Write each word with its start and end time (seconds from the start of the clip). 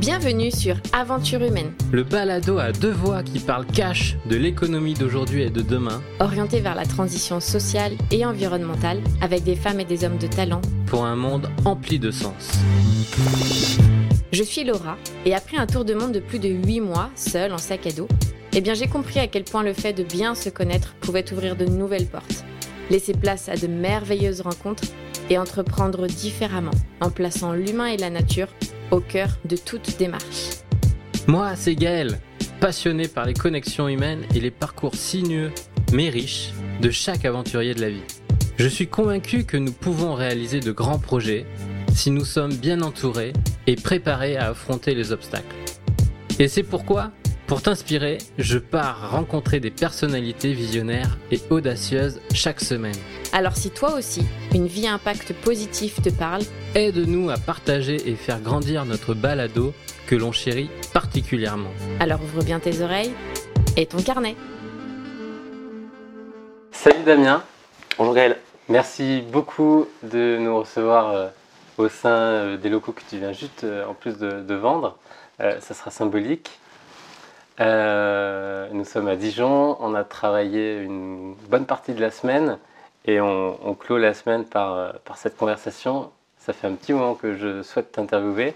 Bienvenue 0.00 0.50
sur 0.50 0.76
Aventure 0.94 1.42
humaine, 1.42 1.74
Le 1.92 2.04
balado 2.04 2.56
à 2.58 2.72
deux 2.72 2.90
voix 2.90 3.22
qui 3.22 3.38
parle 3.38 3.66
cash 3.66 4.16
de 4.30 4.34
l'économie 4.36 4.94
d'aujourd'hui 4.94 5.42
et 5.42 5.50
de 5.50 5.60
demain 5.60 6.00
orienté 6.20 6.60
vers 6.60 6.74
la 6.74 6.86
transition 6.86 7.38
sociale 7.38 7.92
et 8.10 8.24
environnementale 8.24 9.02
avec 9.20 9.44
des 9.44 9.56
femmes 9.56 9.78
et 9.78 9.84
des 9.84 10.04
hommes 10.04 10.16
de 10.16 10.26
talent. 10.26 10.62
pour 10.86 11.04
un 11.04 11.16
monde 11.16 11.50
empli 11.66 11.98
de 11.98 12.10
sens. 12.10 12.52
Je 14.32 14.42
suis 14.42 14.64
Laura 14.64 14.96
et 15.26 15.34
après 15.34 15.58
un 15.58 15.66
tour 15.66 15.84
de 15.84 15.92
monde 15.92 16.12
de 16.12 16.20
plus 16.20 16.38
de 16.38 16.48
8 16.48 16.80
mois, 16.80 17.10
seule 17.14 17.52
en 17.52 17.58
sac 17.58 17.86
à 17.86 17.92
dos, 17.92 18.08
eh 18.54 18.62
bien 18.62 18.72
j'ai 18.72 18.88
compris 18.88 19.20
à 19.20 19.26
quel 19.26 19.44
point 19.44 19.62
le 19.62 19.74
fait 19.74 19.92
de 19.92 20.02
bien 20.02 20.34
se 20.34 20.48
connaître 20.48 20.94
pouvait 21.02 21.30
ouvrir 21.30 21.56
de 21.56 21.66
nouvelles 21.66 22.06
portes, 22.06 22.46
laisser 22.88 23.12
place 23.12 23.50
à 23.50 23.56
de 23.56 23.66
merveilleuses 23.66 24.40
rencontres 24.40 24.84
et 25.28 25.36
entreprendre 25.36 26.06
différemment 26.06 26.70
en 27.02 27.10
plaçant 27.10 27.52
l'humain 27.52 27.86
et 27.88 27.98
la 27.98 28.08
nature 28.08 28.48
au 28.90 29.00
cœur 29.00 29.38
de 29.44 29.56
toute 29.56 29.98
démarche. 29.98 30.60
Moi, 31.26 31.54
c'est 31.56 31.74
Gaël, 31.74 32.18
passionné 32.60 33.08
par 33.08 33.26
les 33.26 33.34
connexions 33.34 33.88
humaines 33.88 34.24
et 34.34 34.40
les 34.40 34.50
parcours 34.50 34.94
sinueux, 34.94 35.52
mais 35.92 36.08
riches, 36.08 36.52
de 36.80 36.90
chaque 36.90 37.24
aventurier 37.24 37.74
de 37.74 37.80
la 37.80 37.90
vie. 37.90 38.02
Je 38.58 38.68
suis 38.68 38.88
convaincu 38.88 39.44
que 39.44 39.56
nous 39.56 39.72
pouvons 39.72 40.14
réaliser 40.14 40.60
de 40.60 40.72
grands 40.72 40.98
projets 40.98 41.46
si 41.94 42.10
nous 42.10 42.24
sommes 42.24 42.54
bien 42.54 42.82
entourés 42.82 43.32
et 43.66 43.76
préparés 43.76 44.36
à 44.36 44.50
affronter 44.50 44.94
les 44.94 45.12
obstacles. 45.12 45.56
Et 46.38 46.48
c'est 46.48 46.62
pourquoi, 46.62 47.10
pour 47.50 47.62
t'inspirer, 47.62 48.18
je 48.38 48.58
pars 48.58 49.10
rencontrer 49.10 49.58
des 49.58 49.72
personnalités 49.72 50.52
visionnaires 50.52 51.18
et 51.32 51.40
audacieuses 51.50 52.20
chaque 52.32 52.60
semaine. 52.60 52.94
Alors 53.32 53.56
si 53.56 53.72
toi 53.72 53.94
aussi, 53.94 54.24
une 54.54 54.68
vie 54.68 54.86
à 54.86 54.94
impact 54.94 55.32
positif 55.32 56.00
te 56.00 56.10
parle, 56.10 56.42
Aide-nous 56.76 57.28
à 57.28 57.38
partager 57.38 58.08
et 58.08 58.14
faire 58.14 58.38
grandir 58.38 58.84
notre 58.84 59.14
balado 59.14 59.74
que 60.06 60.14
l'on 60.14 60.30
chérit 60.30 60.70
particulièrement. 60.94 61.70
alors 61.98 62.22
ouvre 62.22 62.44
bien 62.44 62.60
tes 62.60 62.82
oreilles 62.82 63.10
et 63.76 63.86
ton 63.86 64.00
carnet. 64.00 64.36
Salut 66.70 67.02
Damien, 67.04 67.42
Bonjour 67.98 68.14
Gaël. 68.14 68.36
merci 68.68 69.24
beaucoup 69.32 69.88
de 70.04 70.38
nous 70.38 70.56
recevoir 70.56 71.10
euh, 71.10 71.26
au 71.78 71.88
sein 71.88 72.10
euh, 72.10 72.56
des 72.56 72.68
locaux 72.68 72.92
que 72.92 73.02
tu 73.10 73.18
viens 73.18 73.32
juste 73.32 73.64
euh, 73.64 73.84
en 73.86 73.94
plus 73.94 74.18
de, 74.18 74.40
de 74.40 74.54
vendre. 74.54 74.98
Euh, 75.40 75.58
ça 75.58 75.74
sera 75.74 75.90
symbolique. 75.90 76.48
Euh, 77.58 78.68
nous 78.72 78.84
sommes 78.84 79.08
à 79.08 79.16
Dijon, 79.16 79.76
on 79.80 79.94
a 79.94 80.04
travaillé 80.04 80.78
une 80.78 81.34
bonne 81.48 81.66
partie 81.66 81.92
de 81.92 82.00
la 82.00 82.10
semaine 82.10 82.58
et 83.06 83.20
on, 83.20 83.74
clôt 83.74 83.98
la 83.98 84.14
semaine 84.14 84.44
par, 84.44 84.74
euh, 84.74 84.92
par 85.04 85.18
cette 85.18 85.36
conversation. 85.36 86.10
Ça 86.38 86.52
fait 86.52 86.66
un 86.66 86.74
petit 86.74 86.92
moment 86.92 87.14
que 87.14 87.36
je 87.36 87.62
souhaite 87.62 87.92
t'interviewer. 87.92 88.54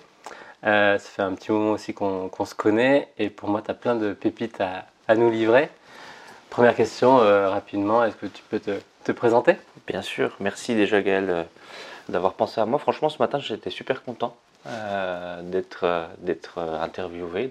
Euh, 0.65 0.99
ça 0.99 1.11
fait 1.11 1.23
un 1.23 1.35
petit 1.35 1.53
moment 1.53 1.73
aussi 1.73 1.93
qu'on 1.93 2.31
se 2.45 2.55
connaît 2.55 3.09
et 3.19 3.29
pour 3.29 3.51
moi 3.51 3.61
tu 3.63 3.71
as 3.71 3.75
plein 3.75 3.95
de 3.95 4.13
pépites 4.13 4.61
à, 4.61 5.15
nous 5.15 5.31
livrer. 5.31 5.69
Première 6.49 6.75
question, 6.75 7.19
rapidement, 7.19 8.05
est-ce 8.05 8.17
que 8.17 8.27
tu 8.27 8.43
peux 8.49 8.61
te, 8.61 8.71
te 9.03 9.13
présenter? 9.13 9.57
Bien 9.87 10.01
sûr, 10.01 10.35
merci 10.41 10.75
déjà 10.75 11.03
Gaël 11.03 11.47
d'avoir 12.09 12.35
pensé 12.35 12.61
à 12.61 12.65
moi. 12.65 12.79
Franchement, 12.79 13.11
ce 13.11 13.19
matin, 13.19 13.39
j'étais 13.39 13.71
super 13.71 14.03
content 14.03 14.37
d'être 14.65 16.59
interviewé, 16.81 17.51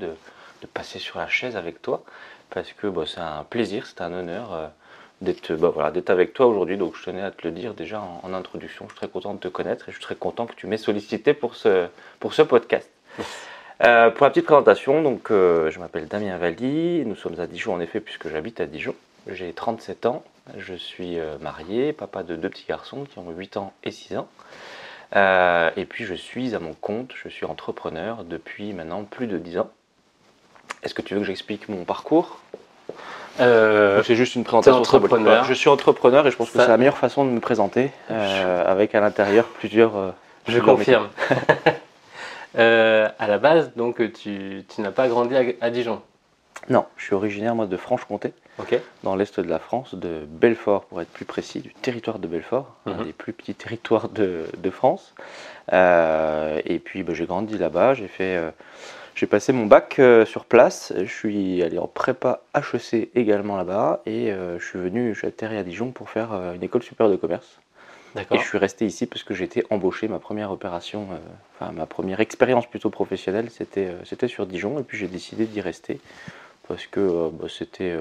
de 0.64 0.68
passer 0.68 0.98
sur 0.98 1.20
la 1.20 1.28
chaise 1.28 1.56
avec 1.56 1.82
toi, 1.82 2.04
parce 2.50 2.72
que 2.74 2.88
bah, 2.88 3.04
c'est 3.06 3.20
un 3.20 3.44
plaisir, 3.44 3.86
c'est 3.86 4.02
un 4.02 4.14
honneur 4.14 4.54
euh, 4.54 4.68
d'être 5.22 5.54
bah, 5.54 5.70
voilà, 5.70 5.92
avec 6.08 6.34
toi 6.34 6.48
aujourd'hui. 6.48 6.78
Donc, 6.78 6.96
je 6.96 7.04
tenais 7.04 7.22
à 7.22 7.32
te 7.32 7.46
le 7.46 7.52
dire 7.54 7.74
déjà 7.74 8.02
en, 8.02 8.34
introduction. 8.34 8.86
Je 8.86 8.94
suis 8.94 8.98
très 8.98 9.08
content 9.10 9.34
de 9.34 9.40
te 9.40 9.50
connaître 9.50 9.90
et 9.90 9.92
je 9.92 9.98
suis 9.98 10.04
très 10.04 10.16
content 10.16 10.46
que 10.46 10.56
tu 10.56 10.66
m'aies 10.66 10.78
sollicité 10.78 11.34
pour 11.34 11.56
ce, 11.56 11.88
pour 12.20 12.34
ce 12.34 12.42
podcast. 12.42 12.90
Euh, 13.84 14.12
pour 14.12 14.24
la 14.26 14.30
petite 14.30 14.46
présentation, 14.46 15.02
donc, 15.02 15.30
euh, 15.30 15.70
je 15.70 15.80
m'appelle 15.80 16.08
Damien 16.08 16.38
Valli, 16.38 17.04
nous 17.06 17.16
sommes 17.16 17.38
à 17.40 17.48
Dijon 17.48 17.74
en 17.74 17.80
effet 17.82 18.00
puisque 18.00 18.30
j'habite 18.30 18.62
à 18.62 18.66
Dijon. 18.66 18.96
J'ai 19.28 19.52
37 19.52 20.06
ans, 20.06 20.24
je 20.58 20.74
suis 20.76 21.18
marié, 21.42 21.92
papa 21.92 22.24
de 22.24 22.36
deux 22.36 22.50
petits 22.50 22.66
garçons 22.68 23.04
qui 23.06 23.18
ont 23.20 23.30
8 23.32 23.58
ans 23.58 23.74
et 23.84 23.92
6 23.92 24.18
ans. 24.18 24.28
Et 25.76 25.86
puis 25.86 26.06
je 26.06 26.14
suis 26.14 26.56
à 26.56 26.60
mon 26.60 26.74
compte, 26.74 27.14
je 27.16 27.30
suis 27.30 27.46
entrepreneur 27.46 28.24
depuis 28.24 28.74
maintenant 28.74 29.04
plus 29.06 29.28
de 29.28 29.38
10 29.38 29.58
ans. 29.60 29.72
Est-ce 30.84 30.94
que 30.94 31.02
tu 31.02 31.14
veux 31.14 31.22
que 31.22 31.26
j'explique 31.26 31.70
mon 31.70 31.84
parcours 31.86 32.40
Euh, 33.40 34.04
C'est 34.04 34.16
juste 34.16 34.36
une 34.36 34.44
présentation. 34.44 34.80
entrepreneur. 34.80 35.44
Je 35.46 35.54
suis 35.54 35.70
entrepreneur 35.70 36.28
et 36.28 36.32
je 36.32 36.36
pense 36.36 36.50
que 36.52 36.60
c'est 36.60 36.68
la 36.68 36.78
meilleure 36.78 36.98
façon 36.98 37.26
de 37.26 37.30
me 37.32 37.40
présenter, 37.40 37.92
euh, 38.12 38.64
avec 38.66 38.94
à 38.96 39.00
l'intérieur 39.00 39.46
plusieurs... 39.46 39.96
euh, 39.96 40.12
Je 40.48 40.60
plusieurs 40.60 40.66
confirme. 40.66 41.10
À 42.56 43.28
la 43.28 43.38
base, 43.40 43.72
donc, 43.76 43.96
tu, 44.14 44.64
tu 44.74 44.82
n'as 44.82 44.92
pas 44.92 45.08
grandi 45.08 45.36
à, 45.36 45.42
à 45.62 45.70
Dijon? 45.72 46.02
Non, 46.70 46.86
je 46.98 47.06
suis 47.06 47.16
originaire 47.16 47.56
moi 47.56 47.66
de 47.66 47.76
Franche-Comté. 47.78 48.32
Dans 49.04 49.16
l'est 49.16 49.40
de 49.40 49.50
la 49.50 49.58
France, 49.60 49.96
de 49.96 50.26
Belfort 50.28 50.86
pour 50.86 51.02
être 51.02 51.10
plus 51.10 51.26
précis, 51.26 51.60
du 51.62 51.74
territoire 51.74 52.20
de 52.20 52.28
Belfort, 52.28 52.68
un 52.86 52.92
Mhm. 52.94 53.06
des 53.06 53.12
plus 53.14 53.34
petits 53.34 53.56
territoires 53.56 54.08
de, 54.10 54.46
de 54.56 54.70
France. 54.70 55.14
Et 55.72 56.80
puis 56.80 57.02
bah, 57.04 57.14
j'ai 57.16 57.26
grandi 57.26 57.58
là-bas, 57.58 57.96
j'ai 57.96 58.08
fait, 58.08 58.40
j'ai 59.16 59.28
passé 59.28 59.54
mon 59.54 59.66
bac 59.66 60.00
euh, 60.00 60.26
sur 60.26 60.46
place, 60.46 60.94
je 60.98 61.06
suis 61.06 61.62
allé 61.64 61.78
en 61.78 61.88
prépa 61.88 62.42
HEC 62.56 63.10
également 63.16 63.58
là-bas 63.58 64.02
et 64.06 64.32
euh, 64.32 64.60
je 64.60 64.66
suis 64.66 64.80
venu, 64.80 65.14
je 65.14 65.20
suis 65.20 65.28
atterri 65.28 65.58
à 65.58 65.64
Dijon 65.64 65.92
pour 65.92 66.10
faire 66.10 66.34
euh, 66.34 66.54
une 66.54 66.64
école 66.64 66.84
supérieure 66.84 67.16
de 67.16 67.20
commerce. 67.20 67.60
Et 68.16 68.38
je 68.38 68.44
suis 68.44 68.58
resté 68.58 68.86
ici 68.86 69.06
parce 69.06 69.24
que 69.24 69.34
j'ai 69.34 69.46
été 69.46 69.64
embauché, 69.70 70.08
ma 70.08 70.20
première 70.20 70.52
opération, 70.52 71.08
euh, 71.12 71.18
enfin 71.56 71.72
ma 71.72 71.86
première 71.86 72.20
expérience 72.20 72.68
plutôt 72.68 72.90
professionnelle, 72.90 73.50
c'était 73.50 73.88
euh, 73.88 74.06
c'était 74.06 74.28
sur 74.28 74.46
Dijon 74.46 74.80
et 74.80 74.84
puis 74.84 74.98
j'ai 74.98 75.08
décidé 75.08 75.46
d'y 75.46 75.62
rester 75.62 76.00
parce 76.68 76.86
que 76.86 77.00
euh, 77.00 77.30
bah, 77.32 77.48
c'était 77.50 77.98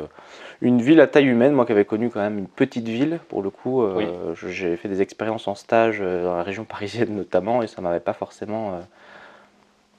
une 0.61 0.83
ville 0.83 1.01
à 1.01 1.07
taille 1.07 1.27
humaine, 1.27 1.53
moi 1.53 1.65
qui 1.65 1.73
avais 1.73 1.87
connu 1.87 2.11
quand 2.11 2.21
même 2.21 2.39
une 2.39 2.47
petite 2.47 2.87
ville 2.87 3.21
pour 3.29 3.43
le 3.43 3.51
coup. 3.51 3.85
Oui. 3.85 4.05
J'ai 4.49 4.77
fait 4.77 4.89
des 4.89 5.01
expériences 5.01 5.49
en 5.49 5.55
stage 5.55 6.01
dans 6.01 6.37
la 6.37 6.43
région 6.43 6.65
parisienne 6.69 7.17
notamment 7.17 7.63
et 7.63 7.67
ça 7.67 7.81
m'avait 7.81 8.01
pas 8.01 8.13
forcément 8.13 8.83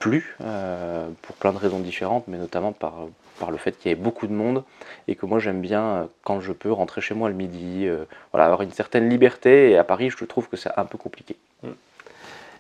plu 0.03 0.36
euh, 0.41 1.08
pour 1.22 1.36
plein 1.38 1.53
de 1.53 1.58
raisons 1.58 1.80
différentes, 1.80 2.25
mais 2.28 2.38
notamment 2.38 2.74
par, 2.74 2.94
par 3.40 3.52
le 3.52 3.58
fait 3.58 3.72
qu'il 3.72 3.90
y 3.90 3.94
avait 3.94 4.02
beaucoup 4.03 4.28
de 4.28 4.34
monde 4.34 4.64
et 5.08 5.16
que 5.16 5.25
moi 5.25 5.40
j'aime 5.40 5.62
bien 5.62 5.84
euh, 5.84 6.03
quand 6.25 6.41
je 6.41 6.52
peux 6.52 6.74
rentrer 6.74 7.00
chez 7.00 7.16
moi 7.16 7.30
le 7.30 7.36
midi, 7.36 7.88
euh, 7.88 8.03
voilà, 8.34 8.46
avoir 8.47 8.63
une 8.63 8.74
certaine 8.74 9.08
liberté 9.09 9.72
et 9.72 9.78
à 9.78 9.86
Paris 9.86 10.09
je 10.09 10.25
trouve 10.25 10.50
que 10.50 10.58
c'est 10.58 10.72
un 10.75 10.84
peu 10.84 10.97
compliqué. 10.97 11.38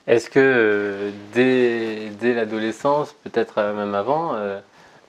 Est-ce 0.07 0.29
que 0.29 1.11
dès, 1.33 2.09
dès 2.21 2.33
l'adolescence, 2.33 3.13
peut-être 3.23 3.61
même 3.61 3.95
avant, 3.95 4.35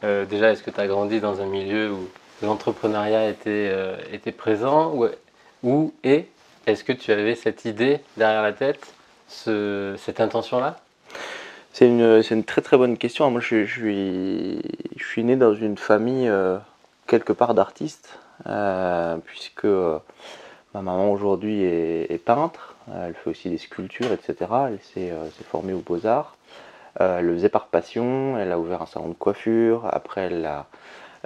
déjà, 0.03 0.53
est-ce 0.53 0.63
que 0.63 0.71
tu 0.71 0.81
as 0.81 0.87
grandi 0.87 1.19
dans 1.19 1.41
un 1.41 1.47
milieu 1.47 1.91
où 1.91 2.09
l'entrepreneuriat 2.43 3.29
était, 3.29 3.73
était 4.13 4.31
présent 4.31 4.93
ou, 4.95 5.09
ou 5.65 5.93
et 6.05 6.27
est-ce 6.69 6.85
que 6.85 6.93
tu 6.93 7.11
avais 7.11 7.35
cette 7.35 7.65
idée 7.65 7.99
derrière 8.17 8.43
la 8.43 8.53
tête, 8.53 8.87
ce- 9.29 9.97
cette 9.99 10.21
intention-là? 10.21 10.79
C'est 11.75 11.89
une, 11.89 12.23
c'est 12.23 12.37
une 12.37 12.45
très 12.45 12.63
très 12.63 12.77
bonne 12.77 12.97
question. 12.97 13.29
Moi, 13.33 13.41
je, 13.41 13.65
je 13.65 13.73
suis, 13.81 14.63
je 14.97 15.05
suis 15.05 15.25
né 15.25 15.35
dans 15.35 15.55
une 15.57 15.77
famille 15.77 16.29
euh, 16.29 16.57
quelque 17.09 17.33
part 17.33 17.53
d'artistes, 17.53 18.17
euh, 18.47 19.17
puisque 19.25 19.65
euh, 19.65 19.99
ma 20.73 20.83
maman 20.83 21.11
aujourd'hui 21.11 21.65
est, 21.65 22.13
est 22.13 22.19
peintre. 22.19 22.77
Elle 22.95 23.15
fait 23.15 23.29
aussi 23.31 23.51
des 23.51 23.59
sculptures, 23.59 24.13
etc. 24.13 24.37
Elle 24.69 24.79
s'est 24.95 25.11
formée 25.51 25.73
aux 25.73 25.81
beaux-arts. 25.85 26.37
Elle 27.01 27.27
le 27.27 27.35
faisait 27.35 27.49
par 27.49 27.67
passion. 27.67 28.39
Elle 28.39 28.53
a 28.53 28.59
ouvert 28.61 28.81
un 28.83 28.87
salon 28.87 29.09
de 29.09 29.15
coiffure. 29.15 29.89
Après, 29.91 30.21
elle 30.27 30.43
l'a 30.43 30.67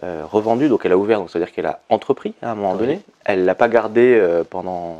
revendu. 0.01 0.69
Donc, 0.71 0.87
elle 0.87 0.93
a 0.93 0.97
ouvert, 0.97 1.19
donc 1.19 1.29
c'est-à-dire 1.29 1.53
qu'elle 1.53 1.67
a 1.67 1.81
entrepris 1.91 2.33
à 2.41 2.53
un 2.53 2.55
moment 2.55 2.73
Oui. 2.73 2.79
donné. 2.79 3.01
Elle 3.27 3.45
l'a 3.45 3.55
pas 3.57 3.69
gardé 3.69 4.19
pendant 4.49 4.97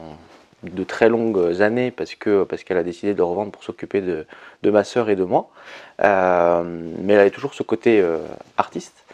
de 0.65 0.85
très 0.85 1.09
longues 1.09 1.63
années 1.63 1.91
parce 1.91 2.15
que 2.15 2.43
parce 2.43 2.65
qu'elle 2.65 2.79
a 2.79 2.83
décidé 2.83 3.13
de 3.13 3.19
le 3.19 3.25
revendre 3.25 3.53
pour 3.53 3.63
s'occuper 3.63 4.01
de, 4.01 4.27
de 4.63 4.71
ma 4.71 4.85
sœur 4.85 5.09
et 5.11 5.17
de 5.17 5.25
moi. 5.25 5.51
Euh, 6.03 6.63
mais 7.03 7.15
elle 7.15 7.21
avait 7.21 7.31
toujours 7.31 7.55
ce 7.55 7.63
côté 7.63 8.01
euh, 8.01 8.19
artiste. 8.57 9.05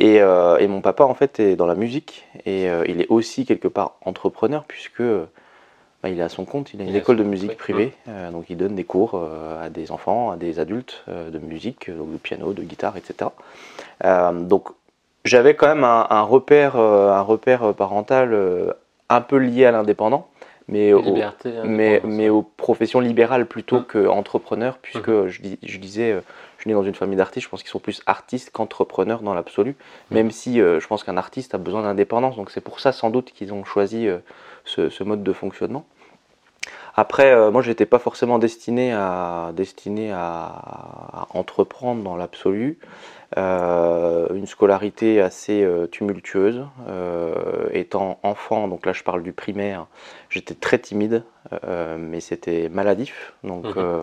Et, 0.00 0.20
euh, 0.20 0.58
et 0.58 0.66
mon 0.66 0.80
papa, 0.80 1.04
en 1.04 1.14
fait, 1.14 1.38
est 1.38 1.56
dans 1.56 1.66
la 1.66 1.76
musique. 1.76 2.26
Et 2.46 2.66
il 2.88 3.00
est 3.00 3.06
aussi 3.08 3.46
quelque 3.46 3.68
part 3.68 3.94
entrepreneur, 4.04 4.64
puisque 4.64 5.02
bah, 5.02 6.08
il 6.08 6.18
est 6.18 6.22
à 6.22 6.28
son 6.28 6.44
compte. 6.44 6.74
Il 6.74 6.80
a 6.80 6.84
une 6.84 6.90
Il 6.90 6.96
école 6.96 7.16
de 7.16 7.22
musique 7.22 7.56
privée. 7.56 7.92
Euh, 8.08 8.30
donc, 8.32 8.46
il 8.50 8.56
donne 8.56 8.74
des 8.74 8.84
cours 8.84 9.20
à 9.62 9.70
des 9.70 9.92
enfants, 9.92 10.32
à 10.32 10.36
des 10.36 10.58
adultes 10.58 11.04
de 11.08 11.38
musique, 11.38 11.90
donc 11.90 12.12
de 12.12 12.16
piano, 12.16 12.52
de 12.52 12.62
guitare, 12.62 12.96
etc. 12.96 13.30
Donc, 14.32 14.68
j'avais 15.24 15.54
quand 15.54 15.68
même 15.68 15.84
un, 15.84 16.06
un 16.10 16.22
repère, 16.22 16.76
un 16.76 17.22
repère 17.22 17.72
parental 17.74 18.36
un 19.08 19.20
peu 19.20 19.36
lié 19.36 19.64
à 19.64 19.70
l'indépendant. 19.70 20.28
Mais 20.68 20.92
au- 20.94 21.02
Liberté, 21.02 21.52
mais, 21.64 22.00
mais 22.04 22.30
aux 22.30 22.42
professions 22.42 23.00
libérales 23.00 23.46
plutôt 23.46 23.80
Mm. 23.80 23.84
qu'entrepreneurs, 23.84 24.78
puisque 24.78 25.26
je, 25.26 25.42
dis- 25.42 25.58
je 25.62 25.78
disais, 25.78 26.12
euh, 26.12 26.20
je 26.56 26.62
suis 26.62 26.68
né 26.70 26.74
dans 26.74 26.82
une 26.82 26.94
famille 26.94 27.16
d'artistes, 27.18 27.44
je 27.44 27.50
pense 27.50 27.62
qu'ils 27.62 27.70
sont 27.70 27.78
plus 27.80 28.00
artistes 28.06 28.50
qu'entrepreneurs 28.50 29.20
dans 29.20 29.34
l'absolu, 29.34 29.72
Mm. 30.10 30.14
même 30.14 30.30
si 30.30 30.60
euh, 30.62 30.80
je 30.80 30.86
pense 30.86 31.04
qu'un 31.04 31.18
artiste 31.18 31.54
a 31.54 31.58
besoin 31.58 31.82
d'indépendance, 31.82 32.36
donc 32.36 32.50
c'est 32.50 32.62
pour 32.62 32.80
ça 32.80 32.92
sans 32.92 33.10
doute 33.10 33.32
qu'ils 33.32 33.52
ont 33.52 33.64
choisi 33.64 34.08
euh, 34.08 34.18
ce, 34.64 34.88
ce 34.88 35.04
mode 35.04 35.22
de 35.22 35.32
fonctionnement. 35.34 35.84
Après, 36.96 37.32
euh, 37.32 37.50
moi, 37.50 37.60
j'étais 37.60 37.86
pas 37.86 37.98
forcément 37.98 38.38
destiné 38.38 38.92
à, 38.92 39.50
destiné 39.54 40.12
à, 40.12 40.18
à 40.22 41.26
entreprendre 41.34 42.02
dans 42.02 42.16
l'absolu. 42.16 42.78
Euh, 43.36 44.28
une 44.34 44.46
scolarité 44.46 45.20
assez 45.20 45.62
euh, 45.64 45.86
tumultueuse. 45.86 46.64
Euh, 46.88 47.34
étant 47.72 48.18
enfant, 48.22 48.68
donc 48.68 48.86
là 48.86 48.92
je 48.92 49.02
parle 49.02 49.22
du 49.22 49.32
primaire, 49.32 49.86
j'étais 50.30 50.54
très 50.54 50.78
timide, 50.78 51.24
mais 51.98 52.20
c'était 52.20 52.68
maladif. 52.68 53.32
Donc 53.42 53.66
euh, 53.76 54.02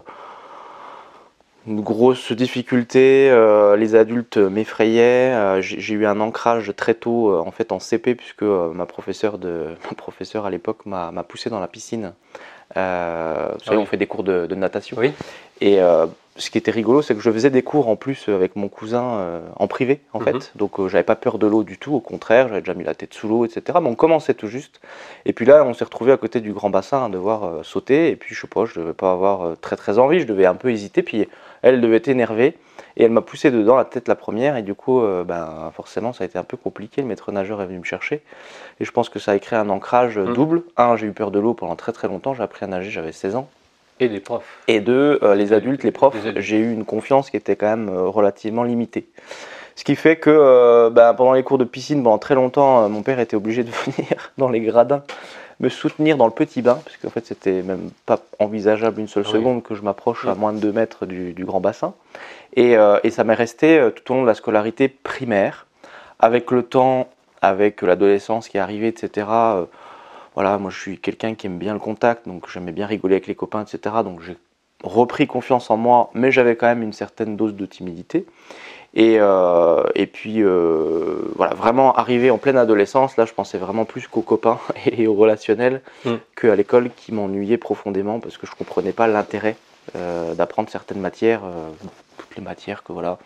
une 1.68 1.82
grosse 1.82 2.32
difficulté, 2.32 3.30
euh, 3.30 3.76
les 3.76 3.96
adultes 3.96 4.38
m'effrayaient. 4.38 5.32
euh, 5.34 5.62
j'ai 5.62 5.94
eu 5.94 6.06
un 6.06 6.20
ancrage 6.20 6.74
très 6.76 6.96
tôt, 6.96 7.32
euh, 7.32 7.40
en 7.40 7.52
fait 7.52 7.72
en 7.72 7.80
CP, 7.80 8.16
puisque 8.16 8.42
ma 8.42 8.86
professeure 8.86 9.38
de, 9.38 9.68
ma 9.90 9.96
professeure 9.96 10.46
à 10.46 10.50
l'époque 10.50 10.86
m'a 10.86 11.12
poussé 11.24 11.50
dans 11.50 11.60
la 11.60 11.68
piscine. 11.68 12.14
Vous 12.70 12.76
savez, 12.76 13.54
oui. 13.72 13.78
on 13.78 13.86
fait 13.86 13.98
des 13.98 14.08
cours 14.08 14.24
de, 14.24 14.48
de 14.48 14.56
natation. 14.56 14.98
Oui. 14.98 15.12
Et 15.60 15.80
ce 16.38 16.50
qui 16.50 16.58
était 16.58 16.72
rigolo, 16.72 17.02
c'est 17.02 17.14
que 17.14 17.20
je 17.22 17.30
faisais 17.32 17.50
des 17.50 17.62
cours 17.62 17.90
en 17.90 17.96
plus 17.96 18.30
avec 18.30 18.56
mon 18.56 18.70
cousin 18.70 19.04
euh, 19.04 19.42
en 19.58 19.68
privé, 19.68 20.00
en 20.14 20.20
Mhm. 20.20 20.26
fait. 20.26 20.52
Donc 20.56 20.80
euh, 20.80 20.88
j'avais 20.88 21.04
pas 21.04 21.16
peur 21.16 21.38
de 21.38 21.46
l'eau 21.48 21.64
du 21.64 21.78
tout, 21.78 21.94
au 21.94 22.00
contraire, 22.00 22.48
j'avais 22.48 22.62
déjà 22.62 22.74
mis 22.74 22.84
la 22.86 22.96
tête 22.96 23.14
sous 23.14 23.28
l'eau, 23.28 23.46
etc. 23.46 23.80
Mais 23.82 23.90
on 23.90 23.96
commençait 23.96 24.34
tout 24.34 24.48
juste. 24.48 24.80
Et 25.26 25.34
puis 25.34 25.46
là, 25.46 25.64
on 25.66 25.74
s'est 25.74 25.84
retrouvé 25.84 26.12
à 26.12 26.18
côté 26.18 26.40
du 26.40 26.54
grand 26.54 26.70
bassin 26.70 27.06
à 27.06 27.10
devoir 27.10 27.44
euh, 27.44 27.64
sauter. 27.64 28.10
Et 28.10 28.16
puis 28.16 28.34
je 28.34 28.42
sais 28.42 28.48
pas, 28.48 28.66
je 28.66 28.80
devais 28.80 28.94
pas 28.94 29.12
avoir 29.12 29.42
euh, 29.42 29.56
très 29.60 29.76
très 29.76 30.00
envie, 30.00 30.20
je 30.22 30.26
devais 30.28 30.46
un 30.46 30.56
peu 30.56 30.72
hésiter. 30.72 31.04
Puis 31.04 31.28
elle 31.62 31.82
devait 31.82 31.98
être 31.98 32.08
énervée. 32.08 32.58
Et 32.98 33.04
elle 33.06 33.12
m'a 33.12 33.22
poussé 33.22 33.52
dedans 33.52 33.76
la 33.78 33.86
tête 33.86 34.08
la 34.10 34.16
première. 34.16 34.58
Et 34.58 34.64
du 34.64 34.74
coup, 34.74 35.02
euh, 35.02 35.24
ben, 35.24 35.72
forcément, 35.76 36.12
ça 36.14 36.24
a 36.24 36.28
été 36.28 36.38
un 36.38 36.44
peu 36.44 36.58
compliqué. 36.58 37.02
Le 37.02 37.08
maître 37.08 37.32
nageur 37.32 37.62
est 37.62 37.66
venu 37.66 37.80
me 37.80 37.84
chercher. 37.86 38.22
Et 38.80 38.86
je 38.86 38.92
pense 38.92 39.08
que 39.10 39.18
ça 39.20 39.32
a 39.32 39.40
créé 39.40 39.58
un 39.60 39.70
ancrage 39.70 40.18
euh, 40.18 40.26
Mhm. 40.28 40.34
double. 40.34 40.64
Un, 40.78 40.96
j'ai 40.98 41.08
eu 41.08 41.12
peur 41.14 41.32
de 41.32 41.40
l'eau 41.40 41.54
pendant 41.54 41.76
très 41.78 41.92
très 41.94 42.08
longtemps. 42.10 42.34
J'ai 42.34 42.44
appris 42.44 42.66
à 42.66 42.68
nager, 42.68 42.90
j'avais 42.90 43.12
16 43.14 43.36
ans. 43.36 43.48
Et 44.02 44.10
des 44.10 44.20
profs. 44.20 44.44
Et 44.68 44.80
deux, 44.80 45.20
euh, 45.22 45.36
les 45.36 45.54
adultes, 45.54 45.84
les 45.84 45.92
profs, 45.92 46.16
Les 46.26 46.42
j'ai 46.42 46.58
eu 46.58 46.74
une 46.74 46.86
confiance 46.86 47.30
qui 47.30 47.38
était 47.38 47.56
quand 47.56 47.68
même 47.70 47.88
euh, 47.90 48.08
relativement 48.08 48.64
limitée. 48.64 49.08
Ce 49.76 49.84
qui 49.84 49.96
fait 49.96 50.16
que 50.18 50.30
euh, 50.32 50.90
ben, 50.90 51.14
pendant 51.14 51.34
les 51.34 51.44
cours 51.44 51.60
de 51.60 51.64
piscine, 51.64 52.02
pendant 52.04 52.18
très 52.18 52.34
longtemps, 52.36 52.84
euh, 52.84 52.88
mon 52.90 53.04
père 53.04 53.20
était 53.20 53.36
obligé 53.38 53.64
de 53.64 53.70
venir 53.86 54.32
dans 54.40 54.50
les 54.50 54.60
gradins 54.60 55.04
me 55.60 55.70
soutenir 55.70 56.18
dans 56.18 56.26
le 56.26 56.32
petit 56.32 56.64
bain, 56.64 56.80
parce 56.84 56.98
qu'en 56.98 57.12
fait 57.12 57.24
c'était 57.24 57.62
même 57.62 57.92
pas 58.08 58.18
envisageable 58.40 59.00
une 59.00 59.08
seule 59.08 59.26
Oui. 59.28 59.32
seconde 59.32 59.62
que 59.62 59.76
je 59.76 59.84
m'approche 59.84 60.26
à 60.26 60.34
Mm. 60.34 60.40
moins 60.40 60.54
de 60.54 60.58
2 60.60 60.72
mètres 60.72 61.06
du, 61.06 61.34
du 61.34 61.46
grand 61.46 61.60
bassin. 61.60 61.94
Et, 62.56 62.76
et 63.04 63.10
ça 63.12 63.24
m'est 63.24 63.36
resté 63.36 63.80
tout 63.96 64.12
au 64.12 64.16
long 64.16 64.22
de 64.24 64.28
la 64.28 64.34
scolarité 64.34 64.88
primaire. 64.90 65.68
Avec 66.20 66.50
le 66.50 66.64
temps, 66.64 67.08
avec 67.44 67.84
l'adolescence 67.84 68.50
qui 68.50 68.58
est 68.58 68.60
arrivée, 68.60 68.88
etc. 68.88 69.28
voilà, 70.36 70.58
moi 70.58 70.72
je 70.72 70.80
suis 70.80 70.98
quelqu'un 70.98 71.36
qui 71.36 71.48
aime 71.48 71.58
bien 71.58 71.74
le 71.74 71.80
contact, 71.80 72.28
donc 72.28 72.50
j'aimais 72.50 72.72
bien 72.72 72.86
rigoler 72.86 73.16
avec 73.16 73.28
les 73.28 73.36
copains, 73.36 73.64
etc. 73.64 73.96
Donc 74.04 74.22
j'ai 74.22 74.38
repris 74.84 75.28
confiance 75.28 75.70
en 75.70 75.78
moi, 75.78 76.10
mais 76.14 76.32
j'avais 76.32 76.56
quand 76.56 76.68
même 76.68 76.84
une 76.84 76.94
certaine 76.94 77.36
dose 77.36 77.56
de 77.56 77.66
timidité. 77.66 78.26
Et, 78.94 79.18
euh, 79.20 79.84
et 79.96 80.06
puis 80.06 80.44
euh, 80.44 81.32
voilà, 81.38 81.54
vraiment 81.54 81.94
arrivé 81.96 82.30
en 82.30 82.38
pleine 82.38 82.58
adolescence, 82.58 83.16
là 83.16 83.26
je 83.26 83.34
pensais 83.34 83.58
vraiment 83.58 83.86
plus 83.86 84.08
qu'aux 84.08 84.22
copains 84.22 84.60
et 84.86 85.08
au 85.08 85.14
relationnel 85.14 85.82
Mm. 86.06 86.16
qu'à 86.36 86.56
l'école 86.56 86.90
qui 86.96 87.14
m'ennuyait 87.14 87.58
profondément 87.58 88.20
parce 88.20 88.38
que 88.38 88.48
je 88.48 88.52
comprenais 88.52 88.92
pas 88.92 89.08
l'intérêt 89.08 89.56
euh, 89.96 90.34
d'apprendre 90.34 90.70
certaines 90.70 91.00
matières, 91.00 91.42
toutes 92.18 92.36
les 92.36 92.42
matières 92.42 92.84
que 92.84 92.92
voilà, 92.92 93.18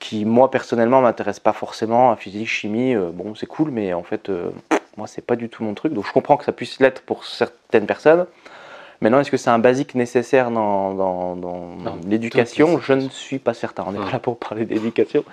qui 0.00 0.24
moi 0.24 0.50
personnellement 0.50 1.00
m'intéressent 1.00 1.42
pas 1.42 1.52
forcément, 1.52 2.14
physique, 2.16 2.48
chimie, 2.48 2.94
bon 2.96 3.34
c'est 3.34 3.46
cool, 3.46 3.70
mais 3.70 3.92
en 3.94 4.02
fait 4.02 4.30
moi 4.96 5.06
c'est 5.06 5.22
pas 5.26 5.36
du 5.36 5.48
tout 5.48 5.64
mon 5.64 5.74
truc, 5.74 5.92
donc 5.92 6.06
je 6.06 6.12
comprends 6.12 6.36
que 6.36 6.44
ça 6.44 6.52
puisse 6.52 6.80
l'être 6.80 7.02
pour 7.02 7.24
certaines 7.24 7.86
personnes. 7.86 8.26
Maintenant, 9.00 9.20
est-ce 9.20 9.30
que 9.30 9.36
c'est 9.36 9.50
un 9.50 9.58
basique 9.58 9.94
nécessaire 9.96 10.50
dans, 10.50 10.94
dans- 10.94 11.36
dans 11.36 11.50
Non, 11.82 11.98
l'éducation? 12.08 12.78
Je 12.80 12.92
ne 12.94 13.08
suis 13.10 13.38
pas 13.38 13.52
certain. 13.52 13.84
On 13.86 13.92
n'est 13.92 13.98
pas 13.98 14.12
là 14.12 14.18
pour 14.18 14.38
parler 14.38 14.64
d'éducation. 14.64 15.24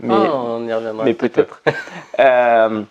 Mais, 0.00 0.14
Ah, 0.16 0.34
on 0.34 0.66
y 0.66 0.72
reviendra. 0.72 1.04
mais 1.04 1.14
peut-être. 1.14 1.62
Euh, 2.18 2.82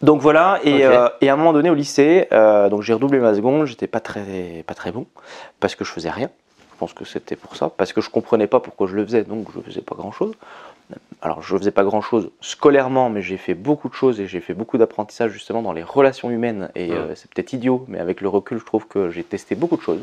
donc 0.00 0.20
voilà, 0.20 0.58
et, 0.64 0.84
euh, 0.84 1.08
et 1.20 1.28
à 1.28 1.34
un 1.34 1.36
moment 1.36 1.52
donné 1.52 1.68
au 1.70 1.74
lycée, 1.74 2.26
euh, 2.32 2.68
donc 2.68 2.82
j'ai 2.82 2.92
redoublé 2.94 3.18
ma 3.20 3.34
seconde, 3.34 3.66
j'étais 3.66 3.86
pas 3.86 4.00
très, 4.00 4.64
pas 4.66 4.74
très 4.74 4.90
bon, 4.90 5.06
parce 5.60 5.74
que 5.76 5.84
je 5.84 5.92
faisais 5.92 6.10
rien. 6.10 6.30
Je 6.72 6.78
pense 6.78 6.92
que 6.94 7.04
c'était 7.04 7.36
pour 7.36 7.54
ça, 7.54 7.70
parce 7.76 7.92
que 7.92 8.00
je 8.00 8.10
comprenais 8.10 8.46
pas 8.48 8.58
pourquoi 8.58 8.86
je 8.88 8.96
le 8.96 9.04
faisais, 9.04 9.22
donc 9.22 9.46
je 9.54 9.60
faisais 9.60 9.82
pas 9.82 9.94
grand 9.94 10.10
chose. 10.12 10.32
Alors 11.20 11.42
je 11.42 11.56
faisais 11.56 11.70
pas 11.70 11.84
grand 11.84 12.00
chose 12.00 12.30
scolairement, 12.40 13.08
mais 13.08 13.22
j'ai 13.22 13.36
fait 13.36 13.54
beaucoup 13.54 13.88
de 13.88 13.94
choses 13.94 14.20
et 14.20 14.26
j'ai 14.26 14.40
fait 14.40 14.54
beaucoup 14.54 14.76
d'apprentissage 14.78 15.30
justement 15.30 15.62
dans 15.62 15.72
les 15.72 15.82
relations 15.82 16.30
humaines. 16.30 16.70
Et 16.74 16.92
euh, 16.92 17.14
c'est 17.14 17.30
peut-être 17.30 17.52
idiot, 17.52 17.84
mais 17.88 17.98
avec 17.98 18.20
le 18.20 18.28
recul, 18.28 18.58
je 18.58 18.64
trouve 18.64 18.88
que 18.88 19.10
j'ai 19.10 19.22
testé 19.22 19.54
beaucoup 19.54 19.76
de 19.76 19.82
choses. 19.82 20.00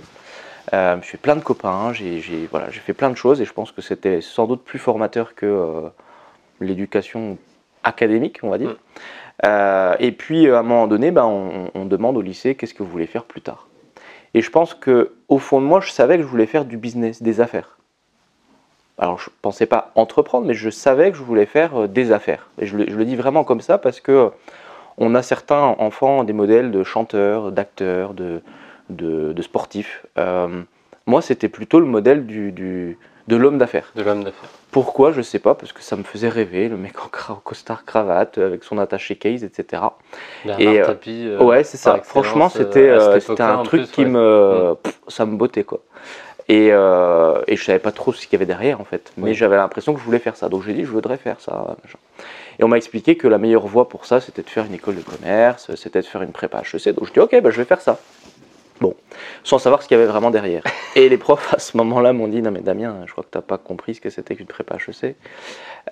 Euh, 0.74 0.98
je 1.02 1.08
fais 1.08 1.18
plein 1.18 1.36
de 1.36 1.42
copains, 1.42 1.94
j'ai 1.94 2.48
voilà, 2.52 2.70
j'ai 2.70 2.80
fait 2.80 2.94
plein 2.94 3.10
de 3.10 3.16
choses 3.16 3.42
et 3.42 3.46
je 3.46 3.54
pense 3.54 3.72
que 3.72 3.82
c'était 3.82 4.22
sans 4.22 4.46
doute 4.46 4.64
plus 4.64 4.80
formateur 4.80 5.36
que 5.36 5.46
euh, 5.46 5.90
l'éducation 6.62 7.38
académique, 7.84 8.40
on 8.44 8.50
va 8.50 8.58
dire. 8.58 8.78
Euh, 9.46 9.96
et 10.00 10.12
puis 10.12 10.50
à 10.50 10.60
un 10.60 10.64
moment 10.64 10.88
donné, 10.88 11.12
ben, 11.12 11.26
on, 11.26 11.72
on 11.74 11.86
demande 11.86 12.18
au 12.18 12.22
lycée 12.22 12.56
qu'est-ce 12.56 12.74
que 12.74 12.84
vous 12.84 12.90
voulez 12.90 13.08
faire 13.08 13.24
plus 13.24 13.42
tard? 13.42 13.68
Et 14.34 14.42
je 14.42 14.52
pense 14.52 14.74
que 14.74 15.14
au 15.28 15.40
fond 15.40 15.60
de 15.60 15.66
moi, 15.66 15.80
je 15.82 15.92
savais 15.92 16.18
que 16.18 16.24
je 16.24 16.28
voulais 16.28 16.46
faire 16.46 16.66
du 16.66 16.78
business, 16.78 17.24
des 17.24 17.42
affaires. 17.42 17.79
Alors 19.00 19.18
je 19.20 19.30
pensais 19.42 19.66
pas 19.66 19.92
entreprendre, 19.96 20.46
mais 20.46 20.54
je 20.54 20.70
savais 20.70 21.12
que 21.12 21.18
je 21.18 21.24
voulais 21.24 21.46
faire 21.46 21.82
euh, 21.84 21.88
des 21.88 22.12
affaires. 22.12 22.50
Et 22.60 22.66
je 22.66 22.78
le, 22.78 22.86
je 22.90 22.96
le 22.96 23.06
dis 23.06 23.16
vraiment 23.16 23.44
comme 23.44 23.62
ça 23.62 23.78
parce 23.78 24.00
que 24.02 24.12
euh, 24.12 24.30
on 24.98 25.16
a 25.16 25.22
certains 25.22 25.76
enfants 25.80 26.24
des 26.26 26.34
modèles 26.34 26.72
de 26.72 26.84
chanteurs, 26.84 27.52
d'acteurs, 27.52 28.14
de, 28.14 28.42
de, 28.90 29.32
de 29.32 29.42
sportifs. 29.42 30.06
Euh, 30.18 30.62
moi, 31.06 31.22
c'était 31.22 31.48
plutôt 31.50 31.80
le 31.80 31.86
modèle 31.86 32.26
du, 32.26 32.52
du- 32.52 32.98
de 33.28 33.36
l'homme 33.36 33.58
d'affaires. 33.58 33.92
De 33.96 34.02
l'homme 34.02 34.24
d'affaires. 34.24 34.50
Pourquoi 34.72 35.12
Je 35.12 35.22
sais 35.22 35.40
pas, 35.40 35.56
parce 35.56 35.72
que 35.72 35.82
ça 35.82 35.96
me 35.96 36.04
faisait 36.04 36.30
rêver, 36.30 36.68
le 36.68 36.78
mec 36.78 36.94
en 37.30 37.36
costard 37.36 37.86
cravate, 37.86 38.38
avec 38.38 38.64
son 38.64 38.78
attaché 38.78 39.16
case, 39.16 39.44
etc. 39.44 39.84
Bernard 40.46 40.74
Et, 40.74 40.82
Tapie. 40.82 41.26
euh, 41.28 41.44
ouais, 41.44 41.64
c'est 41.64 41.78
ça. 41.78 41.98
Franchement, 42.04 42.50
c'était 42.50 42.90
euh, 42.90 43.20
un 43.40 43.64
truc 43.64 43.82
plus, 43.84 43.92
qui 43.92 44.02
ouais. 44.02 44.10
me. 44.10 44.76
pff, 44.84 45.00
ça 45.08 45.26
me 45.26 45.36
bottait, 45.38 45.64
quoi. 45.64 45.80
Et, 46.50 46.70
euh, 46.72 47.42
et 47.48 47.56
je 47.56 47.64
savais 47.64 47.80
pas 47.80 47.92
trop 47.92 48.12
ce 48.12 48.22
qu'il 48.26 48.34
y 48.34 48.36
avait 48.36 48.48
derrière, 48.48 48.82
en 48.82 48.84
fait. 48.84 49.14
Mais 49.18 49.30
Oui. 49.30 49.34
j'avais 49.36 49.56
l'impression 49.56 49.94
que 49.94 50.00
je 50.00 50.04
voulais 50.06 50.20
faire 50.20 50.36
ça. 50.36 50.50
Donc 50.50 50.64
j'ai 50.66 50.74
dit, 50.74 50.84
je 50.84 50.90
voudrais 50.90 51.18
faire 51.18 51.40
ça. 51.40 51.78
machin. 51.84 52.00
Et 52.58 52.64
on 52.64 52.68
m'a 52.68 52.78
expliqué 52.78 53.16
que 53.16 53.28
la 53.28 53.38
meilleure 53.38 53.68
voie 53.68 53.88
pour 53.88 54.06
ça, 54.06 54.20
c'était 54.20 54.42
de 54.42 54.50
faire 54.50 54.66
une 54.66 54.74
école 54.74 54.96
de 54.96 55.02
commerce, 55.02 55.74
c'était 55.76 56.02
de 56.02 56.06
faire 56.06 56.24
une 56.24 56.32
prépa 56.32 56.62
HEC. 56.62 56.94
Donc 56.96 57.06
je 57.08 57.14
dis, 57.14 57.20
ok, 57.20 57.40
bah, 57.42 57.52
je 57.52 57.58
vais 57.58 57.66
faire 57.66 57.80
ça. 57.82 58.00
Bon, 58.82 58.96
sans 59.44 59.58
savoir 59.60 59.82
ce 59.84 59.88
qu'il 59.88 59.98
y 59.98 60.00
avait 60.02 60.10
vraiment 60.10 60.32
derrière. 60.32 60.64
Et 60.96 61.10
les 61.10 61.18
profs 61.18 61.54
à 61.54 61.60
ce 61.60 61.76
moment-là 61.78 62.14
m'ont 62.14 62.28
dit, 62.30 62.42
non 62.42 62.52
mais 62.52 62.62
Damien, 62.62 62.96
je 63.06 63.12
crois 63.12 63.24
que 63.24 63.30
t'as 63.30 63.42
pas 63.42 63.58
compris 63.58 63.96
ce 63.96 64.02
que 64.02 64.10
c'était 64.10 64.36
qu'une 64.36 64.46
prépa 64.46 64.76
HEC. 64.76 65.16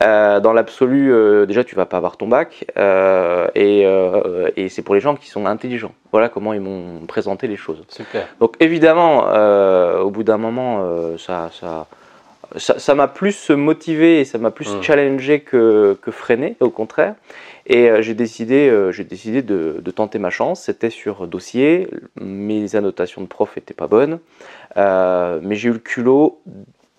Euh, 0.04 0.40
dans 0.40 0.54
l'absolu, 0.54 1.12
euh, 1.12 1.46
déjà, 1.46 1.64
tu 1.64 1.76
vas 1.76 1.86
pas 1.86 1.98
avoir 1.98 2.18
ton 2.18 2.28
bac, 2.28 2.66
euh, 2.78 3.48
et, 3.56 3.84
euh, 3.86 4.50
et 4.56 4.70
c'est 4.70 4.84
pour 4.84 4.96
les 4.96 5.02
gens 5.02 5.16
qui 5.16 5.30
sont 5.30 5.46
intelligents. 5.46 5.94
Voilà 6.12 6.30
comment 6.30 6.54
ils 6.54 6.62
m'ont 6.62 7.06
présenté 7.08 7.48
les 7.48 7.58
choses. 7.58 7.84
Super. 7.90 8.28
Donc 8.40 8.56
évidemment, 8.60 9.26
au 10.02 10.10
bout 10.10 10.24
d'un 10.24 10.38
moment, 10.38 11.18
ça, 11.18 11.50
ça, 11.60 11.88
ça, 12.56 12.96
m'a 12.96 13.08
plus 13.08 13.50
motivé 13.50 14.22
et 14.22 14.26
ça 14.26 14.38
m'a 14.38 14.52
plus 14.52 14.74
Mm. 14.76 14.82
challengé 14.84 15.40
que, 15.42 15.98
que 16.02 16.12
freiné, 16.12 16.56
au 16.62 16.70
contraire. 16.70 17.16
Et 17.70 17.90
euh, 17.90 18.02
j'ai 18.02 18.14
décidé, 18.14 18.70
euh, 18.70 18.92
j'ai 18.94 19.04
décidé 19.04 19.42
de, 19.42 19.80
de 19.84 19.92
tenter 19.92 20.20
ma 20.20 20.30
chance. 20.30 20.62
C'était 20.64 20.90
sur 20.90 21.28
dossier. 21.28 21.90
Mes 22.20 22.76
annotations 22.76 23.22
de 23.22 23.28
prof 23.28 23.56
n'étaient 23.56 23.74
pas 23.74 23.88
bonnes, 23.88 24.20
Euh, 24.78 25.40
mais 25.42 25.56
j'ai 25.56 25.70
eu 25.70 25.74
le 25.74 25.80
culot 25.80 26.40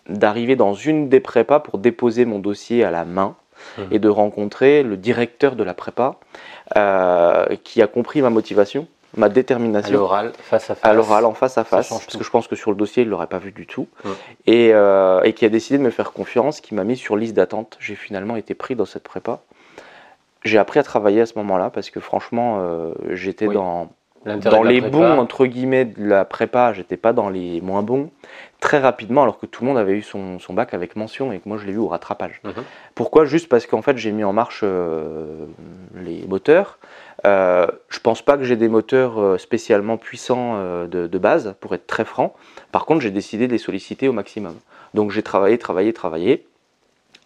d'arriver 0.08 0.56
dans 0.56 0.75
une 0.75 1.08
des 1.08 1.20
prépas 1.20 1.60
pour 1.60 1.78
déposer 1.78 2.25
mon 2.25 2.38
dossier 2.38 2.82
à 2.84 2.90
la 2.90 3.04
main 3.04 3.37
Mhm. 3.78 3.88
et 3.92 3.98
de 3.98 4.08
rencontrer 4.08 4.82
le 4.82 4.96
directeur 4.96 5.54
de 5.56 5.62
la 5.64 5.75
prépa 5.75 6.16
euh, 6.76 7.46
qui 7.64 7.82
a 7.82 7.87
compris 7.87 8.20
ma 8.22 8.30
motivation, 8.30 8.87
ma 9.16 9.26
À 9.26 9.28
détermination 9.28 9.92
l'oral, 9.94 10.32
face 10.40 10.70
à 10.70 10.75
face. 10.75 10.90
à 10.90 10.94
l'oral 10.94 11.25
en 11.25 11.34
face 11.34 11.56
à 11.58 11.64
face 11.64 11.88
parce 11.88 12.06
tout. 12.06 12.18
que 12.18 12.25
je 12.25 12.30
pense 12.30 12.46
que 12.48 12.56
sur 12.56 12.70
le 12.70 12.76
dossier 12.76 13.02
il 13.04 13.08
l'aurait 13.08 13.26
pas 13.26 13.38
vu 13.38 13.52
du 13.52 13.66
tout 13.66 13.87
Mm. 14.04 14.08
et, 14.46 14.70
euh, 14.72 15.20
et 15.22 15.32
qui 15.32 15.44
a 15.44 15.48
décidé 15.48 15.78
de 15.78 15.82
me 15.82 15.90
faire 15.90 16.12
confiance 16.12 16.60
qui 16.60 16.75
m'a 16.75 16.84
mis 16.84 16.96
sur 16.96 17.16
liste 17.16 17.34
d'attente 17.34 17.76
j'ai 17.80 17.94
finalement 17.96 18.37
été 18.37 18.54
pris 18.54 18.75
dans 18.76 18.87
cette 18.87 19.02
prépa 19.04 19.40
j'ai 20.49 20.59
appris 20.59 20.81
à 20.81 20.83
travailler 20.83 21.21
à 21.21 21.26
ce 21.26 21.35
moment-là 21.38 21.71
parce 21.71 21.90
que 21.90 22.00
franchement 22.00 22.59
euh, 22.61 22.93
j'étais 23.11 23.47
Oui. 23.47 23.55
dans 23.55 23.90
les 24.64 24.81
prépa. 24.81 24.88
bons 24.97 25.19
entre 25.19 25.47
guillemets 25.47 25.85
de 25.85 26.05
la 26.05 26.25
prépa 26.25 26.73
j'étais 26.73 26.97
pas 26.97 27.12
dans 27.12 27.28
les 27.28 27.61
moins 27.61 27.83
bons 27.83 28.11
très 28.61 28.78
rapidement 28.78 29.23
alors 29.23 29.38
que 29.38 29.47
tout 29.47 29.62
le 29.62 29.69
monde 29.69 29.78
avait 29.78 29.93
eu 29.93 30.02
son, 30.02 30.38
son 30.40 30.52
bac 30.55 30.75
avec 30.75 30.97
mention 30.97 31.31
et 31.33 31.38
que 31.38 31.49
moi 31.49 31.57
je 31.57 31.67
l'ai 31.67 31.73
eu 31.73 31.78
au 31.78 31.87
rattrapage 31.88 32.40
Mhm. 32.45 32.64
pourquoi? 32.97 33.25
Juste 33.26 33.49
parce 33.49 33.67
qu'en 33.67 33.81
fait, 33.83 33.97
j'ai 33.97 34.11
mis 34.11 34.25
en 34.25 34.33
marche 34.33 34.62
euh, 34.64 35.45
les 35.95 36.26
moteurs. 36.26 36.78
Euh, 37.26 37.67
je 37.88 38.00
pense 38.00 38.23
pas 38.23 38.37
que 38.37 38.43
j'ai 38.45 38.57
des 38.57 38.69
moteurs 38.69 39.21
euh, 39.21 39.38
spécialement 39.38 39.97
puissants 39.97 40.55
euh, 40.57 40.87
de, 40.88 41.07
de 41.07 41.19
base, 41.19 41.55
pour 41.61 41.75
être 41.75 41.87
très 41.87 42.05
franc. 42.05 42.35
Par 42.73 42.87
contre, 42.87 43.00
j'ai 43.02 43.11
décidé 43.12 43.47
de 43.47 43.52
les 43.52 43.59
solliciter 43.59 44.09
au 44.09 44.12
maximum. 44.12 44.55
Donc 44.95 45.11
j'ai 45.12 45.23
travaillé, 45.23 45.59
travaillé, 45.59 45.93
travaillé. 45.93 46.45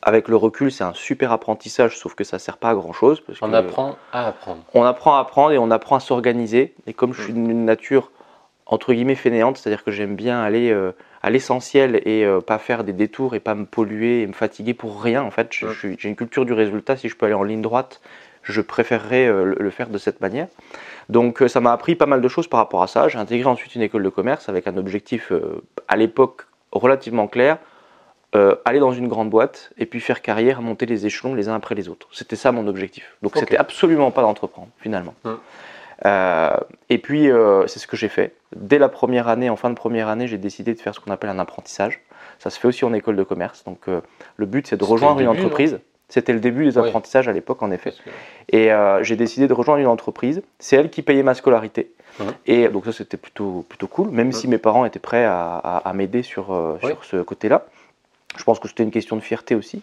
Avec 0.03 0.27
le 0.29 0.35
recul, 0.37 0.73
c'est 0.73 0.83
un 0.85 0.95
super 0.95 1.31
apprentissage, 1.31 1.97
sauf 1.97 2.15
que 2.15 2.25
ça 2.25 2.39
sert 2.41 2.57
pas 2.57 2.71
à 2.71 2.75
grand 2.75 2.93
chose. 2.93 3.21
Parce 3.21 3.41
On 3.41 3.51
que 3.51 3.55
apprend 3.55 3.97
à 4.13 4.27
apprendre. 4.29 4.63
on 4.75 4.83
apprend 4.83 5.17
à 5.17 5.21
apprendre 5.21 5.53
et 5.53 5.59
on 5.59 5.71
apprend 5.71 5.97
à 5.97 6.01
s'organiser. 6.01 6.75
Et 6.87 6.93
comme 6.93 7.13
je 7.15 7.23
suis 7.23 7.33
d'une 7.33 7.65
nature 7.65 8.11
entre 8.67 8.93
guillemets 8.95 9.15
fainéante, 9.17 9.59
c'est-à-dire 9.59 9.85
que 9.85 9.91
j'aime 9.91 10.17
bien 10.17 10.41
aller 10.43 10.71
euh, 10.71 10.93
à 11.23 11.31
l'essentiel 11.31 12.01
et 12.05 12.25
euh, 12.25 12.41
pas 12.41 12.59
faire 12.59 12.85
des 12.85 12.93
détours 12.93 13.35
et 13.35 13.41
pas 13.41 13.55
me 13.55 13.65
polluer 13.67 14.23
et 14.23 14.27
me 14.27 14.33
fatiguer 14.33 14.73
pour 14.75 15.03
rien. 15.03 15.23
En 15.23 15.31
fait, 15.31 15.53
suis- 15.53 15.97
j'ai 15.99 16.09
une 16.09 16.17
culture 16.17 16.45
du 16.47 16.53
résultat. 16.53 16.97
Si 16.97 17.09
je 17.09 17.17
peux 17.17 17.27
aller 17.27 17.35
en 17.35 17.43
ligne 17.43 17.61
droite, 17.63 18.01
je 18.43 18.61
préférerais 18.61 19.27
euh, 19.29 19.45
le, 19.45 19.57
le 19.61 19.71
faire 19.71 19.89
de 19.89 19.99
cette 19.99 20.21
manière. 20.21 20.49
Donc, 21.11 21.43
euh, 21.43 21.49
ça 21.49 21.61
m'a 21.61 21.73
appris 21.73 21.95
pas 21.97 22.07
mal 22.07 22.21
de 22.23 22.29
choses 22.29 22.49
par 22.49 22.59
rapport 22.59 22.83
à 22.83 22.87
ça. 22.87 23.09
J'ai 23.09 23.19
intégré 23.19 23.49
ensuite 23.49 23.75
une 23.77 23.83
école 23.83 24.03
de 24.05 24.09
commerce 24.09 24.49
avec 24.49 24.67
un 24.67 24.77
objectif 24.77 25.33
à 25.87 25.97
l'époque 25.97 26.43
relativement 26.73 27.27
clair. 27.29 27.59
Euh, 28.35 28.55
aller 28.65 28.79
dans 28.81 28.93
une 28.93 29.09
grande 29.09 29.29
boîte 29.31 29.71
et 29.79 29.85
puis 29.87 30.01
faire 30.01 30.23
carrière, 30.23 30.63
monter 30.63 30.87
les 30.87 31.05
échelons 31.07 31.35
les 31.35 31.49
uns 31.49 31.55
après 31.55 31.75
les 31.75 31.89
autres. 31.89 32.09
C'était 32.13 32.37
ça 32.37 32.51
mon 32.53 32.67
objectif. 32.67 33.17
Donc 33.23 33.37
Ok. 33.37 33.41
c'était 33.41 33.57
absolument 33.59 34.11
pas 34.11 34.23
d'entreprendre 34.23 34.69
finalement. 34.81 35.15
Hum. 35.25 35.39
Euh, 36.05 36.57
et 36.91 36.99
puis 36.99 37.31
euh, 37.31 37.67
c'est 37.67 37.79
ce 37.79 37.87
que 37.87 37.97
j'ai 37.97 38.09
fait. 38.09 38.33
Dès 38.57 38.79
la 38.79 38.89
première 38.89 39.29
année, 39.29 39.51
en 39.51 39.57
fin 39.57 39.71
de 39.71 39.75
première 39.75 40.09
année, 40.09 40.27
j'ai 40.27 40.39
décidé 40.39 40.75
de 40.75 40.81
faire 40.81 40.95
ce 40.95 41.01
qu'on 41.01 41.11
appelle 41.13 41.31
un 41.31 41.39
apprentissage. 41.39 42.01
Ça 42.39 42.51
se 42.51 42.59
fait 42.59 42.67
aussi 42.67 42.85
en 42.85 42.93
école 42.93 43.17
de 43.17 43.23
commerce. 43.23 43.63
Donc 43.65 43.87
le 44.37 44.47
but 44.47 44.67
c'est 44.67 44.77
de 44.77 44.85
rejoindre 44.85 45.21
une 45.21 45.29
entreprise. 45.29 45.79
C'était 46.09 46.33
le 46.33 46.41
début 46.41 46.65
des 46.67 46.77
Oui. 46.79 46.87
apprentissages 46.89 47.29
à 47.29 47.33
l'époque 47.33 47.63
en 47.63 47.71
effet. 47.71 47.93
Que- 47.93 48.57
Et 48.57 48.71
j'ai 49.05 49.17
décidé 49.17 49.47
de 49.47 49.53
rejoindre 49.53 49.81
une 49.81 49.87
entreprise. 49.87 50.43
C'est 50.59 50.77
elle 50.77 50.91
qui 50.91 51.03
payait 51.03 51.23
ma 51.23 51.35
scolarité. 51.35 51.93
Mhm. 52.19 52.27
Et 52.47 52.69
donc 52.69 52.85
ça 52.85 52.93
c'était 52.93 53.17
plutôt, 53.17 53.65
plutôt 53.69 53.87
cool, 53.87 54.09
même 54.11 54.33
si 54.33 54.49
mes 54.49 54.59
parents 54.59 54.85
étaient 54.85 54.99
prêts 54.99 55.25
à, 55.25 55.55
à- 55.57 55.89
à 55.89 55.93
m'aider 55.93 56.23
sur, 56.23 56.51
Oui. 56.83 56.89
sur 56.91 57.05
ce 57.05 57.17
côté-là. 57.19 57.65
Je 58.37 58.45
pense 58.45 58.59
que 58.59 58.69
c'était 58.69 58.83
une 58.83 58.91
question 58.91 59.17
de 59.17 59.21
fierté 59.23 59.55
aussi. 59.55 59.83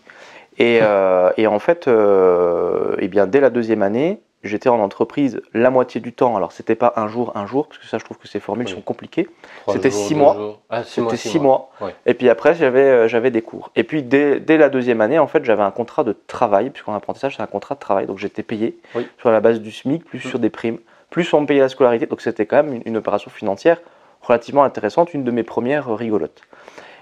Et, 0.57 0.79
euh, 0.81 1.29
et 1.37 1.47
en 1.47 1.59
fait, 1.59 1.87
euh, 1.87 2.95
eh 2.99 3.07
bien, 3.07 3.27
dès 3.27 3.39
la 3.39 3.49
deuxième 3.49 3.81
année, 3.81 4.19
j'étais 4.43 4.69
en 4.69 4.79
entreprise 4.79 5.41
la 5.53 5.69
moitié 5.69 6.01
du 6.01 6.11
temps. 6.13 6.35
Alors 6.35 6.51
c'était 6.51 6.75
pas 6.75 6.93
un 6.95 7.07
jour, 7.07 7.31
un 7.35 7.45
jour, 7.45 7.67
parce 7.67 7.77
que 7.79 7.85
ça 7.87 7.97
je 7.97 8.03
trouve 8.05 8.17
que 8.17 8.27
ces 8.27 8.39
formules 8.39 8.67
Oui. 8.67 8.73
sont 8.73 8.81
compliquées. 8.81 9.27
C'était 9.69 9.91
six 9.91 10.15
mois. 10.15 10.59
Ah, 10.69 10.83
six 10.83 10.99
mois. 11.01 11.11
C'était 11.11 11.29
six 11.29 11.39
mois. 11.39 11.69
Ouais. 11.81 11.95
Et 12.05 12.13
puis 12.13 12.29
après, 12.29 12.55
j'avais 12.55 12.81
euh, 12.81 13.07
j'avais 13.07 13.31
des 13.31 13.41
cours. 13.41 13.71
Et 13.75 13.83
puis 13.83 14.03
dès, 14.03 14.39
dès 14.39 14.57
la 14.57 14.69
deuxième 14.69 15.01
année, 15.01 15.19
en 15.19 15.27
fait, 15.27 15.45
j'avais 15.45 15.63
un 15.63 15.71
contrat 15.71 16.03
de 16.03 16.15
travail, 16.27 16.69
puisqu'en 16.71 16.93
apprentissage, 16.95 17.35
c'est 17.37 17.43
un 17.43 17.47
contrat 17.47 17.75
de 17.75 17.79
travail. 17.79 18.05
Donc 18.07 18.17
j'étais 18.17 18.43
payé 18.43 18.77
Oui. 18.95 19.07
sur 19.19 19.29
la 19.31 19.39
base 19.41 19.61
du 19.61 19.71
SMIC, 19.71 20.03
plus 20.05 20.19
Mm. 20.19 20.29
sur 20.29 20.39
des 20.39 20.49
primes, 20.49 20.79
plus 21.09 21.31
on 21.33 21.41
me 21.41 21.45
payait 21.45 21.61
la 21.61 21.69
scolarité. 21.69 22.05
Donc 22.05 22.21
c'était 22.21 22.45
quand 22.45 22.63
même 22.63 22.73
une, 22.75 22.81
une 22.85 22.97
opération 22.97 23.29
financière 23.31 23.79
relativement 24.21 24.63
intéressante, 24.63 25.13
une 25.13 25.23
de 25.23 25.31
mes 25.31 25.43
premières 25.43 25.93
rigolotes. 25.95 26.41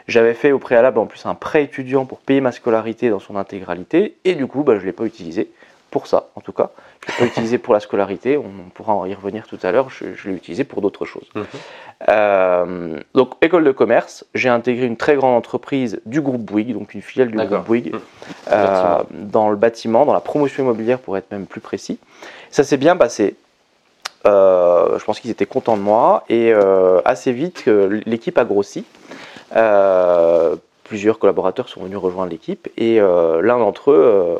J'avais 0.07 0.33
fait 0.33 0.51
au 0.51 0.59
préalable 0.59 0.99
en 0.99 1.05
plus 1.05 1.25
un 1.25 1.35
prêt 1.35 1.63
étudiant 1.63 2.05
pour 2.05 2.19
payer 2.19 2.41
ma 2.41 2.51
scolarité 2.51 3.09
dans 3.09 3.19
son 3.19 3.35
intégralité, 3.35 4.15
et 4.25 4.35
du 4.35 4.47
coup, 4.47 4.63
bah, 4.63 4.75
je 4.75 4.81
ne 4.81 4.85
l'ai 4.85 4.91
pas 4.93 5.03
utilisé 5.05 5.49
pour 5.91 6.07
ça, 6.07 6.29
en 6.35 6.41
tout 6.41 6.51
cas. 6.53 6.69
Je 7.05 7.11
ne 7.11 7.17
l'ai 7.17 7.19
pas 7.25 7.25
utilisé 7.31 7.57
pour 7.57 7.73
la 7.73 7.79
scolarité, 7.79 8.37
on 8.37 8.69
pourra 8.73 9.07
y 9.07 9.13
revenir 9.13 9.47
tout 9.47 9.59
à 9.63 9.71
l'heure, 9.71 9.89
je, 9.89 10.13
je 10.15 10.29
l'ai 10.29 10.35
utilisé 10.35 10.63
pour 10.63 10.81
d'autres 10.81 11.05
choses. 11.05 11.27
Mhm. 11.35 11.45
Euh, 12.09 12.99
donc, 13.15 13.33
école 13.41 13.63
de 13.63 13.71
commerce, 13.71 14.25
j'ai 14.33 14.49
intégré 14.49 14.85
une 14.85 14.97
très 14.97 15.15
grande 15.15 15.35
entreprise 15.35 15.99
du 16.05 16.21
groupe 16.21 16.41
Bouygues, 16.41 16.73
donc 16.73 16.93
une 16.93 17.01
filiale 17.01 17.29
du 17.31 17.37
groupe 17.37 17.65
Bouygues, 17.65 17.93
Mhm. 17.93 18.01
euh, 18.51 18.97
dans 19.11 19.49
le 19.49 19.55
bâtiment, 19.55 20.05
dans 20.05 20.13
la 20.13 20.19
promotion 20.21 20.63
immobilière 20.63 20.99
pour 20.99 21.17
être 21.17 21.31
même 21.31 21.45
plus 21.47 21.61
précis. 21.61 21.99
Ça 22.49 22.63
s'est 22.63 22.77
bien 22.77 22.95
passé. 22.95 23.35
Euh, 24.25 24.97
je 24.99 25.05
pense 25.05 25.19
qu'ils 25.19 25.31
étaient 25.31 25.45
contents 25.45 25.77
de 25.77 25.81
moi 25.81 26.23
et 26.27 26.51
euh, 26.51 26.99
assez 27.05 27.31
vite 27.31 27.63
euh, 27.67 28.01
l'équipe 28.05 28.37
a 28.37 28.45
grossi. 28.45 28.83
Euh, 29.55 30.55
plusieurs 30.83 31.19
collaborateurs 31.19 31.67
sont 31.67 31.81
venus 31.81 31.97
rejoindre 31.97 32.31
l'équipe 32.31 32.69
et 32.77 32.99
euh, 33.01 33.41
l'un 33.41 33.59
d'entre 33.59 33.91
eux 33.91 34.03
euh, 34.05 34.37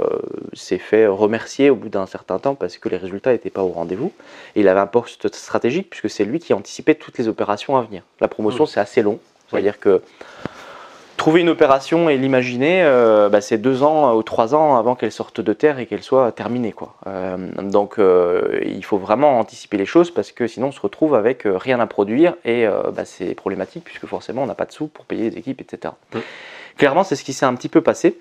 s'est 0.54 0.78
fait 0.78 1.06
remercier 1.06 1.70
au 1.70 1.76
bout 1.76 1.90
d'un 1.90 2.06
certain 2.06 2.40
temps 2.40 2.56
parce 2.56 2.78
que 2.78 2.88
les 2.88 2.98
résultats 2.98 3.32
n'étaient 3.32 3.50
pas 3.50 3.64
au 3.64 3.70
rendez-vous. 3.70 4.14
Et 4.56 4.62
il 4.62 4.68
avait 4.70 4.80
un 4.80 4.88
poste 4.88 5.34
stratégique 5.34 5.90
puisque 5.90 6.10
c'est 6.10 6.24
lui 6.24 6.40
qui 6.40 6.54
anticipait 6.54 6.96
toutes 6.96 7.18
les 7.18 7.28
opérations 7.28 7.76
à 7.78 7.82
venir. 7.82 8.04
La 8.22 8.28
promotion 8.30 8.66
c'est 8.66 8.80
assez 8.80 9.02
long, 9.02 9.20
c'est-à-dire 9.50 9.80
que 9.80 10.02
trouver 11.28 11.42
une 11.42 11.50
opération 11.50 12.08
et 12.08 12.16
l'imaginer, 12.16 12.84
euh, 12.84 13.28
bah, 13.28 13.42
c'est 13.42 13.58
deux 13.58 13.84
ans 13.84 14.16
ou 14.16 14.24
trois 14.24 14.56
ans 14.56 14.78
avant 14.78 14.96
qu'elle 14.96 15.12
sorte 15.12 15.42
de 15.42 15.52
terre 15.52 15.78
et 15.78 15.86
qu'elle 15.86 16.02
soit 16.02 16.32
terminée. 16.32 16.72
Quoi. 16.72 16.96
Euh, 17.06 17.36
donc 17.64 18.00
euh, 18.00 18.62
il 18.66 18.86
faut 18.86 18.98
vraiment 18.98 19.38
anticiper 19.38 19.76
les 19.76 19.86
choses 19.86 20.10
parce 20.10 20.32
que 20.32 20.48
sinon 20.48 20.68
on 20.68 20.72
se 20.72 20.80
retrouve 20.80 21.16
avec 21.16 21.42
rien 21.44 21.82
à 21.82 21.86
produire 21.86 22.36
et 22.46 22.66
bah, 22.94 23.04
c'est 23.04 23.36
problématique 23.36 23.84
puisque 23.84 24.06
forcément 24.06 24.44
on 24.44 24.46
n'a 24.46 24.56
pas 24.56 24.64
de 24.64 24.72
sous 24.72 24.88
pour 24.88 25.04
payer 25.04 25.30
les 25.30 25.38
équipes, 25.38 25.60
etc. 25.60 25.96
Mm. 26.14 26.20
Clairement, 26.78 27.04
c'est 27.04 27.18
ce 27.18 27.26
qui 27.26 27.34
s'est 27.34 27.46
un 27.46 27.56
petit 27.56 27.68
peu 27.68 27.82
passé. 27.82 28.18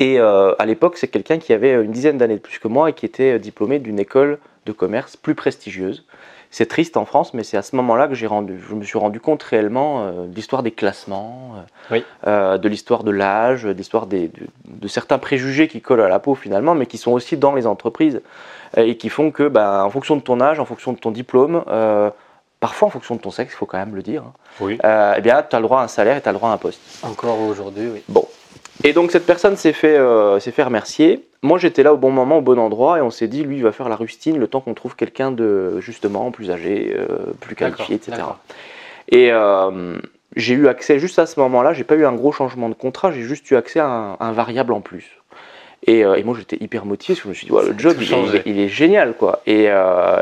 Et 0.00 0.18
à 0.18 0.66
l'époque, 0.66 0.96
c'est 0.96 1.06
quelqu'un 1.06 1.38
qui 1.38 1.52
avait 1.52 1.74
une 1.74 1.92
dizaine 1.92 2.18
d'années 2.18 2.34
de 2.34 2.40
plus 2.40 2.58
que 2.58 2.66
moi 2.66 2.90
et 2.90 2.92
qui 2.92 3.06
était 3.06 3.38
diplômé 3.38 3.78
d'une 3.78 4.00
école 4.00 4.40
de 4.66 4.72
commerce 4.72 5.16
plus 5.16 5.36
prestigieuse. 5.36 6.04
C'est 6.50 6.66
triste 6.66 6.96
en 6.96 7.04
France, 7.04 7.34
mais 7.34 7.42
c'est 7.42 7.56
à 7.56 7.62
ce 7.62 7.76
moment-là 7.76 8.08
que 8.08 8.14
j'ai 8.14 8.26
rendu, 8.26 8.58
je 8.68 8.74
me 8.74 8.82
suis 8.84 8.98
rendu 8.98 9.20
compte 9.20 9.42
réellement 9.42 10.04
euh, 10.06 10.26
de 10.26 10.34
l'histoire 10.34 10.62
des 10.62 10.70
classements, 10.70 11.52
euh, 11.56 11.60
Oui. 11.94 12.04
euh, 12.26 12.56
de 12.58 12.68
l'histoire 12.68 13.04
de 13.04 13.10
l'âge, 13.10 13.64
de 13.64 13.70
l'histoire 13.72 14.06
de, 14.06 14.30
de 14.66 14.88
certains 14.88 15.18
préjugés 15.18 15.68
qui 15.68 15.80
collent 15.80 16.00
à 16.02 16.08
la 16.08 16.18
peau 16.18 16.34
finalement, 16.34 16.74
mais 16.74 16.86
qui 16.86 16.98
sont 16.98 17.12
aussi 17.12 17.36
dans 17.36 17.54
les 17.54 17.66
entreprises 17.66 18.20
et 18.76 18.96
qui 18.96 19.08
font 19.08 19.30
que, 19.30 19.48
bah, 19.48 19.84
en 19.84 19.90
fonction 19.90 20.16
de 20.16 20.22
ton 20.22 20.40
âge, 20.40 20.58
en 20.60 20.64
fonction 20.64 20.92
de 20.92 20.98
ton 20.98 21.10
diplôme, 21.10 21.62
parfois 22.60 22.88
en 22.88 22.90
fonction 22.90 23.14
de 23.16 23.20
ton 23.20 23.30
sexe, 23.30 23.52
il 23.54 23.56
faut 23.56 23.66
quand 23.66 23.78
même 23.78 23.94
le 23.94 24.02
dire, 24.02 24.22
hein, 24.22 24.32
Oui. 24.60 24.78
eh 24.82 25.20
bien, 25.20 25.42
tu 25.48 25.54
as 25.56 25.60
le 25.60 25.64
droit 25.66 25.80
à 25.80 25.84
un 25.84 25.88
salaire 25.88 26.16
et 26.16 26.20
tu 26.20 26.28
as 26.28 26.32
le 26.32 26.38
droit 26.38 26.50
à 26.50 26.52
un 26.54 26.58
poste. 26.58 26.80
Encore 27.02 27.40
aujourd'hui, 27.40 27.88
oui. 27.92 28.02
Bon. 28.08 28.26
Et 28.84 28.92
donc 28.92 29.10
cette 29.10 29.26
personne 29.26 29.56
s'est 29.56 29.72
fait, 29.72 29.96
euh, 29.96 30.38
fait 30.38 30.62
remercier. 30.62 31.26
Moi 31.42 31.58
j'étais 31.58 31.82
là 31.82 31.94
au 31.94 31.96
bon 31.96 32.10
moment, 32.10 32.38
au 32.38 32.42
bon 32.42 32.58
endroit, 32.58 32.98
et 32.98 33.00
on 33.00 33.10
s'est 33.10 33.28
dit, 33.28 33.42
lui 33.42 33.56
il 33.56 33.62
va 33.62 33.72
faire 33.72 33.88
la 33.88 33.96
rustine 33.96 34.38
le 34.38 34.46
temps 34.46 34.60
qu'on 34.60 34.74
trouve 34.74 34.96
quelqu'un 34.96 35.30
de 35.30 35.80
justement 35.80 36.30
plus 36.30 36.50
âgé, 36.50 36.94
euh, 36.96 37.32
plus 37.40 37.54
qualifié, 37.54 37.96
etc. 37.96 38.22
Et 39.08 39.30
euh, 39.32 39.98
j'ai 40.34 40.54
eu 40.54 40.68
accès, 40.68 40.98
juste 40.98 41.18
à 41.18 41.26
ce 41.26 41.38
moment-là, 41.40 41.72
j'ai 41.72 41.84
pas 41.84 41.94
eu 41.94 42.04
un 42.04 42.12
gros 42.12 42.32
changement 42.32 42.68
de 42.68 42.74
contrat, 42.74 43.12
j'ai 43.12 43.22
juste 43.22 43.50
eu 43.50 43.56
accès 43.56 43.80
à 43.80 43.86
un, 43.86 44.16
un 44.18 44.32
variable 44.32 44.72
en 44.72 44.80
plus. 44.80 45.10
Et, 45.86 46.00
et 46.00 46.24
moi 46.24 46.34
j'étais 46.36 46.56
hyper 46.60 46.84
motivé 46.84 47.14
parce 47.14 47.20
que 47.20 47.24
je 47.24 47.28
me 47.28 47.34
suis 47.34 47.46
dit, 47.46 47.52
ouais, 47.52 47.64
le 47.64 47.78
job 47.78 47.96
il 48.00 48.12
est, 48.12 48.42
il 48.44 48.58
est 48.58 48.68
génial 48.68 49.14
quoi. 49.14 49.40
Et, 49.46 49.66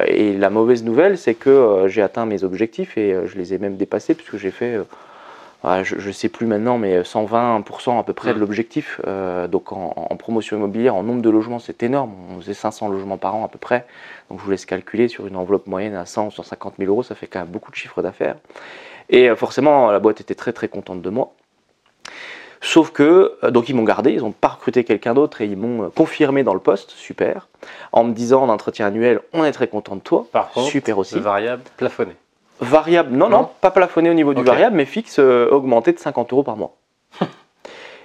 et 0.09 0.33
la 0.35 0.51
mauvaise 0.51 0.85
nouvelle 0.85 1.17
c'est 1.17 1.35
que 1.35 1.85
j'ai 1.87 2.03
atteint 2.03 2.27
mes 2.27 2.45
objectifs 2.45 2.99
et 2.99 3.17
je 3.25 3.39
les 3.39 3.55
ai 3.55 3.59
même 3.59 3.77
dépassés 3.77 4.15
puisque 4.15 4.37
j'ai 4.37 4.51
fait, 4.51 4.79
je, 5.83 5.99
je 5.99 6.11
sais 6.11 6.29
plus 6.29 6.47
maintenant, 6.47 6.77
mais 6.79 7.03
120% 7.03 7.99
à 7.99 8.03
peu 8.03 8.13
près 8.13 8.31
de 8.33 8.37
Mm. 8.37 8.41
l'objectif. 8.41 9.01
Euh, 9.07 9.47
donc 9.49 9.73
en, 9.73 9.95
en 9.97 10.17
promotion 10.17 10.57
immobilière, 10.57 10.95
en 10.95 11.03
nombre 11.03 11.23
de 11.23 11.31
logements 11.31 11.59
c'est 11.59 11.83
énorme, 11.83 12.13
on 12.31 12.41
faisait 12.41 12.55
500 12.55 12.89
logements 12.89 13.17
par 13.19 13.35
an 13.35 13.45
à 13.45 13.49
peu 13.49 13.59
près. 13.59 13.87
Donc 14.31 14.41
je 14.41 14.45
vous 14.45 14.51
laisse 14.51 14.67
calculer 14.67 15.09
sur 15.09 15.27
une 15.27 15.37
enveloppe 15.37 15.67
moyenne 15.67 15.95
à 15.95 16.05
100 16.07 16.27
ou 16.27 16.31
150 16.31 16.75
000 16.79 16.91
euros, 16.91 17.03
ça 17.03 17.15
fait 17.15 17.27
quand 17.27 17.39
même 17.41 17.49
beaucoup 17.49 17.71
de 17.71 17.77
chiffre 17.77 18.03
d'affaires. 18.03 18.37
Et 19.11 19.31
euh, 19.31 19.37
forcément 19.37 19.91
la 19.91 20.01
boîte 20.01 20.21
était 20.21 20.35
très 20.35 20.53
très 20.53 20.69
contente 20.69 21.01
de 21.03 21.11
moi. 21.11 21.33
Sauf 22.61 22.91
que, 22.93 23.37
euh, 23.45 23.51
donc 23.51 23.69
ils 23.69 23.75
m'ont 23.77 23.85
gardé, 23.85 24.13
ils 24.13 24.21
n'ont 24.21 24.33
pas 24.33 24.49
recruté 24.49 24.85
quelqu'un 24.85 25.13
d'autre 25.15 25.41
et 25.43 25.47
ils 25.47 25.57
m'ont 25.57 25.91
confirmé 25.91 26.43
dans 26.45 26.55
le 26.55 26.61
poste, 26.61 26.91
super, 26.91 27.49
en 27.93 28.05
me 28.05 28.13
disant 28.15 28.43
en 28.43 28.49
entretien 28.49 28.87
annuel, 28.87 29.21
on 29.35 29.45
est 29.45 29.53
très 29.53 29.69
content 29.69 29.97
de 29.97 30.01
toi, 30.01 30.27
Par 30.33 30.51
contre, 30.51 30.69
super 30.71 30.97
aussi. 30.99 31.15
le 31.17 31.21
variable 31.21 31.63
plafonné. 31.77 32.13
Variable, 32.61 33.17
non, 33.17 33.29
non, 33.29 33.39
Non 33.39 33.51
pas 33.61 33.71
plafonné 33.71 34.11
au 34.11 34.15
niveau 34.15 34.33
du 34.35 34.43
variable, 34.43 34.77
mais 34.77 34.85
fixe 34.85 35.19
euh, 35.19 35.49
augmenté 35.51 35.93
de 35.93 35.99
50 35.99 36.33
euros 36.33 36.43
par 36.43 36.57
mois. 36.57 36.77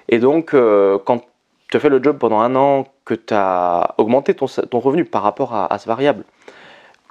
et 0.09 0.19
donc, 0.19 0.53
euh, 0.53 0.97
quand 1.05 1.21
tu 1.69 1.77
as 1.77 1.79
fait 1.79 1.89
le 1.89 2.01
job 2.01 2.17
pendant 2.17 2.39
un 2.39 2.55
an, 2.55 2.87
que 3.05 3.13
tu 3.13 3.33
as 3.33 3.93
augmenté 3.97 4.33
ton, 4.33 4.47
ton 4.47 4.79
revenu 4.79 5.05
par 5.05 5.21
rapport 5.21 5.53
à, 5.53 5.71
à 5.71 5.77
ce 5.77 5.87
variable, 5.87 6.23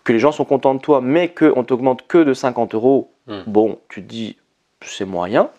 que 0.05 0.13
les 0.13 0.19
gens 0.19 0.33
sont 0.33 0.45
contents 0.45 0.75
de 0.75 0.81
toi, 0.81 1.01
mais 1.01 1.29
qu'on 1.29 1.63
t'augmente 1.65 2.07
que 2.07 2.19
de 2.19 2.35
50 2.35 2.75
euros, 2.75 3.11
Hmm. 3.29 3.43
bon, 3.47 3.79
tu 3.91 4.03
te 4.03 4.09
dis, 4.09 4.37
c'est 4.81 5.05
moyen. 5.05 5.51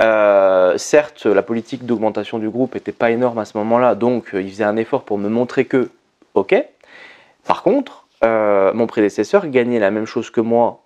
Euh, 0.00 0.76
certes, 0.76 1.24
la 1.24 1.42
politique 1.42 1.86
d'augmentation 1.86 2.38
du 2.38 2.50
groupe 2.50 2.74
n'était 2.74 2.92
pas 2.92 3.12
énorme 3.12 3.38
à 3.38 3.44
ce 3.44 3.56
moment-là, 3.58 3.94
donc 3.94 4.30
il 4.34 4.50
faisait 4.50 4.64
un 4.64 4.76
effort 4.76 5.04
pour 5.04 5.16
me 5.16 5.28
montrer 5.28 5.64
que, 5.64 5.90
ok. 6.34 6.54
Par 7.46 7.62
contre, 7.62 8.06
mon 8.22 8.88
prédécesseur 8.88 9.46
gagnait 9.46 9.78
la 9.78 9.92
même 9.92 10.06
chose 10.06 10.30
que 10.30 10.40
moi 10.40 10.80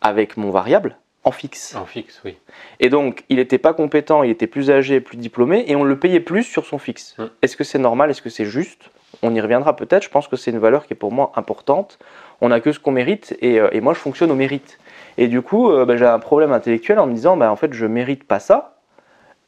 avec 0.00 0.36
mon 0.36 0.50
variable 0.50 0.96
en 1.24 1.32
fixe. 1.32 1.74
En 1.74 1.84
fixe, 1.84 2.20
oui. 2.24 2.36
Et 2.80 2.88
donc, 2.88 3.24
il 3.28 3.36
n'était 3.36 3.58
pas 3.58 3.74
compétent, 3.74 4.22
il 4.22 4.30
était 4.30 4.46
plus 4.46 4.70
âgé, 4.70 5.00
plus 5.00 5.16
diplômé, 5.16 5.64
et 5.66 5.76
on 5.76 5.84
le 5.84 5.98
payait 5.98 6.20
plus 6.20 6.44
sur 6.44 6.64
son 6.64 6.78
fixe. 6.78 7.16
Mm. 7.18 7.24
Est-ce 7.42 7.56
que 7.56 7.64
c'est 7.64 7.78
normal? 7.78 8.10
Est-ce 8.10 8.22
que 8.22 8.30
c'est 8.30 8.46
juste? 8.46 8.90
On 9.22 9.34
y 9.34 9.40
reviendra 9.40 9.76
peut-être. 9.76 10.02
Je 10.04 10.10
pense 10.10 10.28
que 10.28 10.36
c'est 10.36 10.50
une 10.50 10.58
valeur 10.58 10.86
qui 10.86 10.94
est 10.94 10.96
pour 10.96 11.12
moi 11.12 11.32
importante. 11.36 11.98
On 12.40 12.48
n'a 12.48 12.60
que 12.60 12.72
ce 12.72 12.78
qu'on 12.78 12.92
mérite, 12.92 13.36
et, 13.40 13.60
euh, 13.60 13.68
et 13.72 13.80
moi, 13.80 13.94
je 13.94 13.98
fonctionne 13.98 14.30
au 14.30 14.36
mérite. 14.36 14.78
Et 15.18 15.28
du 15.28 15.42
coup, 15.42 15.70
euh, 15.70 15.84
bah, 15.84 15.96
j'ai 15.96 16.06
un 16.06 16.18
problème 16.18 16.52
intellectuel 16.52 16.98
en 16.98 17.06
me 17.06 17.12
disant, 17.12 17.36
bah, 17.36 17.50
en 17.50 17.56
fait, 17.56 17.72
je 17.72 17.86
mérite 17.86 18.24
pas 18.24 18.38
ça, 18.38 18.78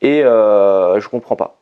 et 0.03 0.23
euh, 0.25 1.01
je 1.01 1.09
comprends 1.09 1.37
pas. 1.37 1.60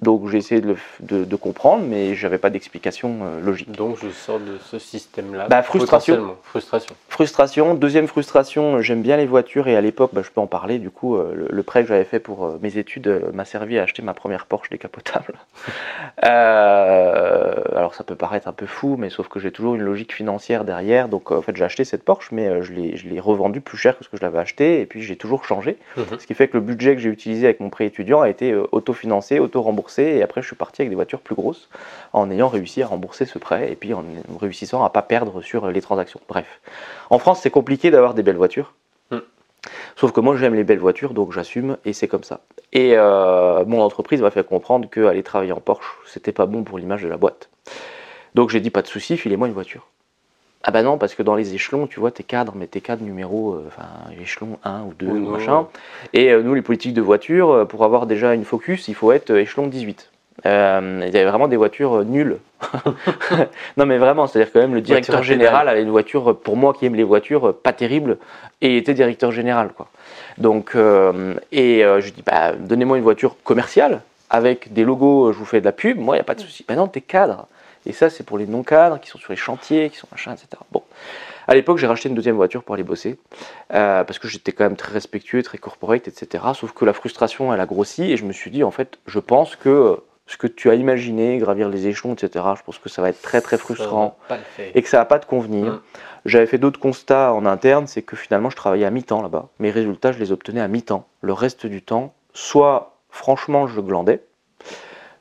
Donc 0.00 0.28
j'ai 0.28 0.38
essayé 0.38 0.60
de, 0.60 0.66
le 0.66 0.74
f- 0.74 0.78
de- 1.00 1.24
de 1.24 1.36
comprendre, 1.36 1.84
mais 1.88 2.14
j'avais 2.16 2.38
pas 2.38 2.50
d'explication 2.50 3.20
euh, 3.22 3.40
logique. 3.40 3.70
Donc 3.72 3.96
je 4.02 4.08
sors 4.10 4.40
de 4.40 4.58
ce 4.58 4.78
système-là. 4.78 5.46
Bah, 5.48 5.62
frustration. 5.62 6.36
Frustration. 6.42 6.94
Frustration, 7.08 7.74
deuxième 7.74 8.08
frustration, 8.08 8.76
euh, 8.76 8.80
j'aime 8.82 9.02
bien 9.02 9.16
les 9.16 9.24
voitures 9.26 9.68
et 9.68 9.76
à 9.76 9.80
l'époque, 9.80 10.10
bah, 10.12 10.22
je 10.24 10.30
peux 10.30 10.40
en 10.40 10.48
parler, 10.48 10.78
du 10.78 10.90
coup, 10.90 11.16
euh, 11.16 11.32
le, 11.34 11.46
le 11.48 11.62
prêt 11.62 11.82
que 11.82 11.88
j'avais 11.88 12.04
fait 12.04 12.18
pour 12.18 12.44
euh, 12.44 12.58
mes 12.60 12.76
études 12.76 13.22
m'a 13.32 13.44
servi 13.44 13.78
à 13.78 13.84
acheter 13.84 14.02
ma 14.02 14.14
première 14.14 14.46
Porsche 14.46 14.68
décapotable. 14.68 15.34
Alors 16.22 17.94
ça 17.94 18.04
peut 18.04 18.16
paraître 18.16 18.48
un 18.48 18.52
peu 18.52 18.66
fou, 18.66 18.96
mais 18.98 19.10
sauf 19.10 19.28
que 19.28 19.38
j'ai 19.38 19.52
toujours 19.52 19.74
une 19.74 19.82
logique 19.82 20.12
financière 20.14 20.64
derrière, 20.64 21.08
donc 21.08 21.30
en 21.30 21.42
fait 21.42 21.56
j'ai 21.56 21.64
acheté 21.64 21.84
cette 21.84 22.02
Porsche, 22.04 22.30
mais 22.32 22.62
je 22.62 22.72
l'ai 22.72 22.96
je 22.96 23.20
revendue 23.20 23.60
plus 23.60 23.76
cher 23.78 23.96
que 23.98 24.04
ce 24.04 24.08
que 24.08 24.16
je 24.16 24.22
l'avais 24.22 24.38
acheté, 24.38 24.80
et 24.80 24.86
puis 24.86 25.02
j'ai 25.02 25.16
toujours 25.16 25.44
changé, 25.44 25.76
Mhm. 25.96 26.18
ce 26.18 26.26
qui 26.26 26.34
fait 26.34 26.48
que 26.48 26.56
le 26.56 26.62
budget 26.62 26.94
que 26.94 27.00
j'ai 27.00 27.10
utilisé 27.10 27.46
avec 27.46 27.60
mon 27.60 27.70
prêt 27.70 27.86
étudiant 27.86 28.20
a 28.20 28.28
été 28.28 28.54
autofinancé, 28.72 29.38
auto-remboursé, 29.38 29.93
et 30.02 30.22
après 30.22 30.42
je 30.42 30.46
suis 30.46 30.56
parti 30.56 30.82
avec 30.82 30.90
des 30.90 30.94
voitures 30.96 31.20
plus 31.20 31.34
grosses, 31.34 31.68
en 32.12 32.30
ayant 32.30 32.48
réussi 32.48 32.82
à 32.82 32.86
rembourser 32.86 33.24
ce 33.24 33.38
prêt, 33.38 33.70
et 33.72 33.76
puis 33.76 33.94
en 33.94 34.04
réussissant 34.40 34.84
à 34.84 34.90
pas 34.90 35.02
perdre 35.02 35.42
sur 35.42 35.68
les 35.68 35.80
transactions. 35.80 36.20
Bref. 36.28 36.60
En 37.10 37.18
France, 37.18 37.40
c'est 37.42 37.50
compliqué 37.50 37.90
d'avoir 37.90 38.14
des 38.14 38.22
belles 38.22 38.36
voitures. 38.36 38.74
Mm. 39.10 39.18
Sauf 39.96 40.12
que 40.12 40.20
moi, 40.20 40.36
j'aime 40.36 40.54
les 40.54 40.64
belles 40.64 40.78
voitures, 40.78 41.14
donc 41.14 41.32
j'assume, 41.32 41.76
et 41.84 41.92
c'est 41.92 42.08
comme 42.08 42.24
ça. 42.24 42.40
Et 42.72 42.92
euh, 42.94 43.64
mon 43.64 43.80
entreprise 43.80 44.20
m'a 44.20 44.30
fait 44.30 44.46
comprendre 44.46 44.88
qu'aller 44.88 45.22
travailler 45.22 45.52
en 45.52 45.60
Porsche, 45.60 45.98
c'était 46.06 46.32
pas 46.32 46.46
bon 46.46 46.64
pour 46.64 46.78
l'image 46.78 47.02
de 47.02 47.08
la 47.08 47.16
boîte. 47.16 47.48
Donc 48.34 48.50
j'ai 48.50 48.60
dit, 48.60 48.70
pas 48.70 48.82
de 48.82 48.88
souci, 48.88 49.16
filez-moi 49.16 49.48
une 49.48 49.54
voiture. 49.54 49.86
Ah 50.66 50.70
bah 50.70 50.82
non, 50.82 50.96
parce 50.96 51.14
que 51.14 51.22
dans 51.22 51.34
les 51.34 51.54
échelons, 51.54 51.86
tu 51.86 52.00
vois, 52.00 52.10
tes 52.10 52.22
cadres, 52.22 52.54
mais 52.56 52.66
tes 52.66 52.80
cadres 52.80 53.04
numéro, 53.04 53.52
euh, 53.52 53.64
enfin, 53.66 53.86
échelon 54.18 54.58
1 54.64 54.84
ou 54.84 54.94
2, 54.98 55.06
Ou 55.06 55.28
machin. 55.28 55.66
Et 56.14 56.32
euh, 56.32 56.42
nous, 56.42 56.54
les 56.54 56.62
politiques 56.62 56.94
de 56.94 57.02
voiture, 57.02 57.50
euh, 57.50 57.64
pour 57.66 57.84
avoir 57.84 58.06
déjà 58.06 58.32
une 58.32 58.46
Focus, 58.46 58.88
il 58.88 58.94
faut 58.94 59.12
être 59.12 59.30
échelon 59.30 59.66
18. 59.66 60.10
Euh, 60.46 61.02
il 61.06 61.14
y 61.14 61.18
avait 61.18 61.28
vraiment 61.28 61.48
des 61.48 61.58
voitures 61.58 62.02
nulles. 62.06 62.38
non 63.76 63.84
mais 63.84 63.98
vraiment, 63.98 64.26
c'est-à-dire 64.26 64.50
quand 64.52 64.60
même 64.60 64.74
le 64.74 64.80
directeur 64.80 65.22
général 65.22 65.68
avait 65.68 65.82
une 65.82 65.90
voiture, 65.90 66.34
pour 66.34 66.56
moi 66.56 66.72
qui 66.72 66.86
aime 66.86 66.94
les 66.94 67.04
voitures, 67.04 67.54
pas 67.54 67.74
terrible, 67.74 68.16
et 68.62 68.78
était 68.78 68.94
directeur 68.94 69.32
général. 69.32 69.68
quoi. 69.76 69.88
Donc, 70.38 70.74
et 70.74 71.82
je 71.82 72.10
dis, 72.10 72.22
bah, 72.24 72.52
donnez-moi 72.58 72.96
une 72.96 73.04
voiture 73.04 73.36
commerciale, 73.44 74.00
avec 74.30 74.72
des 74.72 74.82
logos, 74.82 75.32
je 75.32 75.38
vous 75.38 75.44
fais 75.44 75.60
de 75.60 75.66
la 75.66 75.72
pub, 75.72 75.98
moi 75.98 76.16
il 76.16 76.18
n'y 76.18 76.22
a 76.22 76.24
pas 76.24 76.34
de 76.34 76.40
souci. 76.40 76.64
Ben 76.66 76.76
non, 76.76 76.88
t'es 76.88 77.02
cadre. 77.02 77.46
Et 77.86 77.92
ça, 77.92 78.10
c'est 78.10 78.24
pour 78.24 78.38
les 78.38 78.46
non-cadres 78.46 79.00
qui 79.00 79.10
sont 79.10 79.18
sur 79.18 79.32
les 79.32 79.36
chantiers, 79.36 79.90
qui 79.90 79.96
sont 79.96 80.08
machin, 80.10 80.32
etc. 80.32 80.48
Bon. 80.72 80.82
À 81.46 81.54
l'époque, 81.54 81.78
j'ai 81.78 81.86
racheté 81.86 82.08
une 82.08 82.14
deuxième 82.14 82.36
voiture 82.36 82.62
pour 82.62 82.74
aller 82.74 82.84
bosser, 82.84 83.18
euh, 83.72 84.04
parce 84.04 84.18
que 84.18 84.28
j'étais 84.28 84.52
quand 84.52 84.64
même 84.64 84.76
très 84.76 84.92
respectueux, 84.92 85.42
très 85.42 85.58
corporate, 85.58 86.08
etc. 86.08 86.44
Sauf 86.54 86.72
que 86.72 86.84
la 86.84 86.94
frustration, 86.94 87.52
elle 87.52 87.60
a 87.60 87.66
grossi, 87.66 88.10
et 88.12 88.16
je 88.16 88.24
me 88.24 88.32
suis 88.32 88.50
dit, 88.50 88.64
en 88.64 88.70
fait, 88.70 88.98
je 89.06 89.18
pense 89.18 89.56
que 89.56 89.98
ce 90.26 90.36
que 90.38 90.46
tu 90.46 90.70
as 90.70 90.74
imaginé, 90.74 91.36
gravir 91.38 91.68
les 91.68 91.86
échelons, 91.86 92.14
etc., 92.14 92.44
je 92.56 92.62
pense 92.62 92.78
que 92.78 92.88
ça 92.88 93.02
va 93.02 93.10
être 93.10 93.20
très, 93.20 93.40
très 93.40 93.58
frustrant 93.58 94.16
et 94.74 94.82
que 94.82 94.88
ça 94.88 94.98
va 94.98 95.04
pas 95.04 95.18
te 95.18 95.26
convenir. 95.26 95.74
Mm. 95.74 95.80
J'avais 96.24 96.46
fait 96.46 96.58
d'autres 96.58 96.80
constats 96.80 97.34
en 97.34 97.44
interne, 97.44 97.86
c'est 97.86 98.00
que 98.00 98.16
finalement 98.16 98.48
je 98.48 98.56
travaillais 98.56 98.86
à 98.86 98.90
mi-temps 98.90 99.20
là-bas. 99.20 99.48
Mes 99.58 99.70
résultats, 99.70 100.12
je 100.12 100.18
les 100.18 100.32
obtenais 100.32 100.62
à 100.62 100.68
mi-temps. 100.68 101.06
Le 101.20 101.34
reste 101.34 101.66
du 101.66 101.82
temps, 101.82 102.14
soit 102.32 102.96
franchement 103.10 103.66
je 103.66 103.80
glandais, 103.80 104.22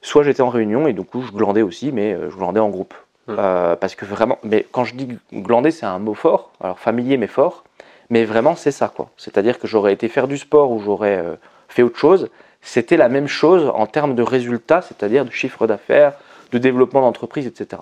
soit 0.04 0.22
j'étais 0.22 0.42
en 0.42 0.50
réunion 0.50 0.86
et 0.86 0.94
du 0.94 1.02
coup 1.02 1.24
je 1.24 1.32
glandais 1.32 1.64
aussi, 1.64 1.92
mais 1.92 2.14
euh, 2.14 2.30
je 2.30 2.36
glandais 2.36 2.60
en 2.60 2.70
groupe. 2.70 2.94
Mm. 3.28 3.36
Euh, 3.40 3.76
parce 3.76 3.96
que 3.96 4.06
vraiment, 4.06 4.38
mais 4.44 4.68
quand 4.72 4.84
je 4.84 4.94
dis 4.94 5.18
glander, 5.34 5.72
c'est 5.72 5.88
un 5.88 5.98
mot 5.98 6.14
fort, 6.14 6.52
alors 6.62 6.78
familier 6.78 7.18
mais 7.18 7.28
fort, 7.28 7.64
mais 8.12 8.26
vraiment 8.26 8.56
c'est 8.56 8.72
ça 8.72 8.92
quoi. 8.96 9.10
C'est-à-dire 9.18 9.58
que 9.58 9.68
j'aurais 9.68 9.94
été 9.94 10.08
faire 10.10 10.28
du 10.28 10.38
sport 10.38 10.72
ou 10.72 10.80
j'aurais 10.80 11.18
euh, 11.18 11.36
fait 11.70 11.82
autre 11.82 11.98
chose, 11.98 12.30
c'était 12.62 12.98
la 12.98 13.10
même 13.10 13.28
chose 13.28 13.72
en 13.74 13.88
termes 13.88 14.14
de 14.14 14.24
résultats, 14.24 14.82
c'est-à-dire 14.82 15.26
de 15.26 15.32
chiffre 15.32 15.66
d'affaires, 15.68 16.14
de 16.52 16.58
développement 16.58 17.02
d'entreprise, 17.02 17.48
etc. 17.48 17.82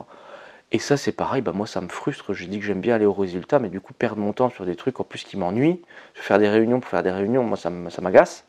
Et 0.71 0.79
ça, 0.79 0.95
c'est 0.95 1.11
pareil, 1.11 1.41
bah 1.41 1.51
moi 1.53 1.67
ça 1.67 1.81
me 1.81 1.89
frustre. 1.89 2.33
Je 2.33 2.45
dis 2.45 2.59
que 2.59 2.65
j'aime 2.65 2.79
bien 2.79 2.95
aller 2.95 3.05
au 3.05 3.13
résultat, 3.13 3.59
mais 3.59 3.67
du 3.67 3.81
coup, 3.81 3.93
perdre 3.93 4.21
mon 4.21 4.31
temps 4.31 4.49
sur 4.49 4.65
des 4.65 4.75
trucs 4.75 4.99
en 4.99 5.03
plus 5.03 5.23
qui 5.23 5.37
m'ennuient, 5.37 5.81
faire 6.13 6.39
des 6.39 6.47
réunions 6.47 6.79
pour 6.79 6.89
faire 6.89 7.03
des 7.03 7.11
réunions, 7.11 7.43
moi 7.43 7.57
ça 7.57 7.69
m'agace. 7.69 8.45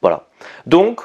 Voilà. 0.00 0.28
Donc, 0.66 1.00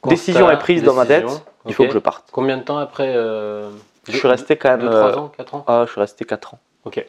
Constat, 0.00 0.14
décision 0.16 0.50
est 0.50 0.58
prise 0.58 0.82
dans 0.82 0.94
ma 0.94 1.04
décision, 1.04 1.40
il 1.66 1.74
faut 1.74 1.84
que 1.84 1.92
je 1.92 1.98
parte. 1.98 2.28
Combien 2.32 2.56
de 2.56 2.62
temps 2.62 2.78
après 2.78 3.12
euh, 3.16 3.68
Je 4.08 4.16
suis 4.16 4.28
resté 4.28 4.56
quand 4.56 4.70
même. 4.70 4.80
2, 4.80 4.86
euh, 4.86 5.10
3 5.10 5.18
ans, 5.22 5.32
4 5.36 5.54
ans 5.56 5.64
ah, 5.66 5.84
je 5.86 5.90
suis 5.92 6.00
resté 6.00 6.24
4 6.24 6.54
ans. 6.54 6.58
Ok. 6.84 7.04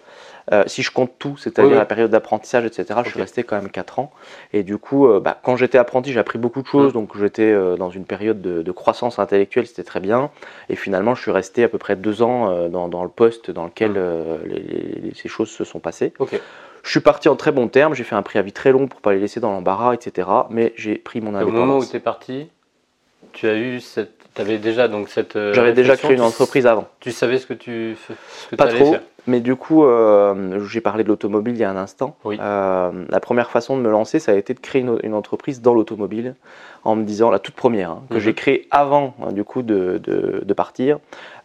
Euh, 0.52 0.64
si 0.66 0.82
je 0.82 0.90
compte 0.92 1.12
tout, 1.20 1.38
c'est-à-dire 1.38 1.72
Oui, 1.74 1.78
la 1.78 1.86
période 1.86 2.10
d'apprentissage, 2.10 2.66
etc., 2.66 3.02
je 3.06 3.12
suis 3.12 3.20
resté 3.20 3.44
quand 3.44 3.56
même 3.56 3.70
4 3.70 4.00
ans. 4.00 4.12
Et 4.52 4.64
du 4.64 4.80
coup, 4.80 5.08
euh, 5.08 5.20
bah, 5.20 5.38
quand 5.44 5.56
j'étais 5.56 5.78
apprenti, 5.78 6.12
j'ai 6.12 6.20
appris 6.20 6.40
beaucoup 6.40 6.64
de 6.64 6.68
choses. 6.68 6.90
Mm. 6.90 6.94
Donc 6.94 7.16
j'étais 7.18 7.44
euh, 7.52 7.78
dans 7.78 7.92
une 7.92 8.06
période 8.06 8.42
de, 8.42 8.64
de 8.64 8.72
croissance 8.72 9.20
intellectuelle, 9.20 9.68
c'était 9.68 9.84
très 9.84 10.00
bien. 10.00 10.32
Et 10.70 10.76
finalement, 10.76 11.14
je 11.14 11.22
suis 11.22 11.32
resté 11.32 11.64
à 11.64 11.70
peu 11.70 11.78
près 11.78 11.96
2 11.96 12.24
ans 12.24 12.50
euh, 12.50 12.68
dans, 12.68 12.88
dans 12.90 13.04
le 13.04 13.10
poste 13.10 13.52
dans 13.52 13.66
lequel 13.66 13.92
Mm. 13.92 13.98
euh, 13.98 14.38
les- 14.46 14.60
les- 15.04 15.14
ces 15.14 15.30
choses 15.30 15.52
se 15.52 15.64
sont 15.64 15.80
passées. 15.80 16.14
Ok. 16.18 16.42
Je 16.82 16.90
suis 16.90 17.02
parti 17.02 17.30
en 17.30 17.36
très 17.36 17.52
bons 17.52 17.68
termes, 17.68 17.94
j'ai 17.94 18.04
fait 18.06 18.16
un 18.16 18.24
préavis 18.24 18.54
très 18.54 18.72
long 18.72 18.88
pour 18.88 19.02
pas 19.02 19.14
les 19.14 19.20
laisser 19.20 19.40
dans 19.40 19.52
l'embarras, 19.52 19.94
etc. 19.94 20.28
Mais 20.50 20.74
j'ai 20.78 20.96
pris 20.96 21.22
mon 21.22 21.30
Au 21.30 21.32
moment 21.34 21.44
où 21.46 21.50
indépendance. 21.52 21.92
tu 21.92 21.98
es 21.98 22.00
parti, 22.00 22.50
tu 23.34 23.48
as 23.48 23.56
eu 23.58 23.80
cette. 23.80 24.12
Avais 24.38 24.58
déjà 24.58 24.88
donc 24.88 25.10
cette. 25.10 25.36
euh, 25.36 25.54
J'avais 25.54 25.74
déjà 25.74 25.98
créé 25.98 26.14
une 26.16 26.22
entreprise 26.22 26.66
avant. 26.66 26.88
Tu 27.02 27.12
savais 27.12 27.40
ce 27.40 27.46
que 27.46 27.54
tu 27.54 27.98
ce 28.08 28.48
que 28.50 28.56
Pas 28.56 28.68
trop, 28.68 28.92
faire. 28.94 29.02
mais 29.28 29.42
du 29.42 29.56
coup, 29.58 29.84
euh, 29.84 30.64
j'ai 30.68 30.80
parlé 30.80 31.04
de 31.04 31.10
l'automobile 31.10 31.56
il 31.56 31.60
y 31.60 31.64
a 31.66 31.70
un 31.70 31.76
instant. 31.76 32.16
Oui. 32.24 32.38
Euh, 32.40 32.92
la 33.10 33.20
première 33.20 33.50
façon 33.52 33.76
de 33.76 33.82
me 33.82 33.90
lancer, 33.90 34.20
ça 34.20 34.32
a 34.32 34.36
été 34.36 34.54
de 34.54 34.60
créer 34.62 34.82
une, 34.82 34.98
une 35.04 35.14
entreprise 35.14 35.62
dans 35.62 35.74
l'automobile, 35.74 36.36
en 36.86 36.96
me 36.96 37.04
disant, 37.04 37.32
la 37.32 37.40
toute 37.40 37.56
première, 37.56 37.90
hein, 37.92 38.04
que 38.10 38.14
Mhm. 38.16 38.20
j'ai 38.22 38.34
créée 38.34 38.68
avant 38.72 39.14
hein, 39.22 39.34
du 39.34 39.44
coup 39.44 39.62
de, 39.62 40.00
de- 40.02 40.42
de 40.46 40.54
partir, 40.54 41.00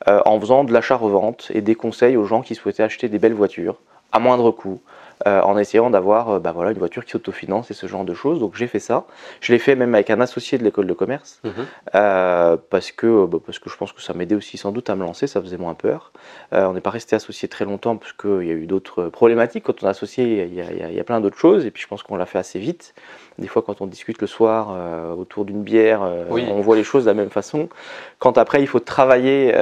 euh, 0.07 0.21
en 0.25 0.39
faisant 0.39 0.63
de 0.63 0.73
l'achat-revente 0.73 1.51
et 1.53 1.63
des 1.63 1.75
conseils 1.75 2.17
aux 2.17 2.25
gens 2.25 2.43
qui 2.43 2.55
souhaitaient 2.55 2.85
acheter 2.85 3.09
des 3.09 3.19
belles 3.19 3.35
voitures 3.35 3.77
à 4.13 4.21
moindre 4.21 4.53
coût. 4.53 4.81
Euh, 5.27 5.41
en 5.43 5.57
essayant 5.59 5.91
d'avoir 5.91 6.31
euh, 6.31 6.39
bah 6.39 6.53
voilà, 6.53 6.71
une 6.73 6.79
voiture 6.79 7.05
qui 7.05 7.11
s'autofinance 7.13 7.71
et 7.71 7.75
ce 7.75 7.87
genre 7.87 8.05
de 8.05 8.15
choses. 8.15 8.39
Donc 8.41 8.55
j'ai 8.57 8.67
fait 8.67 8.79
ça. 8.79 9.05
Je 9.41 9.53
l'ai 9.53 9.59
fait 9.59 9.75
même 9.77 9.95
avec 9.95 10.11
un 10.11 10.21
associé 10.21 10.59
de 10.59 10.65
l'école 10.65 10.87
de 10.87 10.93
commerce. 10.93 11.41
Mhm. 11.45 11.53
Euh, 11.95 12.57
parce, 12.71 12.91
que, 12.93 13.27
bah, 13.27 13.39
parce 13.45 13.59
que 13.59 13.71
je 13.71 13.77
pense 13.77 13.93
que 13.93 14.03
ça 14.03 14.13
m'aidait 14.15 14.35
aussi 14.35 14.57
sans 14.59 14.73
doute 14.73 14.91
à 14.91 14.95
me 14.97 15.03
lancer, 15.03 15.27
ça 15.27 15.41
faisait 15.41 15.57
moins 15.57 15.75
peur. 15.75 16.13
On 16.53 16.73
n'est 16.73 16.81
pas 16.81 16.91
resté 16.91 17.17
associé 17.17 17.49
très 17.49 17.65
longtemps 17.65 17.97
parce 17.97 18.13
qu'il 18.13 18.47
y 18.47 18.51
a 18.51 18.55
eu 18.55 18.67
d'autres 18.67 19.05
problématiques. 19.09 19.65
Quand 19.65 19.83
on 19.83 19.87
est 19.87 19.91
associé, 19.91 20.45
il 20.45 20.55
y 20.55 20.61
a, 20.61 20.65
il 20.71 20.79
y 20.79 20.83
a- 20.83 20.91
y 20.91 21.01
a 21.01 21.05
plein 21.05 21.21
d'autres 21.21 21.39
choses 21.39 21.67
et 21.67 21.71
puis 21.71 21.83
je 21.83 21.89
pense 21.89 22.03
qu'on 22.03 22.17
l'a 22.17 22.27
fait 22.27 22.39
assez 22.39 22.59
vite. 22.59 22.95
Des 23.39 23.49
fois, 23.49 23.63
quand 23.63 23.81
on 23.81 23.87
discute 23.87 24.21
le 24.21 24.27
soir 24.29 24.77
autour 25.19 25.45
d'une 25.45 25.63
bière, 25.63 26.09
Oui. 26.31 26.47
on 26.51 26.61
voit 26.61 26.77
les 26.77 26.85
choses 26.85 27.05
de 27.05 27.11
la 27.11 27.15
même 27.15 27.31
façon. 27.31 27.69
Quand 28.19 28.39
après 28.39 28.61
il 28.61 28.67
faut 28.69 28.79
travailler, 28.81 29.53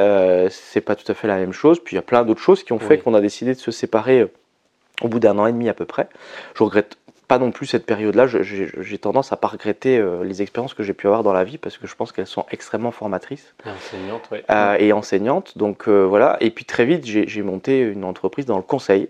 c'est 0.51 0.81
pas 0.83 0.95
tout 0.97 1.11
à 1.11 1.15
fait 1.15 1.29
la 1.29 1.37
même 1.37 1.53
chose. 1.53 1.79
Puis 1.81 1.95
il 1.95 1.97
y 1.97 1.99
a 1.99 2.03
plein 2.03 2.25
d'autres 2.25 2.41
choses 2.41 2.63
qui 2.65 2.73
ont 2.73 2.79
fait 2.79 2.97
Oui. 2.97 3.03
qu'on 3.03 3.15
a 3.15 3.21
décidé 3.21 3.55
de 3.55 3.59
se 3.59 3.71
séparer 3.71 4.27
au 5.05 5.09
bout 5.09 5.21
d'un 5.21 5.39
an 5.39 5.47
et 5.47 5.53
demi 5.53 5.69
à 5.69 5.75
peu 5.75 5.85
près. 5.85 6.09
Je 6.55 6.63
regrette 6.63 6.97
pas 7.29 7.39
non 7.39 7.51
plus 7.51 7.67
cette 7.67 7.87
période-là. 7.87 8.27
J'ai 8.27 8.99
tendance 8.99 9.33
à 9.33 9.37
pas 9.37 9.49
regretter 9.49 9.99
euh, 9.99 10.23
les 10.25 10.43
expériences 10.43 10.75
que 10.75 10.83
j'ai 10.83 10.93
pu 10.93 11.07
avoir 11.07 11.23
dans 11.23 11.33
la 11.33 11.45
vie 11.45 11.57
parce 11.57 11.79
que 11.79 11.87
je 11.87 11.95
pense 11.95 12.13
qu'elles 12.13 12.27
sont 12.27 12.45
extrêmement 12.51 12.91
formatrices 12.91 13.55
Et 13.65 13.71
enseignante, 13.71 14.29
ouais. 14.31 14.45
euh, 14.51 14.77
et 14.79 14.93
enseignantes. 14.93 15.57
Donc 15.57 15.89
euh, 15.89 16.03
voilà. 16.05 16.37
Et 16.41 16.51
puis 16.51 16.65
très 16.65 16.85
vite, 16.85 17.07
j'ai 17.07 17.43
monté 17.43 17.81
une 17.81 18.05
entreprise 18.05 18.45
dans 18.45 18.57
le 18.59 18.63
conseil, 18.63 19.09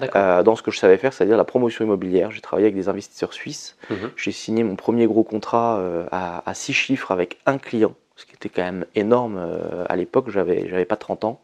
dans 0.00 0.54
ce 0.54 0.62
que 0.62 0.70
je 0.70 0.78
savais 0.78 0.98
faire, 0.98 1.12
c'est-à-dire 1.12 1.36
la 1.36 1.44
promotion 1.44 1.84
immobilière. 1.84 2.30
J'ai 2.30 2.40
travaillé 2.42 2.66
avec 2.66 2.76
des 2.76 2.88
investisseurs 2.88 3.32
suisses. 3.32 3.76
Mhm. 3.90 4.10
J'ai 4.16 4.32
signé 4.32 4.64
mon 4.64 4.76
premier 4.76 5.06
gros 5.06 5.24
contrat 5.24 5.82
à, 6.10 6.42
à 6.48 6.54
six 6.54 6.74
chiffres 6.74 7.10
avec 7.10 7.38
un 7.46 7.56
client, 7.58 7.94
ce 8.22 8.26
qui 8.26 8.34
était 8.36 8.48
quand 8.48 8.62
même 8.62 8.84
énorme 8.94 9.36
euh, 9.36 9.84
à 9.88 9.96
l'époque. 9.96 10.30
J'avais, 10.30 10.68
j'avais 10.68 10.84
pas 10.84 10.94
30 10.94 11.24
ans. 11.24 11.40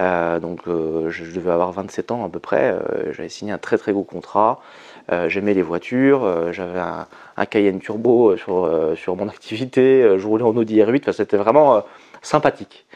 Euh, 0.00 0.38
donc 0.40 0.60
euh, 0.66 1.10
je 1.10 1.24
devais 1.24 1.50
avoir 1.50 1.72
27 1.72 2.10
ans 2.10 2.24
à 2.24 2.30
peu 2.30 2.38
près. 2.38 2.72
Euh, 2.72 3.12
j'avais 3.12 3.28
signé 3.28 3.52
un 3.52 3.58
très 3.58 3.76
très 3.76 3.92
gros 3.92 4.02
contrat. 4.04 4.60
J'aimais 5.28 5.54
les 5.54 5.62
voitures. 5.62 6.52
j'avais 6.52 6.80
un, 6.80 7.06
un 7.36 7.46
Cayenne 7.46 7.78
Turbo 7.78 8.36
sur, 8.36 8.68
sur 8.96 9.14
mon 9.14 9.28
activité. 9.36 10.16
je 10.18 10.26
roulais 10.26 10.42
en 10.42 10.56
Audi 10.56 10.78
R8. 10.80 11.02
Enfin, 11.02 11.12
c'était 11.12 11.36
vraiment 11.36 11.84
sympathique. 12.22 12.86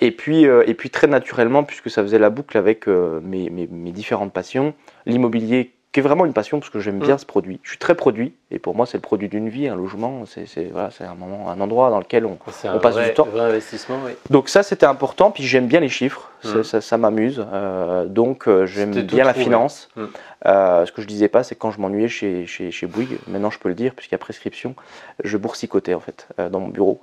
Et, 0.00 0.10
puis, 0.10 0.42
et 0.42 0.74
puis 0.74 0.90
très 0.90 1.06
naturellement, 1.06 1.62
puisque 1.62 1.88
ça 1.90 2.02
faisait 2.02 2.18
la 2.18 2.30
boucle 2.30 2.56
avec 2.58 2.88
mes, 2.88 3.48
mes- 3.50 3.68
mes 3.70 3.92
différentes 3.92 4.32
passions, 4.32 4.74
l'immobilier 5.06 5.70
qui 5.98 6.00
est 6.00 6.06
vraiment 6.08 6.26
une 6.26 6.32
passion 6.32 6.60
parce 6.60 6.70
que 6.70 6.78
j'aime 6.78 7.00
bien 7.00 7.16
Mm. 7.16 7.18
ce 7.18 7.26
produit. 7.26 7.58
Je 7.64 7.70
suis 7.70 7.78
très 7.78 7.96
produit 7.96 8.32
et 8.52 8.60
pour 8.60 8.76
moi 8.76 8.86
c'est 8.86 8.98
le 8.98 9.02
produit 9.02 9.28
d'une 9.28 9.48
vie, 9.48 9.66
un 9.66 9.74
logement, 9.74 10.22
c'est 10.26 10.70
voilà, 10.70 10.90
un 11.00 11.14
moment, 11.16 11.50
un 11.50 11.60
endroit 11.60 11.90
dans 11.90 11.98
lequel 11.98 12.24
on. 12.24 12.36
Passe 12.36 12.94
vrai, 12.94 13.08
du 13.08 13.14
temps. 13.14 13.24
vrai 13.26 13.40
investissement, 13.48 13.96
oui. 14.06 14.12
Donc 14.30 14.48
ça 14.48 14.62
c'était 14.62 14.86
important. 14.86 15.32
Puis 15.32 15.42
j'aime 15.42 15.66
bien 15.66 15.80
les 15.80 15.88
chiffres, 15.88 16.30
ça, 16.44 16.58
Mm. 16.58 16.80
ça- 16.80 16.98
m'amuse. 16.98 17.44
Euh, 17.52 18.04
donc 18.06 18.46
euh, 18.46 18.64
j'aime 18.64 18.92
bien 18.92 19.24
la 19.24 19.30
trouvé. 19.32 19.44
finance. 19.46 19.88
Mm. 19.96 20.04
Euh, 20.46 20.86
ce 20.86 20.92
que 20.92 21.02
je 21.02 21.06
disais 21.08 21.26
pas, 21.28 21.42
c'est 21.42 21.56
quand 21.56 21.72
je 21.72 21.80
m'ennuyais 21.80 22.06
chez, 22.08 22.46
chez, 22.46 22.70
chez 22.70 22.86
Bouygues, 22.86 23.18
maintenant 23.26 23.50
je 23.50 23.58
peux 23.58 23.68
le 23.68 23.74
dire 23.74 23.92
puisqu'il 23.94 24.14
y 24.14 24.14
a 24.14 24.18
prescription, 24.18 24.76
je 25.24 25.36
boursicotais 25.36 25.94
en 25.94 26.00
fait 26.00 26.28
dans 26.38 26.60
mon 26.60 26.68
bureau. 26.68 27.00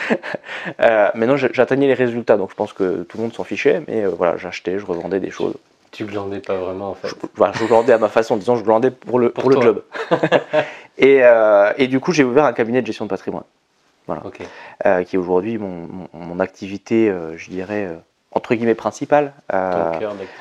maintenant 0.78 1.36
j'atteignais 1.36 1.86
les 1.86 1.94
résultats, 1.94 2.38
donc 2.38 2.48
je 2.50 2.54
pense 2.54 2.72
que 2.72 3.02
tout 3.02 3.18
le 3.18 3.24
monde 3.24 3.34
s'en 3.34 3.44
fichait, 3.44 3.82
mais 3.88 4.06
voilà, 4.06 4.38
j'achetais, 4.38 4.78
je 4.78 4.86
revendais 4.86 5.20
des 5.20 5.30
choses. 5.30 5.54
Tu 5.96 6.04
glandais 6.04 6.40
pas 6.40 6.58
vraiment 6.58 6.90
en 6.90 6.94
fait. 6.94 7.08
Je, 7.08 7.14
voilà, 7.36 7.54
je 7.54 7.64
glandais 7.64 7.94
à 7.94 7.96
ma 7.96 8.10
façon, 8.10 8.36
disons 8.36 8.54
je 8.56 8.62
glandais 8.62 8.90
pour 8.90 9.18
le, 9.18 9.30
Pour 9.30 9.44
pour, 9.44 9.50
le 9.50 9.62
job. 9.62 9.82
et, 10.98 11.20
euh, 11.22 11.72
et 11.78 11.86
du 11.86 12.00
coup 12.00 12.12
j'ai 12.12 12.22
ouvert 12.22 12.44
un 12.44 12.52
cabinet 12.52 12.82
de 12.82 12.86
gestion 12.86 13.06
de 13.06 13.10
patrimoine. 13.10 13.44
voilà, 14.06 14.22
euh, 14.84 15.04
qui 15.04 15.16
est 15.16 15.18
aujourd'hui 15.18 15.56
mon, 15.56 16.38
activité, 16.38 17.08
euh, 17.08 17.38
je 17.38 17.48
dirais, 17.48 17.88
entre 18.32 18.54
guillemets 18.54 18.74
principale, 18.74 19.32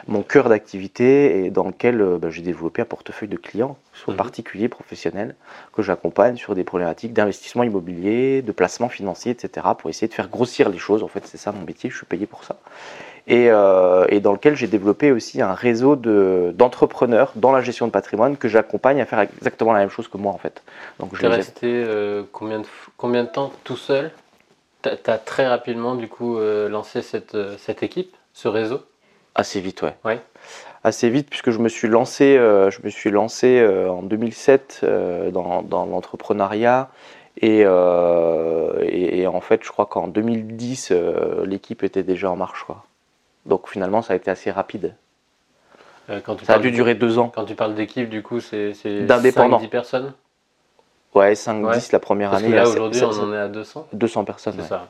mon 0.09 0.23
cœur 0.23 0.49
d'activité 0.49 1.45
et 1.45 1.51
dans 1.51 1.67
lequel 1.67 2.03
bah, 2.19 2.29
j'ai 2.29 2.41
développé 2.41 2.81
un 2.81 2.85
portefeuille 2.85 3.29
de 3.29 3.37
clients, 3.37 3.77
soit 3.93 4.11
mhm. 4.11 4.17
particuliers, 4.17 4.67
professionnels, 4.67 5.35
que 5.71 5.83
j'accompagne 5.83 6.35
sur 6.35 6.53
des 6.53 6.65
problématiques 6.65 7.13
d'investissement 7.13 7.63
immobilier, 7.63 8.41
de 8.41 8.51
placement 8.51 8.89
financier, 8.89 9.31
etc., 9.31 9.67
pour 9.77 9.89
essayer 9.89 10.09
de 10.09 10.13
faire 10.13 10.27
grossir 10.27 10.67
les 10.67 10.79
choses. 10.79 11.01
En 11.01 11.07
fait, 11.07 11.25
c'est 11.25 11.37
ça 11.37 11.53
mon 11.53 11.61
métier, 11.61 11.89
je 11.89 11.95
suis 11.95 12.05
payé 12.05 12.25
pour 12.25 12.43
ça. 12.43 12.57
Euh, 13.29 14.05
et, 14.09 14.19
dans 14.19 14.33
lequel 14.33 14.55
j'ai 14.55 14.67
développé 14.67 15.11
aussi 15.11 15.41
un 15.41 15.53
réseau 15.53 15.95
d'entrepreneurs 15.95 17.31
dans 17.35 17.51
la 17.51 17.61
gestion 17.61 17.87
de 17.87 17.91
patrimoine 17.91 18.37
que 18.37 18.47
j'accompagne 18.47 19.01
à 19.01 19.05
faire 19.05 19.19
exactement 19.19 19.73
la 19.73 19.79
même 19.79 19.89
chose 19.89 20.07
que 20.07 20.17
moi 20.17 20.31
en 20.31 20.37
fait. 20.37 20.61
Donc 20.99 21.15
je 21.15 21.25
resté 21.25 21.65
euh, 21.65 22.23
combien, 22.31 22.59
de, 22.59 22.67
combien 22.97 23.23
de 23.23 23.29
temps 23.29 23.51
tout 23.63 23.77
seul? 23.77 24.11
Tu 24.83 24.89
as, 24.89 25.17
très 25.17 25.47
rapidement 25.47 25.95
du 25.95 26.07
coup 26.07 26.37
euh, 26.37 26.69
lancé 26.69 27.01
cette, 27.01 27.35
cette 27.57 27.81
équipe, 27.81 28.15
ce 28.33 28.47
réseau? 28.47 28.81
Assez 29.33 29.59
vite, 29.59 29.81
ouais. 29.81 29.95
ouais. 30.05 30.21
Assez 30.83 31.09
vite 31.09 31.27
puisque 31.27 31.49
je 31.49 31.57
me 31.57 31.67
suis 31.67 31.87
lancé, 31.87 32.35
je 32.37 32.77
me 32.83 32.89
suis 32.89 33.09
lancé 33.09 33.67
en 33.89 34.03
2007 34.03 34.85
dans, 35.33 35.63
dans 35.63 35.85
l'entrepreneuriat. 35.87 36.89
Et, 37.41 37.61
et, 37.61 39.19
et, 39.19 39.27
en 39.27 39.41
fait, 39.41 39.61
je 39.63 39.69
crois 39.71 39.87
qu'en 39.87 40.07
2010, 40.07 40.93
l'équipe 41.43 41.83
était 41.83 42.03
déjà 42.03 42.29
en 42.31 42.37
marche. 42.37 42.63
Quoi. 42.63 42.85
Donc 43.45 43.69
finalement, 43.69 44.01
ça 44.01 44.13
a 44.13 44.15
été 44.15 44.31
assez 44.31 44.51
rapide. 44.51 44.95
Euh, 46.09 46.19
ça 46.43 46.55
a 46.55 46.59
dû 46.59 46.71
durer 46.71 46.95
deux 46.95 47.17
ans. 47.17 47.31
Quand 47.33 47.45
tu 47.45 47.55
parles 47.55 47.75
d'équipe, 47.75 48.09
du 48.09 48.21
coup, 48.21 48.39
c'est 48.39 48.71
5-10 48.71 49.69
personnes 49.69 50.13
Ouais, 51.13 51.33
5-10 51.33 51.91
la 51.93 51.99
première 51.99 52.33
année. 52.33 52.49
là, 52.49 52.67
aujourd'hui, 52.67 53.01
on 53.03 53.23
en 53.23 53.33
est 53.33 53.37
à 53.37 53.47
200 53.47 53.87
200 53.93 54.25
personnes. 54.25 54.55
C'est 54.59 54.67
ça. 54.67 54.87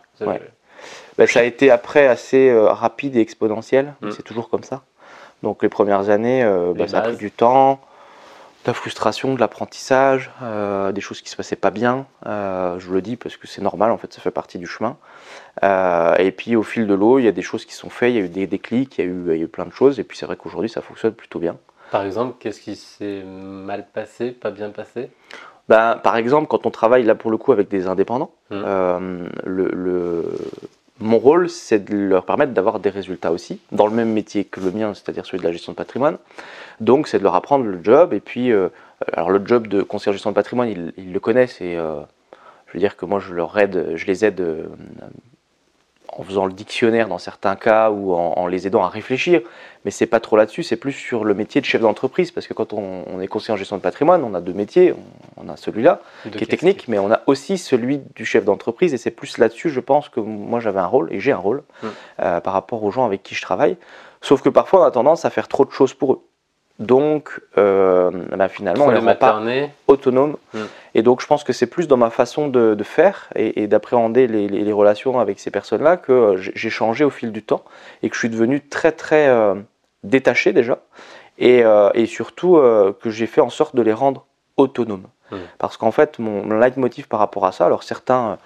Ben, 1.17 1.27
ça 1.27 1.39
a 1.39 1.43
été 1.43 1.71
après 1.71 2.07
assez 2.07 2.49
euh, 2.49 2.67
rapide 2.67 3.15
et 3.15 3.21
exponentiel, 3.21 3.93
mm. 4.01 4.11
c'est 4.11 4.23
toujours 4.23 4.49
comme 4.49 4.63
ça. 4.63 4.81
Donc 5.43 5.63
les 5.63 5.69
premières 5.69 6.09
années, 6.09 6.43
euh, 6.43 6.73
ben, 6.73 6.87
ça 6.87 6.99
a 6.99 7.01
pris 7.03 7.15
du 7.15 7.31
temps 7.31 7.79
la 8.65 8.73
frustration, 8.73 9.34
de 9.34 9.39
l'apprentissage, 9.39 10.32
euh, 10.41 10.91
des 10.91 11.01
choses 11.01 11.21
qui 11.21 11.30
se 11.30 11.36
passaient 11.36 11.56
pas 11.56 11.71
bien. 11.71 12.08
Euh, 12.25 12.80
je 12.80 12.88
vous 12.88 12.93
le 12.93 13.01
dis 13.01 13.15
parce 13.15 13.38
que 13.38 13.47
c'est 13.47 13.62
normal, 13.62 13.91
en 13.91 13.97
fait, 13.97 14.12
ça 14.13 14.21
fait 14.21 14.32
partie 14.32 14.58
du 14.58 14.67
chemin. 14.67 14.97
Euh, 15.63 16.15
et 16.17 16.32
puis 16.32 16.56
au 16.56 16.63
fil 16.63 16.88
de 16.88 16.93
l'eau, 16.93 17.19
il 17.19 17.25
y 17.25 17.28
a 17.28 17.32
des 17.32 17.41
choses 17.41 17.65
qui 17.65 17.73
sont 17.73 17.89
faites, 17.89 18.12
il 18.12 18.15
y 18.15 18.21
a 18.21 18.25
eu 18.25 18.30
des 18.30 18.47
déclics, 18.47 18.97
il 18.97 19.06
y 19.06 19.08
a 19.08 19.12
eu, 19.12 19.23
il 19.28 19.38
y 19.38 19.41
a 19.41 19.43
eu 19.43 19.47
plein 19.47 19.65
de 19.65 19.71
choses. 19.71 19.99
Et 19.99 20.04
puis 20.04 20.17
c'est 20.17 20.25
vrai 20.25 20.36
qu'aujourd'hui, 20.36 20.69
ça 20.69 20.82
fonctionne 20.82 21.13
plutôt 21.13 21.39
bien. 21.39 21.58
Par 21.91 22.04
exemple, 22.04 22.36
qu'est-ce 22.39 22.62
qui 22.62 22.75
s'est 22.75 23.23
mal 23.23 23.88
passé, 23.93 24.32
pas 24.32 24.51
bien 24.51 24.69
passé? 24.69 25.10
Ben, 25.69 25.99
Par 26.04 26.15
exemple, 26.15 26.47
quand 26.47 26.65
on 26.65 26.71
travaille 26.71 27.04
là 27.04 27.15
pour 27.15 27.32
le 27.32 27.38
coup 27.38 27.51
avec 27.51 27.69
des 27.69 27.88
indépendants, 27.88 28.32
mmh. 28.49 29.28
le, 29.45 30.23
mon 30.99 31.17
rôle, 31.17 31.49
c'est 31.49 31.84
de 31.84 31.95
leur 31.95 32.25
permettre 32.25 32.53
d'avoir 32.53 32.79
des 32.79 32.89
résultats 32.89 33.31
aussi, 33.31 33.60
dans 33.71 33.88
le 33.88 33.93
même 33.93 34.13
métier 34.13 34.45
que 34.45 34.62
le 34.62 34.71
mien, 34.71 34.93
c'est-à-dire 34.93 35.25
celui 35.25 35.39
de 35.39 35.43
la 35.43 35.51
gestion 35.51 35.73
de 35.73 35.77
patrimoine. 35.77 36.17
Donc, 36.79 37.08
c'est 37.08 37.19
de 37.19 37.23
leur 37.23 37.36
apprendre 37.36 37.65
le 37.65 37.84
job. 37.84 38.13
Et 38.13 38.21
puis, 38.21 38.51
euh, 38.51 38.69
alors 39.12 39.29
le 39.29 39.45
job 39.45 39.67
de 39.67 39.81
conseiller 39.81 40.13
gestion 40.13 40.29
de 40.29 40.36
patrimoine, 40.36 40.69
ils, 40.97 41.12
le 41.12 41.19
connaissent. 41.19 41.60
Et 41.60 41.75
euh, 41.75 41.99
je 42.67 42.73
veux 42.73 42.79
dire 42.79 42.95
que 42.95 43.05
moi, 43.05 43.19
je 43.19 43.34
leur 43.34 43.58
aide, 43.60 43.93
je 43.95 44.05
les 44.05 44.23
aide 44.23 44.39
euh, 44.39 44.67
en 46.17 46.23
faisant 46.23 46.45
le 46.45 46.54
dictionnaire 46.54 47.08
dans 47.08 47.17
certains 47.17 47.56
cas 47.56 47.91
ou 47.91 48.13
en, 48.13 48.47
les 48.47 48.67
aidant 48.67 48.84
à 48.84 48.89
réfléchir. 48.89 49.41
Mais 49.84 49.91
c'est 49.91 50.06
pas 50.08 50.19
trop 50.19 50.38
là-dessus, 50.38 50.63
c'est 50.63 50.78
plus 50.78 50.93
sur 50.93 51.25
le 51.25 51.34
métier 51.34 51.62
de 51.62 51.65
chef 51.65 51.82
d'entreprise. 51.82 52.32
Parce 52.32 52.47
que 52.47 52.54
quand 52.54 52.73
on, 52.73 53.19
est 53.19 53.28
conseiller 53.28 53.54
en 53.54 53.58
gestion 53.58 53.75
de 53.78 53.82
patrimoine, 53.82 54.23
on 54.23 54.34
a 54.34 54.41
deux 54.41 54.54
métiers. 54.54 54.95
On, 55.38 55.49
a 55.49 55.58
celui-là 55.58 56.01
qui 56.32 56.43
est 56.43 56.47
technique, 56.47 56.88
mais 56.88 56.97
on 56.97 57.12
a 57.12 57.21
aussi 57.28 57.58
celui 57.58 57.99
du 58.15 58.25
chef 58.25 58.45
d'entreprise. 58.45 58.93
Et 58.93 58.97
c'est 58.97 59.12
plus 59.12 59.38
là-dessus, 59.38 59.69
je 59.69 59.80
pense, 59.80 60.10
que 60.10 60.19
moi 60.19 60.60
j'avais 60.60 60.80
un 60.80 60.88
rôle 60.88 61.12
et 61.12 61.19
j'ai 61.19 61.34
un 61.34 61.38
rôle 61.38 61.63
mmh. 61.84 61.88
par 62.17 62.54
rapport 62.54 62.84
aux 62.84 62.91
gens 62.91 63.06
avec 63.06 63.21
qui 63.21 63.36
je 63.36 63.41
travaille. 63.41 63.78
Sauf 64.21 64.41
que 64.41 64.49
parfois 64.49 64.82
on 64.82 64.86
a 64.86 64.91
tendance 64.91 65.25
à 65.25 65.30
faire 65.30 65.47
trop 65.47 65.65
de 65.65 65.71
choses 65.71 65.93
pour 65.93 66.13
eux. 66.13 66.21
Donc, 66.79 67.39
euh, 67.57 68.11
bah, 68.35 68.49
finalement, 68.49 68.88
on 68.88 68.91
ne 68.91 68.97
rend 68.97 69.15
pas 69.15 69.41
autonome. 69.88 70.35
Hmm. 70.53 70.65
Et 70.93 71.03
donc, 71.03 71.21
je 71.21 71.27
pense 71.27 71.45
que 71.45 71.53
c'est 71.53 71.67
plus 71.67 71.88
dans 71.88 71.95
ma 71.95 72.09
façon 72.09 72.49
de, 72.49 72.75
faire 72.83 73.29
et, 73.35 73.67
d'appréhender 73.67 74.27
les, 74.27 74.73
relations 74.73 75.19
avec 75.19 75.39
ces 75.39 75.51
personnes-là 75.51 75.95
que 75.95 76.11
euh, 76.11 76.38
j'ai 76.38 76.69
changé 76.69 77.05
au 77.05 77.09
fil 77.09 77.31
du 77.31 77.43
temps 77.43 77.63
et 78.03 78.09
que 78.09 78.15
je 78.15 78.19
suis 78.19 78.29
devenu 78.29 78.59
très, 78.59 78.91
très 78.91 79.27
euh, 79.27 79.55
détaché 80.03 80.51
déjà. 80.51 80.79
Et, 81.38 81.63
surtout 82.07 82.55
que 83.01 83.09
j'ai 83.09 83.27
fait 83.27 83.41
en 83.41 83.49
sorte 83.49 83.75
de 83.75 83.81
les 83.81 83.93
rendre 83.93 84.25
autonomes. 84.57 85.07
Hmm. 85.31 85.38
Parce 85.57 85.77
qu'en 85.77 85.91
fait, 85.91 86.19
mon, 86.19 86.43
mon 86.43 86.59
leitmotiv 86.59 87.07
par 87.07 87.19
rapport 87.19 87.45
à 87.45 87.53
ça, 87.53 87.65
alors 87.65 87.83
certains 87.83 88.38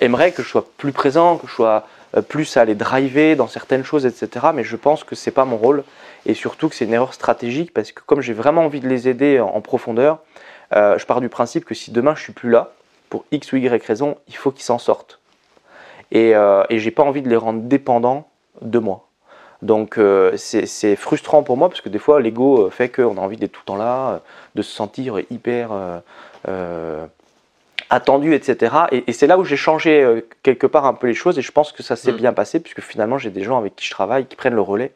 aimeraient 0.00 0.32
que 0.32 0.42
je 0.42 0.48
sois 0.48 0.66
plus 0.78 0.92
présent, 0.92 1.36
que 1.36 1.46
je 1.46 1.52
sois 1.52 1.86
plus 2.28 2.56
à 2.56 2.64
les 2.64 2.74
driver 2.74 3.36
dans 3.36 3.48
certaines 3.48 3.84
choses, 3.84 4.06
etc. 4.06 4.46
Mais 4.54 4.64
je 4.64 4.76
pense 4.76 5.04
que 5.04 5.14
c'est 5.14 5.30
pas 5.30 5.44
mon 5.44 5.58
rôle 5.58 5.84
et 6.26 6.34
surtout 6.34 6.68
que 6.68 6.74
c'est 6.74 6.84
une 6.84 6.92
erreur 6.92 7.14
stratégique 7.14 7.72
parce 7.72 7.92
que 7.92 8.02
comme 8.04 8.20
j'ai 8.20 8.32
vraiment 8.32 8.64
envie 8.64 8.80
de 8.80 8.88
les 8.88 9.08
aider 9.08 9.40
en, 9.40 9.60
profondeur, 9.60 10.18
euh, 10.74 10.98
je 10.98 11.06
pars 11.06 11.20
du 11.20 11.28
principe 11.28 11.64
que 11.64 11.74
si 11.74 11.92
demain 11.92 12.14
je 12.14 12.22
suis 12.22 12.32
plus 12.32 12.50
là, 12.50 12.72
pour 13.08 13.24
X 13.30 13.52
ou 13.52 13.56
Y 13.56 13.82
raison, 13.84 14.16
il 14.26 14.36
faut 14.36 14.50
qu'ils 14.50 14.64
s'en 14.64 14.78
sortent. 14.78 15.20
Et, 16.10 16.34
euh, 16.34 16.64
et 16.68 16.78
j'ai 16.78 16.90
pas 16.90 17.04
envie 17.04 17.22
de 17.22 17.28
les 17.28 17.36
rendre 17.36 17.62
dépendants 17.62 18.28
de 18.60 18.78
moi. 18.78 19.06
Donc 19.62 19.98
euh, 19.98 20.36
c'est 20.36 20.96
frustrant 20.96 21.42
pour 21.42 21.56
moi 21.56 21.68
parce 21.68 21.80
que 21.80 21.88
des 21.88 21.98
fois 21.98 22.20
l'ego 22.20 22.68
fait 22.70 22.88
qu'on 22.88 23.16
a 23.16 23.20
envie 23.20 23.36
d'être 23.36 23.52
tout 23.52 23.62
le 23.62 23.66
temps 23.66 23.76
là, 23.76 24.20
de 24.54 24.62
se 24.62 24.70
sentir 24.70 25.20
hyper 25.30 25.70
attendu, 27.90 28.34
etc. 28.34 28.74
Et, 28.92 29.12
c'est 29.12 29.26
là 29.26 29.38
où 29.38 29.44
j'ai 29.44 29.56
changé 29.56 30.02
euh, 30.02 30.20
quelque 30.42 30.66
part 30.66 30.86
un 30.86 30.94
peu 30.94 31.06
les 31.06 31.14
choses 31.14 31.38
et 31.38 31.42
je 31.42 31.52
pense 31.52 31.72
que 31.72 31.82
ça 31.82 31.96
s'est 31.96 32.12
mm. 32.12 32.16
bien 32.16 32.32
passé 32.32 32.60
puisque 32.60 32.80
finalement 32.80 33.18
j'ai 33.18 33.30
des 33.30 33.42
gens 33.42 33.58
avec 33.58 33.76
qui 33.76 33.84
je 33.84 33.90
travaille 33.90 34.26
qui 34.26 34.36
prennent 34.36 34.54
le 34.54 34.60
relais 34.60 34.92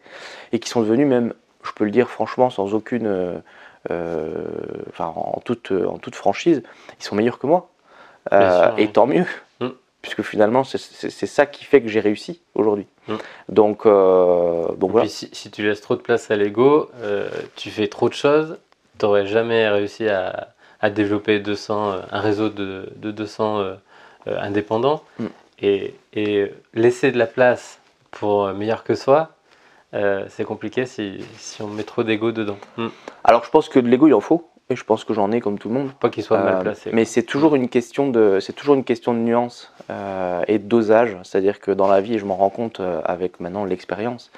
et 0.52 0.58
qui 0.58 0.68
sont 0.68 0.82
devenus 0.82 1.06
même, 1.06 1.34
je 1.64 1.70
peux 1.72 1.84
le 1.84 1.90
dire 1.90 2.08
franchement, 2.08 2.50
sans 2.50 2.74
aucune, 2.74 3.06
euh, 3.06 3.34
euh, 3.90 4.44
enfin 4.88 5.12
en 5.14 5.40
toute, 5.44 5.72
en 5.72 5.98
toute 5.98 6.14
franchise, 6.14 6.62
ils 6.98 7.04
sont 7.04 7.14
meilleurs 7.14 7.38
que 7.38 7.46
moi. 7.46 7.70
et 8.76 8.88
tant 8.88 9.06
mieux, 9.06 9.26
mm. 9.60 9.68
puisque 10.02 10.22
finalement 10.22 10.64
c'est 10.64 11.26
ça 11.26 11.46
qui 11.46 11.64
fait 11.64 11.80
que 11.80 11.88
j'ai 11.88 12.00
réussi 12.00 12.40
aujourd'hui. 12.54 12.86
Mm. 13.06 13.14
Donc, 13.50 13.84
donc 13.84 14.90
voilà. 14.90 15.08
si, 15.08 15.28
si, 15.32 15.50
tu 15.50 15.62
laisses 15.62 15.80
trop 15.80 15.96
de 15.96 16.02
place 16.02 16.30
à 16.30 16.36
l'ego, 16.36 16.90
tu 17.54 17.70
fais 17.70 17.86
trop 17.86 18.08
de 18.08 18.14
choses, 18.14 18.58
tu 18.98 19.06
n'aurais 19.06 19.26
jamais 19.26 19.68
réussi 19.68 20.08
à 20.08 20.48
à 20.80 20.90
développer 20.90 21.38
200, 21.40 21.92
euh, 21.92 22.00
un 22.10 22.20
réseau 22.20 22.48
de, 22.48 22.92
de 22.96 23.10
200 23.10 23.58
euh, 23.58 23.74
euh, 24.26 24.38
indépendants. 24.40 25.02
Mm. 25.18 25.26
Et, 25.62 25.94
et, 26.14 26.52
laisser 26.74 27.12
de 27.12 27.18
la 27.18 27.26
place 27.26 27.80
pour 28.10 28.48
meilleur 28.54 28.82
que 28.82 28.94
soi, 28.94 29.30
c'est 29.92 30.44
compliqué 30.44 30.86
si, 30.86 31.24
si, 31.36 31.62
on 31.62 31.66
met 31.66 31.82
trop 31.82 32.02
d'ego 32.02 32.32
dedans. 32.32 32.56
Mm. 32.76 32.88
Alors 33.24 33.44
je 33.44 33.50
pense 33.50 33.68
que 33.68 33.78
de 33.78 33.88
l'ego 33.88 34.06
il 34.06 34.14
en 34.14 34.20
faut, 34.20 34.48
et 34.70 34.76
je 34.76 34.84
pense 34.84 35.04
que 35.04 35.12
j'en 35.12 35.32
ai 35.32 35.40
comme 35.40 35.58
tout 35.58 35.68
le 35.68 35.74
monde. 35.74 35.92
Pas 36.00 36.08
qu'il 36.08 36.22
soit 36.22 36.38
mal 36.38 36.60
placé. 36.60 36.90
Mais 36.92 37.04
c'est 37.04 37.24
toujours 37.24 37.56
une 37.56 37.68
question 37.68 38.08
de, 38.08 38.38
c'est 38.40 38.54
toujours 38.54 38.74
une 38.74 38.84
question 38.84 39.12
de 39.12 39.18
nuance 39.18 39.72
et 40.48 40.58
de 40.58 40.64
dosage. 40.64 41.18
C'est-à-dire 41.24 41.60
que 41.60 41.72
dans 41.72 41.88
la 41.88 42.00
vie, 42.00 42.14
et 42.14 42.18
je 42.18 42.24
m'en 42.24 42.36
rends 42.36 42.50
compte 42.50 42.80
avec 43.04 43.38
maintenant 43.38 43.64
l'expérience, 43.64 44.30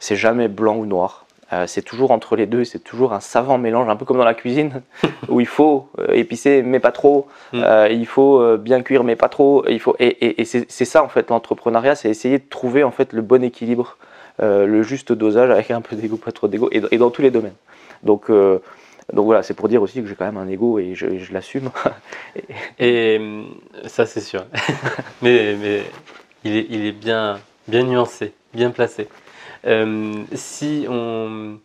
c'est 0.00 0.16
jamais 0.16 0.48
blanc 0.48 0.76
ou 0.76 0.84
noir. 0.84 1.24
Euh, 1.52 1.66
c'est 1.66 1.82
toujours 1.82 2.10
entre 2.10 2.36
les 2.36 2.46
deux, 2.46 2.64
c'est 2.64 2.78
toujours 2.78 3.12
un 3.12 3.20
savant 3.20 3.56
mélange, 3.56 3.88
un 3.88 3.96
peu 3.96 4.04
comme 4.04 4.18
dans 4.18 4.24
la 4.24 4.34
cuisine, 4.34 4.82
où 5.28 5.40
il 5.40 5.46
faut 5.46 5.88
euh, 5.98 6.12
épicer 6.12 6.62
mais 6.62 6.78
pas 6.78 6.92
trop, 6.92 7.26
mm. 7.52 7.62
euh, 7.64 7.88
il 7.90 8.06
faut 8.06 8.56
bien 8.58 8.82
cuire 8.82 9.02
mais 9.02 9.16
pas 9.16 9.28
trop, 9.28 9.64
il 9.68 9.80
faut 9.80 9.96
et, 9.98 10.44
c'est 10.44 10.84
ça 10.84 11.02
en 11.02 11.08
fait 11.08 11.30
l'entrepreneuriat, 11.30 11.94
c'est 11.94 12.10
essayer 12.10 12.38
de 12.38 12.48
trouver 12.48 12.84
en 12.84 12.90
fait 12.90 13.12
le 13.12 13.22
bon 13.22 13.42
équilibre, 13.42 13.96
le 14.40 14.82
juste 14.82 15.12
dosage 15.12 15.50
avec 15.50 15.70
un 15.70 15.80
peu 15.80 15.96
d'ego, 15.96 16.16
pas 16.16 16.32
trop 16.32 16.48
d'ego, 16.48 16.68
et, 16.70 16.98
dans 16.98 17.10
tous 17.10 17.22
les 17.22 17.30
domaines. 17.30 17.56
Donc 18.02 18.30
donc 18.30 19.24
voilà, 19.24 19.42
c'est 19.42 19.54
pour 19.54 19.68
dire 19.68 19.80
aussi 19.80 20.02
que 20.02 20.06
j'ai 20.06 20.14
quand 20.14 20.26
même 20.26 20.36
un 20.36 20.48
ego 20.48 20.78
et 20.78 20.94
je, 20.94 21.32
l'assume. 21.32 21.70
et 22.78 23.20
ça 23.86 24.04
c'est 24.04 24.20
sûr, 24.20 24.44
mais, 25.22 25.56
mais 25.60 25.82
il, 26.44 26.56
est, 26.56 26.66
il 26.68 26.86
est 26.86 26.92
bien 26.92 27.38
bien 27.68 27.84
nuancé, 27.84 28.32
bien 28.54 28.70
placé. 28.70 29.08
Euh, 29.66 30.24
si 30.34 30.86
on, 30.88 31.58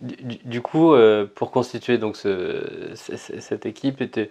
du, 0.00 0.60
coup, 0.60 0.94
euh, 0.94 1.26
pour 1.32 1.50
constituer 1.50 1.98
donc 1.98 2.16
cette 2.16 3.66
équipe, 3.66 4.02
tu 4.10 4.28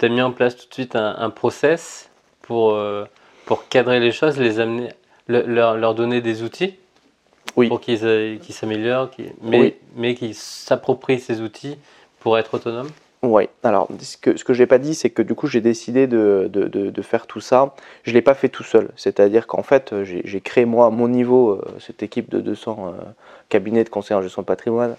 as 0.00 0.08
mis 0.08 0.22
en 0.22 0.32
place 0.32 0.56
tout 0.56 0.68
de 0.68 0.74
suite 0.74 0.96
un, 0.96 1.30
process 1.30 2.10
pour, 2.42 2.72
euh, 2.72 3.04
pour 3.46 3.68
cadrer 3.68 4.00
les 4.00 4.12
choses, 4.12 4.38
les 4.38 4.60
amener, 4.60 4.88
leur, 5.28 5.76
leur 5.76 5.94
donner 5.94 6.20
des 6.20 6.42
outils 6.42 6.74
oui. 7.56 7.68
pour 7.68 7.80
qu'ils 7.80 7.98
s'améliorent, 8.50 9.10
mais, 9.42 9.76
mais 9.94 10.14
qu'ils 10.14 10.34
s'approprient 10.34 11.20
ces 11.20 11.40
outils 11.40 11.76
pour 12.20 12.38
être 12.38 12.54
autonomes? 12.54 12.90
Oui, 13.22 13.50
alors 13.62 13.86
ce 14.00 14.16
que, 14.16 14.54
je 14.54 14.62
n'ai 14.62 14.66
pas 14.66 14.78
dit, 14.78 14.94
c'est 14.94 15.10
que 15.10 15.20
du 15.20 15.34
coup 15.34 15.46
j'ai 15.46 15.60
décidé 15.60 16.06
de, 16.06 17.02
faire 17.02 17.26
tout 17.26 17.40
ça. 17.40 17.74
Je 18.02 18.10
ne 18.10 18.14
l'ai 18.14 18.22
pas 18.22 18.32
fait 18.34 18.48
tout 18.48 18.62
seul. 18.62 18.88
C'est-à-dire 18.96 19.46
qu'en 19.46 19.62
fait, 19.62 19.94
j'ai 20.04 20.40
créé 20.40 20.64
moi 20.64 20.90
mon 20.90 21.08
niveau 21.08 21.50
euh, 21.50 21.62
cette 21.80 22.02
équipe 22.02 22.30
de 22.30 22.40
200 22.40 22.86
euh, 22.86 23.02
cabinet 23.50 23.84
de 23.84 23.90
conseil 23.90 24.16
en 24.16 24.22
gestion 24.22 24.40
de 24.40 24.46
patrimoine, 24.46 24.96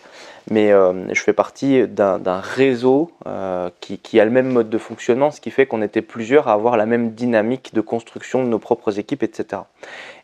mais 0.52 0.72
euh, 0.72 1.12
je 1.14 1.22
fais 1.22 1.34
partie 1.34 1.88
d'un 1.88 2.40
réseau 2.40 3.12
euh, 3.26 3.70
qui, 3.80 3.98
qui, 3.98 4.20
a 4.20 4.26
le 4.26 4.32
même 4.32 4.50
mode 4.50 4.70
de 4.70 4.78
fonctionnement, 4.78 5.32
ce 5.32 5.42
qui 5.42 5.50
fait 5.50 5.66
qu'on 5.66 5.82
était 5.82 6.02
plusieurs 6.02 6.48
à 6.48 6.54
avoir 6.54 6.78
la 6.78 6.86
même 6.86 7.12
dynamique 7.12 7.74
de 7.74 7.82
construction 7.82 8.44
de 8.44 8.50
nos 8.50 8.60
propres 8.60 9.00
équipes, 9.00 9.24
etc. 9.24 9.64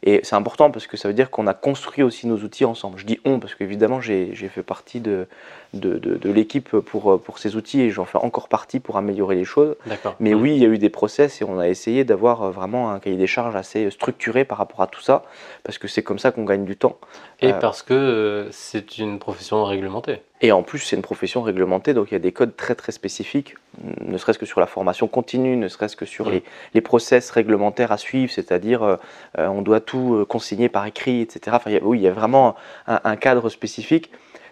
Et 0.03 0.19
c'est 0.23 0.35
important 0.35 0.69
parce 0.69 0.85
que 0.85 0.97
ça 0.97 1.07
veut 1.07 1.13
dire 1.13 1.31
qu'on 1.31 1.47
a 1.47 1.53
construit 1.53 2.03
aussi 2.03 2.27
nos 2.27 2.37
outils 2.37 2.65
ensemble. 2.65 2.99
Je 2.99 3.05
dis 3.05 3.19
on 3.25 3.39
parce 3.39 3.55
qu'évidemment 3.55 3.99
j'ai 4.01 4.33
fait 4.33 4.61
partie 4.61 4.99
de, 4.99 5.27
de, 5.73 5.97
de, 5.97 6.31
l'équipe 6.31 6.69
pour, 6.69 7.19
pour 7.21 7.39
ces 7.39 7.55
outils 7.55 7.81
et 7.81 7.89
j'en 7.89 8.05
fais 8.05 8.19
encore 8.19 8.47
partie 8.47 8.79
pour 8.79 8.97
améliorer 8.97 9.35
les 9.35 9.45
choses. 9.45 9.75
Mais 10.19 10.33
oui, 10.33 10.55
il 10.55 10.61
y 10.61 10.65
a 10.65 10.69
eu 10.69 10.77
des 10.77 10.89
process 10.89 11.41
et 11.41 11.45
on 11.45 11.59
a 11.59 11.67
essayé 11.67 12.03
d'avoir 12.03 12.51
vraiment 12.51 12.91
un 12.91 12.99
cahier 12.99 13.17
des 13.17 13.27
charges 13.27 13.55
assez 13.55 13.89
structuré 13.89 14.45
par 14.45 14.57
rapport 14.57 14.81
à 14.81 14.87
tout 14.87 15.01
ça 15.01 15.23
parce 15.63 15.77
que 15.77 15.87
c'est 15.87 16.03
comme 16.03 16.19
ça 16.19 16.31
qu'on 16.31 16.43
gagne 16.43 16.65
du 16.65 16.75
temps. 16.75 16.97
Et 17.41 17.51
euh, 17.51 17.59
parce 17.59 17.83
que 17.83 17.93
euh, 18.17 18.47
c'est 18.51 18.97
une 18.97 19.19
profession 19.19 19.63
réglementée. 19.63 20.21
Et 20.41 20.51
en 20.51 20.63
plus, 20.63 20.79
c'est 20.79 20.95
une 20.95 21.01
profession 21.01 21.41
réglementée, 21.41 21.93
donc 21.93 22.11
il 22.11 22.13
y 22.13 22.17
a 22.17 22.19
des 22.19 22.31
codes 22.31 22.55
très 22.55 22.75
très 22.75 22.91
spécifiques, 22.91 23.55
ne 24.01 24.17
serait-ce 24.17 24.37
que 24.37 24.45
sur 24.45 24.59
la 24.59 24.67
formation 24.67 25.07
continue, 25.07 25.55
ne 25.55 25.67
serait-ce 25.67 25.95
que 25.95 26.05
sur 26.05 26.29
les, 26.29 26.43
les, 26.73 26.81
process 26.81 27.31
réglementaires 27.31 27.91
à 27.91 27.97
suivre, 27.97 28.31
c'est-à-dire 28.31 28.83
euh, 28.83 28.97
on 29.37 29.61
doit 29.61 29.79
tout 29.79 30.25
consigner 30.27 30.69
par 30.69 30.85
écrit, 30.85 31.21
etc. 31.21 31.57
Enfin, 31.59 31.71
oui, 31.81 31.99
il 31.99 32.03
y 32.03 32.07
a 32.07 32.13
vraiment 32.13 32.55
un, 32.87 33.15
cadre 33.15 33.49
spécifique. 33.49 34.11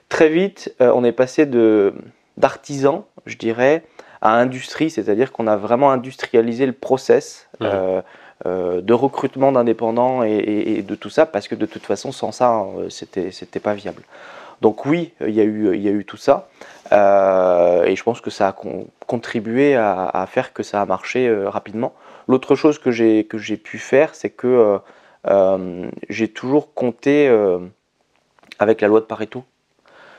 Très 0.10 0.30
vite, 0.30 0.74
on 0.80 1.04
est 1.04 1.12
passé 1.12 1.46
d'artisan, 2.38 3.08
je 3.26 3.38
dirais, 3.38 3.84
à 4.26 4.34
industrie, 4.38 4.90
c'est-à-dire 4.90 5.32
qu'on 5.32 5.48
a 5.48 5.56
vraiment 5.56 5.92
industrialisé 5.92 6.66
le 6.66 6.74
process. 6.74 7.48
Euh, 7.62 8.02
de 8.44 8.94
recrutement 8.94 9.52
d'indépendants 9.52 10.24
et, 10.24 10.84
de 10.86 10.96
tout 10.96 11.10
ça, 11.10 11.26
parce 11.26 11.48
que 11.48 11.56
de 11.56 11.66
toute 11.66 11.84
façon, 11.84 12.12
sans 12.12 12.32
ça, 12.32 12.50
hein, 12.50 12.68
c'était, 12.90 13.32
c'était 13.32 13.60
pas 13.60 13.74
viable. 13.74 14.04
Donc 14.62 14.86
oui, 14.86 15.14
il 15.22 15.34
y 15.34 15.42
a 15.42 15.44
eu, 15.44 15.76
il 15.76 15.82
y 15.82 15.88
a 15.88 15.92
eu 15.92 16.06
tout 16.06 16.18
ça, 16.18 16.50
euh, 16.92 17.84
et 17.84 17.96
je 17.96 18.04
pense 18.04 18.22
que 18.22 18.30
ça 18.30 18.50
a 18.50 18.56
contribué 19.08 19.76
à, 19.76 20.26
faire 20.30 20.54
que 20.54 20.64
ça 20.64 20.82
a 20.82 20.86
marché 20.86 21.28
euh, 21.28 21.50
rapidement. 21.50 21.94
L'autre 22.28 22.56
chose 22.56 22.80
que 22.80 22.92
j'ai, 22.92 23.26
que 23.26 23.38
j'ai 23.38 23.58
pu 23.58 23.78
faire, 23.78 24.16
c'est 24.16 24.30
que 24.30 24.80
j'ai 26.10 26.28
toujours 26.28 26.74
compté 26.74 27.30
avec 28.60 28.82
la 28.82 28.88
loi 28.88 29.00
de 29.00 29.06
Pareto. 29.06 29.44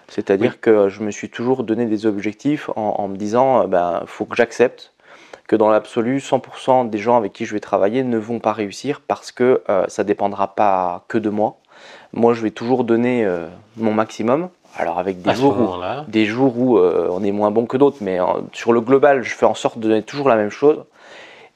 C'est-à-dire 0.09 0.61
que 0.61 0.89
je 0.89 1.03
me 1.03 1.11
suis 1.11 1.29
toujours 1.29 1.65
donné 1.65 1.87
des 1.87 2.07
objectifs 2.07 2.71
en, 2.77 2.95
en 2.99 3.09
me 3.09 3.17
disant, 3.17 3.67
ben, 3.67 4.05
faut 4.07 4.25
que 4.25 4.37
j'accepte 4.37 4.93
que 5.47 5.57
dans 5.57 5.71
l'absolu, 5.71 6.19
100% 6.19 6.91
des 6.91 6.99
gens 6.99 7.17
avec 7.17 7.33
qui 7.33 7.45
je 7.45 7.55
vais 7.55 7.61
travailler 7.61 8.03
ne 8.03 8.19
vont 8.19 8.41
pas 8.41 8.53
réussir 8.53 9.01
parce 9.07 9.33
que 9.33 9.63
euh, 9.69 9.85
ça 9.89 10.03
ne 10.03 10.09
dépendra 10.09 10.55
pas 10.55 11.05
que 11.09 11.19
de 11.19 11.31
moi. 11.31 11.57
Moi, 12.13 12.35
je 12.35 12.43
vais 12.43 12.51
toujours 12.51 12.85
donner 12.85 13.25
euh, 13.25 13.47
mon 13.77 13.93
maximum. 13.93 14.49
Alors 14.79 14.99
avec 14.99 15.23
des, 15.23 15.35
jours 15.35 15.57
où, 15.59 16.11
des 16.11 16.27
jours 16.27 16.59
où 16.59 16.77
euh, 16.77 17.09
on 17.11 17.25
est 17.25 17.33
moins 17.33 17.51
bon 17.51 17.65
que 17.65 17.79
d'autres, 17.79 17.99
mais 18.03 18.19
sur 18.53 18.75
le 18.75 18.83
global, 18.83 19.23
je 19.23 19.35
fais 19.35 19.47
en 19.47 19.55
sorte 19.55 19.79
de 19.79 19.89
donner 19.89 20.03
toujours 20.03 20.29
la 20.29 20.37
même 20.37 20.51
chose. 20.51 20.85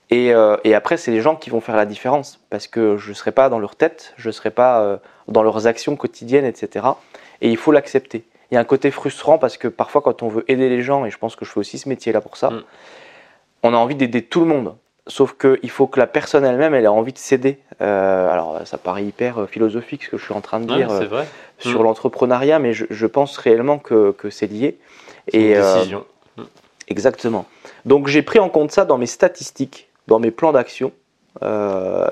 Et, 0.08 0.32
et 0.64 0.74
après, 0.74 0.96
c'est 0.96 1.12
les 1.12 1.20
gens 1.20 1.36
qui 1.36 1.50
vont 1.50 1.60
faire 1.60 1.76
la 1.76 1.86
différence 1.86 2.40
parce 2.48 2.66
que 2.66 2.96
je 2.96 3.10
ne 3.10 3.14
serai 3.14 3.30
pas 3.30 3.48
dans 3.48 3.60
leur 3.60 3.76
tête, 3.76 4.14
je 4.16 4.28
ne 4.28 4.32
serai 4.32 4.50
pas 4.50 4.98
dans 5.28 5.42
leurs 5.44 5.68
actions 5.68 5.94
quotidiennes, 5.94 6.46
etc. 6.46 6.86
Et 7.42 7.50
il 7.50 7.56
faut 7.56 7.70
l'accepter. 7.70 8.24
Il 8.50 8.54
y 8.54 8.56
a 8.56 8.60
un 8.60 8.64
côté 8.64 8.90
frustrant 8.90 9.38
parce 9.38 9.56
que 9.56 9.68
parfois, 9.68 10.00
quand 10.00 10.24
on 10.24 10.28
veut 10.28 10.44
aider 10.48 10.68
les 10.68 10.82
gens, 10.82 11.04
et 11.04 11.10
je 11.10 11.18
pense 11.18 11.36
que 11.36 11.44
je 11.44 11.52
fais 11.52 11.60
aussi 11.60 11.78
ce 11.78 11.88
métier-là 11.88 12.20
pour 12.22 12.38
ça, 12.38 12.50
mm 12.50 12.62
on 13.62 13.74
a 13.74 13.76
envie 13.76 13.94
d'aider 13.94 14.22
tout 14.22 14.40
le 14.40 14.46
monde. 14.46 14.74
Sauf 15.06 15.34
qu'il 15.34 15.70
faut 15.70 15.86
que 15.86 15.98
la 15.98 16.06
personne 16.06 16.44
elle-même, 16.44 16.74
elle 16.74 16.84
ait 16.84 16.88
envie 16.88 17.12
de 17.12 17.18
s'aider. 17.18 17.58
Euh, 17.80 18.30
alors, 18.30 18.60
ça 18.64 18.78
paraît 18.78 19.04
hyper 19.04 19.38
euh, 19.38 19.46
philosophique 19.46 20.04
ce 20.04 20.10
que 20.10 20.18
je 20.18 20.24
suis 20.24 20.34
en 20.34 20.40
train 20.40 20.60
de 20.60 20.66
dire 20.66 20.90
euh, 20.90 21.24
sur 21.58 21.80
mm. 21.80 21.84
l'entrepreneuriat, 21.84 22.58
mais 22.58 22.72
je, 22.74 23.06
pense 23.06 23.36
réellement 23.38 23.78
que, 23.78 24.14
c'est 24.30 24.46
lié. 24.46 24.78
Et, 25.32 25.54
une 25.54 25.62
décision. 25.62 26.04
exactement. 26.88 27.46
Donc, 27.86 28.06
j'ai 28.06 28.22
pris 28.22 28.38
en 28.38 28.48
compte 28.48 28.70
ça 28.70 28.84
dans 28.84 28.98
mes 28.98 29.06
statistiques, 29.06 29.88
dans 30.06 30.20
mes 30.20 30.30
plans 30.30 30.52
d'action. 30.52 30.92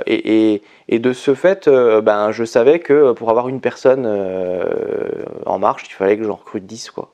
Et, 0.07 0.63
de 0.91 1.13
ce 1.13 1.35
fait, 1.35 1.69
ben, 1.69 2.33
je 2.33 2.45
savais 2.45 2.81
que 2.81 3.13
pour 3.13 3.31
avoir 3.31 3.49
une 3.49 3.61
personne 3.61 4.07
en 5.47 5.59
marche, 5.59 5.85
il 5.89 5.93
fallait 5.93 6.17
que 6.17 6.25
j'en 6.25 6.37
recrute 6.37 6.67
10. 6.67 6.91
Quoi. 6.91 7.13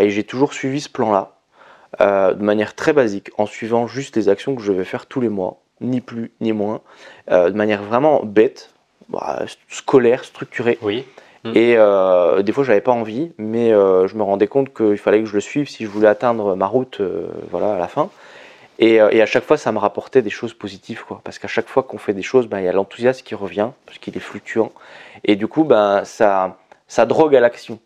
et 0.00 0.10
j'ai 0.10 0.24
toujours 0.24 0.54
suivi 0.54 0.80
ce 0.80 0.88
plan-là. 0.88 1.37
Euh, 2.00 2.32
de 2.32 2.42
manière 2.42 2.74
très 2.74 2.92
basique, 2.92 3.30
en 3.38 3.46
suivant 3.46 3.88
juste 3.88 4.14
les 4.16 4.28
actions 4.28 4.54
que 4.54 4.62
je 4.62 4.70
vais 4.70 4.84
faire 4.84 5.06
tous 5.06 5.20
les 5.20 5.28
mois, 5.28 5.58
ni 5.80 6.00
plus 6.00 6.30
ni 6.40 6.52
moins, 6.52 6.80
euh, 7.30 7.50
de 7.50 7.56
manière 7.56 7.82
vraiment 7.82 8.22
bête, 8.22 8.70
bah, 9.08 9.42
scolaire, 9.68 10.22
structurée. 10.22 10.78
Oui. 10.80 11.04
Mm. 11.42 11.52
Et 11.56 11.74
euh, 11.76 12.42
des 12.42 12.52
fois, 12.52 12.62
j'avais 12.62 12.80
pas 12.80 12.92
envie, 12.92 13.32
mais 13.36 13.70
je 13.70 14.16
me 14.16 14.22
rendais 14.22 14.46
compte 14.46 14.72
qu'il 14.72 14.98
fallait 14.98 15.20
que 15.20 15.26
je 15.26 15.34
le 15.34 15.40
suive 15.40 15.68
si 15.68 15.84
je 15.84 15.88
voulais 15.88 16.08
atteindre 16.08 16.54
ma 16.54 16.66
route, 16.66 17.00
voilà, 17.50 17.74
à 17.74 17.78
la 17.78 17.88
fin. 17.88 18.10
Et, 18.78 19.00
à 19.00 19.26
chaque 19.26 19.44
fois, 19.44 19.56
ça 19.56 19.72
me 19.72 19.78
rapportait 19.78 20.22
des 20.22 20.30
choses 20.30 20.54
positives, 20.54 21.04
quoi. 21.04 21.20
Parce 21.24 21.40
qu'à 21.40 21.48
chaque 21.48 21.66
fois 21.66 21.82
qu'on 21.82 21.98
fait 21.98 22.14
des 22.14 22.22
choses, 22.22 22.46
ben, 22.46 22.60
il 22.60 22.64
y 22.64 22.68
a 22.68 22.72
l'enthousiasme 22.72 23.24
qui 23.24 23.34
revient, 23.34 23.70
parce 23.86 23.98
qu'il 23.98 24.16
est 24.16 24.20
fluctuant. 24.20 24.70
Et 25.24 25.34
du 25.34 25.48
coup, 25.48 25.64
ben, 25.64 26.04
ça, 26.04 26.58
ça 26.86 27.06
drogue 27.06 27.34
à 27.34 27.40
l'action. 27.40 27.80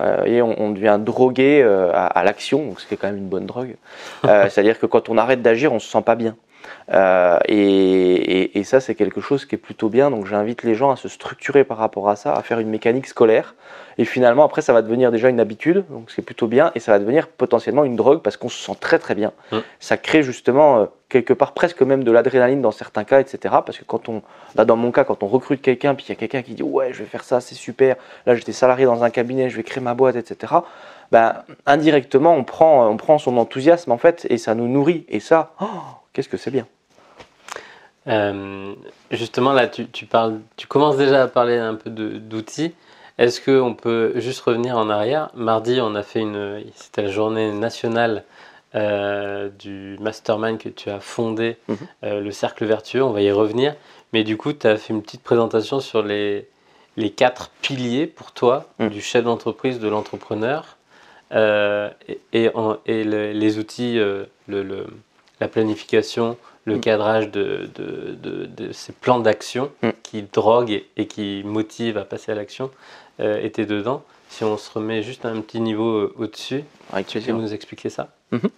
Euh, 0.00 0.24
et 0.24 0.42
on, 0.42 0.70
devient 0.70 0.98
drogué 1.00 1.60
euh, 1.62 1.90
à, 1.92 2.22
l'action, 2.22 2.66
donc 2.66 2.80
c'est 2.80 2.96
quand 2.96 3.08
même 3.08 3.16
une 3.16 3.28
bonne 3.28 3.46
drogue. 3.46 3.76
Euh, 4.24 4.48
c'est-à-dire 4.50 4.78
que 4.78 4.86
quand 4.86 5.08
on 5.08 5.18
arrête 5.18 5.42
d'agir, 5.42 5.72
on 5.72 5.78
se 5.78 5.90
sent 5.90 6.02
pas 6.02 6.14
bien. 6.14 6.36
Et, 7.48 8.58
et, 8.58 8.64
ça, 8.64 8.80
c'est 8.80 8.94
quelque 8.94 9.20
chose 9.20 9.44
qui 9.44 9.54
est 9.54 9.58
plutôt 9.58 9.88
bien. 9.88 10.10
Donc 10.10 10.26
j'invite 10.26 10.62
les 10.62 10.74
gens 10.74 10.90
à 10.90 10.96
se 10.96 11.08
structurer 11.08 11.64
par 11.64 11.76
rapport 11.76 12.08
à 12.08 12.16
ça, 12.16 12.34
à 12.34 12.42
faire 12.42 12.58
une 12.58 12.70
mécanique 12.70 13.06
scolaire. 13.06 13.54
Et 13.98 14.04
finalement, 14.04 14.44
après, 14.44 14.62
ça 14.62 14.72
va 14.72 14.80
devenir 14.80 15.10
déjà 15.10 15.28
une 15.28 15.40
habitude, 15.40 15.84
donc 15.90 16.10
c'est 16.10 16.22
plutôt 16.22 16.46
bien. 16.46 16.70
Et 16.74 16.80
ça 16.80 16.92
va 16.92 16.98
devenir 17.00 17.26
potentiellement 17.26 17.84
une 17.84 17.96
drogue 17.96 18.22
parce 18.22 18.36
qu'on 18.36 18.48
se 18.48 18.58
sent 18.58 18.76
très 18.80 18.98
très 18.98 19.14
bien. 19.14 19.32
Mmh. 19.50 19.58
Ça 19.80 19.96
crée 19.96 20.22
justement 20.22 20.88
quelque 21.08 21.32
part 21.32 21.52
presque 21.52 21.82
même 21.82 22.04
de 22.04 22.12
l'adrénaline 22.12 22.62
dans 22.62 22.70
certains 22.70 23.04
cas, 23.04 23.20
etc. 23.20 23.56
Parce 23.64 23.78
que 23.78 23.84
quand 23.84 24.08
on, 24.08 24.22
là 24.54 24.64
dans 24.64 24.76
mon 24.76 24.92
cas, 24.92 25.04
quand 25.04 25.22
on 25.22 25.26
recrute 25.26 25.62
quelqu'un, 25.62 25.94
puis 25.94 26.04
il 26.06 26.10
y 26.10 26.12
a 26.12 26.16
quelqu'un 26.16 26.42
qui 26.42 26.54
dit 26.54 26.62
ouais, 26.62 26.92
je 26.92 27.00
vais 27.00 27.08
faire 27.08 27.24
ça, 27.24 27.40
c'est 27.40 27.54
super. 27.54 27.96
Là, 28.26 28.34
j'étais 28.34 28.52
salarié 28.52 28.84
dans 28.84 29.02
un 29.02 29.10
cabinet, 29.10 29.50
je 29.50 29.56
vais 29.56 29.62
créer 29.62 29.82
ma 29.82 29.94
boîte, 29.94 30.16
etc. 30.16 30.54
Ben, 31.10 31.42
indirectement, 31.66 32.34
on 32.34 32.44
prend, 32.44 32.88
on 32.88 32.96
prend 32.96 33.18
son 33.18 33.36
enthousiasme 33.38 33.90
en 33.90 33.98
fait, 33.98 34.26
et 34.30 34.38
ça 34.38 34.54
nous 34.54 34.68
nourrit. 34.68 35.06
Et 35.08 35.20
ça, 35.20 35.52
oh, 35.60 35.66
qu'est-ce 36.18 36.28
que 36.28 36.36
c'est 36.36 36.50
bien. 36.50 36.66
Euh, 38.08 38.74
justement, 39.12 39.52
là, 39.52 39.68
tu, 39.68 39.88
tu, 39.88 40.04
parles, 40.04 40.40
tu 40.56 40.66
commences 40.66 40.96
déjà 40.96 41.22
à 41.22 41.28
parler 41.28 41.56
un 41.56 41.76
peu 41.76 41.90
d'outils. 41.90 42.74
Est-ce 43.18 43.40
qu'on 43.40 43.74
peut 43.74 44.14
juste 44.16 44.40
revenir 44.40 44.76
en 44.76 44.90
arrière? 44.90 45.30
Mardi, 45.34 45.78
on 45.80 45.94
a 45.94 46.02
fait 46.02 46.18
une, 46.18 46.64
c'était 46.74 47.02
la 47.02 47.10
journée 47.12 47.52
nationale 47.52 48.24
euh, 48.74 49.48
du 49.60 49.96
mastermind 50.00 50.58
que 50.58 50.68
tu 50.68 50.90
as 50.90 50.98
fondé, 50.98 51.56
mhm. 51.68 51.76
euh, 52.02 52.20
le 52.20 52.32
Cercle 52.32 52.64
Vertueux, 52.64 53.04
on 53.04 53.12
va 53.12 53.22
y 53.22 53.30
revenir. 53.30 53.76
Mais 54.12 54.24
du 54.24 54.36
coup, 54.36 54.52
tu 54.52 54.66
as 54.66 54.76
fait 54.76 54.92
une 54.92 55.02
petite 55.02 55.22
présentation 55.22 55.78
sur 55.78 56.02
les, 56.02 56.48
les 56.96 57.10
quatre 57.10 57.50
piliers 57.62 58.08
pour 58.08 58.32
toi 58.32 58.66
mhm. 58.80 58.88
du 58.88 59.00
chef 59.00 59.22
d'entreprise, 59.22 59.78
de 59.78 59.86
l'entrepreneur, 59.86 60.78
euh, 61.30 61.90
et, 62.32 62.50
et, 62.86 63.04
les 63.04 63.58
outils, 63.58 64.00
le, 64.48 64.86
la 65.40 65.48
planification, 65.48 66.36
le 66.64 66.74
mhm. 66.74 66.80
cadrage 66.80 67.30
de, 67.30 67.68
de, 67.74 68.46
de, 68.46 68.72
ces 68.72 68.92
plans 68.92 69.20
d'action 69.20 69.70
qui 70.02 70.22
droguent 70.22 70.82
et, 70.96 71.06
qui 71.06 71.42
motivent 71.44 71.98
à 71.98 72.04
passer 72.04 72.32
à 72.32 72.34
l'action 72.34 72.70
étaient 73.20 73.66
dedans. 73.66 74.04
Si 74.28 74.44
on 74.44 74.56
se 74.56 74.70
remet 74.70 75.02
juste 75.02 75.24
à 75.24 75.30
un 75.30 75.40
petit 75.40 75.60
niveau 75.60 76.12
au-dessus, 76.16 76.64
tu 77.06 77.20
peux 77.20 77.32
nous 77.32 77.54
expliquer 77.54 77.88
ça? 77.88 78.08
Mhm. 78.32 78.50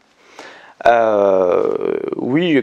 Euh, 0.87 1.97
oui, 2.17 2.63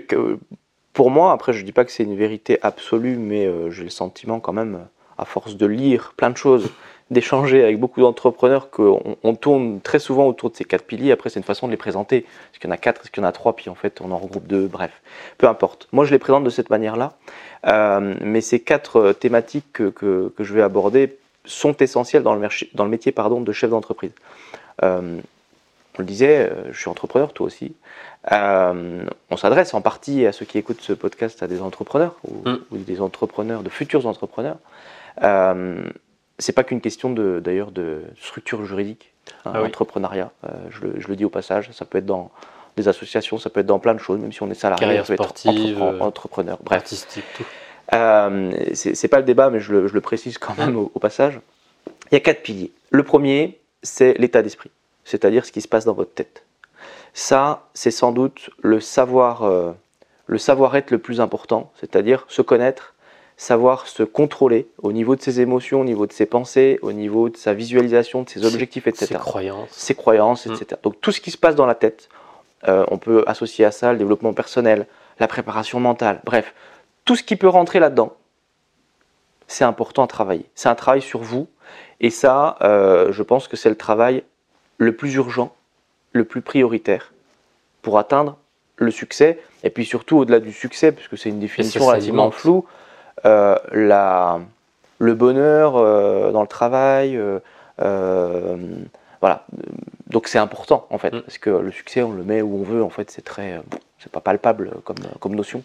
pour 0.94 1.12
moi, 1.12 1.32
après 1.32 1.54
je 1.54 1.64
dis 1.64 1.72
pas 1.72 1.86
que 1.86 1.92
c'est 1.92 2.04
une 2.04 2.16
vérité 2.16 2.58
absolue, 2.62 3.18
mais 3.18 3.46
euh, 3.46 3.70
j'ai 3.70 3.84
le 3.84 3.90
sentiment 3.90 4.40
quand 4.40 4.54
même, 4.54 4.88
à 5.18 5.26
force 5.26 5.56
de 5.56 5.66
lire 5.66 6.14
plein 6.18 6.30
de 6.30 6.38
choses, 6.38 6.70
d'échanger 7.12 7.64
avec 7.64 7.80
beaucoup 7.80 8.02
d'entrepreneurs, 8.02 8.70
qu'on 8.70 9.36
tourne 9.40 9.80
très 9.82 10.00
souvent 10.00 10.28
autour 10.28 10.50
de 10.50 10.56
ces 10.56 10.66
quatre 10.66 10.84
piliers. 10.84 11.12
Après, 11.12 11.30
c'est 11.30 11.40
une 11.40 11.46
façon 11.46 11.68
de 11.68 11.72
les 11.72 11.78
présenter. 11.78 12.18
Est-ce 12.18 12.60
qu'il 12.60 12.70
y 12.70 12.72
en 12.72 12.76
a 12.76 12.78
quatre, 12.78 13.02
est-ce 13.02 13.12
qu'il 13.12 13.24
y 13.24 13.26
en 13.26 13.30
a 13.30 13.32
trois, 13.32 13.56
puis 13.56 13.70
en 13.70 13.76
fait 13.76 14.02
on 14.02 14.12
en 14.12 14.18
regroupe 14.18 14.48
deux, 14.48 14.68
bref, 14.68 14.92
peu 15.38 15.48
importe. 15.48 15.88
Moi 15.92 16.06
je 16.06 16.12
les 16.12 16.20
présente 16.20 16.44
de 16.44 16.50
cette 16.50 16.70
manière-là, 16.70 17.14
euh, 17.68 18.16
mais 18.22 18.42
ces 18.42 18.60
quatre 18.60 19.14
thématiques 19.14 19.74
que, 19.74 19.90
que, 19.90 20.44
je 20.44 20.54
vais 20.54 20.62
aborder 20.62 21.18
sont 21.46 21.76
essentielles 21.78 22.24
dans 22.24 22.36
le, 22.36 22.48
dans 22.74 22.84
le 22.84 22.90
métier 22.90 23.12
pardon, 23.12 23.42
de 23.42 23.52
chef 23.52 23.70
d'entreprise 23.70 24.12
on 25.98 26.02
le 26.02 26.08
disait, 26.08 26.50
euh, 26.50 26.72
je 26.72 26.80
suis 26.80 26.90
entrepreneur, 26.90 27.34
toi 27.34 27.48
aussi. 27.48 27.74
Euh, 28.32 29.04
on 29.30 29.38
s'adresse 29.38 29.74
en 29.74 29.82
partie 29.82 30.26
à 30.26 30.32
ceux 30.32 30.46
qui 30.46 30.58
écoutent 30.58 30.82
ce 30.82 30.94
podcast 30.94 31.42
à 31.44 31.48
des 31.48 31.62
entrepreneurs 31.62 32.16
ou, 32.28 32.48
mm. 32.48 32.60
des 32.72 33.02
entrepreneurs, 33.02 33.64
de 33.64 33.70
futurs 33.70 34.06
entrepreneurs. 34.06 34.58
Euh, 35.24 35.84
c'est 36.40 36.54
pas 36.54 36.64
qu'une 36.64 36.82
question 36.82 37.12
de, 37.12 37.40
d'ailleurs 37.40 37.72
de 37.72 38.02
structure 38.22 38.66
juridique, 38.66 39.12
hein, 39.46 39.52
ah 39.54 39.60
l'entrepreneuriat. 39.60 40.32
Euh, 40.44 40.50
je, 40.70 41.08
le, 41.08 41.16
dis 41.16 41.26
au 41.26 41.30
passage, 41.30 41.72
ça 41.72 41.86
peut 41.86 41.98
être 41.98 42.06
dans 42.06 42.32
des 42.76 42.88
associations, 42.88 43.38
ça 43.38 43.50
peut 43.50 43.62
être 43.62 43.66
dans 43.66 43.80
plein 43.80 43.96
de 43.96 44.00
choses, 44.00 44.20
même 44.20 44.32
si 44.32 44.44
on 44.44 44.52
est 44.52 44.56
salarié, 44.56 44.86
Carrière 44.86 45.06
peut 45.06 45.16
sportive, 45.16 45.78
être 45.78 46.02
entrepreneur, 46.02 46.60
bref. 46.62 46.78
Artistique, 46.78 47.26
tout. 47.36 47.44
c'est, 48.74 49.08
pas 49.08 49.18
le 49.18 49.24
débat, 49.24 49.50
mais 49.50 49.60
je 49.60 49.74
le, 49.74 50.02
précise 50.02 50.38
quand 50.38 50.56
même 50.58 50.76
au, 50.78 51.00
passage. 51.00 51.40
Il 52.12 52.16
y 52.16 52.18
a 52.18 52.20
quatre 52.20 52.44
piliers. 52.44 52.72
Le 52.92 53.04
premier, 53.04 53.60
c'est 53.82 54.14
l'état 54.20 54.44
d'esprit, 54.44 54.70
c'est-à-dire 55.06 55.46
ce 55.46 55.52
qui 55.52 55.62
se 55.62 55.68
passe 55.68 55.86
dans 55.86 55.94
votre 55.94 56.14
tête. 56.14 56.44
Ça, 57.14 57.68
c'est 57.74 57.90
sans 57.90 58.12
doute 58.12 58.52
le 58.62 58.80
savoir, 58.80 59.42
euh, 59.42 59.72
le 60.28 60.38
savoir-être 60.38 60.92
le 60.92 61.00
plus 61.00 61.20
important, 61.20 61.72
c'est-à-dire 61.80 62.26
se 62.28 62.44
connaître, 62.44 62.94
savoir 63.38 63.88
se 63.88 64.02
contrôler 64.02 64.68
au 64.82 64.92
niveau 64.92 65.16
de 65.16 65.22
ses 65.22 65.40
émotions, 65.40 65.82
au 65.82 65.86
niveau 65.86 66.08
de 66.08 66.12
ses 66.12 66.26
pensées, 66.26 66.80
au 66.82 66.92
niveau 66.92 67.30
de 67.30 67.38
sa 67.38 67.54
visualisation, 67.54 68.24
de 68.24 68.30
ses 68.30 68.46
objectifs, 68.46 68.88
etc. 68.88 69.06
Ses 69.06 69.16
croyances. 69.16 69.70
Ses 69.70 69.96
croyances, 69.96 70.48
etc. 70.48 70.66
Mm. 70.72 70.84
Donc 70.84 71.02
tout 71.02 71.12
ce 71.12 71.22
qui 71.22 71.30
se 71.30 71.38
passe 71.38 71.56
dans 71.56 71.68
la 71.68 71.76
tête, 71.76 72.10
euh, 72.68 72.84
on 72.90 72.98
peut 72.98 73.24
associer 73.28 73.64
à 73.64 73.72
ça 73.72 73.92
le 73.94 74.00
développement 74.00 74.34
personnel, 74.34 74.88
la 75.20 75.28
préparation 75.28 75.80
mentale, 75.80 76.22
bref, 76.26 76.56
tout 77.06 77.16
ce 77.16 77.24
qui 77.24 77.36
peut 77.36 77.48
rentrer 77.48 77.80
là-dedans, 77.80 78.14
c'est 79.46 79.64
important 79.64 80.04
à 80.04 80.08
travailler. 80.08 80.46
C'est 80.56 80.68
un 80.68 80.76
travail 80.76 81.02
sur 81.02 81.20
vous, 81.20 81.48
et 82.02 82.10
ça, 82.10 82.58
euh, 82.62 83.12
je 83.12 83.22
pense 83.22 83.48
que 83.48 83.56
c'est 83.56 83.70
le 83.70 83.78
travail 83.78 84.24
le 84.80 84.96
plus 84.96 85.14
urgent, 85.14 85.54
le 86.12 86.26
plus 86.26 86.42
prioritaire 86.42 87.14
pour 87.84 88.00
atteindre 88.00 88.38
le 88.78 88.92
succès, 88.92 89.40
et 89.64 89.70
puis 89.70 89.86
surtout 89.86 90.18
au-delà 90.18 90.40
du 90.40 90.52
succès, 90.52 90.92
puisque 90.92 91.18
c'est 91.18 91.30
une 91.30 91.40
définition 91.40 91.86
relativement 91.86 92.32
floue, 92.32 92.66
la, 93.24 94.40
le 95.00 95.14
bonheur 95.14 95.78
euh, 95.78 96.32
dans 96.32 96.42
le 96.42 96.48
travail, 96.48 97.20
euh, 97.82 98.58
voilà. 99.22 99.46
Donc 100.08 100.28
c'est 100.28 100.40
important 100.40 100.88
en 100.90 100.98
fait, 100.98 101.14
mm. 101.14 101.22
parce 101.22 101.38
que 101.38 101.50
le 101.50 101.72
succès 101.72 102.02
on 102.02 102.12
le 102.12 102.24
met 102.24 102.42
où 102.42 102.56
on 102.56 102.64
veut, 102.64 102.84
en 102.84 102.90
fait 102.90 103.12
c'est 103.12 103.24
très, 103.24 103.60
c'est 104.00 104.12
pas 104.12 104.22
palpable 104.22 104.72
comme, 104.84 104.98
comme 105.20 105.36
notion, 105.36 105.64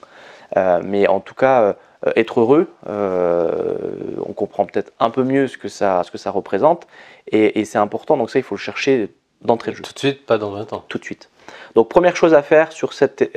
mais 0.84 1.06
en 1.06 1.20
tout 1.20 1.34
cas 1.34 1.76
être 2.16 2.40
heureux, 2.40 2.68
on 2.86 4.32
comprend 4.32 4.66
peut-être 4.66 4.92
un 5.00 5.10
peu 5.10 5.22
mieux 5.22 5.46
ce 5.46 5.58
que 5.58 5.68
ça, 5.68 6.02
ce 6.04 6.10
que 6.10 6.18
ça 6.18 6.30
représente, 6.30 6.86
et, 7.30 7.60
et 7.60 7.64
c'est 7.64 7.78
important. 7.78 8.16
Donc 8.16 8.30
ça 8.30 8.38
il 8.38 8.42
faut 8.42 8.56
le 8.56 8.60
chercher 8.60 9.10
d'entrée 9.42 9.72
de 9.72 9.76
jeu. 9.76 9.82
Tout 9.82 9.92
de 9.92 9.98
suite, 9.98 10.26
pas 10.26 10.38
dans 10.38 10.50
20 10.50 10.72
ans. 10.72 10.84
Tout 10.88 10.98
de 10.98 11.04
suite. 11.04 11.30
Donc 11.74 11.88
première 11.88 12.16
chose 12.16 12.34
à 12.34 12.42
faire 12.42 12.72
sur 12.72 12.92
cette 12.92 13.36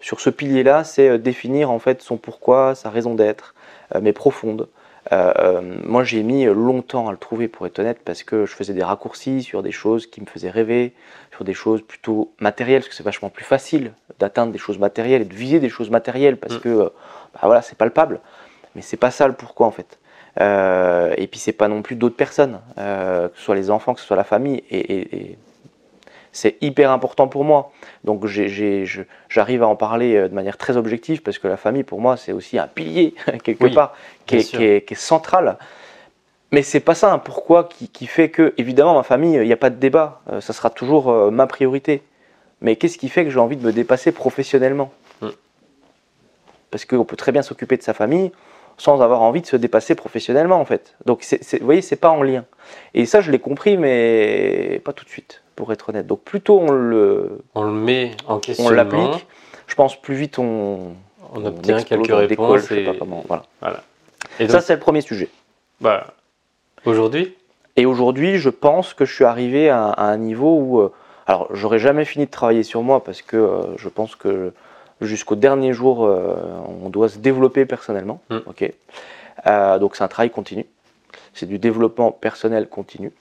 sur 0.00 0.20
ce 0.20 0.30
pilier-là, 0.30 0.84
c'est 0.84 1.08
euh, 1.08 1.18
définir 1.18 1.70
en 1.70 1.78
fait 1.78 2.02
son 2.02 2.16
pourquoi, 2.16 2.74
sa 2.74 2.90
raison 2.90 3.14
d'être, 3.14 3.54
euh, 3.94 4.00
mais 4.02 4.12
profonde. 4.12 4.68
Euh, 5.12 5.60
moi, 5.84 6.02
j'ai 6.02 6.22
mis 6.24 6.44
longtemps 6.46 7.08
à 7.08 7.12
le 7.12 7.16
trouver, 7.16 7.46
pour 7.46 7.66
être 7.66 7.78
honnête, 7.78 8.00
parce 8.04 8.24
que 8.24 8.44
je 8.44 8.52
faisais 8.54 8.72
des 8.72 8.82
raccourcis 8.82 9.42
sur 9.42 9.62
des 9.62 9.70
choses 9.70 10.06
qui 10.08 10.20
me 10.20 10.26
faisaient 10.26 10.50
rêver, 10.50 10.94
sur 11.32 11.44
des 11.44 11.54
choses 11.54 11.80
plutôt 11.82 12.32
matérielles, 12.40 12.80
parce 12.80 12.88
que 12.88 12.94
c'est 12.94 13.04
vachement 13.04 13.30
plus 13.30 13.44
facile 13.44 13.92
d'atteindre 14.18 14.50
des 14.50 14.58
choses 14.58 14.78
matérielles 14.78 15.22
et 15.22 15.26
de 15.26 15.34
viser 15.34 15.60
des 15.60 15.68
choses 15.68 15.90
matérielles, 15.90 16.36
parce 16.36 16.56
mm. 16.56 16.60
que 16.60 16.78
bah, 17.34 17.40
voilà, 17.44 17.62
c'est 17.62 17.78
palpable. 17.78 18.20
Mais 18.74 18.82
c'est 18.82 18.96
pas 18.96 19.12
ça 19.12 19.28
le 19.28 19.34
pourquoi 19.34 19.68
en 19.68 19.70
fait. 19.70 19.98
et 20.38 21.26
puis 21.28 21.38
c'est 21.38 21.52
pas 21.52 21.68
non 21.68 21.82
plus 21.82 21.96
d'autres 21.96 22.16
personnes, 22.16 22.60
que 22.76 23.30
ce 23.34 23.42
soit 23.42 23.54
les 23.54 23.70
enfants, 23.70 23.94
que 23.94 24.00
ce 24.00 24.06
soit 24.06 24.16
la 24.16 24.24
famille. 24.24 24.64
et 24.70 25.38
c'est 26.36 26.56
hyper 26.60 26.90
important 26.90 27.28
pour 27.28 27.44
moi. 27.44 27.72
Donc 28.04 28.26
j'arrive 28.26 29.62
à 29.62 29.66
en 29.66 29.76
parler 29.76 30.16
euh, 30.16 30.28
de 30.28 30.34
manière 30.34 30.58
très 30.58 30.76
objective 30.76 31.22
parce 31.22 31.38
que 31.38 31.48
la 31.48 31.56
famille, 31.56 31.82
pour 31.82 32.00
moi, 32.00 32.16
c'est 32.16 32.32
aussi 32.32 32.58
un 32.58 32.66
pilier, 32.66 33.14
quelque 33.42 33.72
part, 33.74 33.94
qui 34.26 34.36
est, 34.36 34.94
central. 34.94 35.56
Mais 36.52 36.62
c'est 36.62 36.80
pas 36.80 36.94
ça 36.94 37.12
un 37.12 37.18
pourquoi 37.18 37.68
qui, 37.68 38.06
fait 38.06 38.30
que, 38.30 38.54
évidemment, 38.58 38.94
ma 38.94 39.02
famille, 39.02 39.34
il 39.34 39.46
n'y 39.46 39.52
a 39.52 39.56
pas 39.56 39.70
de 39.70 39.76
débat, 39.76 40.20
euh, 40.30 40.40
ça 40.40 40.52
sera 40.52 40.70
toujours 40.70 41.10
euh, 41.10 41.30
ma 41.30 41.46
priorité. 41.46 42.02
Mais 42.60 42.76
qu'est-ce 42.76 42.98
qui 42.98 43.08
fait 43.08 43.24
que 43.24 43.30
j'ai 43.30 43.40
envie 43.40 43.56
de 43.56 43.64
me 43.64 43.72
dépasser 43.72 44.12
professionnellement? 44.12 44.92
Mm. 45.22 45.28
Parce 46.70 46.84
qu'on 46.84 47.04
peut 47.04 47.16
très 47.16 47.32
bien 47.32 47.42
s'occuper 47.42 47.76
de 47.76 47.82
sa 47.82 47.94
famille 47.94 48.30
sans 48.78 49.00
avoir 49.00 49.22
envie 49.22 49.40
de 49.40 49.46
se 49.46 49.56
dépasser 49.56 49.94
professionnellement, 49.94 50.60
en 50.60 50.64
fait. 50.64 50.94
Donc, 51.06 51.24
vous 51.30 51.64
voyez, 51.64 51.82
c'est 51.82 51.96
pas 51.96 52.10
en 52.10 52.22
lien. 52.22 52.44
Et 52.94 53.06
ça, 53.06 53.20
je 53.20 53.30
l'ai 53.30 53.38
compris, 53.38 53.76
mais 53.76 54.80
pas 54.84 54.92
tout 54.92 55.04
de 55.04 55.10
suite 55.10 55.42
pour 55.56 55.72
être 55.72 55.88
honnête. 55.88 56.06
Donc 56.06 56.20
plutôt 56.20 56.60
on 56.60 56.70
le, 56.70 57.38
on 57.54 57.64
le 57.64 57.72
met 57.72 58.12
en 58.28 58.38
question, 58.38 58.66
on 58.66 58.70
l'applique, 58.70 59.26
je 59.66 59.74
pense 59.74 60.00
plus 60.00 60.14
vite 60.14 60.38
on, 60.38 60.94
on 61.34 61.44
obtient 61.44 61.82
quelques 61.82 62.14
réponses. 62.14 62.70
et... 62.70 62.86
voilà. 63.26 63.82
Et 64.38 64.48
ça 64.48 64.60
c'est 64.60 64.74
le 64.74 64.80
premier 64.80 65.00
sujet. 65.00 65.30
Bah, 65.80 66.14
aujourd'hui 66.84 67.34
Et 67.76 67.86
aujourd'hui, 67.86 68.38
je 68.38 68.50
pense 68.50 68.94
que 68.94 69.04
je 69.04 69.14
suis 69.14 69.24
arrivé 69.24 69.68
à, 69.68 69.94
un 69.96 70.16
niveau 70.18 70.58
où, 70.58 70.80
euh, 70.80 70.92
alors 71.26 71.48
j'aurais 71.52 71.78
jamais 71.78 72.04
fini 72.04 72.26
de 72.26 72.30
travailler 72.30 72.62
sur 72.62 72.82
moi 72.82 73.02
parce 73.02 73.22
que 73.22 73.36
euh, 73.36 73.76
je 73.76 73.88
pense 73.88 74.14
que 74.14 74.52
jusqu'au 75.00 75.36
dernier 75.36 75.72
jour, 75.72 76.04
euh, 76.04 76.36
on 76.82 76.88
doit 76.88 77.08
se 77.08 77.18
développer 77.18 77.66
personnellement. 77.66 78.20
Hmm. 78.30 78.38
Ok. 78.46 78.72
donc 79.80 79.96
c'est 79.96 80.04
un 80.04 80.08
travail 80.08 80.30
continu. 80.30 80.66
C'est 81.34 81.46
du 81.46 81.58
développement 81.58 82.12
personnel 82.12 82.68
continu. 82.68 83.12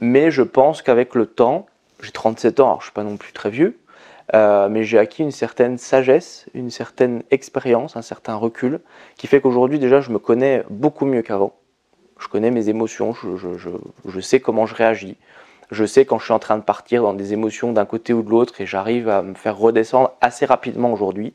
Mais 0.00 0.30
je 0.30 0.42
pense 0.42 0.82
qu'avec 0.82 1.14
le 1.14 1.26
temps, 1.26 1.66
j'ai 2.02 2.10
37 2.10 2.60
ans, 2.60 2.66
alors 2.66 2.80
je 2.80 2.82
ne 2.82 2.86
suis 2.86 2.92
pas 2.92 3.04
non 3.04 3.16
plus 3.16 3.32
très 3.32 3.50
vieux, 3.50 3.78
euh, 4.34 4.68
mais 4.68 4.84
j'ai 4.84 4.98
acquis 4.98 5.22
une 5.22 5.30
certaine 5.30 5.78
sagesse, 5.78 6.46
une 6.54 6.70
certaine 6.70 7.22
expérience, 7.30 7.96
un 7.96 8.02
certain 8.02 8.34
recul, 8.34 8.80
qui 9.16 9.26
fait 9.26 9.40
qu'aujourd'hui 9.40 9.78
déjà 9.78 10.00
je 10.00 10.10
me 10.10 10.18
connais 10.18 10.64
beaucoup 10.70 11.04
mieux 11.04 11.22
qu'avant. 11.22 11.54
Je 12.18 12.28
connais 12.28 12.50
mes 12.50 12.68
émotions, 12.68 13.12
je, 13.12 14.20
sais 14.20 14.40
comment 14.40 14.66
je 14.66 14.74
réagis, 14.74 15.16
je 15.70 15.84
sais 15.84 16.04
quand 16.04 16.18
je 16.18 16.24
suis 16.24 16.32
en 16.32 16.38
train 16.38 16.58
de 16.58 16.62
partir 16.62 17.02
dans 17.02 17.14
des 17.14 17.32
émotions 17.32 17.72
d'un 17.72 17.84
côté 17.84 18.12
ou 18.12 18.22
de 18.22 18.30
l'autre 18.30 18.60
et 18.60 18.66
j'arrive 18.66 19.08
à 19.08 19.22
me 19.22 19.34
faire 19.34 19.56
redescendre 19.56 20.12
assez 20.20 20.46
rapidement 20.46 20.92
aujourd'hui. 20.92 21.34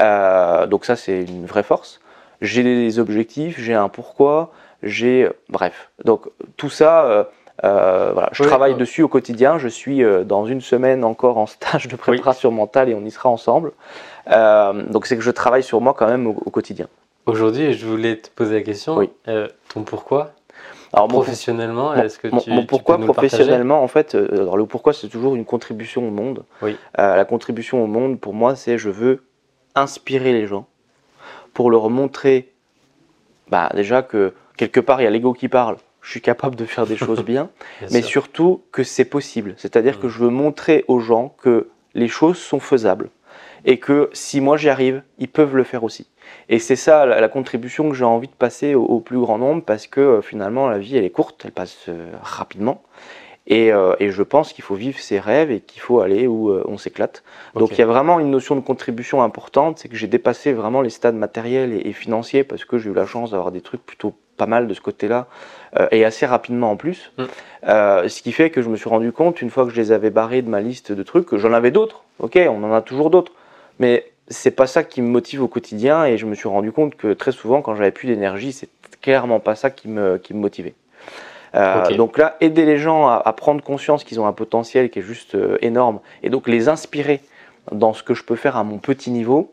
Euh, 0.00 0.66
donc 0.66 0.84
ça 0.84 0.96
c'est 0.96 1.22
une 1.22 1.46
vraie 1.46 1.62
force. 1.62 2.00
J'ai 2.40 2.62
des 2.62 2.98
objectifs, 2.98 3.58
j'ai 3.58 3.74
un 3.74 3.88
pourquoi, 3.88 4.52
j'ai... 4.82 5.28
Bref, 5.48 5.90
donc 6.04 6.28
tout 6.56 6.70
ça... 6.70 7.04
Euh, 7.04 7.24
euh, 7.64 8.12
voilà, 8.12 8.28
je 8.30 8.44
travaille 8.44 8.76
dessus 8.76 9.02
au 9.02 9.08
quotidien. 9.08 9.58
Je 9.58 9.66
suis 9.66 10.04
dans 10.24 10.46
une 10.46 10.60
semaine 10.60 11.02
encore 11.02 11.38
en 11.38 11.46
stage 11.46 11.88
de 11.88 11.96
préparation 11.96 12.52
mentale 12.52 12.88
et 12.88 12.94
on 12.94 13.04
y 13.04 13.10
sera 13.10 13.28
ensemble. 13.28 13.72
Donc 14.28 15.06
c'est 15.06 15.16
que 15.16 15.22
je 15.22 15.30
travaille 15.32 15.64
sur 15.64 15.80
moi 15.80 15.94
quand 15.98 16.06
même 16.06 16.28
au, 16.28 16.34
quotidien. 16.34 16.86
Aujourd'hui, 17.26 17.72
je 17.74 17.84
voulais 17.84 18.16
te 18.16 18.28
poser 18.30 18.54
la 18.54 18.62
question. 18.62 19.08
ton 19.74 19.82
pourquoi? 19.82 20.30
Alors, 20.92 21.08
professionnellement, 21.08 21.94
est-ce 21.94 22.18
que 22.18 22.28
tu, 22.42 22.50
mon 22.50 22.64
pourquoi 22.64 22.98
professionnellement, 22.98 23.82
en 23.82 23.88
fait, 23.88 24.14
alors 24.14 24.56
le 24.56 24.64
pourquoi 24.66 24.92
c'est 24.92 25.08
toujours 25.08 25.34
une 25.34 25.44
contribution 25.44 26.06
au 26.06 26.10
monde. 26.10 26.44
Oui. 26.62 26.76
la 26.96 27.24
contribution 27.24 27.82
au 27.84 27.86
monde, 27.86 28.18
pour 28.18 28.34
moi, 28.34 28.56
c'est 28.56 28.78
je 28.78 28.90
veux 28.90 29.24
inspirer 29.74 30.32
les 30.32 30.46
gens 30.46 30.66
pour 31.52 31.70
leur 31.70 31.90
montrer, 31.90 32.52
bah, 33.48 33.70
déjà 33.74 34.02
que 34.02 34.32
quelque 34.56 34.80
part 34.80 35.00
il 35.00 35.04
y 35.04 35.06
a 35.06 35.10
l'ego 35.10 35.32
qui 35.32 35.48
parle 35.48 35.76
je 36.08 36.12
suis 36.12 36.20
capable 36.22 36.56
de 36.56 36.64
faire 36.64 36.86
des 36.86 36.96
choses 36.96 37.22
bien, 37.34 37.50
mais 37.90 38.00
surtout 38.00 38.62
que 38.72 38.82
c'est 38.82 39.04
possible. 39.04 39.54
C'est-à-dire 39.58 40.00
que 40.00 40.06
mm. 40.06 40.10
je 40.10 40.18
veux 40.20 40.30
montrer 40.30 40.84
aux 40.88 41.00
gens 41.00 41.34
que 41.42 41.68
les 41.94 42.08
choses 42.08 42.38
sont 42.38 42.60
faisables 42.60 43.10
et 43.66 43.78
que 43.78 44.08
si 44.14 44.40
moi 44.40 44.56
j'y 44.56 44.70
arrive, 44.70 45.02
ils 45.18 45.28
peuvent 45.28 45.54
le 45.54 45.64
faire 45.64 45.84
aussi. 45.84 46.06
Et 46.48 46.58
c'est 46.58 46.76
ça 46.76 47.06
la, 47.06 47.28
contribution 47.28 47.88
que 47.88 47.94
j'ai 47.94 48.04
envie 48.04 48.28
de 48.28 48.32
passer 48.32 48.74
au, 48.74 49.00
plus 49.00 49.18
grand 49.18 49.38
nombre 49.38 49.62
parce 49.62 49.86
que 49.86 50.00
euh, 50.00 50.22
finalement 50.22 50.68
la 50.68 50.78
vie 50.78 50.96
elle 50.96 51.04
est 51.04 51.10
courte, 51.10 51.42
elle 51.44 51.52
passe 51.52 51.86
euh, 51.88 52.10
rapidement. 52.22 52.82
Euh, 53.50 53.96
et, 53.98 54.10
je 54.10 54.22
pense 54.22 54.52
qu'il 54.52 54.62
faut 54.62 54.74
vivre 54.74 54.98
ses 54.98 55.18
rêves 55.18 55.50
et 55.50 55.60
qu'il 55.60 55.80
faut 55.80 56.00
aller 56.00 56.26
où 56.26 56.52
on 56.52 56.76
s'éclate. 56.76 57.22
Donc 57.54 57.70
il 57.72 57.78
y 57.78 57.82
a 57.82 57.86
vraiment 57.86 58.20
une 58.20 58.30
notion 58.30 58.54
de 58.56 58.60
contribution 58.60 59.22
importante, 59.22 59.78
c'est 59.78 59.88
que 59.88 59.96
j'ai 59.96 60.06
dépassé 60.06 60.52
vraiment 60.52 60.82
les 60.82 60.90
stades 60.90 61.14
matériels 61.14 61.72
et, 61.72 61.88
et 61.88 61.92
financiers 61.94 62.44
parce 62.44 62.66
que 62.66 62.76
j'ai 62.76 62.90
eu 62.90 62.94
la 62.94 63.06
chance 63.06 63.30
d'avoir 63.30 63.50
des 63.50 63.62
trucs 63.62 63.84
plutôt 63.86 64.14
pas 64.38 64.46
mal 64.46 64.66
de 64.66 64.72
ce 64.72 64.80
côté-là, 64.80 65.26
euh, 65.78 65.88
et 65.90 66.06
assez 66.06 66.24
rapidement 66.24 66.70
en 66.70 66.76
plus. 66.76 67.12
Mm. 67.18 67.24
Euh, 67.68 68.08
ce 68.08 68.22
qui 68.22 68.32
fait 68.32 68.48
que 68.48 68.62
je 68.62 68.70
me 68.70 68.76
suis 68.76 68.88
rendu 68.88 69.12
compte, 69.12 69.42
une 69.42 69.50
fois 69.50 69.66
que 69.66 69.70
je 69.70 69.76
les 69.76 69.92
avais 69.92 70.08
barrés 70.08 70.40
de 70.40 70.48
ma 70.48 70.62
liste 70.62 70.92
de 70.92 71.02
trucs, 71.02 71.26
que 71.26 71.36
j'en 71.36 71.52
avais 71.52 71.70
d'autres, 71.70 72.04
ok, 72.20 72.38
on 72.48 72.62
en 72.64 72.72
a 72.72 72.80
toujours 72.80 73.10
d'autres, 73.10 73.32
mais 73.78 74.06
c'est 74.28 74.50
pas 74.50 74.66
ça 74.66 74.84
qui 74.84 75.02
me 75.02 75.08
motive 75.08 75.42
au 75.42 75.48
quotidien, 75.48 76.04
et 76.04 76.18
je 76.18 76.26
me 76.26 76.34
suis 76.34 76.48
rendu 76.48 76.72
compte 76.72 76.96
que 76.96 77.12
très 77.12 77.32
souvent, 77.32 77.62
quand 77.62 77.74
j'avais 77.74 77.90
plus 77.90 78.08
d'énergie, 78.08 78.52
c'est 78.52 78.68
clairement 79.00 79.40
pas 79.40 79.54
ça 79.54 79.70
qui 79.70 79.88
me, 79.88 80.18
qui 80.18 80.34
me 80.34 80.40
motivait. 80.40 80.74
Euh, 81.54 81.96
donc 81.96 82.18
là, 82.18 82.36
aider 82.40 82.66
les 82.66 82.76
gens 82.76 83.08
à, 83.08 83.32
prendre 83.32 83.62
conscience 83.62 84.04
qu'ils 84.04 84.20
ont 84.20 84.26
un 84.26 84.32
potentiel 84.32 84.90
qui 84.90 84.98
est 84.98 85.02
juste 85.02 85.36
énorme, 85.60 86.00
et 86.22 86.30
donc 86.30 86.46
les 86.48 86.68
inspirer 86.68 87.20
dans 87.72 87.92
ce 87.92 88.02
que 88.02 88.14
je 88.14 88.22
peux 88.22 88.36
faire 88.36 88.56
à 88.56 88.64
mon 88.64 88.78
petit 88.78 89.10
niveau, 89.10 89.52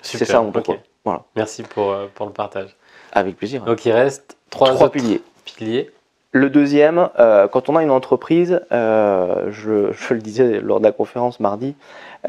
c'est 0.00 0.24
ça 0.24 0.40
mon 0.40 0.50
pourquoi. 0.50 0.78
Voilà. 1.04 1.24
Merci 1.36 1.62
pour, 1.62 1.96
pour 2.14 2.26
le 2.26 2.32
partage. 2.32 2.76
Avec 3.12 3.36
plaisir. 3.36 3.64
Donc 3.64 3.84
il 3.84 3.92
reste 3.92 4.36
trois, 4.50 4.90
piliers. 4.90 5.20
piliers. 5.44 5.90
Le 6.34 6.48
deuxième, 6.48 7.10
euh, 7.18 7.46
quand 7.46 7.68
on 7.68 7.76
a 7.76 7.82
une 7.82 7.90
entreprise, 7.90 8.62
euh, 8.72 9.50
je, 9.50 9.92
le 10.14 10.20
disais 10.20 10.60
lors 10.60 10.80
de 10.80 10.84
la 10.84 10.92
conférence 10.92 11.40
mardi, 11.40 11.74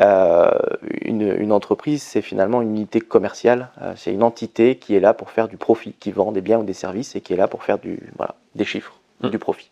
euh, 0.01 0.51
une, 1.01 1.51
entreprise, 1.51 2.01
c'est 2.01 2.21
finalement 2.21 2.61
une 2.61 2.69
unité 2.69 2.99
commerciale. 2.99 3.69
c'est 3.95 4.11
une 4.11 4.23
entité 4.23 4.77
qui 4.77 4.95
est 4.95 4.99
là 4.99 5.13
pour 5.13 5.29
faire 5.29 5.47
du 5.47 5.57
profit, 5.57 5.93
qui 5.93 6.11
vend 6.11 6.31
des 6.31 6.41
biens 6.41 6.59
ou 6.59 6.63
des 6.63 6.73
services 6.73 7.15
et 7.15 7.21
qui 7.21 7.33
est 7.33 7.37
là 7.37 7.47
pour 7.47 7.63
faire 7.63 7.77
du, 7.77 7.99
voilà, 8.17 8.35
des 8.55 8.65
chiffres, 8.65 8.99
mmh. 9.21 9.29
du 9.29 9.39
profit. 9.39 9.69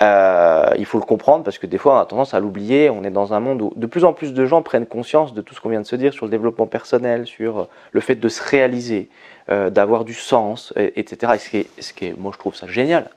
Euh, 0.00 0.70
il 0.78 0.86
faut 0.86 0.98
le 0.98 1.04
comprendre 1.04 1.44
parce 1.44 1.58
que 1.58 1.66
des 1.66 1.76
fois 1.76 1.96
on 1.96 2.00
a 2.00 2.06
tendance 2.06 2.34
à 2.34 2.40
l'oublier. 2.40 2.88
On 2.88 3.04
est 3.04 3.10
dans 3.10 3.34
un 3.34 3.40
monde 3.40 3.60
où 3.62 3.72
de 3.76 3.86
plus 3.86 4.04
en 4.04 4.12
plus 4.12 4.32
de 4.32 4.46
gens 4.46 4.62
prennent 4.62 4.86
conscience 4.86 5.34
de 5.34 5.42
tout 5.42 5.54
ce 5.54 5.60
qu'on 5.60 5.68
vient 5.68 5.82
de 5.82 5.86
se 5.86 5.96
dire 5.96 6.12
sur 6.14 6.24
le 6.24 6.30
développement 6.30 6.66
personnel, 6.66 7.26
sur 7.26 7.68
le 7.92 8.00
fait 8.00 8.14
de 8.14 8.28
se 8.28 8.42
réaliser, 8.42 9.10
euh, 9.50 9.70
d'avoir 9.70 10.04
du 10.04 10.14
sens, 10.14 10.72
etc. 10.76 11.32
Et 11.34 11.38
ce 11.38 11.50
qui, 11.50 11.56
est, 11.58 11.82
ce 11.82 11.92
qui 11.92 12.06
est, 12.06 12.18
moi 12.18 12.32
je 12.32 12.38
trouve 12.38 12.54
ça 12.54 12.66
génial. 12.66 13.10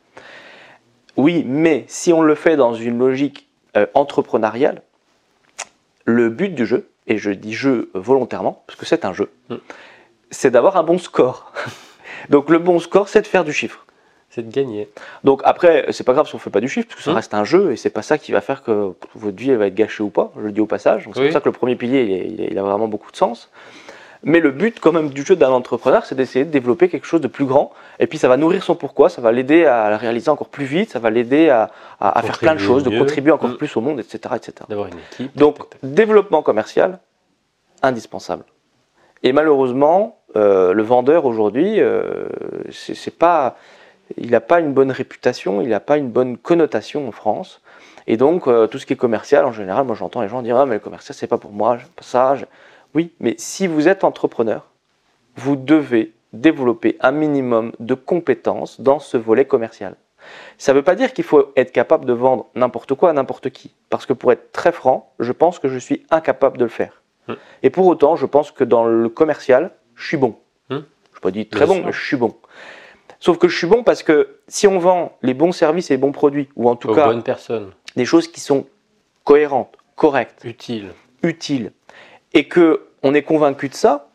Oui, 1.18 1.46
mais 1.48 1.86
si 1.88 2.12
on 2.12 2.22
le 2.22 2.36
fait 2.36 2.58
dans 2.58 2.74
une 2.74 2.98
logique 2.98 3.48
euh, 3.78 3.86
entrepreneuriale, 3.94 4.82
le 6.06 6.30
but 6.30 6.54
du 6.54 6.66
jeu, 6.66 6.88
et 7.08 7.18
je 7.18 7.32
dis 7.32 7.54
jeu 7.54 7.90
volontairement, 7.94 8.64
parce 8.68 8.80
que 8.80 8.86
c'est 8.86 9.06
un 9.06 9.14
jeu, 9.14 9.30
mm. 9.50 9.56
c'est 10.32 10.52
d'avoir 10.52 10.78
un 10.78 10.84
bon 10.84 10.98
score. 10.98 11.52
Donc 12.30 12.50
le 12.50 12.60
bon 12.60 12.80
score, 12.80 13.10
c'est 13.10 13.22
de 13.22 13.28
faire 13.28 13.44
du 13.44 13.54
chiffre. 13.54 13.86
C'est 14.30 14.48
de 14.48 14.52
gagner. 14.52 14.90
Donc 15.24 15.42
après, 15.46 15.86
c'est 15.92 16.04
pas 16.04 16.14
grave 16.14 16.28
si 16.28 16.36
on 16.36 16.40
fait 16.40 16.50
pas 16.50 16.60
du 16.60 16.68
chiffre, 16.68 16.88
parce 16.88 17.00
que 17.00 17.04
ça 17.04 17.12
mm. 17.12 17.16
reste 17.16 17.34
un 17.34 17.44
jeu, 17.44 17.72
et 17.72 17.78
c'est 17.78 17.90
pas 17.90 18.02
ça 18.02 18.18
qui 18.18 18.32
va 18.32 18.42
faire 18.42 18.64
que 18.64 18.94
votre 19.16 19.38
vie 19.38 19.52
elle 19.52 19.58
va 19.58 19.68
être 19.68 19.76
gâchée 19.76 20.04
ou 20.04 20.10
pas, 20.10 20.32
je 20.38 20.42
le 20.42 20.52
dis 20.52 20.62
au 20.62 20.66
passage. 20.66 21.04
C'est 21.14 21.24
pour 21.24 21.32
ça 21.32 21.42
que 21.42 21.50
le 21.50 21.54
premier 21.54 21.76
pilier, 21.76 22.36
il, 22.52 22.58
a 22.58 22.64
vraiment 22.64 22.88
beaucoup 22.88 23.12
de 23.12 23.18
sens. 23.18 23.50
Mais 24.26 24.40
le 24.40 24.50
but 24.50 24.80
quand 24.80 24.92
même 24.92 25.10
du 25.10 25.24
jeu 25.24 25.36
d'un 25.36 25.52
entrepreneur, 25.52 26.04
c'est 26.04 26.16
d'essayer 26.16 26.46
de 26.46 26.50
développer 26.50 26.90
quelque 26.90 27.06
chose 27.06 27.22
de 27.22 27.28
plus 27.28 27.46
grand. 27.46 27.72
Et 28.00 28.08
puis 28.08 28.18
ça 28.18 28.28
va 28.28 28.38
nourrir 28.38 28.64
son 28.64 28.76
pourquoi, 28.76 29.08
ça 29.08 29.22
va 29.22 29.32
l'aider 29.32 29.66
à 29.66 29.92
le 29.92 29.96
réaliser 29.96 30.30
encore 30.30 30.50
plus 30.50 30.66
vite, 30.66 30.90
ça 30.90 31.00
va 31.00 31.12
l'aider 31.12 31.50
à, 31.50 31.70
faire 32.24 32.40
plein 32.40 32.56
de 32.56 32.60
choses, 32.60 32.84
de 32.84 32.98
contribuer 32.98 33.32
encore 33.32 33.52
mm. 33.52 33.58
plus 33.58 33.78
au 33.78 33.82
monde, 33.82 34.00
etc. 34.00 34.34
etc. 34.36 34.54
D'avoir 34.68 34.88
une 34.88 34.98
équipe. 35.12 35.38
Donc 35.38 35.60
développement 35.84 36.42
commercial, 36.42 37.00
indispensable. 37.84 38.44
Et 39.22 39.32
malheureusement, 39.32 40.20
euh, 40.36 40.74
le 40.74 40.84
vendeur 40.84 41.26
aujourd'hui, 41.26 41.80
euh, 41.80 42.28
c'est 42.72 43.18
pas, 43.18 43.58
il 44.18 44.32
n'a 44.32 44.42
pas 44.42 44.60
une 44.60 44.74
bonne 44.74 44.92
réputation, 44.92 45.62
il 45.62 45.70
n'a 45.70 45.80
pas 45.80 45.98
une 45.98 46.10
bonne 46.10 46.38
connotation 46.38 47.08
en 47.08 47.12
France. 47.12 47.62
Et 48.08 48.18
donc, 48.18 48.48
euh, 48.48 48.68
tout 48.68 48.80
ce 48.80 48.86
qui 48.86 48.94
est 48.94 48.98
commercial, 48.98 49.46
en 49.46 49.52
général, 49.52 49.86
moi 49.86 49.96
j'entends 49.96 50.22
les 50.22 50.30
gens 50.30 50.42
dire 50.42 50.58
Ah, 50.58 50.66
mais 50.66 50.76
le 50.76 50.80
commercial, 50.80 51.16
c'est 51.16 51.28
pas 51.28 51.38
pour 51.38 51.52
moi, 51.52 51.78
pas 51.96 52.04
ça. 52.04 52.36
Oui, 52.96 53.12
mais 53.20 53.36
si 53.38 53.68
vous 53.68 53.88
êtes 53.90 54.06
entrepreneur, 54.06 54.66
vous 55.36 55.58
devez 55.58 56.14
développer 56.32 56.98
un 57.02 57.12
minimum 57.12 57.74
de 57.80 57.94
compétences 57.94 58.80
dans 58.80 59.00
ce 59.00 59.18
volet 59.18 59.46
commercial. 59.46 59.96
Ça 60.58 60.72
ne 60.72 60.78
veut 60.78 60.84
pas 60.84 60.96
dire 60.96 61.14
qu'il 61.14 61.26
faut 61.26 61.52
être 61.56 61.72
capable 61.72 62.06
de 62.06 62.14
vendre 62.14 62.48
n'importe 62.56 62.96
quoi 62.96 63.10
à 63.10 63.14
n'importe 63.14 63.50
qui. 63.50 63.74
Parce 63.90 64.06
que 64.06 64.14
pour 64.14 64.32
être 64.32 64.52
très 64.52 64.72
franc, 64.72 65.12
je 65.20 65.32
pense 65.34 65.60
que 65.60 65.68
je 65.68 65.78
suis 65.78 66.06
incapable 66.10 66.58
de 66.58 66.64
le 66.64 66.70
faire. 66.70 67.02
Hum. 67.28 67.36
Et 67.64 67.70
pour 67.70 67.86
autant, 67.86 68.16
je 68.16 68.26
pense 68.26 68.52
que 68.52 68.64
dans 68.64 68.86
le 68.86 69.10
commercial, 69.10 69.72
je 69.96 70.08
suis 70.08 70.18
bon. 70.18 70.38
Hum. 70.70 70.86
Je 71.12 71.18
ne 71.18 71.22
pas 71.22 71.32
dire 71.32 71.46
très 71.52 71.66
bon, 71.66 71.84
mais 71.84 71.92
je 71.92 72.02
suis 72.02 72.18
bon. 72.18 72.34
Sauf 73.20 73.38
que 73.38 73.48
je 73.48 73.58
suis 73.58 73.68
bon 73.68 73.84
parce 73.84 74.04
que 74.04 74.40
si 74.48 74.68
on 74.68 74.80
vend 74.80 75.18
les 75.22 75.34
bons 75.34 75.52
services 75.52 75.92
et 75.92 75.96
les 75.96 75.98
bons 75.98 76.12
produits, 76.12 76.50
ou 76.56 76.70
en 76.70 76.76
tout 76.76 76.94
cas 76.94 77.14
des 77.96 78.06
choses 78.06 78.28
qui 78.28 78.40
sont 78.40 78.66
cohérentes, 79.24 79.76
correctes, 79.96 80.44
utiles, 80.44 80.92
utiles 81.24 81.72
et 82.34 82.48
que 82.48 82.85
on 83.06 83.14
est 83.14 83.22
convaincu 83.22 83.70
de 83.70 83.76
ça, 83.76 84.08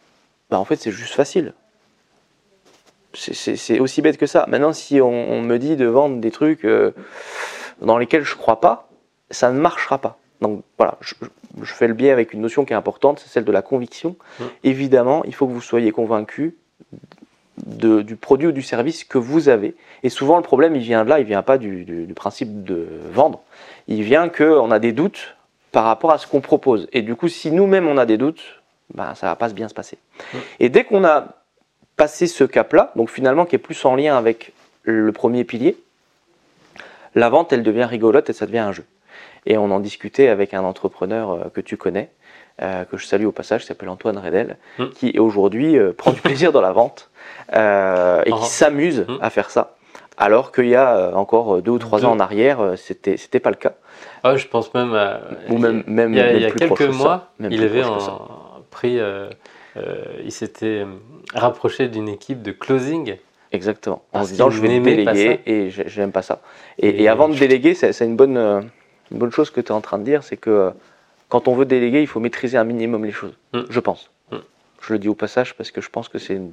bah 0.50 0.58
en 0.58 0.64
fait 0.64 0.74
c'est 0.74 0.90
juste 0.90 1.14
facile. 1.14 1.54
C'est 3.14 3.80
aussi 3.80 4.02
bête 4.02 4.18
que 4.18 4.26
ça. 4.26 4.46
Maintenant, 4.48 4.72
si 4.72 5.00
on, 5.00 5.42
me 5.42 5.56
dit 5.58 5.76
de 5.76 5.86
vendre 5.86 6.20
des 6.20 6.30
trucs 6.30 6.64
euh, 6.64 6.92
dans 7.80 7.98
lesquels 7.98 8.22
je 8.22 8.34
ne 8.34 8.38
crois 8.38 8.60
pas, 8.60 8.88
ça 9.30 9.50
ne 9.50 9.58
marchera 9.58 9.98
pas. 9.98 10.18
Donc 10.40 10.62
voilà, 10.78 10.96
je, 11.00 11.14
fais 11.64 11.88
le 11.88 11.94
biais 11.94 12.10
avec 12.10 12.32
une 12.32 12.40
notion 12.40 12.64
qui 12.64 12.72
est 12.72 12.76
importante, 12.76 13.20
c'est 13.20 13.28
celle 13.28 13.44
de 13.44 13.52
la 13.52 13.62
conviction. 13.62 14.16
Mmh. 14.38 14.44
Évidemment, 14.64 15.24
il 15.24 15.34
faut 15.34 15.46
que 15.46 15.52
vous 15.52 15.60
soyez 15.60 15.90
convaincu 15.92 16.56
du 17.58 18.16
produit 18.16 18.48
ou 18.48 18.52
du 18.52 18.62
service 18.62 19.04
que 19.04 19.18
vous 19.18 19.48
avez. 19.48 19.74
Et 20.02 20.08
souvent, 20.08 20.36
le 20.36 20.42
problème, 20.42 20.74
il 20.74 20.82
vient 20.82 21.04
de 21.04 21.10
là, 21.10 21.20
il 21.20 21.26
vient 21.26 21.42
pas 21.42 21.58
du, 21.58 21.84
du 21.84 22.14
principe 22.14 22.64
de 22.64 22.86
vendre. 23.12 23.40
Il 23.86 24.02
vient 24.02 24.28
qu'on 24.28 24.70
a 24.70 24.78
des 24.78 24.92
doutes 24.92 25.36
par 25.72 25.84
rapport 25.84 26.10
à 26.12 26.18
ce 26.18 26.26
qu'on 26.26 26.40
propose. 26.40 26.88
Et 26.92 27.02
du 27.02 27.16
coup, 27.16 27.28
si 27.28 27.50
nous-mêmes 27.50 27.86
on 27.86 27.98
a 27.98 28.06
des 28.06 28.18
doutes, 28.18 28.59
ben, 28.94 29.14
ça 29.14 29.26
va 29.26 29.36
pas 29.36 29.48
bien 29.48 29.68
se 29.68 29.74
passer. 29.74 29.98
Et 30.58 30.68
dès 30.68 30.84
qu'on 30.84 31.04
a 31.04 31.28
passé 31.96 32.26
ce 32.26 32.44
cap-là, 32.44 32.92
donc 32.96 33.10
finalement 33.10 33.44
qui 33.44 33.56
est 33.56 33.58
plus 33.58 33.84
en 33.84 33.94
lien 33.94 34.16
avec 34.16 34.52
le 34.84 35.12
premier 35.12 35.44
pilier, 35.44 35.76
la 37.14 37.28
vente, 37.28 37.52
elle 37.52 37.62
devient 37.62 37.84
rigolote 37.84 38.30
et 38.30 38.32
ça 38.32 38.46
devient 38.46 38.58
un 38.58 38.72
jeu. 38.72 38.84
Et 39.46 39.56
on 39.58 39.70
en 39.70 39.80
discutait 39.80 40.28
avec 40.28 40.54
un 40.54 40.62
entrepreneur 40.62 41.30
euh, 41.30 41.44
que 41.52 41.60
tu 41.60 41.76
connais, 41.76 42.10
euh, 42.62 42.84
que 42.84 42.96
je 42.96 43.06
salue 43.06 43.24
au 43.24 43.32
passage, 43.32 43.62
qui 43.62 43.66
s'appelle 43.68 43.88
Antoine 43.88 44.18
Redel, 44.18 44.58
mmh. 44.78 44.86
qui 44.90 45.18
aujourd'hui 45.18 45.76
euh, 45.78 45.92
prend 45.96 46.12
du 46.12 46.20
plaisir 46.20 46.52
dans 46.52 46.60
la 46.60 46.72
vente 46.72 47.10
et 47.48 47.52
qui 47.52 47.58
ah. 47.58 48.44
s'amuse 48.44 49.06
mmh. 49.08 49.18
à 49.20 49.30
faire 49.30 49.50
ça. 49.50 49.76
Alors 50.16 50.52
qu'il 50.52 50.68
y 50.68 50.76
a 50.76 51.12
encore 51.14 51.62
deux 51.62 51.70
ou 51.70 51.78
trois 51.78 52.04
ans 52.04 52.12
en 52.12 52.20
arrière, 52.20 52.74
c'était 52.76 53.16
c'était 53.16 53.40
pas 53.40 53.48
le 53.48 53.56
cas. 53.56 53.72
Ah, 54.22 54.36
je 54.36 54.46
pense 54.46 54.72
même 54.74 54.92
à. 54.92 55.22
Ou 55.48 55.56
même, 55.56 55.82
même, 55.86 56.12
il 56.12 56.18
y 56.18 56.44
a, 56.44 56.50
quelques 56.50 56.82
mois, 56.82 57.32
il 57.40 57.62
avait 57.64 57.82
pris. 58.70 58.98
Euh, 58.98 59.28
euh, 59.76 60.04
il 60.24 60.32
s'était 60.32 60.84
rapproché 61.34 61.88
d'une 61.88 62.08
équipe 62.08 62.42
de 62.42 62.52
closing. 62.52 63.16
Exactement. 63.52 64.02
En 64.12 64.24
se 64.24 64.30
disant, 64.30 64.50
je 64.50 64.60
vais 64.60 64.80
déléguer 64.80 65.40
et 65.46 65.70
j'aime 65.70 66.12
pas 66.12 66.22
ça. 66.22 66.40
Et, 66.78 67.08
avant 67.08 67.28
de 67.28 67.34
déléguer, 67.34 67.74
c'est 67.74 68.04
une 68.04 68.16
bonne, 68.16 68.36
une 68.36 69.18
bonne 69.18 69.32
chose 69.32 69.50
que 69.50 69.60
tu 69.60 69.68
es 69.68 69.72
en 69.72 69.80
train 69.80 69.98
de 69.98 70.04
dire, 70.04 70.22
c'est 70.22 70.36
que 70.36 70.72
quand 71.28 71.48
on 71.48 71.54
veut 71.54 71.64
déléguer, 71.64 72.00
il 72.00 72.06
faut 72.06 72.20
maîtriser 72.20 72.58
un 72.58 72.64
minimum 72.64 73.04
les 73.04 73.12
choses. 73.12 73.36
Hmm. 73.52 73.62
Je 73.68 73.80
pense. 73.80 74.10
Hmm. 74.30 74.38
Je 74.80 74.92
le 74.92 74.98
dis 74.98 75.08
au 75.08 75.14
passage 75.14 75.54
parce 75.54 75.70
que 75.70 75.80
je 75.80 75.90
pense 75.90 76.08
que 76.08 76.18
c'est 76.18 76.34
une 76.34 76.52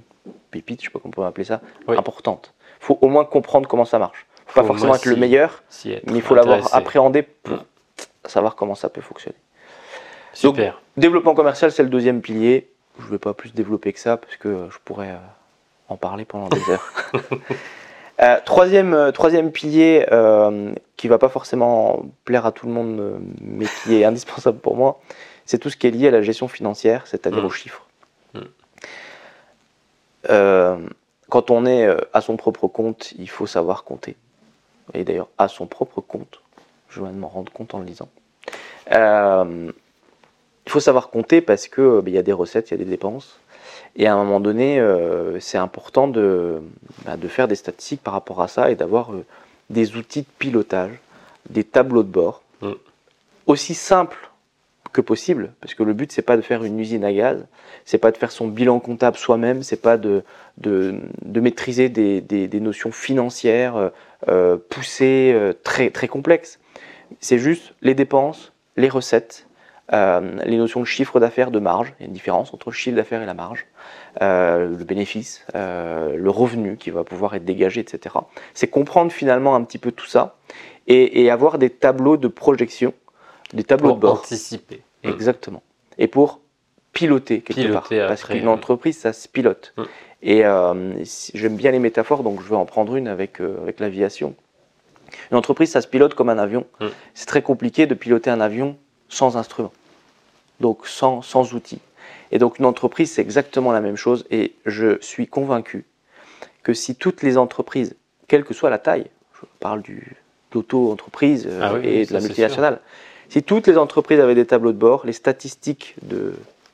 pépite, 0.50 0.82
je 0.82 0.88
sais 0.88 0.92
pas 0.92 1.00
comment 1.00 1.14
on 1.16 1.22
peut 1.22 1.26
appeler 1.26 1.46
ça, 1.46 1.62
importante. 1.88 2.54
Il 2.82 2.86
faut 2.86 2.98
au 3.02 3.10
moins 3.10 3.26
comprendre 3.26 3.68
comment 3.68 3.86
ça 3.86 4.00
marche 4.00 4.28
faut 4.48 4.62
pas 4.62 4.68
forcément 4.68 4.96
être 4.96 5.06
le 5.06 5.16
meilleur, 5.16 5.64
mais 5.86 6.02
il 6.08 6.22
faut 6.22 6.36
l'avoir 6.36 6.74
appréhendé 6.74 7.22
pour 7.22 7.60
savoir 8.26 8.56
comment 8.56 8.76
ça 8.76 8.90
peut 8.90 9.02
fonctionner. 9.02 9.38
Super. 10.38 10.82
développement 10.98 11.34
commercial, 11.34 11.72
c'est 11.72 11.82
le 11.82 11.90
deuxième 11.90 12.22
pilier. 12.22 12.70
Je 13.00 13.06
ne 13.06 13.10
vais 13.10 13.18
pas 13.18 13.34
plus 13.34 13.54
développer 13.54 13.92
que 13.92 14.00
ça, 14.00 14.18
parce 14.18 14.38
que 14.38 14.68
je 14.70 14.78
pourrais 14.86 15.10
euh, 15.10 15.18
en 15.90 15.98
parler 15.98 16.26
pendant 16.26 16.50
des 16.50 16.70
heures. 16.70 16.94
Euh, 18.20 18.40
troisième, 18.44 18.96
euh, 18.96 19.12
troisième 19.12 19.52
pilier 19.52 20.04
qui 20.96 21.06
ne 21.06 21.10
va 21.12 21.20
pas 21.20 21.30
forcément 21.30 22.04
plaire 22.26 22.48
à 22.48 22.52
tout 22.52 22.66
le 22.66 22.74
monde, 22.74 23.22
mais 23.42 23.68
qui 23.84 23.94
est 23.94 24.06
indispensable 24.12 24.58
pour 24.58 24.76
moi, 24.76 25.00
c'est 25.46 25.60
tout 25.60 25.70
ce 25.70 25.78
qui 25.78 25.86
est 25.86 25.92
lié 25.92 26.08
à 26.08 26.12
la 26.12 26.24
gestion 26.24 26.48
financière, 26.48 27.06
c'est-à-dire 27.06 27.44
mm. 27.44 27.46
aux 27.46 27.52
chiffres. 27.52 27.86
Mm. 28.34 28.40
quand 31.30 31.52
on 31.52 31.68
est 31.68 31.88
à 32.12 32.22
son 32.22 32.38
propre 32.38 32.68
compte, 32.68 33.14
il 33.20 33.30
faut 33.30 33.46
savoir 33.46 33.84
compter 33.84 34.16
et 34.96 35.04
d'ailleurs 35.04 35.30
à 35.38 35.48
son 35.48 35.68
propre 35.68 36.02
compte. 36.02 36.42
Je 36.90 37.02
viens 37.02 37.12
de 37.12 37.20
m'en 37.20 37.28
rendre 37.28 37.52
compte 37.54 37.76
en 37.76 37.78
le 37.78 37.86
lisant. 37.86 38.10
Euh, 40.68 40.70
il 40.70 40.72
faut 40.72 40.80
savoir 40.80 41.10
compter 41.10 41.42
parce 41.42 41.68
que 41.68 42.02
bah, 42.02 42.10
il 42.10 42.14
y 42.14 42.18
a 42.18 42.24
des 42.24 42.34
recettes, 42.34 42.70
il 42.70 42.74
y 42.74 42.76
a 42.76 42.84
des 42.84 42.90
dépenses. 42.90 43.40
Et 43.96 44.06
à 44.06 44.14
un 44.14 44.18
moment 44.18 44.40
donné, 44.40 44.80
euh, 44.80 45.40
c'est 45.40 45.58
important 45.58 46.08
de, 46.08 46.62
bah, 47.06 47.18
de, 47.18 47.28
faire 47.28 47.48
des 47.48 47.56
statistiques 47.56 48.04
par 48.04 48.14
rapport 48.14 48.42
à 48.42 48.48
ça 48.48 48.70
et 48.70 48.76
d'avoir 48.76 49.14
euh, 49.14 49.26
des 49.70 49.96
outils 49.96 50.22
de 50.22 50.28
pilotage, 50.38 50.92
des 51.50 51.64
tableaux 51.64 52.04
de 52.04 52.10
bord, 52.10 52.44
mm. 52.62 52.74
aussi 53.48 53.74
simples 53.74 54.30
que 54.94 55.02
possible, 55.02 55.54
parce 55.62 55.74
que 55.74 55.84
le 55.84 55.94
but 55.94 56.12
c'est 56.12 56.22
pas 56.22 56.38
de 56.38 56.42
faire 56.42 56.64
une 56.64 56.80
usine 56.80 57.04
à 57.04 57.12
gaz, 57.12 57.46
c'est 57.86 57.98
pas 57.98 58.12
de 58.12 58.18
faire 58.18 58.32
son 58.32 58.48
bilan 58.48 58.80
comptable 58.80 59.18
soi-même, 59.18 59.62
c'est 59.62 59.82
pas 59.82 59.98
de, 59.98 60.24
de, 60.58 60.96
de 61.24 61.40
maîtriser 61.40 61.90
des, 61.90 62.22
des, 62.22 62.48
des, 62.48 62.60
notions 62.60 62.92
financières 62.92 63.92
euh, 64.28 64.58
poussées, 64.70 65.32
euh, 65.36 65.54
très, 65.64 65.90
très 65.90 66.08
complexes. 66.08 66.60
C'est 67.20 67.38
juste 67.38 67.74
les 67.82 67.96
dépenses, 67.96 68.54
les 68.76 68.90
recettes, 68.90 69.47
euh, 69.94 70.38
les 70.46 70.58
notions 70.58 70.82
de 70.82 70.86
chiffre 70.86 71.20
d'affaires, 71.20 71.50
de 71.50 71.60
marge, 71.60 71.94
il 72.00 72.04
y 72.04 72.06
a 72.06 72.08
une 72.08 72.14
différence 72.14 72.54
entre 72.54 72.70
le 72.70 72.74
chiffre 72.74 72.96
d'affaires 72.96 73.22
et 73.22 73.26
la 73.26 73.34
marge, 73.34 73.66
euh, 74.22 74.68
le 74.68 74.84
bénéfice, 74.84 75.46
euh, 75.56 76.18
le 76.18 76.30
revenu 76.30 76.76
qui 76.76 76.90
va 76.90 77.04
pouvoir 77.06 77.36
être 77.36 77.46
dégagé, 77.46 77.82
etc. 77.82 78.16
C'est 78.54 78.68
comprendre 78.68 79.12
finalement 79.12 79.56
un 79.56 79.64
petit 79.64 79.78
peu 79.78 79.92
tout 79.92 80.06
ça 80.06 80.36
et, 80.88 81.24
et 81.24 81.32
avoir 81.32 81.58
des 81.58 81.70
tableaux 81.70 82.18
de 82.18 82.28
projection, 82.28 82.94
des 83.54 83.64
tableaux 83.64 83.94
de 83.94 84.00
bord. 84.00 84.20
anticiper. 84.20 84.82
Exactement. 85.04 85.64
Et 85.98 86.08
pour 86.08 86.42
piloter 86.92 87.42
quelque 87.42 87.72
part. 87.72 87.88
Parce 87.90 88.26
qu'une 88.26 88.48
entreprise, 88.50 88.98
ça 88.98 89.14
se 89.14 89.30
pilote. 89.30 89.74
Mm. 89.78 89.84
Et 90.24 90.44
j'aime 91.34 91.56
bien 91.56 91.72
les 91.72 91.80
métaphores, 91.80 92.24
donc 92.24 92.42
je 92.42 92.50
vais 92.50 92.56
en 92.56 92.66
prendre 92.66 92.96
une 92.96 93.08
avec, 93.08 93.40
avec 93.40 93.80
l'aviation. 93.80 94.36
Une 95.32 95.38
entreprise, 95.38 95.72
ça 95.72 95.80
se 95.80 95.88
pilote 95.88 96.14
comme 96.14 96.28
un 96.28 96.38
avion. 96.38 96.66
Mm. 96.82 96.88
C'est 97.14 97.28
très 97.28 97.42
compliqué 97.42 97.86
de 97.86 97.94
piloter 97.94 98.30
un 98.30 98.42
avion 98.42 98.76
sans 99.10 99.38
instrument, 99.38 99.72
donc 100.60 100.88
sans, 100.88 101.22
sans 101.22 101.54
outils. 101.54 101.80
Et 102.32 102.40
donc 102.40 102.60
une 102.60 102.66
entreprise, 102.66 103.12
c'est 103.12 103.22
exactement 103.22 103.72
la 103.72 103.82
même 103.82 103.96
chose. 103.96 104.26
Et 104.32 104.54
je 104.66 104.98
suis 105.02 105.28
convaincu 105.28 105.86
que 106.64 106.74
si 106.74 106.96
toutes 106.96 107.24
les 107.24 107.38
entreprises, 107.38 107.96
quelle 108.28 108.44
que 108.44 108.54
soit 108.54 108.70
la 108.70 108.80
taille, 108.80 109.08
je 109.34 109.46
parle 109.60 109.82
du 109.82 110.16
d'auto-entreprise 110.52 111.46
euh, 111.50 111.60
ah 111.62 111.78
et 111.84 112.06
de 112.06 112.14
la 112.14 112.22
multinationale, 112.22 112.80
si 113.28 113.44
toutes 113.44 113.68
les 113.68 113.78
entreprises 113.78 114.20
avaient 114.20 114.36
des 114.36 114.46
tableaux 114.46 114.72
de 114.72 114.78
bord, 114.78 115.06
les 115.06 115.12
statistiques 115.12 115.96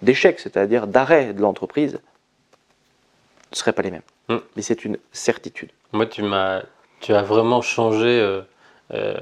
d'échec, 0.04 0.40
c'est-à-dire 0.40 0.86
d'arrêt 0.86 1.34
de 1.34 1.42
l'entreprise, 1.42 2.00
ne 3.52 3.56
seraient 3.56 3.74
pas 3.74 3.82
les 3.82 3.90
mêmes. 3.90 4.02
Hmm. 4.30 4.38
Mais 4.56 4.62
c'est 4.62 4.86
une 4.86 4.98
certitude. 5.12 5.72
Moi, 5.92 6.06
tu 6.06 6.22
m'as, 6.22 6.62
tu 7.00 7.14
as 7.14 7.24
vraiment 7.24 7.62
changé 7.62 8.44
euh, 8.94 9.14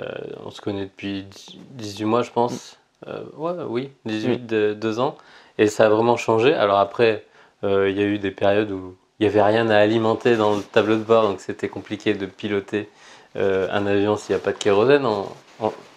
on 0.43 0.51
se 0.51 0.61
connaît 0.61 0.85
depuis 0.85 1.25
18 1.71 2.05
mois, 2.05 2.23
je 2.23 2.31
pense. 2.31 2.77
Ouais, 3.07 3.53
oui, 3.67 3.89
18, 4.05 4.45
de, 4.45 4.73
2 4.73 4.99
ans. 4.99 5.17
Et 5.57 5.67
ça 5.67 5.85
a 5.85 5.89
vraiment 5.89 6.17
changé. 6.17 6.53
Alors 6.53 6.79
après, 6.79 7.25
il 7.63 7.91
y 7.91 8.01
a 8.01 8.05
eu 8.05 8.19
des 8.19 8.31
périodes 8.31 8.71
où 8.71 8.95
il 9.19 9.23
n'y 9.23 9.27
avait 9.27 9.43
rien 9.43 9.69
à 9.69 9.77
alimenter 9.77 10.35
dans 10.35 10.55
le 10.55 10.61
tableau 10.61 10.95
de 10.95 11.03
bord, 11.03 11.23
donc 11.23 11.39
c'était 11.39 11.69
compliqué 11.69 12.13
de 12.13 12.25
piloter 12.25 12.89
un 13.35 13.85
avion 13.85 14.17
s'il 14.17 14.35
n'y 14.35 14.41
a 14.41 14.43
pas 14.43 14.51
de 14.51 14.57
kérosène, 14.57 15.07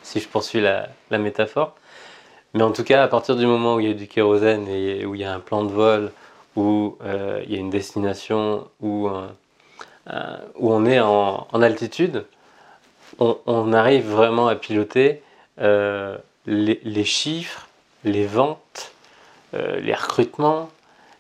si 0.03 0.21
je 0.21 0.29
poursuis 0.29 0.61
la, 0.61 0.89
la 1.11 1.19
métaphore. 1.19 1.75
Mais 2.55 2.63
en 2.63 2.71
tout 2.71 2.85
cas, 2.85 3.03
à 3.03 3.09
partir 3.09 3.37
du 3.37 3.47
moment 3.47 3.75
où 3.75 3.81
il 3.81 3.89
y 3.89 3.91
a 3.91 3.95
du 3.95 4.07
kérosène 4.07 4.69
et 4.69 5.05
où 5.05 5.15
il 5.15 5.21
y 5.21 5.25
a 5.25 5.33
un 5.35 5.41
plan 5.41 5.65
de 5.65 5.73
vol, 5.73 6.13
où 6.57 6.97
euh, 7.03 7.43
il 7.45 7.53
y 7.53 7.57
a 7.57 7.59
une 7.59 7.71
destination, 7.71 8.69
où, 8.81 9.09
euh, 9.09 10.37
où 10.57 10.73
on 10.73 10.87
est 10.87 11.01
en, 11.01 11.49
altitude, 11.53 12.25
on, 13.19 13.73
arrive 13.73 14.09
vraiment 14.09 14.49
à 14.49 14.55
piloter 14.55 15.23
euh, 15.61 16.17
les, 16.47 17.05
chiffres, 17.05 17.69
les 18.05 18.27
ventes, 18.27 18.93
les 19.53 19.95
recrutements, 19.95 20.71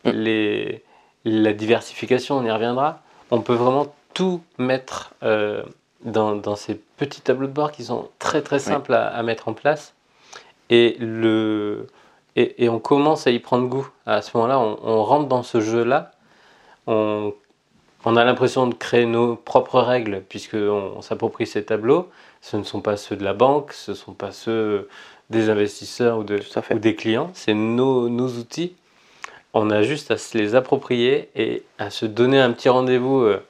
mm. 0.04 0.10
les, 0.10 0.82
la 1.24 1.52
diversification, 1.52 2.38
on 2.38 2.44
y 2.44 2.50
reviendra. 2.50 3.00
On 3.30 3.40
peut 3.40 3.54
vraiment 3.54 3.94
tout 4.12 4.42
mettre 4.58 5.14
dans, 6.04 6.56
ces 6.56 6.74
petits 6.96 7.20
tableaux 7.20 7.46
de 7.46 7.52
bord 7.52 7.72
qui 7.72 7.84
sont 7.84 8.08
très 8.18 8.42
très 8.42 8.58
simples 8.58 8.94
à 8.94 9.22
mettre 9.22 9.48
en 9.48 9.54
place 9.54 9.94
et, 10.70 10.96
le, 10.98 11.86
et, 12.36 12.68
on 12.68 12.78
commence 12.78 13.26
à 13.26 13.30
y 13.30 13.38
prendre 13.38 13.68
goût. 13.68 13.88
À 14.06 14.22
ce 14.22 14.36
moment-là, 14.36 14.58
on, 14.58 15.02
rentre 15.02 15.28
dans 15.28 15.42
ce 15.42 15.60
jeu-là. 15.60 16.12
On, 16.86 17.32
on, 18.04 18.16
a 18.16 18.24
l'impression 18.24 18.66
de 18.66 18.74
créer 18.74 19.06
nos 19.06 19.36
propres 19.36 19.80
règles 19.80 20.22
puisqu'on 20.28 20.94
on, 20.96 21.02
s'approprie 21.02 21.46
ces 21.46 21.64
tableaux. 21.64 22.10
Ce 22.40 22.56
ne 22.56 22.62
sont 22.62 22.80
pas 22.80 22.96
ceux 22.96 23.16
de 23.16 23.24
la 23.24 23.34
banque, 23.34 23.72
ce 23.72 23.92
ne 23.92 23.96
sont 23.96 24.12
pas 24.12 24.32
ceux 24.32 24.88
des 25.30 25.50
investisseurs 25.50 26.18
ou, 26.18 26.24
de, 26.24 26.40
ou 26.70 26.78
des 26.78 26.94
clients. 26.94 27.30
C'est 27.34 27.54
nos, 27.54 28.08
nos, 28.08 28.28
outils. 28.28 28.74
On 29.52 29.70
a 29.70 29.82
juste 29.82 30.10
à 30.10 30.16
se 30.16 30.36
les 30.36 30.54
approprier 30.54 31.30
et 31.36 31.62
à 31.78 31.90
se 31.90 32.06
donner 32.06 32.40
un 32.40 32.52
petit 32.52 32.68
rendez-vous 32.68 33.20
euh, 33.22 33.42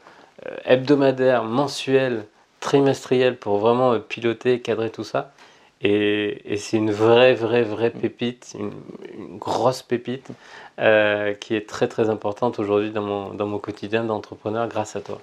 hebdomadaire, 0.64 1.44
mensuel, 1.44 2.26
trimestriel 2.60 3.36
pour 3.36 3.58
vraiment 3.58 3.98
piloter, 4.00 4.60
cadrer 4.60 4.90
tout 4.90 5.04
ça. 5.04 5.32
Et, 5.82 6.56
c'est 6.56 6.78
une 6.78 6.92
vraie, 6.92 7.34
vraie, 7.34 7.62
vraie 7.62 7.90
pépite, 7.90 8.56
une, 8.58 8.72
grosse 9.38 9.82
pépite 9.82 10.28
euh, 10.78 11.34
qui 11.34 11.54
est 11.54 11.68
très, 11.68 11.88
très 11.88 12.08
importante 12.08 12.58
aujourd'hui 12.58 12.90
dans 12.90 13.02
mon, 13.02 13.34
dans 13.34 13.46
mon 13.46 13.58
quotidien 13.58 14.04
d'entrepreneur 14.04 14.66
grâce 14.68 14.96
à 14.96 15.00
toi. 15.00 15.20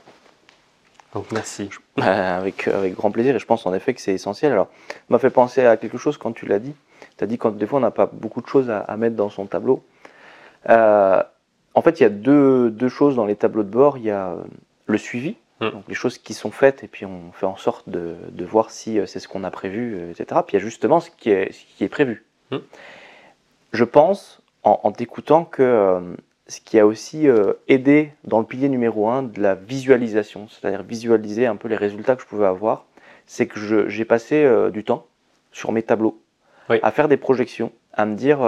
Donc 1.14 1.32
merci. 1.32 1.70
Avec, 1.98 2.68
avec 2.68 2.96
grand 2.96 3.12
plaisir 3.12 3.36
et 3.36 3.40
je 3.40 3.46
pense 3.46 3.66
en 3.66 3.74
effet 3.74 3.94
que 3.94 4.02
c'est 4.02 4.14
essentiel. 4.14 4.52
Alors, 4.54 4.70
m'a 5.10 5.20
fait 5.20 5.30
penser 5.30 5.66
à 5.66 5.78
quelque 5.78 5.98
chose 5.98 6.18
quand 6.18 6.32
tu 6.32 6.46
l'as 6.46 6.60
dit. 6.60 6.74
Tu 7.18 7.24
as 7.24 7.28
dit 7.28 7.38
quand 7.38 7.52
des 7.52 7.68
fois 7.68 7.80
on 7.80 7.82
n'a 7.82 7.92
pas 7.92 8.10
beaucoup 8.12 8.42
de 8.42 8.48
choses 8.48 8.70
à, 8.70 8.96
mettre 8.98 9.16
dans 9.16 9.30
son 9.30 9.46
tableau. 9.46 9.84
Euh, 10.70 11.22
en 11.74 11.82
fait, 11.82 12.00
il 12.00 12.04
y 12.04 12.06
a 12.06 12.10
deux, 12.10 12.70
deux, 12.72 12.90
choses 12.90 13.16
dans 13.16 13.26
les 13.26 13.36
tableaux 13.36 13.64
de 13.64 13.70
bord. 13.70 13.98
Il 13.98 14.06
y 14.06 14.10
a 14.10 14.36
le 14.88 14.98
suivi, 14.98 15.36
Mm. 15.62 15.70
Donc 15.70 15.84
les 15.88 15.96
choses 15.96 16.18
qui 16.18 16.34
sont 16.34 16.52
faites 16.52 16.84
et 16.84 16.88
puis 16.88 17.06
on 17.06 17.32
fait 17.32 17.46
en 17.46 17.56
sorte 17.56 17.88
de, 17.88 18.18
voir 18.44 18.72
si 18.72 19.00
euh, 19.00 19.06
c'est 19.06 19.20
ce 19.20 19.28
qu'on 19.28 19.44
a 19.44 19.52
prévu, 19.52 19.96
euh, 19.96 20.12
etc. 20.12 20.42
Puis 20.46 20.58
il 20.58 20.60
y 20.60 20.62
a 20.62 20.66
justement 20.66 21.00
ce 21.00 21.12
qui 21.12 21.30
est, 21.30 21.54
ce 21.54 21.64
qui 21.78 21.84
est 21.84 21.90
prévu. 21.90 22.26
Mm. 22.50 22.58
Je 23.74 23.84
pense, 23.86 24.42
en, 24.64 24.92
t'écoutant, 24.92 25.46
que 25.46 25.64
euh, 25.64 26.02
ce 26.52 26.62
qui 26.62 26.80
a 26.80 26.86
aussi 26.86 27.28
aidé 27.68 28.12
dans 28.26 28.40
le 28.40 28.46
pilier 28.46 28.70
numéro 28.70 29.10
un 29.10 29.24
de 29.24 29.42
la 29.42 29.56
visualisation, 29.56 30.48
c'est-à-dire 30.50 30.84
visualiser 30.84 31.48
un 31.48 31.56
peu 31.56 31.68
les 31.68 31.76
résultats 31.76 32.16
que 32.16 32.22
je 32.22 32.28
pouvais 32.28 32.46
avoir, 32.46 32.86
c'est 33.26 33.48
que 33.48 33.88
j'ai 33.88 34.06
passé 34.06 34.50
du 34.74 34.84
temps 34.84 35.06
sur 35.52 35.72
mes 35.72 35.82
tableaux 35.82 36.20
à 36.70 36.92
faire 36.92 37.08
des 37.08 37.18
projections, 37.18 37.72
à 37.94 38.06
me 38.06 38.16
dire, 38.16 38.40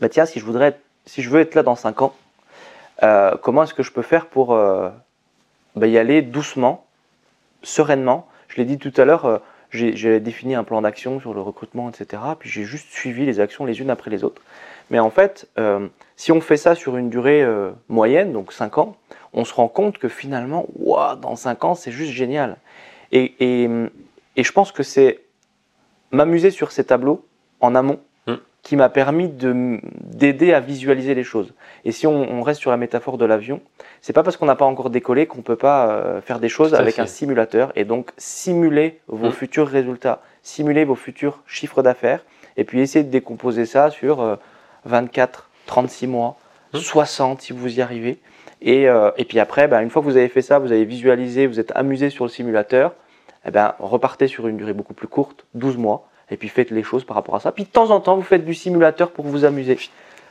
bah 0.00 0.08
tiens, 0.08 0.24
si 0.24 0.38
je, 0.38 0.44
voudrais 0.44 0.78
si 1.04 1.22
je 1.22 1.30
veux 1.30 1.40
être 1.40 1.54
là 1.56 1.62
dans 1.62 1.74
5 1.74 2.02
ans, 2.02 2.14
comment 3.42 3.64
est-ce 3.64 3.74
que 3.74 3.82
je 3.82 3.90
peux 3.90 4.02
faire 4.02 4.26
pour 4.26 4.54
bah, 4.54 5.86
y 5.86 5.98
aller 5.98 6.22
doucement, 6.22 6.86
sereinement? 7.62 8.28
Je 8.50 8.56
l'ai 8.56 8.64
dit 8.64 8.78
tout 8.78 8.92
à 8.96 9.04
l'heure, 9.04 9.24
euh, 9.26 9.38
j'ai 9.70 10.18
défini 10.18 10.56
un 10.56 10.64
plan 10.64 10.82
d'action 10.82 11.20
sur 11.20 11.32
le 11.32 11.40
recrutement, 11.40 11.88
etc. 11.88 12.20
Puis 12.38 12.50
j'ai 12.50 12.64
juste 12.64 12.90
suivi 12.90 13.24
les 13.24 13.38
actions 13.38 13.64
les 13.64 13.80
unes 13.80 13.90
après 13.90 14.10
les 14.10 14.24
autres. 14.24 14.42
Mais 14.90 14.98
en 14.98 15.10
fait, 15.10 15.48
euh, 15.58 15.88
si 16.16 16.32
on 16.32 16.40
fait 16.40 16.56
ça 16.56 16.74
sur 16.74 16.96
une 16.96 17.10
durée 17.10 17.42
euh, 17.42 17.70
moyenne, 17.88 18.32
donc 18.32 18.52
5 18.52 18.78
ans, 18.78 18.96
on 19.32 19.44
se 19.44 19.54
rend 19.54 19.68
compte 19.68 19.98
que 19.98 20.08
finalement, 20.08 20.66
wow, 20.78 21.16
dans 21.16 21.36
5 21.36 21.64
ans, 21.64 21.74
c'est 21.74 21.92
juste 21.92 22.12
génial. 22.12 22.56
Et, 23.12 23.34
et, 23.40 23.70
et 24.36 24.42
je 24.42 24.52
pense 24.52 24.72
que 24.72 24.82
c'est 24.82 25.20
m'amuser 26.10 26.50
sur 26.50 26.72
ces 26.72 26.84
tableaux 26.84 27.24
en 27.60 27.74
amont 27.74 28.00
qui 28.62 28.76
m'a 28.76 28.88
permis 28.88 29.28
d'aider 29.28 30.52
à 30.52 30.60
visualiser 30.60 31.14
les 31.14 31.24
choses. 31.24 31.54
Et 31.84 31.92
si 31.92 32.06
on, 32.06 32.42
reste 32.42 32.60
sur 32.60 32.70
la 32.70 32.76
métaphore 32.76 33.16
de 33.16 33.24
l'avion, 33.24 33.60
c'est 34.00 34.12
pas 34.12 34.22
parce 34.22 34.36
qu'on 34.36 34.46
n'a 34.46 34.56
pas 34.56 34.64
encore 34.64 34.90
décollé 34.90 35.26
qu'on 35.26 35.42
peut 35.42 35.56
pas 35.56 35.90
euh, 35.90 36.20
faire 36.20 36.40
des 36.40 36.48
choses 36.48 36.74
avec 36.74 36.98
un 36.98 37.06
simulateur 37.06 37.72
et 37.74 37.84
donc 37.84 38.10
simuler 38.16 39.00
vos 39.08 39.28
mmh. 39.28 39.32
futurs 39.32 39.68
résultats, 39.68 40.22
simuler 40.42 40.84
vos 40.84 40.94
futurs 40.94 41.42
chiffres 41.46 41.82
d'affaires 41.82 42.24
et 42.56 42.64
puis 42.64 42.80
essayer 42.80 43.04
de 43.04 43.10
décomposer 43.10 43.64
ça 43.64 43.90
sur 43.90 44.38
24, 44.84 45.40
euh, 45.40 45.66
36 45.66 46.06
mois, 46.06 46.36
60 46.74 47.38
mmh. 47.38 47.40
si 47.40 47.52
vous 47.52 47.78
y 47.78 47.82
arrivez. 47.82 48.18
Et, 48.62 48.88
euh, 48.88 49.10
et 49.16 49.24
puis 49.24 49.38
après, 49.38 49.68
ben, 49.68 49.80
une 49.80 49.90
fois 49.90 50.02
que 50.02 50.06
vous 50.06 50.16
avez 50.16 50.28
fait 50.28 50.42
ça, 50.42 50.58
vous 50.58 50.72
avez 50.72 50.84
visualisé, 50.84 51.46
vous 51.46 51.60
êtes 51.60 51.72
amusé 51.74 52.10
sur 52.10 52.24
le 52.24 52.30
simulateur, 52.30 52.94
eh 53.46 53.50
ben, 53.50 53.74
repartez 53.78 54.26
sur 54.26 54.46
une 54.48 54.56
durée 54.56 54.74
beaucoup 54.74 54.94
plus 54.94 55.08
courte, 55.08 55.46
12 55.54 55.78
mois, 55.78 56.08
et 56.30 56.36
puis 56.36 56.48
faites 56.48 56.70
les 56.70 56.82
choses 56.82 57.04
par 57.04 57.16
rapport 57.16 57.34
à 57.34 57.40
ça. 57.40 57.52
Puis 57.52 57.64
de 57.64 57.70
temps 57.70 57.90
en 57.90 58.00
temps, 58.00 58.16
vous 58.16 58.22
faites 58.22 58.44
du 58.44 58.54
simulateur 58.54 59.10
pour 59.10 59.24
vous 59.24 59.44
amuser. 59.44 59.78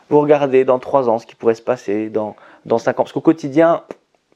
Vous 0.10 0.20
regardez 0.20 0.64
dans 0.64 0.80
3 0.80 1.10
ans 1.10 1.20
ce 1.20 1.26
qui 1.26 1.36
pourrait 1.36 1.56
se 1.56 1.62
passer, 1.62 2.10
dans, 2.10 2.36
dans 2.66 2.78
5 2.78 3.00
ans. 3.00 3.04
Parce 3.04 3.12
qu'au 3.12 3.22
quotidien, 3.22 3.84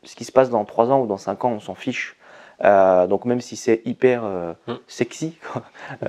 ce 0.04 0.16
qui 0.16 0.26
se 0.26 0.32
passe 0.32 0.50
dans 0.50 0.66
3 0.66 0.92
ans 0.92 1.02
ou 1.02 1.08
dans 1.08 1.18
5 1.18 1.46
ans, 1.46 1.52
on 1.52 1.60
s'en 1.60 1.76
fiche. 1.76 2.18
Euh, 2.64 3.08
donc 3.08 3.26
même 3.26 3.42
si 3.42 3.56
c'est 3.56 3.82
hyper 3.86 4.24
euh, 4.24 4.54
hum. 4.68 4.80
sexy 4.88 5.38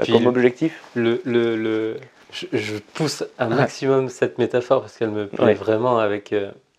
comme 0.07 0.27
objectif. 0.27 0.83
Le, 0.95 1.21
le, 1.25 1.57
le 1.57 1.97
je, 2.53 2.79
pousse 2.95 3.25
un 3.39 3.49
maximum 3.49 4.09
cette 4.09 4.39
métaphore 4.39 4.83
parce 4.83 4.97
qu'elle 4.97 5.11
me 5.11 5.27
plaît 5.27 5.55
vraiment 5.55 5.99
avec, 5.99 6.35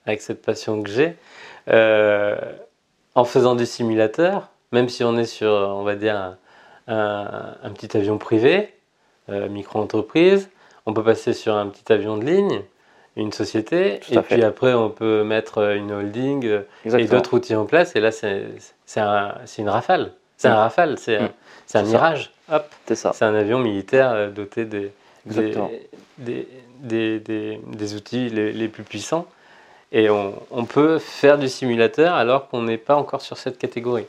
avec 0.06 0.22
cette 0.22 0.42
passion 0.42 0.84
que 0.84 0.90
j'ai. 0.90 1.16
en 3.16 3.26
faisant 3.26 3.56
du 3.56 3.66
simulateur, 3.66 4.50
même 4.72 4.90
si 4.90 5.04
on 5.04 5.18
est 5.18 5.26
sur, 5.26 5.50
on 5.50 5.84
va 5.84 5.96
dire, 5.96 6.36
un, 6.88 7.72
petit 7.74 7.96
avion 7.98 8.18
privé, 8.18 8.74
euh, 9.30 9.50
micro-entreprise. 9.50 10.50
On 10.86 10.94
peut 10.94 11.04
passer 11.04 11.34
sur 11.34 11.56
un 11.56 11.68
petit 11.68 11.92
avion 11.92 12.18
de 12.18 12.26
ligne, 12.26 12.62
une 13.16 13.32
société, 13.32 14.00
et 14.12 14.20
puis 14.22 14.44
après 14.44 14.74
on 14.74 14.90
peut 14.90 15.24
mettre 15.24 15.74
une 15.76 15.92
holding 15.92 16.46
euh, 16.46 16.62
et 16.86 17.06
d'autres 17.06 17.34
outils 17.34 17.56
en 17.56 17.66
place. 17.66 17.96
Et 17.96 18.00
là, 18.00 18.12
c'est 18.12 18.44
une 19.58 19.70
rafale. 19.70 20.12
C'est 20.38 20.50
un 20.50 20.56
mm. 20.56 20.58
rafale, 20.58 20.98
c'est 21.00 21.18
un, 21.18 21.82
mm. 21.82 21.88
mirage. 21.88 22.32
C'est 22.86 23.24
un 23.24 23.34
avion 23.34 23.58
militaire 23.60 24.12
euh, 24.12 24.30
doté 24.30 24.66
des, 24.66 24.92
des, 25.26 26.48
des, 26.80 27.20
des, 27.20 27.96
outils 27.96 28.30
les, 28.30 28.52
les, 28.52 28.68
plus 28.68 28.84
puissants. 28.84 29.28
Et 29.92 30.10
on, 30.10 30.34
on 30.52 30.66
peut 30.66 31.00
faire 31.00 31.38
du 31.38 31.50
simulateur 31.50 32.14
alors 32.14 32.50
qu'on 32.50 32.64
n'est 32.64 32.78
pas 32.78 32.96
encore 32.96 33.22
sur 33.22 33.38
cette 33.38 33.58
catégorie. 33.58 34.06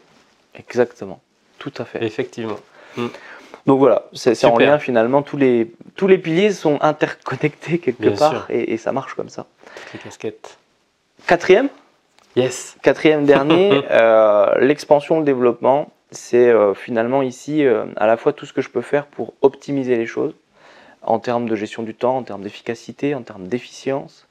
Exactement. 0.54 1.20
Tout 1.58 1.72
à 1.78 1.84
fait. 1.84 2.04
Effectivement. 2.04 2.58
Mm. 2.96 3.06
Donc 3.66 3.80
voilà, 3.80 4.04
c'est 4.12 4.44
en 4.44 4.56
lien 4.58 4.78
finalement, 4.78 5.22
tous 5.22 5.36
les, 5.36 5.72
tous 5.96 6.06
les 6.06 6.18
piliers 6.18 6.52
sont 6.52 6.78
interconnectés 6.82 7.78
quelque 7.78 8.16
part 8.16 8.46
et, 8.48 8.76
ça 8.76 8.92
marche 8.92 9.14
comme 9.14 9.28
ça. 9.28 9.46
Les 9.92 9.98
casquettes. 9.98 10.56
Quatrième? 11.26 11.68
Yes. 12.36 12.76
Quatrième 12.82 13.24
dernier, 13.24 13.82
euh, 13.90 14.54
l'expansion, 14.60 15.18
le 15.18 15.24
développement, 15.24 15.90
c'est 16.12 16.48
euh, 16.48 16.74
finalement 16.74 17.22
ici 17.22 17.64
euh, 17.64 17.86
à 17.96 18.06
la 18.06 18.16
fois 18.16 18.32
tout 18.32 18.46
ce 18.46 18.52
que 18.52 18.62
je 18.62 18.68
peux 18.68 18.82
faire 18.82 19.06
pour 19.06 19.34
optimiser 19.42 19.96
les 19.96 20.06
choses 20.06 20.34
en 21.06 21.18
termes 21.18 21.48
de 21.48 21.56
gestion 21.56 21.82
du 21.82 21.94
temps, 21.94 22.18
en 22.18 22.22
termes 22.22 22.42
d'efficacité, 22.42 23.14
en 23.14 23.22
termes 23.22 23.48
d'efficience, 23.48 24.26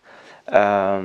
en 0.52 1.02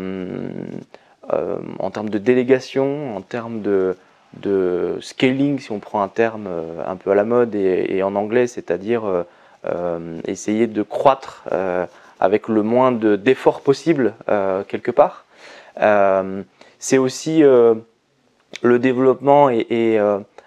termes 1.93 2.11
de 2.11 2.19
délégation, 2.19 3.17
en 3.17 3.23
termes 3.23 3.63
de, 3.63 3.97
de 4.39 4.99
scaling, 5.01 5.59
si 5.59 5.73
on 5.73 5.79
prend 5.79 6.03
un 6.03 6.09
terme 6.09 6.47
euh, 6.49 6.83
un 6.87 6.97
peu 6.97 7.11
à 7.11 7.15
la 7.15 7.25
mode 7.25 7.55
et, 7.55 8.03
en 8.03 8.15
anglais, 8.15 8.47
c'est-à-dire 8.47 9.05
euh, 9.05 9.23
euh, 9.67 10.21
essayer 10.27 10.67
de 10.67 10.83
croître 10.83 11.45
avec 12.21 12.49
le 12.49 12.63
moins 12.63 12.93
d'efforts 12.93 13.61
possible 13.61 14.15
quelque 14.69 14.91
part. 14.91 15.25
c'est 16.79 16.99
aussi 16.99 17.43
le 17.43 18.79
développement 18.79 19.51
et, 19.51 19.99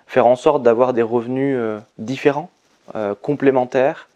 faire 0.08 0.28
en 0.28 0.36
sorte 0.36 0.62
d'avoir 0.62 0.94
des 0.94 1.02
revenus 1.02 1.58
différents, 1.98 2.50
complémentaires. 3.22 4.08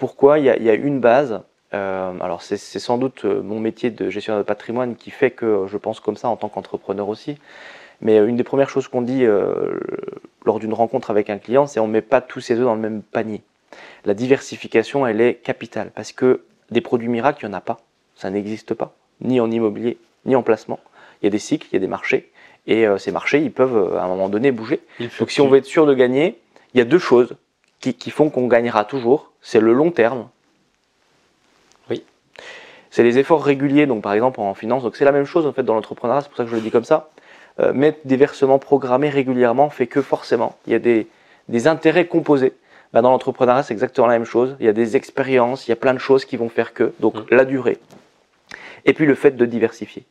Pourquoi 0.00 0.38
il 0.38 0.46
y, 0.46 0.48
a, 0.48 0.74
une 0.74 0.98
base. 0.98 1.42
alors 1.72 2.40
c'est 2.40 2.56
sans 2.56 2.96
doute 2.96 3.26
mon 3.26 3.60
métier 3.60 3.90
de 3.90 4.08
gestionnaire 4.08 4.40
de 4.40 4.46
patrimoine 4.46 4.96
qui 4.96 5.10
fait 5.10 5.30
que 5.30 5.66
je 5.66 5.76
pense 5.76 6.00
comme 6.00 6.16
ça 6.16 6.30
en 6.30 6.36
tant 6.36 6.48
qu'entrepreneur 6.48 7.06
aussi 7.10 7.36
Mais 8.00 8.16
une 8.16 8.36
des 8.36 8.42
premières 8.42 8.70
choses 8.70 8.88
qu'on 8.88 9.02
dit 9.02 9.26
lors 10.46 10.58
d'une 10.58 10.72
rencontre 10.72 11.10
avec 11.10 11.28
un 11.28 11.36
client, 11.36 11.66
c'est 11.66 11.80
on 11.80 11.86
ne 11.86 11.92
met 11.92 12.00
pas 12.00 12.22
tous 12.22 12.40
ses 12.40 12.54
œufs 12.54 12.64
dans 12.64 12.74
le 12.74 12.80
même 12.80 13.02
panier. 13.02 13.42
La 14.06 14.14
diversification, 14.14 15.06
elle 15.06 15.20
est 15.20 15.34
capitale 15.34 15.90
parce 15.94 16.12
que 16.12 16.44
des 16.70 16.80
produits 16.80 17.08
miracles, 17.08 17.44
il 17.44 17.48
n'y 17.48 17.54
en 17.54 17.58
a 17.58 17.60
pas. 17.60 17.76
Ça 18.14 18.30
n'existe 18.30 18.72
pas, 18.72 18.94
ni 19.20 19.38
en 19.38 19.50
immobilier, 19.50 19.98
ni 20.24 20.34
en 20.34 20.42
placement. 20.42 20.80
Il 21.20 21.26
y 21.26 21.28
a 21.28 21.30
des 21.30 21.38
cycles, 21.38 21.68
il 21.72 21.74
y 21.74 21.76
a 21.76 21.80
des 21.80 21.88
marchés, 21.88 22.30
et 22.66 22.86
euh, 22.86 22.98
ces 22.98 23.12
marchés, 23.12 23.42
ils 23.42 23.52
peuvent 23.52 23.76
euh, 23.76 23.98
à 23.98 24.04
un 24.04 24.08
moment 24.08 24.28
donné 24.30 24.50
bouger. 24.52 24.80
Donc 25.18 25.30
si 25.30 25.40
on 25.40 25.48
veut 25.48 25.58
être 25.58 25.66
sûr 25.66 25.86
de 25.86 25.94
gagner, 25.94 26.38
il 26.72 26.78
y 26.78 26.80
a 26.80 26.84
deux 26.84 26.98
choses 26.98 27.36
qui, 27.80 28.10
font 28.10 28.30
qu'on 28.30 28.46
gagnera 28.46 28.84
toujours. 28.84 29.32
C'est 29.40 29.60
le 29.60 29.72
long 29.72 29.90
terme. 29.90 30.28
Oui. 31.88 32.04
C'est 32.90 33.02
les 33.02 33.18
efforts 33.18 33.42
réguliers, 33.42 33.86
donc 33.86 34.02
par 34.02 34.12
exemple 34.12 34.40
en 34.40 34.54
finance. 34.54 34.82
Donc 34.82 34.96
c'est 34.96 35.04
la 35.04 35.12
même 35.12 35.24
chose 35.24 35.46
en 35.46 35.52
fait 35.52 35.62
dans 35.62 35.74
l'entrepreneuriat, 35.74 36.22
c'est 36.22 36.28
pour 36.28 36.36
ça 36.36 36.44
que 36.44 36.50
je 36.50 36.56
le 36.56 36.60
dis 36.60 36.70
comme 36.70 36.84
ça. 36.84 37.08
Euh, 37.58 37.72
mettre 37.72 37.98
des 38.04 38.16
versements 38.16 38.58
programmés 38.58 39.08
régulièrement 39.08 39.70
fait 39.70 39.86
que 39.86 40.02
forcément, 40.02 40.56
il 40.66 40.72
y 40.72 40.76
a 40.76 40.78
des, 40.78 41.08
des 41.48 41.66
intérêts 41.66 42.06
composés. 42.06 42.52
Bah, 42.92 43.02
dans 43.02 43.10
l'entrepreneuriat, 43.10 43.62
c'est 43.62 43.74
exactement 43.74 44.06
la 44.06 44.14
même 44.14 44.24
chose. 44.24 44.56
Il 44.60 44.66
y 44.66 44.68
a 44.68 44.72
des 44.72 44.96
expériences, 44.96 45.66
il 45.66 45.70
y 45.70 45.72
a 45.72 45.76
plein 45.76 45.94
de 45.94 45.98
choses 45.98 46.24
qui 46.24 46.36
vont 46.36 46.48
faire 46.48 46.74
que. 46.74 46.92
Donc 47.00 47.14
mmh. 47.14 47.34
la 47.34 47.44
durée. 47.44 47.78
Et 48.84 48.92
puis 48.92 49.06
le 49.06 49.14
fait 49.14 49.32
de 49.32 49.46
diversifier. 49.46 50.04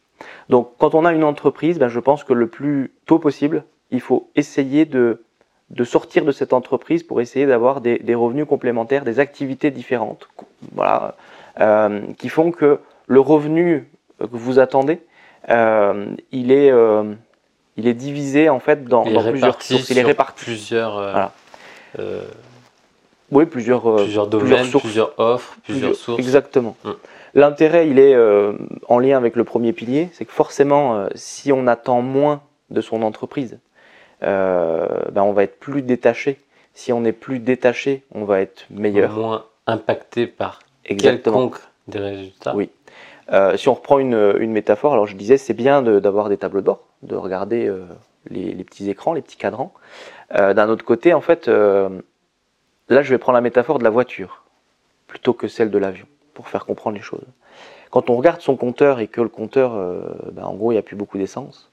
Donc 0.49 0.72
quand 0.78 0.95
on 0.95 1.05
a 1.05 1.13
une 1.13 1.24
entreprise, 1.24 1.78
ben, 1.78 1.88
je 1.88 1.99
pense 1.99 2.24
que 2.24 2.34
le 2.34 2.47
plus 2.47 2.93
tôt 3.05 3.20
possible, 3.20 3.63
il 3.91 4.01
faut 4.01 4.30
essayer 4.36 4.86
de, 4.86 5.24
de 5.70 5.84
sortir 5.84 6.26
de 6.26 6.32
cette 6.32 6.53
entreprise 6.53 7.03
pour 7.03 7.22
essayer 7.22 7.45
d'avoir 7.45 7.82
des, 7.82 7.99
des, 7.99 8.15
revenus 8.15 8.45
complémentaires, 8.45 9.03
des 9.03 9.20
activités 9.20 9.72
différentes, 9.72 10.28
voilà, 10.74 11.15
euh, 11.59 12.01
qui 12.17 12.30
font 12.30 12.51
que 12.51 12.80
le 13.07 13.20
revenu 13.20 13.88
que 14.20 14.28
vous 14.32 14.59
attendez, 14.59 14.99
euh, 15.49 16.07
il, 16.32 16.51
est, 16.51 16.72
euh, 16.72 17.13
il 17.78 17.88
est 17.88 17.93
divisé 17.93 18.49
en 18.49 18.59
fait 18.59 18.86
dans, 18.86 19.05
dans 19.05 19.30
plusieurs 19.30 19.61
sources. 19.61 19.89
Il 19.89 19.97
est 19.97 20.03
réparti. 20.03 20.45
Plusieurs, 20.45 20.93
voilà. 20.93 21.32
Oui, 23.32 23.45
plusieurs, 23.45 23.95
plusieurs 23.95 24.26
domaines, 24.26 24.72
plusieurs, 24.72 25.13
offres, 25.20 25.55
plusieurs, 25.63 25.95
sources. 25.95 26.20
Exactement. 26.20 26.76
Hum. 26.84 26.95
L'intérêt, 27.36 27.88
il 27.88 27.99
est 27.99 28.17
en 28.88 28.97
lien 28.97 29.17
avec 29.17 29.36
le 29.36 29.43
premier 29.43 29.72
pilier, 29.72 30.09
c'est 30.13 30.26
que 30.26 30.32
forcément, 30.32 31.07
si 31.13 31.51
on 31.51 31.67
attend 31.67 32.01
moins 32.01 32.41
de 32.72 32.82
son 32.82 33.03
entreprise, 33.03 33.59
ben 34.22 35.22
on 35.22 35.34
va 35.34 35.43
être 35.43 35.59
plus 35.59 35.82
détaché. 35.82 36.39
Si 36.74 36.93
on 36.93 37.03
est 37.03 37.13
plus 37.13 37.39
détaché, 37.39 38.03
on 38.13 38.24
va 38.24 38.41
être 38.41 38.65
meilleur. 38.70 39.11
Moins 39.13 39.45
impacté 39.67 40.28
par 40.28 40.59
Exactement. 40.86 41.49
quelconque 41.49 41.59
des 41.88 41.99
résultats. 41.99 42.55
Oui. 42.55 42.70
si 43.55 43.70
on 43.70 43.74
reprend 43.74 43.99
une, 43.99 44.36
une, 44.39 44.51
métaphore, 44.51 44.93
alors 44.93 45.07
je 45.07 45.15
disais, 45.15 45.38
c'est 45.38 45.53
bien 45.53 45.82
d'avoir 45.82 46.30
des 46.30 46.38
tableaux 46.38 46.61
d'or, 46.61 46.84
de 47.03 47.15
regarder 47.15 47.72
les, 48.30 48.53
les, 48.53 48.63
petits 48.63 48.89
écrans, 48.89 49.13
les 49.13 49.22
petits 49.22 49.38
cadrans. 49.38 49.74
D'un 50.32 50.70
autre 50.70 50.86
côté, 50.86 51.13
en 51.13 51.22
fait, 51.22 51.47
là, 51.47 51.89
je 52.89 53.09
vais 53.09 53.17
prendre 53.17 53.36
la 53.36 53.41
métaphore 53.41 53.80
de 53.80 53.84
la 53.84 53.89
voiture 53.89 54.43
plutôt 55.07 55.34
que 55.34 55.47
celle 55.47 55.72
de 55.72 55.78
l'avion 55.78 56.05
pour 56.34 56.47
faire 56.47 56.65
comprendre 56.65 56.95
les 56.95 57.03
choses. 57.03 57.26
Quand 57.89 58.09
on 58.09 58.15
regarde 58.15 58.39
son 58.39 58.55
compteur 58.55 58.99
et 58.99 59.07
que 59.07 59.20
le 59.20 59.28
compteur, 59.30 59.76
euh, 59.76 60.01
ben, 60.32 60.45
en 60.45 60.53
gros, 60.53 60.72
il 60.72 60.76
n'y 60.76 60.80
a 60.80 60.84
plus 60.84 60.95
beaucoup 60.95 61.17
d'essence, 61.17 61.70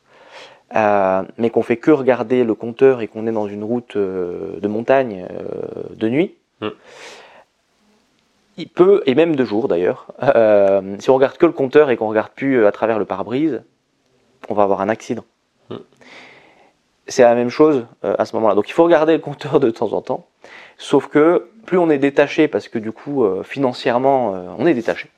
euh, 0.75 1.23
mais 1.39 1.51
qu'on 1.51 1.63
fait 1.63 1.77
que 1.77 1.91
regarder 1.91 2.45
le 2.45 2.55
compteur 2.55 3.01
et 3.01 3.09
qu'on 3.09 3.27
est 3.27 3.33
dans 3.33 3.47
une 3.47 3.63
route 3.63 3.97
euh, 3.97 4.59
de 4.61 4.69
montagne 4.69 5.27
de 5.91 6.09
nuit, 6.09 6.35
mm. 6.61 6.69
il 8.57 8.69
peut, 8.69 9.03
et 9.07 9.15
même 9.15 9.37
de 9.37 9.45
jour 9.45 9.69
d'ailleurs, 9.69 10.07
si 10.99 11.11
on 11.11 11.15
regarde 11.15 11.37
que 11.37 11.47
le 11.47 11.53
compteur 11.53 11.91
et 11.91 11.97
qu'on 11.97 12.09
regarde 12.09 12.31
plus 12.31 12.67
à 12.67 12.73
travers 12.73 12.99
le 12.99 13.05
pare-brise, 13.05 13.63
on 14.49 14.55
va 14.55 14.65
avoir 14.65 14.81
un 14.81 14.89
accident. 14.89 15.25
Mm. 15.71 15.77
C'est 17.09 17.23
la 17.23 17.37
même 17.37 17.51
chose 17.51 17.87
à 18.03 18.25
ce 18.25 18.35
moment-là. 18.35 18.57
Donc 18.57 18.69
il 18.69 18.73
faut 18.73 18.83
regarder 18.83 19.13
le 19.13 19.21
compteur 19.21 19.61
de 19.61 19.71
temps 19.71 19.93
en 19.93 20.03
temps. 20.03 20.27
Sauf 20.79 21.09
que 21.09 21.49
plus 21.67 21.79
on 21.79 21.91
est 21.91 21.99
détaché, 21.99 22.49
parce 22.49 22.69
que 22.69 22.79
du 22.79 22.93
coup, 22.93 23.25
euh, 23.25 23.43
financièrement, 23.43 24.35
euh, 24.35 24.49
on 24.59 24.67
est 24.67 24.75
détaché, 24.75 25.11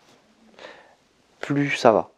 plus 1.41 1.71
ça 1.71 1.93
va. 1.93 2.11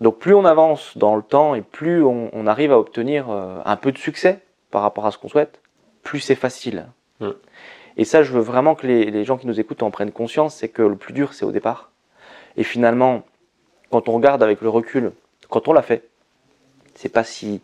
Donc 0.00 0.18
plus 0.18 0.34
on 0.34 0.44
avance 0.44 0.96
dans 0.96 1.16
le 1.16 1.22
temps 1.22 1.54
et 1.54 1.62
plus 1.62 2.02
on, 2.02 2.46
arrive 2.46 2.72
à 2.72 2.78
obtenir 2.78 3.30
euh, 3.30 3.60
un 3.64 3.76
peu 3.76 3.92
de 3.92 3.98
succès 3.98 4.40
par 4.70 4.82
rapport 4.82 5.06
à 5.06 5.10
ce 5.10 5.18
qu'on 5.18 5.28
souhaite, 5.28 5.60
plus 6.02 6.20
c'est 6.20 6.34
facile. 6.34 6.86
Mm. 7.20 7.30
Et 7.96 8.04
ça, 8.04 8.22
je 8.22 8.32
veux 8.32 8.40
vraiment 8.40 8.74
que 8.74 8.86
les, 8.86 9.24
gens 9.24 9.36
qui 9.36 9.46
nous 9.46 9.60
écoutent 9.60 9.82
en 9.82 9.90
prennent 9.90 10.12
conscience, 10.12 10.54
c'est 10.54 10.68
que 10.68 10.82
le 10.82 10.96
plus 10.96 11.12
dur, 11.12 11.34
c'est 11.34 11.44
au 11.44 11.52
départ. 11.52 11.90
Et 12.56 12.64
finalement, 12.64 13.24
quand 13.90 14.08
on 14.08 14.12
regarde 14.12 14.42
avec 14.42 14.62
le 14.62 14.68
recul, 14.68 15.12
quand 15.50 15.68
on 15.68 15.72
l'a 15.72 15.82
fait, 15.82 16.08
c'est 16.94 17.08
pas 17.10 17.24
si 17.24 17.60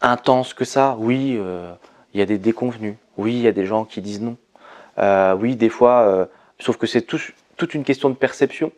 intense 0.00 0.54
que 0.54 0.64
ça. 0.64 0.96
Oui, 1.00 1.40
il 2.14 2.20
y 2.20 2.22
a 2.22 2.26
des 2.26 2.38
déconvenus. 2.38 2.96
Oui, 3.16 3.34
il 3.34 3.40
y 3.40 3.48
a 3.48 3.52
des 3.52 3.66
gens 3.66 3.84
qui 3.84 4.00
disent 4.00 4.20
non. 4.20 4.36
Euh, 4.98 5.34
oui, 5.34 5.56
des 5.56 5.68
fois, 5.68 6.00
euh, 6.02 6.26
sauf 6.58 6.76
que 6.76 6.86
c'est 6.86 7.02
toute 7.02 7.74
une 7.74 7.84
question 7.84 8.08
de 8.10 8.14
perception. 8.14 8.72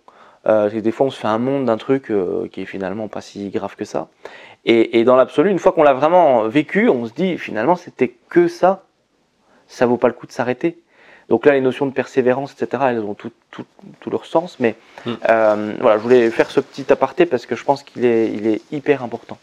Euh, 0.46 0.68
des 0.70 0.92
fois, 0.92 1.06
on 1.06 1.10
se 1.10 1.18
fait 1.18 1.28
un 1.28 1.38
monde 1.38 1.66
d'un 1.66 1.76
truc 1.76 2.12
qui 2.52 2.62
est 2.62 2.66
finalement 2.66 3.08
pas 3.08 3.20
si 3.20 3.50
grave 3.50 3.76
que 3.76 3.84
ça. 3.84 4.08
Et, 4.64 5.04
dans 5.04 5.16
l'absolu, 5.16 5.50
une 5.50 5.58
fois 5.58 5.72
qu'on 5.72 5.82
l'a 5.82 5.94
vraiment 5.94 6.46
vécu, 6.46 6.88
on 6.88 7.06
se 7.06 7.12
dit 7.12 7.38
finalement 7.38 7.76
c'était 7.76 8.12
que 8.28 8.48
ça. 8.48 8.84
Ça 9.66 9.86
vaut 9.86 9.96
pas 9.96 10.08
le 10.08 10.14
coup 10.14 10.26
de 10.26 10.32
s'arrêter. 10.32 10.78
Donc 11.28 11.46
là, 11.46 11.52
les 11.52 11.60
notions 11.60 11.86
de 11.86 11.92
persévérance, 11.92 12.52
etc., 12.52 12.84
elles 12.88 13.00
ont 13.00 13.14
tout, 13.14 13.32
leur 14.10 14.26
sens. 14.26 14.58
Mais 14.60 14.74
hmm. 15.06 15.14
voilà, 15.80 15.96
je 15.96 16.02
voulais 16.02 16.30
faire 16.30 16.50
ce 16.50 16.60
petit 16.60 16.90
aparté 16.92 17.24
parce 17.24 17.46
que 17.46 17.56
je 17.56 17.64
pense 17.64 17.82
qu'il 17.82 18.04
est, 18.04 18.30
il 18.32 18.46
est 18.46 18.60
hyper 18.72 19.02
important. 19.02 19.38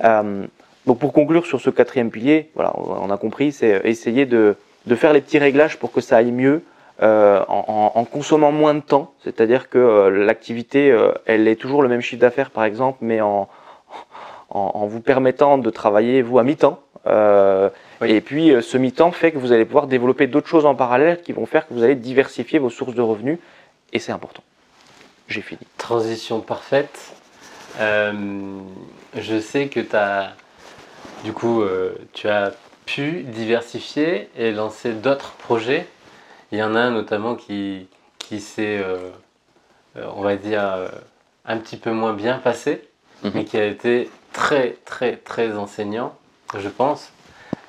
donc 0.00 0.98
pour 0.98 1.12
conclure 1.12 1.46
sur 1.46 1.60
ce 1.60 1.70
quatrième 1.70 2.10
pilier, 2.10 2.50
voilà, 2.54 2.72
on 2.76 3.10
a 3.10 3.16
compris, 3.18 3.52
c'est 3.52 3.82
essayer 3.84 4.24
de, 4.24 4.56
de 4.86 4.94
faire 4.94 5.12
les 5.12 5.20
petits 5.20 5.38
réglages 5.38 5.78
pour 5.78 5.92
que 5.92 6.00
ça 6.00 6.16
aille 6.16 6.32
mieux 6.32 6.62
euh, 7.02 7.44
en, 7.48 8.04
consommant 8.04 8.52
moins 8.52 8.74
de 8.74 8.80
temps. 8.80 9.14
C'est-à-dire 9.24 9.68
que 9.68 9.78
euh, 9.78 10.24
l'activité, 10.24 10.92
euh, 10.92 11.12
elle 11.26 11.48
est 11.48 11.56
toujours 11.56 11.82
le 11.82 11.88
même 11.88 12.00
chiffre 12.00 12.20
d'affaires, 12.20 12.50
par 12.50 12.62
exemple, 12.62 12.98
mais 13.00 13.20
en, 13.20 13.48
en, 14.50 14.86
vous 14.86 15.00
permettant 15.00 15.58
de 15.58 15.70
travailler, 15.70 16.22
vous, 16.22 16.38
à 16.38 16.44
mi-temps. 16.44 16.80
Et 18.06 18.20
puis, 18.20 18.52
ce 18.62 18.78
mi-temps 18.78 19.10
fait 19.10 19.32
que 19.32 19.38
vous 19.38 19.50
allez 19.50 19.64
pouvoir 19.64 19.88
développer 19.88 20.28
d'autres 20.28 20.46
choses 20.46 20.66
en 20.66 20.76
parallèle 20.76 21.20
qui 21.22 21.32
vont 21.32 21.46
faire 21.46 21.66
que 21.66 21.74
vous 21.74 21.82
allez 21.82 21.96
diversifier 21.96 22.60
vos 22.60 22.70
sources 22.70 22.94
de 22.94 23.02
revenus. 23.02 23.38
Et 23.92 23.98
c'est 23.98 24.12
important. 24.12 24.42
J'ai 25.26 25.40
fini. 25.40 25.60
Transition 25.78 26.40
parfaite. 26.40 27.12
je 27.78 29.40
sais 29.40 29.66
que 29.66 29.80
tu 29.80 29.96
as, 29.96 30.32
du 31.24 31.32
coup, 31.32 31.64
tu 32.12 32.28
as 32.28 32.52
pu 32.86 33.22
diversifier 33.22 34.28
et 34.36 34.52
lancer 34.52 34.92
d'autres 34.92 35.32
projets. 35.32 35.86
Il 36.54 36.58
y 36.58 36.62
en 36.62 36.76
a 36.76 36.80
un 36.82 36.92
notamment 36.92 37.34
qui, 37.34 37.88
qui 38.20 38.38
s'est, 38.38 38.78
euh, 38.78 39.10
euh, 39.96 40.06
on 40.14 40.22
va 40.22 40.36
dire, 40.36 40.62
euh, 40.64 40.86
un 41.44 41.58
petit 41.58 41.76
peu 41.76 41.90
moins 41.90 42.12
bien 42.12 42.38
passé, 42.38 42.88
mhm. 43.24 43.32
mais 43.34 43.44
qui 43.44 43.56
a 43.56 43.64
été 43.64 44.08
très, 44.32 44.76
très, 44.84 45.16
très 45.16 45.56
enseignant, 45.56 46.14
je 46.56 46.68
pense. 46.68 47.10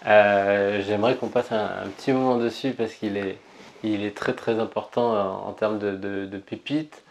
J'aimerais 0.06 1.16
qu'on 1.16 1.30
passe 1.30 1.52
un, 1.52 1.88
petit 1.98 2.12
moment 2.12 2.38
dessus 2.38 2.74
parce 2.78 2.94
qu'il 2.94 3.18
est, 3.18 3.40
il 3.84 4.06
est 4.06 4.16
très, 4.16 4.34
très 4.34 4.60
important 4.60 5.48
en, 5.48 5.52
termes 5.54 5.80
de, 5.80 5.96
de, 5.96 6.38
pépites. 6.38 7.02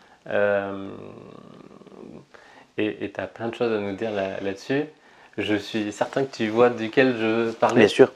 et 2.78 3.10
tu 3.12 3.20
as 3.20 3.26
plein 3.26 3.48
de 3.48 3.54
choses 3.56 3.72
à 3.72 3.80
nous 3.80 3.96
dire 3.96 4.12
là-dessus. 4.12 4.84
Je 5.38 5.56
suis 5.56 5.90
certain 5.90 6.22
que 6.22 6.36
tu 6.36 6.46
vois 6.46 6.70
duquel 6.70 7.16
je 7.18 7.26
veux 7.26 7.52
parler. 7.52 7.80
Bien 7.80 7.88
sûr. 7.88 8.12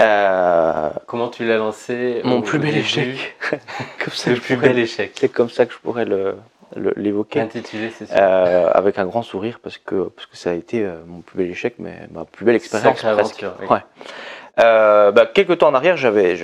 Euh, 0.00 0.90
Comment 1.06 1.28
tu 1.28 1.44
l'as 1.46 1.56
lancé 1.56 2.20
Mon 2.24 2.42
plus 2.42 2.58
bel 2.58 2.76
échec. 2.76 3.36
le 4.26 4.40
plus 4.40 4.56
bel 4.56 4.78
échec. 4.78 5.12
C'est 5.14 5.28
comme 5.28 5.50
ça 5.50 5.66
que 5.66 5.72
je 5.72 5.78
pourrais 5.78 6.06
l'évoquer. 6.96 7.40
Intitulé, 7.40 7.92
c'est 7.96 8.06
ça. 8.06 8.16
Euh, 8.16 8.70
avec 8.72 8.98
un 8.98 9.06
grand 9.06 9.22
sourire 9.22 9.60
parce 9.62 9.78
que, 9.78 10.08
parce 10.08 10.26
que 10.26 10.36
ça 10.36 10.50
a 10.50 10.54
été 10.54 10.84
euh, 10.84 10.96
mon 11.06 11.20
plus 11.20 11.38
bel 11.38 11.50
échec, 11.50 11.74
mais 11.78 11.94
ma 12.12 12.24
plus 12.24 12.44
belle 12.44 12.56
expérience. 12.56 13.00
presque. 13.00 13.44
Ouais. 13.68 13.80
bah, 14.56 15.26
quelques 15.32 15.58
temps 15.58 15.68
en 15.68 15.74
arrière, 15.74 15.96
j'avais 15.96 16.36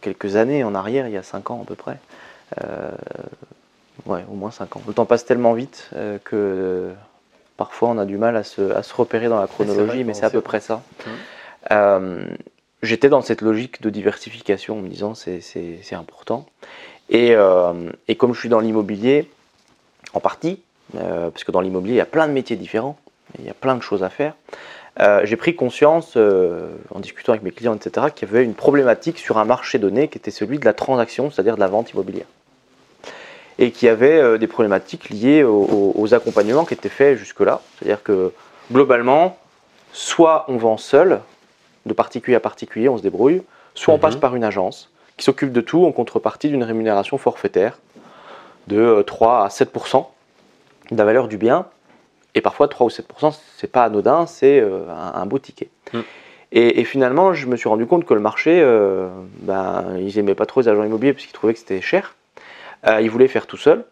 quelques 0.00 0.36
années 0.36 0.64
en 0.64 0.74
arrière, 0.74 1.06
il 1.06 1.12
y 1.12 1.18
a 1.18 1.22
5 1.22 1.50
ans 1.50 1.62
à 1.62 1.66
peu 1.66 1.74
près. 1.74 1.96
ouais, 4.06 4.24
au 4.30 4.34
moins 4.34 4.50
5 4.50 4.76
ans. 4.76 4.82
Le 4.86 4.92
temps 4.92 5.06
passe 5.06 5.24
tellement 5.24 5.54
vite 5.54 5.90
que 6.24 6.92
Parfois, 7.56 7.90
on 7.90 7.98
a 7.98 8.04
du 8.04 8.18
mal 8.18 8.36
à 8.36 8.42
se, 8.42 8.94
repérer 8.96 9.28
dans 9.28 9.38
la 9.38 9.46
chronologie, 9.46 10.02
mais 10.02 10.12
c'est 10.12 10.26
à 10.26 10.30
peu 10.30 10.40
près 10.40 10.58
ça. 10.58 10.82
Mmh. 11.70 12.34
Euh, 12.84 12.86
j'étais 12.86 13.08
dans 13.08 13.22
cette 13.22 13.40
logique 13.40 13.82
de 13.82 13.90
diversification 13.90 14.78
en 14.78 14.82
me 14.82 14.88
disant 14.88 15.14
c'est 15.14 15.94
important. 15.94 16.46
Euh, 17.12 17.90
et, 18.08 18.14
comme 18.16 18.34
je 18.34 18.40
suis 18.40 18.48
dans 18.48 18.60
l'immobilier, 18.60 19.30
en 20.12 20.20
partie, 20.20 20.60
euh, 20.96 21.30
parce 21.30 21.44
que 21.44 21.52
dans 21.52 21.60
l'immobilier, 21.60 21.94
il 21.94 21.98
y 21.98 22.02
a 22.02 22.06
plein 22.06 22.28
de 22.28 22.32
métiers 22.32 22.56
différents, 22.56 22.96
il 23.38 23.44
y 23.44 23.50
a 23.50 23.54
plein 23.54 23.74
de 23.74 23.82
choses 23.82 24.02
à 24.02 24.10
faire, 24.10 24.34
j'ai 25.24 25.36
pris 25.36 25.56
conscience, 25.56 26.16
en 26.16 27.00
discutant 27.00 27.32
avec 27.32 27.42
mes 27.42 27.50
clients, 27.50 27.74
etc., 27.74 28.06
qu'il 28.14 28.28
y 28.28 28.30
avait 28.30 28.44
une 28.44 28.54
problématique 28.54 29.18
sur 29.18 29.38
un 29.38 29.44
marché 29.44 29.80
donné 29.80 30.06
qui 30.06 30.18
était 30.18 30.30
celui 30.30 30.60
de 30.60 30.64
la 30.64 30.72
transaction, 30.72 31.32
c'est-à-dire 31.32 31.56
de 31.56 31.60
la 31.60 31.66
vente 31.66 31.90
immobilière 31.90 32.26
et 33.58 33.70
qui 33.70 33.88
avait 33.88 34.18
euh, 34.18 34.38
des 34.38 34.46
problématiques 34.46 35.10
liées 35.10 35.44
aux, 35.44 36.14
accompagnements 36.14 36.64
qui 36.64 36.74
étaient 36.74 36.88
faits 36.88 37.18
jusque-là. 37.18 37.60
C'est-à-dire 37.78 38.02
que 38.02 38.32
globalement, 38.72 39.36
soit 39.92 40.44
on 40.48 40.56
vend 40.56 40.76
seul, 40.76 41.20
de 41.86 41.92
particulier 41.92 42.36
à 42.36 42.40
particulier, 42.40 42.88
on 42.88 42.96
se 42.98 43.02
débrouille, 43.02 43.42
soit 43.74 43.92
on 43.94 43.96
Mhm. 43.96 44.00
passe 44.02 44.16
par 44.16 44.34
une 44.36 44.44
agence 44.44 44.90
qui 45.16 45.24
s'occupe 45.24 45.52
de 45.52 45.60
tout 45.60 45.84
en 45.84 45.92
contrepartie 45.92 46.48
d'une 46.48 46.64
rémunération 46.64 47.18
forfaitaire 47.18 47.78
de 48.66 48.78
euh, 48.78 49.02
3 49.02 49.44
à 49.44 49.48
7% 49.48 50.10
de 50.90 50.96
la 50.96 51.04
valeur 51.04 51.28
du 51.28 51.36
bien. 51.38 51.66
Et 52.34 52.40
parfois 52.40 52.66
3 52.66 52.86
ou 52.86 52.90
7%, 52.90 53.32
c'est 53.58 53.70
pas 53.70 53.84
anodin, 53.84 54.26
c'est 54.26 54.58
euh, 54.60 54.86
un, 54.90 55.24
beau 55.26 55.38
ticket. 55.38 55.68
Mm. 55.92 56.00
Et, 56.52 56.80
et 56.80 56.84
finalement, 56.84 57.32
je 57.32 57.46
me 57.46 57.56
suis 57.56 57.68
rendu 57.68 57.86
compte 57.86 58.04
que 58.04 58.14
le 58.14 58.20
marché, 58.20 58.60
euh, 58.60 59.08
ben, 59.40 59.96
ils 59.98 60.18
aimaient 60.18 60.34
pas 60.34 60.46
trop 60.46 60.60
les 60.60 60.68
agents 60.68 60.84
immobiliers 60.84 61.12
parce 61.12 61.24
qu'ils 61.24 61.32
trouvaient 61.34 61.52
que 61.54 61.60
c'était 61.60 61.80
cher. 61.80 62.16
Euh, 62.86 63.00
ils 63.00 63.10
voulaient 63.10 63.28
faire 63.28 63.46
tout 63.46 63.56
seul. 63.56 63.84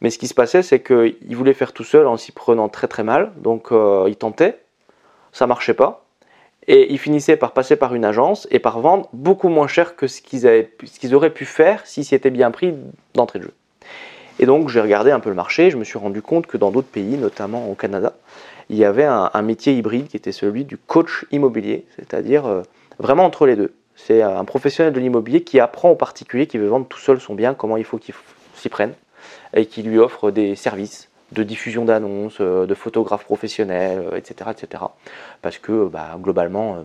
Mais 0.00 0.10
ce 0.10 0.18
qui 0.18 0.26
se 0.28 0.34
passait, 0.34 0.62
c'est 0.62 0.80
qu'ils 0.82 1.36
voulaient 1.36 1.54
faire 1.54 1.72
tout 1.72 1.84
seul 1.84 2.06
en 2.06 2.16
s'y 2.16 2.32
prenant 2.32 2.68
très 2.68 2.88
très 2.88 3.04
mal. 3.04 3.32
Donc 3.36 3.70
euh, 3.72 4.04
ils 4.08 4.16
tentaient, 4.16 4.58
ça 5.32 5.46
marchait 5.46 5.74
pas. 5.74 6.03
Et 6.66 6.92
ils 6.92 6.98
finissaient 6.98 7.36
par 7.36 7.52
passer 7.52 7.76
par 7.76 7.94
une 7.94 8.04
agence 8.04 8.48
et 8.50 8.58
par 8.58 8.80
vendre 8.80 9.08
beaucoup 9.12 9.48
moins 9.48 9.66
cher 9.66 9.96
que 9.96 10.06
ce 10.06 10.22
qu'ils 10.22 10.46
avaient 10.46 10.70
ce 10.84 10.98
qu'ils 10.98 11.14
auraient 11.14 11.32
pu 11.32 11.44
faire 11.44 11.86
s'ils 11.86 12.04
s'y 12.04 12.14
étaient 12.14 12.30
bien 12.30 12.50
pris 12.50 12.74
d'entrée 13.14 13.38
de 13.38 13.44
jeu. 13.44 13.54
Et 14.38 14.46
donc 14.46 14.68
j'ai 14.68 14.80
regardé 14.80 15.10
un 15.10 15.20
peu 15.20 15.28
le 15.28 15.36
marché, 15.36 15.70
je 15.70 15.76
me 15.76 15.84
suis 15.84 15.98
rendu 15.98 16.22
compte 16.22 16.46
que 16.46 16.56
dans 16.56 16.70
d'autres 16.70 16.88
pays, 16.88 17.16
notamment 17.16 17.68
au 17.70 17.74
Canada, 17.74 18.14
il 18.70 18.76
y 18.76 18.84
avait 18.84 19.04
un, 19.04 19.42
métier 19.42 19.74
hybride 19.74 20.08
qui 20.08 20.16
était 20.16 20.32
celui 20.32 20.64
du 20.64 20.78
coach 20.78 21.26
immobilier, 21.30 21.84
c'est-à-dire 21.96 22.46
euh, 22.46 22.62
vraiment 22.98 23.24
entre 23.24 23.46
les 23.46 23.56
deux. 23.56 23.74
C'est 23.94 24.22
un 24.22 24.44
professionnel 24.44 24.92
de 24.92 25.00
l'immobilier 25.00 25.44
qui 25.44 25.60
apprend 25.60 25.90
au 25.90 25.94
particulier 25.94 26.46
qui 26.46 26.58
veut 26.58 26.66
vendre 26.66 26.86
tout 26.86 26.98
seul 26.98 27.20
son 27.20 27.34
bien, 27.34 27.54
comment 27.54 27.76
il 27.76 27.84
faut 27.84 27.98
qu'il 27.98 28.14
s'y 28.54 28.68
prenne, 28.68 28.94
et 29.54 29.66
qui 29.66 29.82
lui 29.82 29.98
offre 29.98 30.30
des 30.30 30.56
services 30.56 31.08
de 31.34 31.42
diffusion 31.42 31.84
d'annonces, 31.84 32.38
euh, 32.40 32.66
de 32.66 32.74
photographes 32.74 33.24
professionnels, 33.24 34.02
euh, 34.12 34.16
etc., 34.16 34.50
etc. 34.50 34.84
Parce 35.42 35.58
que 35.58 35.86
bah, 35.86 36.16
globalement, 36.22 36.76
euh, 36.76 36.82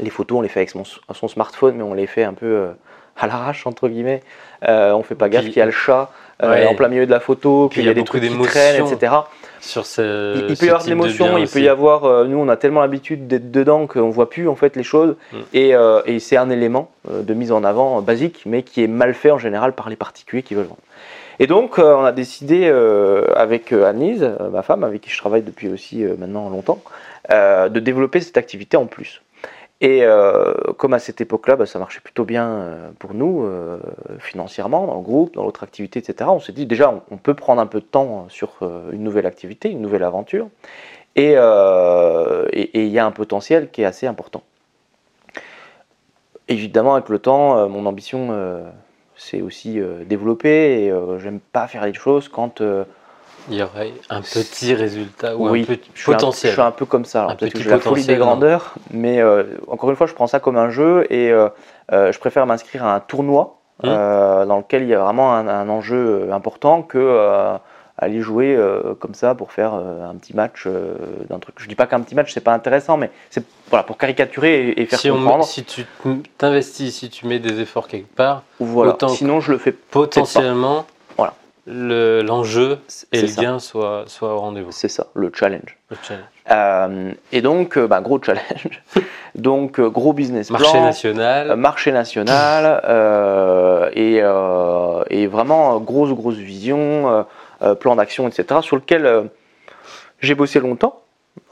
les 0.00 0.10
photos, 0.10 0.38
on 0.38 0.40
les 0.42 0.48
fait 0.48 0.60
avec 0.60 0.70
son, 0.70 0.82
son 0.84 1.28
smartphone, 1.28 1.76
mais 1.76 1.82
on 1.82 1.94
les 1.94 2.06
fait 2.06 2.24
un 2.24 2.34
peu 2.34 2.46
euh, 2.46 2.68
à 3.16 3.26
l'arrache, 3.26 3.66
entre 3.66 3.88
guillemets. 3.88 4.22
Euh, 4.68 4.92
on 4.92 5.02
fait 5.02 5.14
pas 5.14 5.28
gaffe 5.28 5.44
qu'il 5.44 5.56
y 5.56 5.60
a 5.60 5.66
le 5.66 5.70
chat 5.72 6.10
euh, 6.42 6.50
Ouais. 6.52 6.66
en 6.66 6.74
plein 6.76 6.86
milieu 6.88 7.04
de 7.06 7.10
la 7.10 7.18
photo, 7.20 7.68
qu'il 7.68 7.82
il 7.82 7.84
y 7.86 7.88
y 7.88 7.90
a 7.90 7.94
des 7.94 8.04
trucs 8.04 8.22
qui 8.22 8.38
traînent, 8.38 8.86
etc. 8.86 9.12
Sur 9.60 9.86
ce. 9.86 10.36
Il, 10.36 10.50
il 10.50 10.56
ce 10.56 10.60
peut 10.60 10.66
y 10.66 10.68
avoir 10.68 10.84
de 10.84 10.88
l'émotion, 10.88 11.36
il 11.36 11.48
peut 11.48 11.60
y 11.60 11.68
avoir. 11.68 12.04
euh, 12.04 12.26
nous, 12.26 12.38
on 12.38 12.48
a 12.48 12.56
tellement 12.56 12.80
l'habitude 12.80 13.26
d'être 13.26 13.50
dedans 13.50 13.88
qu'on 13.88 14.10
voit 14.10 14.30
plus 14.30 14.48
en 14.48 14.54
fait 14.54 14.76
les 14.76 14.84
choses, 14.84 15.16
Mm. 15.32 15.36
et, 15.52 15.74
euh, 15.74 16.00
et 16.06 16.20
c'est 16.20 16.36
un 16.36 16.48
élément 16.50 16.90
euh, 17.10 17.22
de 17.22 17.34
mise 17.34 17.50
en 17.50 17.64
avant 17.64 17.98
euh, 17.98 18.00
basique, 18.02 18.42
mais 18.46 18.62
qui 18.62 18.84
est 18.84 18.86
mal 18.86 19.14
fait 19.14 19.32
en 19.32 19.38
général 19.38 19.72
par 19.72 19.88
les 19.90 19.96
particuliers 19.96 20.44
qui 20.44 20.54
veulent 20.54 20.66
vendre. 20.66 20.78
Et 21.40 21.46
donc, 21.46 21.78
euh, 21.78 21.94
on 21.94 22.04
a 22.04 22.12
décidé 22.12 22.68
euh, 22.68 23.26
avec 23.36 23.72
euh, 23.72 23.84
Annelise, 23.84 24.28
ma 24.52 24.62
femme, 24.62 24.82
avec 24.82 25.02
qui 25.02 25.10
je 25.10 25.18
travaille 25.18 25.42
depuis 25.42 25.68
aussi 25.68 26.04
maintenant 26.18 26.48
longtemps, 26.48 26.80
de 27.30 27.80
développer 27.80 28.20
cette 28.20 28.38
activité 28.38 28.76
en 28.76 28.86
plus. 28.86 29.22
Et 29.80 30.02
comme 30.78 30.94
à 30.94 30.98
cette 30.98 31.20
époque-là, 31.20 31.56
bah, 31.56 31.66
ça 31.66 31.78
marchait 31.78 32.00
plutôt 32.00 32.24
bien 32.24 32.90
pour 32.98 33.12
nous, 33.12 33.46
financièrement, 34.18 34.86
dans 34.86 34.94
le 34.94 35.02
groupe, 35.02 35.34
dans 35.34 35.44
l'autre 35.44 35.62
activité, 35.62 35.98
etc., 35.98 36.30
on 36.32 36.40
s'est 36.40 36.52
dit 36.52 36.64
déjà, 36.64 36.90
on, 36.90 37.02
on 37.10 37.16
peut 37.18 37.34
prendre 37.34 37.60
un 37.60 37.66
peu 37.66 37.80
de 37.80 37.84
temps 37.84 38.26
sur 38.30 38.56
une 38.92 39.04
nouvelle 39.04 39.26
activité, 39.26 39.70
une 39.70 39.82
nouvelle 39.82 40.04
aventure, 40.04 40.48
et 41.16 41.32
il 41.34 42.88
y 42.88 42.98
a 42.98 43.06
un 43.06 43.10
potentiel 43.10 43.70
qui 43.70 43.82
est 43.82 43.86
assez 43.86 44.06
important. 44.06 44.42
Évidemment, 46.48 46.94
avec 46.94 47.10
le 47.10 47.18
temps, 47.18 47.68
mon 47.68 47.84
ambition 47.84 48.32
s'est 49.18 49.42
aussi 49.42 49.78
euh, 49.80 50.04
développée, 50.04 50.84
et 50.84 50.90
euh, 50.90 51.18
j'aime 51.18 51.40
pas 51.40 51.66
faire 51.66 51.84
les 51.84 51.92
choses 51.94 52.28
quand... 52.28 52.60
euh, 52.60 52.84
Il 53.50 53.56
y 53.56 53.62
aurait 53.62 53.92
un 54.10 54.20
petit 54.22 54.74
résultat 54.74 55.36
ou 55.36 55.48
oui, 55.50 55.62
un 55.62 55.64
petit 55.74 55.90
un- 55.90 56.12
potentiel. 56.12 56.50
je 56.52 56.54
suis 56.54 56.62
un 56.66 56.70
peu 56.70 56.84
comme 56.86 57.04
ça. 57.04 57.26
Peut-être 57.38 57.52
que 57.52 57.60
j'ai 57.60 57.70
la 57.70 57.80
folie 57.80 58.04
des 58.04 58.16
non. 58.16 58.26
grandeurs, 58.26 58.74
mais 58.90 59.20
euh, 59.20 59.42
encore 59.66 59.90
une 59.90 59.96
fois, 59.96 60.06
je 60.06 60.14
prends 60.14 60.26
ça 60.26 60.40
comme 60.40 60.56
un 60.56 60.70
jeu 60.70 61.06
et 61.10 61.30
euh, 61.30 61.48
euh, 61.92 62.12
je 62.12 62.18
préfère 62.18 62.46
m'inscrire 62.46 62.84
à 62.84 62.94
un 62.94 63.00
tournoi 63.00 63.56
euh, 63.84 64.44
dans 64.46 64.58
lequel 64.58 64.82
il 64.82 64.88
y 64.88 64.94
a 64.94 64.98
vraiment 65.00 65.34
un, 65.34 65.46
un 65.48 65.68
enjeu 65.68 66.28
important 66.32 66.82
que 66.82 66.98
aller 67.98 68.20
jouer 68.20 68.54
euh, 68.56 68.94
comme 68.98 69.14
ça 69.14 69.34
pour 69.34 69.50
faire 69.52 69.74
euh, 69.74 70.08
un 70.08 70.14
petit 70.14 70.34
match 70.34 70.64
euh, 70.66 70.94
d'un 71.28 71.38
truc. 71.40 71.56
Je 71.58 71.66
dis 71.68 71.74
pas 71.74 71.86
qu'un 71.86 72.00
petit 72.00 72.14
match 72.14 72.32
c'est 72.32 72.40
pas 72.40 72.54
intéressant, 72.54 72.96
mais 72.96 73.10
c'est 73.28 73.44
voilà 73.70 73.82
pour 73.82 73.98
caricaturer 73.98 74.68
et, 74.68 74.80
et 74.82 74.86
faire 74.86 75.00
si, 75.00 75.10
on, 75.10 75.16
comprendre. 75.16 75.44
si 75.44 75.64
tu 75.64 75.84
t'investis, 76.38 76.94
si 76.96 77.10
tu 77.10 77.26
mets 77.26 77.40
des 77.40 77.60
efforts 77.60 77.88
quelque 77.88 78.14
part, 78.14 78.42
voilà. 78.60 78.92
autant 78.92 79.08
Sinon, 79.08 79.40
je 79.40 79.50
le 79.52 79.58
fais. 79.58 79.72
potentiellement, 79.72 80.86
Voilà. 81.16 81.34
le- 81.66 82.22
l'enjeu 82.22 82.78
et 83.12 83.20
le 83.22 83.26
ça. 83.26 83.42
gain 83.42 83.58
soient, 83.58 84.04
soient 84.06 84.34
au 84.34 84.38
rendez-vous. 84.38 84.70
C'est 84.72 84.88
ça, 84.88 85.08
le 85.14 85.32
challenge. 85.34 85.76
Le 85.90 85.96
challenge. 86.02 87.16
Et 87.32 87.42
donc, 87.42 87.78
bah, 87.78 88.00
gros 88.00 88.20
challenge. 88.22 88.80
donc, 89.34 89.80
gros 89.80 90.12
business 90.12 90.50
Marché 90.50 90.70
plan. 90.70 90.84
national. 90.84 91.50
Euh, 91.50 91.56
marché 91.56 91.92
national 91.92 92.80
et, 93.94 94.22
et 95.10 95.26
vraiment 95.26 95.78
grosse 95.80 96.12
grosse 96.12 96.36
vision, 96.36 97.26
plan 97.80 97.96
d'action, 97.96 98.28
etc. 98.28 98.60
Sur 98.62 98.76
lequel 98.76 99.06
euh, 99.06 99.24
j'ai 100.20 100.34
bossé 100.34 100.60
longtemps, 100.60 101.02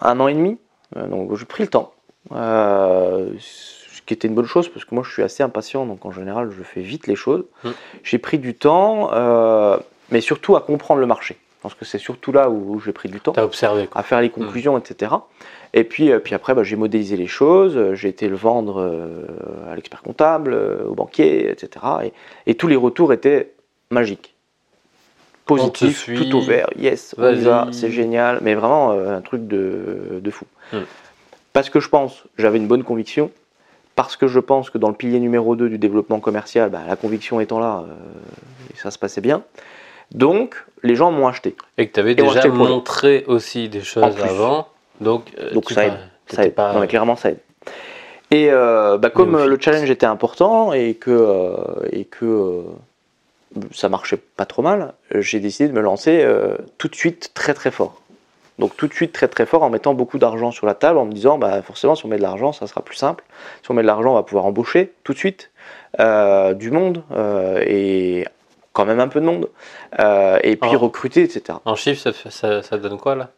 un 0.01 0.19
an 0.21 0.29
et 0.29 0.35
demi. 0.35 0.59
Euh, 0.97 1.07
donc 1.07 1.35
j'ai 1.37 1.45
pris 1.45 1.65
le 1.65 1.69
temps, 1.69 1.93
euh, 2.33 3.31
ce 3.39 4.03
qui 4.03 4.15
était 4.15 4.29
une 4.29 4.35
bonne 4.35 4.47
chose 4.47 4.69
parce 4.69 4.85
que 4.85 4.95
moi 4.95 5.05
je 5.05 5.13
suis 5.13 5.23
assez 5.23 5.43
impatient, 5.43 5.87
donc 5.87 6.05
en 6.05 6.13
général 6.13 6.51
je 6.57 6.63
fais 6.63 6.81
vite 6.81 7.07
les 7.07 7.17
choses. 7.17 7.45
Mm. 7.65 7.71
J'ai 8.03 8.19
pris 8.19 8.39
du 8.39 8.55
temps, 8.55 9.11
euh, 9.13 9.79
mais 10.11 10.21
surtout 10.21 10.57
à 10.57 10.61
comprendre 10.61 11.01
le 11.01 11.07
marché. 11.07 11.39
Je 11.59 11.63
pense 11.63 11.75
que 11.75 11.85
c'est 11.85 11.99
surtout 11.99 12.31
là 12.31 12.49
où, 12.49 12.79
j'ai 12.79 12.93
pris 12.93 13.09
du 13.09 13.19
temps 13.19 13.33
T'as 13.33 13.43
observé 13.43 13.89
à 13.95 14.05
faire 14.05 14.21
les 14.21 14.31
conclusions, 14.31 14.79
etc. 14.79 15.13
Et 15.73 15.83
puis, 15.83 16.13
euh, 16.13 16.21
puis 16.21 16.35
après, 16.35 16.55
bah, 16.55 16.63
j'ai 16.63 16.77
modélisé 16.77 17.17
les 17.17 17.27
choses, 17.27 17.77
euh, 17.77 17.95
j'ai 17.95 18.09
été 18.09 18.29
le 18.29 18.37
vendre 18.37 18.81
euh, 18.81 19.27
à 19.69 19.75
l'expert 19.75 20.03
comptable, 20.03 20.53
euh, 20.55 20.85
au 20.85 20.95
banquier, 20.95 21.51
etc. 21.51 21.85
Et, 22.05 22.13
et 22.47 22.55
tous 22.55 22.69
les 22.69 22.77
retours 22.77 23.13
étaient 23.13 23.55
magiques. 23.91 24.36
Positifs, 25.47 25.99
suit. 25.99 26.17
tout 26.29 26.37
ouvert, 26.37 26.69
yes, 26.77 27.15
on 27.19 27.23
y 27.23 27.35
Vas-y. 27.35 27.45
va, 27.45 27.69
c'est 27.71 27.91
génial, 27.91 28.41
mais 28.43 28.55
vraiment 28.55 28.91
euh, 28.93 29.17
un 29.17 29.21
truc 29.21 29.47
de, 29.47 30.21
de 30.21 30.31
fou. 30.31 30.45
Mm. 30.73 30.79
Parce 31.53 31.71
que 31.71 31.79
je 31.81 31.89
pense, 31.89 32.25
j'avais 32.37 32.59
une 32.59 32.67
bonne 32.67 32.83
conviction, 32.83 33.31
parce 33.95 34.17
que 34.17 34.27
je 34.27 34.41
pense 34.41 34.71
que 34.71 34.77
dans 34.79 34.89
le 34.89 34.95
pilier 34.95 35.21
numéro 35.21 35.55
2 35.57 35.69
du 35.69 35.79
développement 35.79 36.19
commercial, 36.21 36.69
bah, 36.71 36.81
la 36.89 36.97
conviction 36.97 37.39
étant 37.41 37.61
là, 37.61 37.85
euh, 37.89 37.93
ça 38.75 38.91
se 38.91 38.99
passait 38.99 39.21
bien. 39.21 39.43
Donc, 40.13 40.57
les 40.83 40.95
gens 40.97 41.11
m'ont 41.13 41.29
acheté. 41.29 41.57
Et 41.79 41.87
que 41.89 41.93
tu 41.95 42.01
avais 42.01 42.13
Et 42.13 42.15
déjà 42.17 42.47
montré 42.49 43.25
aussi 43.29 43.69
des 43.69 43.81
choses 43.81 44.03
avant. 44.05 44.69
Donc, 45.01 45.33
euh, 45.39 45.53
Donc 45.53 45.71
ça 45.71 45.87
aide. 45.87 45.93
t'étais 46.27 46.37
Ça 46.43 46.47
aide. 46.47 46.55
pas- 46.55 46.73
Non, 46.73 46.81
mais 46.81 46.89
clairement, 46.89 47.17
ça 47.17 47.31
aide. 47.31 47.39
Et 48.33 48.51
bah, 48.51 49.11
comme 49.15 49.45
le 49.45 49.59
challenge 49.61 49.89
était 49.91 50.07
important 50.07 50.73
et 50.73 50.95
que, 50.95 51.55
et 51.93 52.05
que 52.05 52.63
ça 53.73 53.89
marchait 53.89 54.17
pas 54.17 54.45
trop 54.47 54.63
mal, 54.63 54.93
j'ai 55.15 55.41
décidé 55.41 55.69
de 55.69 55.75
me 55.75 55.81
lancer 55.81 56.23
euh, 56.23 56.57
tout 56.79 56.89
de 56.89 56.95
suite 56.95 57.31
très 57.35 57.55
très 57.55 57.71
fort. 57.71 58.01
Donc 58.59 58.75
tout 58.77 58.87
de 58.87 58.95
suite 58.95 59.13
très 59.13 59.29
très 59.29 59.45
fort 59.45 59.63
en 59.63 59.69
mettant 59.71 59.93
beaucoup 59.93 60.19
d'argent 60.19 60.51
sur 60.51 60.67
la 60.67 60.75
table, 60.75 60.99
en 60.99 61.05
me 61.05 61.13
disant 61.13 61.37
bah, 61.39 61.61
forcément 61.63 61.95
si 61.95 62.07
on 62.07 62.09
met 62.09 62.17
de 62.17 62.23
l'argent 62.23 62.53
ça 62.53 62.67
sera 62.67 62.81
plus 62.83 62.97
simple. 62.97 63.23
Si 63.63 63.71
on 63.71 63.75
met 63.75 63.83
de 63.83 63.87
l'argent 63.87 64.13
on 64.13 64.15
va 64.15 64.23
pouvoir 64.23 64.47
embaucher 64.47 64.93
tout 65.05 65.13
de 65.13 65.19
suite 65.19 65.51
euh, 66.01 66.55
du 66.55 66.71
monde 66.71 67.03
euh, 67.13 67.63
et 67.67 68.25
quand 68.73 68.85
même 68.87 69.01
un 69.01 69.09
peu 69.09 69.21
de 69.21 69.27
monde 69.27 69.49
et 70.43 70.57
puis 70.57 70.77
recruter 70.77 71.23
etc. 71.23 71.59
En 71.65 71.75
chiffres, 71.77 72.01
ça, 72.03 72.13
fait- 72.13 72.31
ça, 72.31 72.63
ça 72.63 72.77
donne 72.79 72.99
quoi 72.99 73.15
là? 73.15 73.29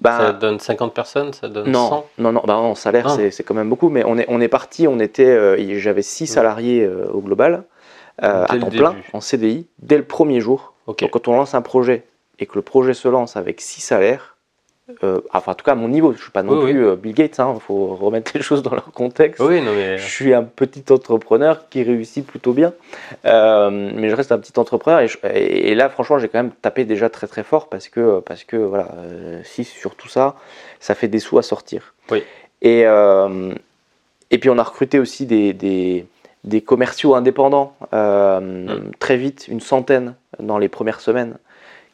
Bah, 0.00 0.18
Ça 0.18 0.32
donne 0.32 0.58
50 0.58 0.92
personnes 0.92 1.32
Ça 1.32 1.48
donne 1.48 1.70
Non, 1.70 1.88
100 1.88 2.06
non, 2.18 2.32
non, 2.32 2.42
bah 2.44 2.54
non, 2.54 2.74
salaire, 2.74 3.06
Ah. 3.08 3.14
c'est- 3.16 3.30
c'est 3.30 3.44
quand 3.44 3.54
même 3.54 3.68
beaucoup, 3.68 3.90
mais 3.90 4.02
on 4.04 4.18
est, 4.18 4.24
on 4.28 4.40
est 4.40 4.48
parti, 4.48 4.88
on 4.88 4.98
était, 4.98 5.24
euh, 5.24 5.78
j'avais 5.78 6.02
6 6.02 6.26
salariés 6.26 6.82
euh, 6.84 7.06
au 7.12 7.20
global, 7.20 7.62
euh, 8.22 8.44
à 8.48 8.56
temps 8.58 8.68
plein, 8.68 8.96
en 9.12 9.20
CDI, 9.20 9.66
dès 9.80 9.96
le 9.96 10.04
premier 10.04 10.40
jour. 10.40 10.74
Donc 10.86 11.02
quand 11.10 11.28
on 11.28 11.32
lance 11.36 11.54
un 11.54 11.62
projet 11.62 12.04
et 12.38 12.46
que 12.46 12.54
le 12.56 12.62
projet 12.62 12.94
se 12.94 13.08
lance 13.08 13.36
avec 13.36 13.60
6 13.60 13.80
salaires, 13.80 14.36
euh, 15.02 15.20
enfin 15.32 15.52
en 15.52 15.54
tout 15.54 15.64
cas 15.64 15.72
à 15.72 15.76
mon 15.76 15.88
niveau, 15.88 16.12
je 16.12 16.20
suis 16.20 16.30
pas 16.30 16.42
non 16.42 16.58
Oui, 16.62 16.72
plus 16.72 16.84
euh, 16.86 16.94
Bill 16.96 17.14
Gates, 17.14 17.38
il 17.38 17.60
faut 17.60 17.94
remettre 17.96 18.32
les 18.34 18.42
choses 18.48 18.62
dans 18.62 18.72
leur 18.74 18.92
contexte. 18.92 19.40
Oui, 19.40 19.62
non 19.62 19.72
mais. 19.74 19.96
Je 19.96 20.06
suis 20.06 20.34
un 20.34 20.42
petit 20.42 20.84
entrepreneur 20.92 21.68
qui 21.70 21.82
réussit 21.82 22.26
plutôt 22.26 22.52
bien, 22.52 22.74
Euh, 23.24 23.70
mais 23.94 24.10
je 24.10 24.14
reste 24.14 24.30
un 24.30 24.38
petit 24.38 24.58
entrepreneur 24.58 25.00
et, 25.00 25.08
je- 25.08 25.16
et- 25.32 25.70
et 25.70 25.74
là 25.74 25.88
franchement 25.88 26.18
j'ai 26.18 26.28
quand 26.28 26.38
même 26.38 26.52
tapé 26.60 26.84
déjà 26.84 27.08
très 27.08 27.26
très 27.26 27.44
fort 27.44 27.68
parce 27.68 27.88
que 27.88 28.20
parce 28.20 28.44
que 28.44 28.56
voilà 28.58 28.88
6 29.42 29.64
sur 29.64 29.94
tout 29.96 30.08
ça, 30.08 30.36
ça 30.80 30.94
fait 30.94 31.08
des 31.08 31.18
sous 31.18 31.38
à 31.38 31.42
sortir. 31.42 31.94
Oui. 32.10 32.22
Et 32.60 32.84
et 34.30 34.38
puis 34.38 34.50
on 34.50 34.58
a 34.58 34.62
recruté 34.62 34.98
aussi 34.98 35.24
des, 35.26 35.52
des, 35.52 36.06
des 36.44 36.60
commerciaux 36.60 37.14
indépendants 37.14 37.74
euh, 37.92 38.40
Mm. 38.40 38.90
très 38.98 39.16
vite, 39.16 39.46
une 39.48 39.60
centaine 39.60 40.14
dans 40.38 40.58
les 40.58 40.68
premières 40.68 41.00
semaines 41.00 41.36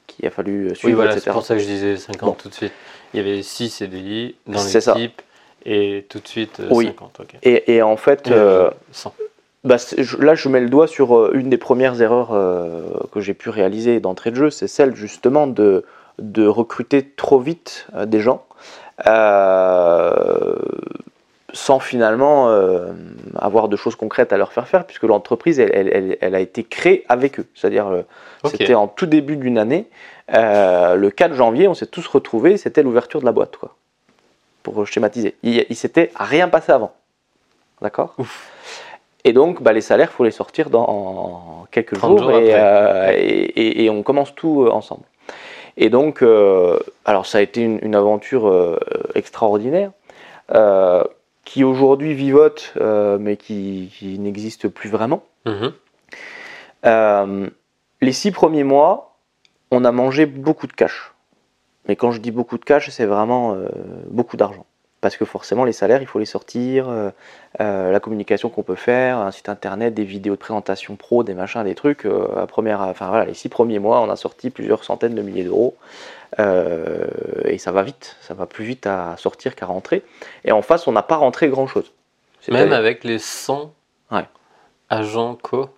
qu'il 0.07 0.27
a 0.27 0.31
fallu 0.31 0.69
Oui, 0.71 0.77
suivre, 0.77 0.97
voilà, 0.97 1.19
c'est 1.19 1.31
pour 1.31 1.45
ça 1.47 1.55
que 1.55 1.61
je 1.61 1.67
disais 1.67 1.97
50 1.97 2.21
Bon. 2.29 2.33
tout 2.33 2.49
de 2.49 2.55
suite. 2.55 2.73
Il 3.15 3.19
y 3.19 3.21
avait 3.21 3.43
6 3.43 3.71
CDI 3.71 4.35
dans 4.47 4.61
l'équipe 4.63 5.23
et 5.67 6.07
tout 6.09 6.19
de 6.21 6.27
suite 6.29 6.61
euh, 6.61 6.69
Oui. 6.71 6.87
50. 6.87 7.21
ok. 7.21 7.35
Et, 7.43 7.75
et 7.77 7.83
en 7.83 7.97
fait, 7.97 8.29
Euh, 8.31 8.67
euh, 8.67 8.71
100. 8.93 9.15
Bah, 9.63 9.77
là, 10.21 10.35
je 10.35 10.49
mets 10.49 10.61
le 10.61 10.71
doigt 10.71 10.87
sur 10.89 11.15
euh, 11.17 11.33
une 11.35 11.51
des 11.51 11.59
premières 11.59 12.01
erreurs 12.01 12.31
euh, 12.33 12.83
que 13.13 13.21
j'ai 13.21 13.35
pu 13.35 13.51
réaliser 13.51 14.01
d'entrée 14.01 14.31
de 14.31 14.37
jeu, 14.37 14.51
c'est 14.51 14.69
celle 14.69 14.97
justement 14.97 15.47
de, 15.47 15.85
de 16.19 16.47
recruter 16.47 17.05
trop 17.17 17.39
vite 17.39 17.87
euh, 17.95 18.07
des 18.07 18.21
gens 18.21 18.45
euh, 19.07 20.55
sans 21.53 21.79
finalement 21.81 22.49
euh, 22.49 22.93
avoir 23.37 23.69
de 23.69 23.77
choses 23.77 23.97
concrètes 23.97 24.33
à 24.33 24.37
leur 24.39 24.53
faire 24.53 24.69
faire, 24.69 24.85
puisque 24.85 25.03
l'entreprise, 25.05 25.59
elle, 25.61 25.71
elle- 25.75 25.91
elle- 25.93 26.19
elle 26.21 26.35
a 26.35 26.41
été 26.41 26.65
créée 26.65 27.05
avec 27.09 27.41
eux. 27.41 27.47
C'est-à-dire, 27.55 27.87
euh, 27.89 28.03
c'était 28.51 28.75
en 28.75 28.89
tout 28.89 29.07
début 29.07 29.37
d'une 29.37 29.59
année. 29.59 29.87
Euh, 30.35 30.95
le 30.95 31.11
4 31.11 31.35
janvier, 31.35 31.67
on 31.69 31.75
s'est 31.75 31.87
tous 31.87 32.07
retrouvés, 32.07 32.57
c'était 32.57 32.83
l'ouverture 32.83 33.21
de 33.21 33.27
la 33.27 33.33
boîte, 33.33 33.57
quoi. 33.57 33.75
Pour 34.63 34.87
schématiser. 34.87 35.35
Il, 35.43 35.65
il 35.69 35.77
s'était 35.77 36.11
rien 36.15 36.49
passé 36.49 36.71
avant. 36.73 36.93
D'accord? 37.83 38.15
Et 39.25 39.33
donc, 39.33 39.63
bah, 39.63 39.73
les 39.73 39.81
salaires, 39.81 40.09
il 40.13 40.17
faut 40.17 40.25
les 40.25 40.31
sortir 40.31 40.71
dans 40.71 41.67
quelques 41.71 41.95
30 41.97 42.19
jours, 42.19 42.31
jours 42.31 42.39
et, 42.41 42.53
après. 42.55 43.21
et, 43.23 43.61
et- 43.61 43.85
et 43.85 43.91
on 43.91 44.03
commence 44.03 44.35
tout 44.35 44.69
ensemble. 44.71 45.03
Et 45.77 45.89
donc, 45.89 46.23
alors 47.05 47.27
ça 47.27 47.39
a 47.39 47.41
été 47.41 47.63
une, 47.63 47.79
une 47.83 47.95
aventure 47.95 48.79
extraordinaire, 49.15 49.93
euh, 50.55 51.05
qui 51.45 51.65
aujourd'hui 51.65 52.15
vivote, 52.15 52.75
euh, 52.81 53.19
mais 53.19 53.37
qui, 53.37 53.93
qui 53.97 54.19
n'existe 54.19 54.69
plus 54.69 54.89
vraiment. 54.89 55.25
Mhm. 55.47 55.73
Euh, 56.87 57.51
les 58.01 58.13
six 58.13 58.31
premiers 58.31 58.65
mois, 58.65 59.19
on 59.71 59.85
a 59.85 59.93
mangé 59.93 60.27
beaucoup 60.27 60.67
de 60.67 60.73
cash. 60.73 61.13
Mais 61.89 61.97
quand 61.97 62.13
je 62.13 62.21
dis 62.21 62.31
beaucoup 62.31 62.59
de 62.59 62.65
cash, 62.65 62.91
c'est 62.91 63.07
vraiment 63.07 63.55
euh, 63.55 63.69
beaucoup 64.09 64.37
d'argent. 64.37 64.67
Parce 65.01 65.17
que 65.17 65.25
forcément, 65.25 65.65
les 65.65 65.73
salaires, 65.73 66.03
il 66.03 66.07
faut 66.07 66.19
les 66.19 66.27
sortir, 66.27 66.89
euh, 66.91 67.11
euh, 67.61 67.91
la 67.91 68.01
communication 68.01 68.51
qu'on 68.51 68.63
peut 68.63 68.75
faire, 68.75 69.17
un 69.17 69.31
site 69.31 69.49
internet, 69.49 69.95
des 69.95 70.05
vidéos 70.05 70.35
de 70.35 70.39
présentation 70.39 70.95
pro, 70.97 71.23
des 71.25 71.33
machins, 71.35 71.65
des 71.65 71.75
trucs. 71.75 72.05
euh, 72.05 72.27
à 72.43 72.47
première, 72.47 72.83
enfin, 72.83 73.09
voilà, 73.09 73.25
les 73.25 73.33
six 73.35 73.49
premiers 73.49 73.79
mois, 73.79 74.01
on 74.03 74.11
a 74.11 74.17
sorti 74.17 74.51
plusieurs 74.51 74.85
centaines 74.85 75.15
de 75.15 75.23
milliers 75.23 75.45
d'euros. 75.45 75.75
Et 76.39 77.59
ça 77.59 77.73
va 77.73 77.83
vite, 77.83 78.17
ça 78.21 78.35
va 78.35 78.47
plus 78.47 78.65
vite 78.65 78.87
à 78.87 79.17
sortir 79.17 79.55
qu'à 79.55 79.67
rentrer. 79.67 80.03
Et 80.45 80.53
en 80.53 80.63
face, 80.63 80.87
on 80.87 80.93
n'a 80.93 81.03
pas 81.03 81.17
rentré 81.17 81.49
grand-chose. 81.49 81.93
Même 82.49 82.57
C'est-à-dire- 82.59 82.77
avec 82.77 83.05
les 83.05 83.19
100 83.19 83.73
Ouais. 84.11 84.25
agents 84.89 85.37
co. 85.43 85.69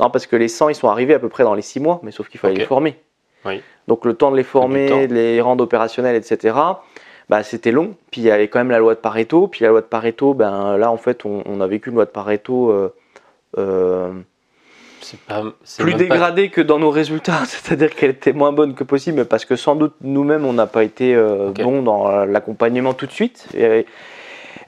Non, 0.00 0.10
parce 0.10 0.26
que 0.26 0.36
les 0.36 0.48
100, 0.48 0.68
ils 0.68 0.74
sont 0.74 0.88
arrivés 0.88 1.14
à 1.14 1.18
peu 1.18 1.28
près 1.28 1.44
dans 1.44 1.54
les 1.54 1.62
6 1.62 1.80
mois, 1.80 2.00
mais 2.02 2.10
sauf 2.10 2.28
qu'il 2.28 2.38
fallait 2.40 2.54
les 2.54 2.64
former. 2.64 3.00
Oui. 3.44 3.62
Donc 3.88 4.04
le 4.04 4.14
temps 4.14 4.30
de 4.30 4.36
les 4.36 4.44
former, 4.44 5.06
de 5.08 5.14
les 5.14 5.40
rendre 5.40 5.64
opérationnels, 5.64 6.14
etc., 6.16 6.54
bah, 7.28 7.42
c'était 7.42 7.70
long. 7.72 7.94
Puis 8.10 8.20
il 8.20 8.24
y 8.24 8.30
avait 8.30 8.48
quand 8.48 8.58
même 8.60 8.70
la 8.70 8.78
loi 8.78 8.94
de 8.94 9.00
Pareto. 9.00 9.46
Puis 9.48 9.62
la 9.64 9.70
loi 9.70 9.80
de 9.80 9.86
Pareto, 9.86 10.34
ben, 10.34 10.76
là, 10.76 10.90
en 10.90 10.96
fait, 10.96 11.24
on, 11.24 11.42
on 11.46 11.60
a 11.60 11.66
vécu 11.66 11.90
une 11.90 11.96
loi 11.96 12.04
de 12.04 12.10
Pareto 12.10 12.70
euh, 12.70 12.92
euh, 13.58 14.12
pas. 15.28 15.42
plus 15.78 15.92
pas- 15.92 15.98
dégradée 15.98 16.48
que 16.50 16.60
dans 16.60 16.78
nos 16.78 16.90
résultats. 16.90 17.42
C'est-à-dire 17.46 17.94
qu'elle 17.94 18.10
était 18.10 18.32
moins 18.32 18.52
bonne 18.52 18.74
que 18.74 18.84
possible, 18.84 19.24
parce 19.24 19.44
que 19.44 19.56
sans 19.56 19.76
doute 19.76 19.94
nous-mêmes, 20.00 20.44
on 20.44 20.52
n'a 20.52 20.66
pas 20.66 20.84
été 20.84 21.14
euh, 21.14 21.48
Ok. 21.50 21.62
bon 21.62 21.82
dans 21.82 22.24
l'accompagnement 22.24 22.94
tout 22.94 23.06
de 23.06 23.12
suite. 23.12 23.46
Et, 23.54 23.86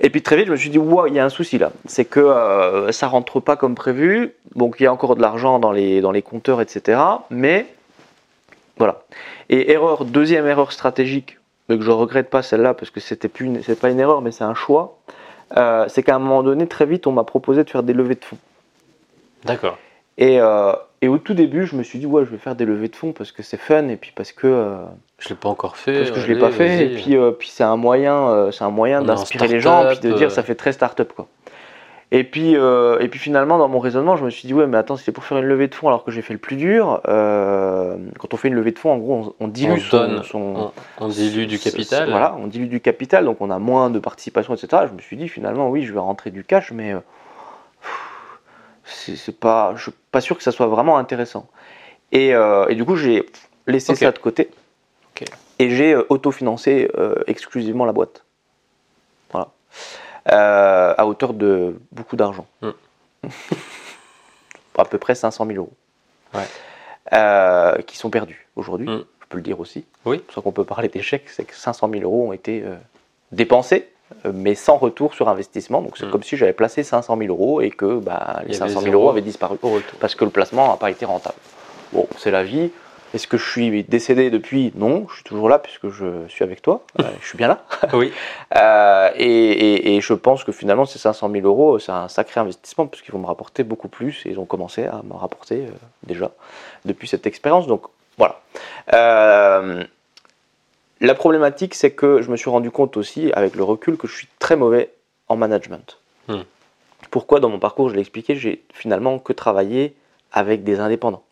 et 0.00 0.10
puis 0.10 0.22
très 0.22 0.36
vite, 0.36 0.46
je 0.46 0.52
me 0.52 0.56
suis 0.56 0.70
dit, 0.70 0.78
wow, 0.78 1.06
il 1.06 1.14
y 1.14 1.18
a 1.18 1.24
un 1.24 1.28
souci 1.28 1.58
là. 1.58 1.70
C'est 1.86 2.04
que 2.04 2.20
euh, 2.20 2.90
ça 2.92 3.06
rentre 3.06 3.40
pas 3.40 3.56
comme 3.56 3.74
prévu. 3.74 4.32
Donc 4.54 4.76
il 4.80 4.84
y 4.84 4.86
a 4.86 4.92
encore 4.92 5.16
de 5.16 5.22
l'argent 5.22 5.58
dans 5.58 5.72
les, 5.72 6.00
dans 6.00 6.10
les 6.12 6.22
compteurs, 6.22 6.60
etc. 6.60 7.00
Mais 7.30 7.66
voilà. 8.76 9.02
Et 9.50 9.70
erreur, 9.72 10.04
deuxième 10.04 10.46
erreur 10.46 10.72
stratégique, 10.72 11.38
mais 11.68 11.78
que 11.78 11.84
je 11.84 11.90
regrette 11.90 12.30
pas 12.30 12.42
celle-là 12.42 12.74
parce 12.74 12.90
que 12.90 13.00
c'était 13.00 13.28
plus, 13.28 13.46
une- 13.46 13.62
c'est 13.62 13.78
pas 13.78 13.90
une 13.90 14.00
erreur, 14.00 14.20
mais 14.22 14.32
c'est 14.32 14.44
un 14.44 14.54
choix. 14.54 14.98
euh, 15.56 15.84
c'est 15.88 16.02
qu'à 16.02 16.16
un 16.16 16.18
moment 16.18 16.42
donné, 16.42 16.66
très 16.66 16.86
vite, 16.86 17.06
on 17.06 17.12
m'a 17.12 17.22
proposé 17.22 17.62
de 17.64 17.70
faire 17.70 17.82
des 17.82 17.92
levées 17.92 18.14
de 18.16 18.24
fonds. 18.24 18.38
D'accord. 19.44 19.78
Et, 20.16 20.40
euh, 20.40 20.72
et 21.02 21.08
au 21.08 21.18
tout 21.18 21.34
début, 21.34 21.66
je 21.66 21.76
me 21.76 21.82
suis 21.82 21.98
dit, 21.98 22.06
ouais, 22.06 22.24
je 22.24 22.30
vais 22.30 22.38
faire 22.38 22.54
des 22.56 22.64
levées 22.64 22.88
de 22.88 22.96
fonds 22.96 23.12
parce 23.12 23.30
que 23.30 23.42
c'est 23.42 23.58
fun 23.58 23.88
et 23.88 23.96
puis 23.96 24.12
parce 24.16 24.32
que, 24.32 24.46
euh, 24.46 24.76
Je 25.18 25.28
l'ai 25.28 25.34
pas 25.34 25.48
encore 25.50 25.76
fait. 25.76 25.98
parce 25.98 26.10
que 26.12 26.20
je 26.20 26.26
l'ai 26.26 26.38
pas 26.38 26.50
fait. 26.50 26.86
Et 26.86 26.94
puis, 26.94 27.16
puis 27.38 27.48
c'est 27.50 27.62
un 27.62 27.76
moyen, 27.76 28.50
c'est 28.52 28.64
un 28.64 28.70
moyen 28.70 29.00
d'inspirer 29.06 29.46
les 29.48 29.60
gens, 29.60 29.84
puis 29.90 30.00
de 30.00 30.12
dire 30.18 30.30
ça 30.30 30.42
fait 30.42 30.54
très 30.54 30.72
start-up 30.72 31.12
quoi. 31.14 31.26
Et 32.16 32.22
puis, 32.22 32.56
euh, 32.56 33.00
et 33.00 33.08
puis 33.08 33.18
finalement, 33.18 33.58
dans 33.58 33.66
mon 33.68 33.80
raisonnement, 33.80 34.14
je 34.16 34.24
me 34.24 34.30
suis 34.30 34.46
dit, 34.46 34.54
ouais, 34.54 34.68
mais 34.68 34.76
attends, 34.76 34.96
c'était 34.96 35.10
pour 35.10 35.24
faire 35.24 35.36
une 35.38 35.46
levée 35.46 35.66
de 35.66 35.74
fonds 35.74 35.88
alors 35.88 36.04
que 36.04 36.12
j'ai 36.12 36.22
fait 36.22 36.32
le 36.32 36.38
plus 36.38 36.54
dur. 36.54 37.00
euh, 37.08 37.96
quand 38.20 38.32
on 38.32 38.36
fait 38.36 38.46
une 38.46 38.54
levée 38.54 38.70
de 38.70 38.78
fonds, 38.78 38.92
en 38.92 38.98
gros, 38.98 39.34
on, 39.40 39.44
on 39.46 39.48
dilue 39.48 39.72
On 39.72 39.76
son, 39.80 39.96
donne, 39.98 40.22
son- 40.22 40.38
On, 40.98 41.06
on 41.06 41.08
dilue 41.08 41.46
du 41.46 41.58
c'est- 41.58 41.72
capital. 41.72 42.04
c'est- 42.04 42.10
Voilà, 42.12 42.36
on 42.38 42.46
dilue 42.46 42.68
du 42.68 42.78
capital, 42.80 43.24
donc 43.24 43.38
on 43.40 43.50
a 43.50 43.58
moins 43.58 43.90
de 43.90 43.98
participation, 43.98 44.54
etc. 44.54 44.84
Je 44.88 44.94
me 44.94 45.00
suis 45.00 45.16
dit 45.16 45.28
finalement, 45.28 45.68
oui, 45.70 45.82
je 45.82 45.92
vais 45.92 45.98
rentrer 45.98 46.30
du 46.30 46.44
cash, 46.44 46.70
mais 46.70 46.92
euh, 46.92 47.00
c'est 48.84 49.16
c'est 49.16 49.36
pas, 49.38 49.72
je 49.74 49.82
suis 49.82 49.92
pas 50.12 50.20
sûr 50.20 50.36
que 50.36 50.44
ça 50.44 50.52
soit 50.52 50.66
vraiment 50.68 50.98
intéressant. 50.98 51.48
Et, 52.12 52.32
euh, 52.32 52.66
et 52.68 52.76
du 52.76 52.84
coup, 52.84 52.94
j'ai 52.94 53.26
laissé 53.66 53.92
ça 53.96 54.12
de 54.12 54.18
côté 54.18 54.50
Ok. 55.16 55.24
et 55.58 55.70
j'ai 55.70 55.96
autofinancé 55.96 56.88
exclusivement 57.26 57.86
la 57.86 57.92
boîte. 57.92 58.24
Voilà. 59.32 59.48
Euh, 60.32 60.94
à 60.96 61.06
hauteur 61.06 61.34
de 61.34 61.78
beaucoup 61.92 62.16
d'argent. 62.16 62.46
Mm. 62.62 62.70
à 64.78 64.84
peu 64.84 64.98
près 64.98 65.14
500 65.14 65.46
000 65.46 65.58
euros. 65.58 65.72
Ouais. 66.34 66.42
Euh, 67.12 67.80
qui 67.82 67.96
sont 67.96 68.10
perdus 68.10 68.46
aujourd'hui, 68.56 68.86
Mm. 68.88 69.04
je 69.20 69.26
peux 69.28 69.36
le 69.36 69.42
dire 69.42 69.60
aussi. 69.60 69.84
Oui. 70.04 70.22
Ça 70.34 70.40
qu'on 70.40 70.52
peut 70.52 70.64
parler 70.64 70.88
d'échec, 70.88 71.28
c'est 71.28 71.44
que 71.44 71.54
500 71.54 71.88
000 71.90 72.02
euros 72.02 72.28
ont 72.28 72.32
été 72.32 72.62
euh, 72.64 72.74
dépensés, 73.32 73.88
mais 74.32 74.54
sans 74.54 74.76
retour 74.76 75.14
sur 75.14 75.28
investissement. 75.28 75.80
Donc 75.82 75.96
c'est 75.98 76.06
Mm. 76.06 76.10
comme 76.10 76.22
si 76.22 76.36
j'avais 76.36 76.52
placé 76.52 76.82
500 76.82 77.16
000 77.18 77.28
euros 77.32 77.60
et 77.60 77.70
que 77.70 77.98
bah, 77.98 78.40
les 78.46 78.54
y 78.54 78.60
avait 78.62 78.68
500 78.70 78.80
000 78.80 78.84
zéro 78.84 78.94
euros 79.02 79.10
avaient 79.10 79.20
disparu 79.22 79.58
parce 80.00 80.14
que 80.14 80.24
le 80.24 80.30
placement 80.30 80.68
n'a 80.68 80.76
pas 80.76 80.90
été 80.90 81.04
rentable. 81.04 81.36
Bon, 81.92 82.08
c'est 82.18 82.30
la 82.30 82.42
vie. 82.44 82.70
Est-ce 83.14 83.26
que 83.28 83.38
je 83.38 83.48
suis 83.48 83.84
décédé 83.84 84.28
depuis 84.28 84.72
Non, 84.74 85.06
je 85.08 85.14
suis 85.14 85.24
toujours 85.24 85.48
là 85.48 85.58
puisque 85.58 85.88
je 85.88 86.26
suis 86.28 86.42
avec 86.44 86.60
toi. 86.60 86.82
Euh, 87.00 87.04
je 87.22 87.26
suis 87.28 87.38
bien 87.38 87.48
là. 87.48 87.64
Oui. 87.94 88.12
Euh, 88.56 89.10
et, 89.16 89.24
et- 89.24 89.96
et 89.96 90.00
je 90.00 90.12
pense 90.14 90.44
que 90.44 90.52
finalement, 90.52 90.84
ces 90.84 90.98
500 90.98 91.30
000 91.30 91.46
euros, 91.46 91.78
c'est 91.78 91.92
un 91.92 92.08
sacré 92.08 92.40
investissement 92.40 92.86
puisqu'ils 92.86 93.12
vont 93.12 93.20
me 93.20 93.26
rapporter 93.26 93.62
beaucoup 93.62 93.88
plus 93.88 94.26
et 94.26 94.30
ils 94.30 94.38
ont 94.38 94.44
commencé 94.46 94.84
à 94.84 95.00
me 95.04 95.14
rapporter 95.14 95.66
euh, 95.66 95.70
déjà 96.02 96.32
depuis 96.84 97.08
cette 97.08 97.26
expérience. 97.26 97.66
Donc 97.66 97.86
voilà. 98.18 98.40
Euh, 98.92 99.84
la 101.00 101.14
problématique, 101.14 101.74
c'est 101.74 101.90
que 101.92 102.20
je 102.22 102.30
me 102.30 102.36
suis 102.36 102.50
rendu 102.50 102.70
compte 102.70 102.96
aussi, 102.96 103.30
avec 103.34 103.54
le 103.56 103.62
recul, 103.64 103.96
que 103.96 104.06
je 104.08 104.16
suis 104.16 104.28
très 104.38 104.56
mauvais 104.56 104.90
en 105.28 105.36
management. 105.36 105.98
Hmm. 106.28 106.42
Pourquoi? 107.10 107.38
Dans 107.40 107.48
mon 107.48 107.58
parcours, 107.58 107.90
je 107.90 107.94
l'ai 107.94 108.00
expliqué, 108.00 108.34
j'ai 108.36 108.62
finalement 108.72 109.18
que 109.18 109.32
travaillé 109.32 109.94
avec 110.32 110.64
des 110.64 110.80
indépendants. 110.80 111.22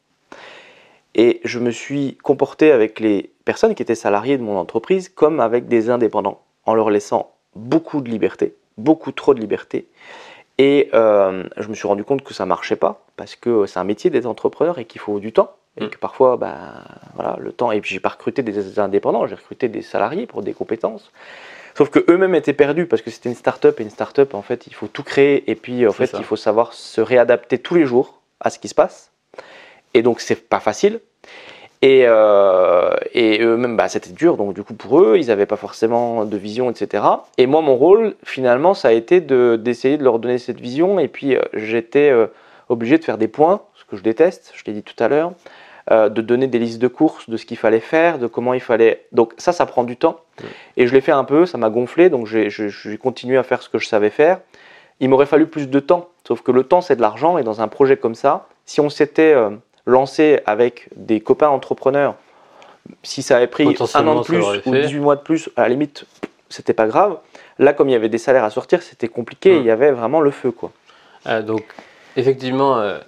Et 1.14 1.40
je 1.44 1.58
me 1.58 1.70
suis 1.70 2.16
comporté 2.22 2.72
avec 2.72 3.00
les 3.00 3.32
personnes 3.44 3.74
qui 3.74 3.82
étaient 3.82 3.94
salariées 3.94 4.38
de 4.38 4.42
mon 4.42 4.56
entreprise 4.56 5.08
comme 5.08 5.40
avec 5.40 5.66
des 5.66 5.90
indépendants, 5.90 6.42
en 6.64 6.74
leur 6.74 6.90
laissant 6.90 7.34
beaucoup 7.54 8.00
de 8.00 8.08
liberté, 8.08 8.54
beaucoup 8.78 9.12
trop 9.12 9.34
de 9.34 9.40
liberté. 9.40 9.86
Et 10.58 10.90
euh, 10.94 11.44
je 11.56 11.68
me 11.68 11.74
suis 11.74 11.88
rendu 11.88 12.04
compte 12.04 12.22
que 12.22 12.34
ça 12.34 12.46
marchait 12.46 12.76
pas, 12.76 13.04
parce 13.16 13.36
que 13.36 13.66
c'est 13.66 13.78
un 13.78 13.84
métier 13.84 14.10
d'être 14.10 14.26
entrepreneur 14.26 14.78
et 14.78 14.84
qu'il 14.84 15.00
faut 15.00 15.18
du 15.20 15.32
temps. 15.32 15.52
Et 15.80 15.84
Mm. 15.84 15.88
que 15.88 15.96
parfois, 15.98 16.36
ben, 16.36 16.84
voilà, 17.14 17.36
le 17.40 17.50
temps. 17.50 17.72
Et 17.72 17.80
puis, 17.80 17.92
j'ai 17.94 18.00
pas 18.00 18.10
recruté 18.10 18.42
des 18.42 18.78
indépendants, 18.78 19.26
j'ai 19.26 19.34
recruté 19.34 19.68
des 19.68 19.80
salariés 19.80 20.26
pour 20.26 20.42
des 20.42 20.52
compétences. 20.52 21.10
Sauf 21.74 21.88
que 21.88 22.04
eux-mêmes 22.10 22.34
étaient 22.34 22.52
perdus 22.52 22.84
parce 22.86 23.00
que 23.00 23.10
c'était 23.10 23.30
une 23.30 23.34
start-up 23.34 23.80
et 23.80 23.82
une 23.82 23.88
start-up, 23.90 24.34
en 24.34 24.42
fait, 24.42 24.66
il 24.66 24.74
faut 24.74 24.88
tout 24.88 25.02
créer 25.02 25.50
et 25.50 25.54
puis, 25.54 25.86
en 25.86 25.92
fait, 25.92 26.08
ça. 26.08 26.18
il 26.18 26.24
faut 26.24 26.36
savoir 26.36 26.74
se 26.74 27.00
réadapter 27.00 27.56
tous 27.58 27.74
les 27.74 27.86
jours 27.86 28.20
à 28.40 28.50
ce 28.50 28.58
qui 28.58 28.68
se 28.68 28.74
passe. 28.74 29.10
Et 29.94 30.02
donc, 30.02 30.20
c'est 30.20 30.48
pas 30.48 30.60
facile. 30.60 31.00
Et, 31.82 32.04
euh, 32.06 32.94
et 33.12 33.40
eux-mêmes, 33.42 33.76
bah, 33.76 33.88
c'était 33.88 34.12
dur, 34.12 34.36
donc 34.36 34.54
du 34.54 34.62
coup 34.62 34.72
pour 34.72 35.00
eux, 35.00 35.16
ils 35.18 35.26
n'avaient 35.26 35.46
pas 35.46 35.56
forcément 35.56 36.24
de 36.24 36.36
vision, 36.36 36.70
etc. 36.70 37.02
Et 37.38 37.46
moi, 37.46 37.60
mon 37.60 37.74
rôle, 37.74 38.14
finalement, 38.22 38.72
ça 38.72 38.88
a 38.88 38.92
été 38.92 39.20
de- 39.20 39.56
d'essayer 39.56 39.98
de, 39.98 40.04
leur 40.04 40.20
donner 40.20 40.38
cette 40.38 40.60
vision. 40.60 41.00
Et 41.00 41.08
puis, 41.08 41.34
euh, 41.34 41.40
j'étais 41.54 42.08
euh, 42.10 42.28
obligé 42.68 42.98
de 42.98 43.04
faire 43.04 43.18
des 43.18 43.26
points, 43.26 43.62
ce 43.74 43.84
que 43.84 43.96
je 43.96 44.02
déteste, 44.04 44.52
je 44.54 44.62
l'ai 44.64 44.72
dit 44.74 44.84
tout 44.84 44.94
à 45.02 45.08
l'heure, 45.08 45.32
de 45.90 46.20
donner 46.22 46.46
des 46.46 46.60
listes 46.60 46.80
de 46.80 46.86
courses, 46.86 47.28
de 47.28 47.36
ce 47.36 47.44
qu'il 47.44 47.56
fallait 47.56 47.80
faire, 47.80 48.20
de 48.20 48.28
comment 48.28 48.54
il 48.54 48.60
fallait. 48.60 49.04
Donc 49.10 49.34
ça, 49.36 49.52
ça 49.52 49.66
prend 49.66 49.82
du 49.82 49.96
temps. 49.96 50.20
Et 50.76 50.86
je 50.86 50.94
l'ai 50.94 51.00
fait 51.00 51.12
un 51.12 51.24
peu, 51.24 51.44
ça 51.44 51.58
m'a 51.58 51.70
gonflé, 51.70 52.08
donc 52.08 52.28
j'ai 52.28 52.98
continué 52.98 53.36
à 53.36 53.42
faire 53.42 53.60
ce 53.62 53.68
que 53.68 53.78
je 53.78 53.88
savais 53.88 54.08
faire. 54.08 54.38
Il 55.00 55.08
m'aurait 55.08 55.26
fallu 55.26 55.48
plus 55.48 55.68
de 55.68 55.80
temps, 55.80 56.08
sauf 56.26 56.40
que 56.42 56.52
le 56.52 56.62
temps, 56.62 56.80
c'est 56.82 56.94
de 56.94 57.02
l'argent, 57.02 57.36
et 57.36 57.42
dans 57.42 57.60
un 57.60 57.68
projet 57.68 57.96
comme 57.96 58.14
ça, 58.14 58.46
si 58.64 58.80
on 58.80 58.88
s'était 58.88 59.34
lancé 59.86 60.40
avec 60.46 60.88
des 60.96 61.20
copains 61.20 61.48
entrepreneurs, 61.48 62.14
si 63.02 63.22
ça 63.22 63.36
avait 63.36 63.46
pris 63.46 63.64
un 63.94 64.06
an 64.06 64.20
de 64.20 64.24
plus 64.24 64.38
ou 64.38 64.52
fait. 64.60 64.82
18 64.82 64.98
mois 65.00 65.16
de 65.16 65.20
plus, 65.22 65.48
à 65.56 65.62
la 65.62 65.68
limite, 65.70 66.04
c'était 66.48 66.74
pas 66.74 66.86
grave. 66.86 67.18
Là, 67.58 67.72
comme 67.72 67.88
il 67.88 67.92
y 67.92 67.96
avait 67.96 68.08
des 68.08 68.18
salaires 68.18 68.44
à 68.44 68.50
sortir, 68.50 68.82
c'était 68.82 69.08
compliqué, 69.08 69.54
Mm. 69.54 69.60
il 69.60 69.66
y 69.66 69.70
avait 69.70 69.90
vraiment 69.92 70.20
le 70.20 70.30
feu, 70.30 70.50
quoi. 70.50 70.72
Ah, 71.24 71.42
donc, 71.42 71.62
effectivement, 72.16 72.78
euh, 72.78 72.98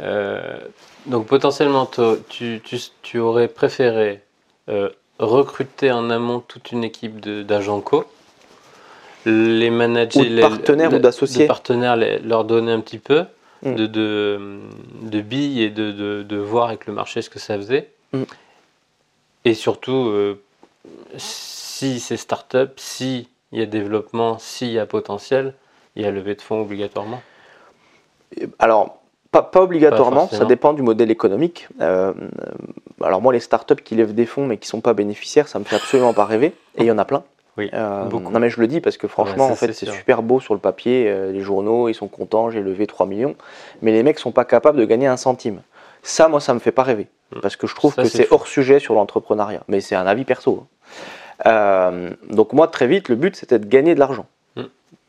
euh, 0.00 0.58
donc 1.06 1.26
potentiellement, 1.26 1.88
tu, 2.28 2.60
tu, 2.64 2.78
tu 3.02 3.18
aurais 3.18 3.48
préféré 3.48 4.20
euh, 4.68 4.88
recruter 5.18 5.90
en 5.90 6.10
amont 6.10 6.40
toute 6.40 6.70
une 6.72 6.84
équipe 6.84 7.20
d'agents 7.20 7.80
co, 7.80 8.04
les 9.26 9.70
manager, 9.70 10.22
Ou 10.22 10.24
de 10.24 10.30
les- 10.30 10.40
partenaires 10.40 10.90
les- 10.90 10.96
ou 10.96 11.00
d'associés. 11.00 11.46
partenaires, 11.46 11.96
les- 11.96 12.18
leur 12.20 12.44
donner 12.44 12.72
un 12.72 12.80
petit 12.80 12.98
peu 12.98 13.24
Mm. 13.62 13.74
de, 13.74 13.86
de, 13.86 14.60
de 15.02 15.20
billes 15.20 15.62
et 15.62 15.70
de, 15.70 15.92
de, 15.92 16.22
de 16.22 16.36
voir 16.36 16.68
avec 16.68 16.86
le 16.86 16.94
marché 16.94 17.20
ce 17.20 17.28
que 17.28 17.38
ça 17.38 17.56
faisait. 17.56 17.90
Mm. 18.12 18.22
et 19.44 19.54
surtout, 19.54 20.08
euh, 20.08 20.42
si 21.16 22.00
c'est 22.00 22.16
start-up, 22.16 22.78
s'il 22.80 23.26
y 23.52 23.60
a 23.60 23.66
développement, 23.66 24.38
s'il 24.38 24.70
y 24.70 24.78
a 24.78 24.86
potentiel, 24.86 25.54
il 25.94 26.02
y 26.02 26.06
a 26.06 26.10
levée 26.10 26.34
de 26.34 26.42
fonds 26.42 26.62
obligatoirement 26.62 27.22
Alors, 28.58 29.00
pas, 29.30 29.42
pas 29.42 29.62
obligatoirement, 29.62 30.28
ça 30.28 30.44
dépend 30.44 30.72
du 30.72 30.82
modèle 30.82 31.10
économique. 31.10 31.68
Euh, 31.80 32.12
alors 33.02 33.22
moi, 33.22 33.32
les 33.32 33.40
startups 33.40 33.76
qui 33.76 33.94
lèvent 33.94 34.14
des 34.14 34.26
fonds 34.26 34.46
mais 34.46 34.56
qui 34.56 34.66
sont 34.68 34.80
pas 34.80 34.94
bénéficiaires, 34.94 35.48
ça 35.48 35.58
me 35.58 35.64
fait 35.64 35.76
absolument 35.76 36.14
pas 36.14 36.24
rêver. 36.24 36.54
Et 36.76 36.82
il 36.82 36.86
y 36.86 36.90
en 36.90 36.98
a 36.98 37.04
plein. 37.04 37.22
Oui, 37.58 37.68
Euh, 37.72 38.04
beaucoup. 38.04 38.30
non 38.30 38.38
mais 38.40 38.48
je 38.50 38.60
le 38.60 38.66
dis 38.66 38.80
parce 38.80 38.96
que 38.96 39.08
franchement, 39.08 39.44
Ouais, 39.48 39.48
ça, 39.48 39.64
en 39.64 39.66
fait, 39.66 39.72
c'est 39.72 39.90
super 39.90 40.22
beau 40.22 40.40
sur 40.40 40.54
le 40.54 40.60
papier. 40.60 41.06
euh, 41.08 41.32
les 41.32 41.40
journaux, 41.40 41.88
ils 41.88 41.94
sont 41.94 42.08
contents, 42.08 42.50
j'ai 42.50 42.60
levé 42.62 42.86
3 42.86 43.06
millions. 43.06 43.34
Mais 43.82 43.92
les 43.92 44.02
mecs 44.02 44.18
sont 44.18 44.32
pas 44.32 44.44
capables 44.44 44.78
de 44.78 44.84
gagner 44.84 45.06
un 45.08 45.16
centime. 45.16 45.60
Ça, 46.02 46.28
moi, 46.28 46.40
ça 46.40 46.54
me 46.54 46.60
fait 46.60 46.72
pas 46.72 46.82
rêver. 46.84 47.08
Mm. 47.34 47.40
Parce 47.40 47.56
que 47.56 47.66
je 47.66 47.74
trouve 47.74 47.94
Ça, 47.94 48.02
que 48.02 48.08
c'est 48.08 48.28
hors 48.32 48.46
sujet 48.46 48.78
sur 48.78 48.94
l'entrepreneuriat. 48.94 49.62
Mais 49.68 49.80
c'est 49.80 49.94
un 49.96 50.06
avis 50.06 50.24
perso. 50.24 50.64
hein. 50.64 50.66
Euh, 51.46 52.10
donc 52.28 52.52
moi, 52.52 52.68
très 52.68 52.86
vite, 52.86 53.08
le 53.08 53.16
but, 53.16 53.36
c'était 53.36 53.58
de 53.58 53.66
gagner 53.66 53.94
de 53.94 54.00
l'argent. 54.00 54.26
Mm. 54.56 54.62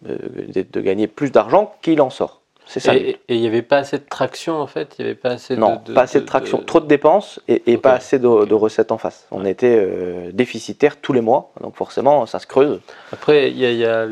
Euh, 0.10 0.18
de, 0.48 0.66
de 0.70 0.82
gagner 0.82 1.08
plus 1.08 1.32
d'argent 1.32 1.74
qu'il 1.82 2.02
en 2.02 2.10
sort. 2.10 2.41
C'est 2.74 2.80
ça. 2.80 2.96
Et 2.96 3.20
il 3.28 3.42
n'y 3.42 3.48
avait 3.48 3.64
pas 3.64 3.80
assez 3.80 3.98
de 3.98 4.06
traction 4.10 4.56
en 4.62 4.66
fait 4.66 4.96
Il 4.98 5.02
n'y 5.04 5.12
avait 5.12 5.20
pas 5.20 5.32
assez 5.32 5.58
Non, 5.58 5.82
de, 5.86 5.94
pas 5.94 6.04
assez 6.04 6.22
de 6.22 6.26
traction, 6.26 6.60
trop 6.60 6.80
de 6.80 6.86
dépenses 6.88 7.42
et, 7.50 7.78
pas 7.78 7.92
assez 7.92 8.18
de, 8.18 8.46
de 8.46 8.54
recettes 8.54 8.94
en 8.94 8.98
face. 8.98 9.28
On 9.30 9.44
était 9.44 9.76
euh, 9.78 10.30
déficitaire 10.32 10.96
tous 11.02 11.12
les 11.12 11.20
mois, 11.20 11.52
donc 11.60 11.76
forcément 11.76 12.26
ça 12.26 12.40
se 12.40 12.48
creuse. 12.48 12.80
Après, 13.12 13.52
y 13.52 13.66
a, 13.66 13.72
y 13.72 13.84
a- 13.86 14.08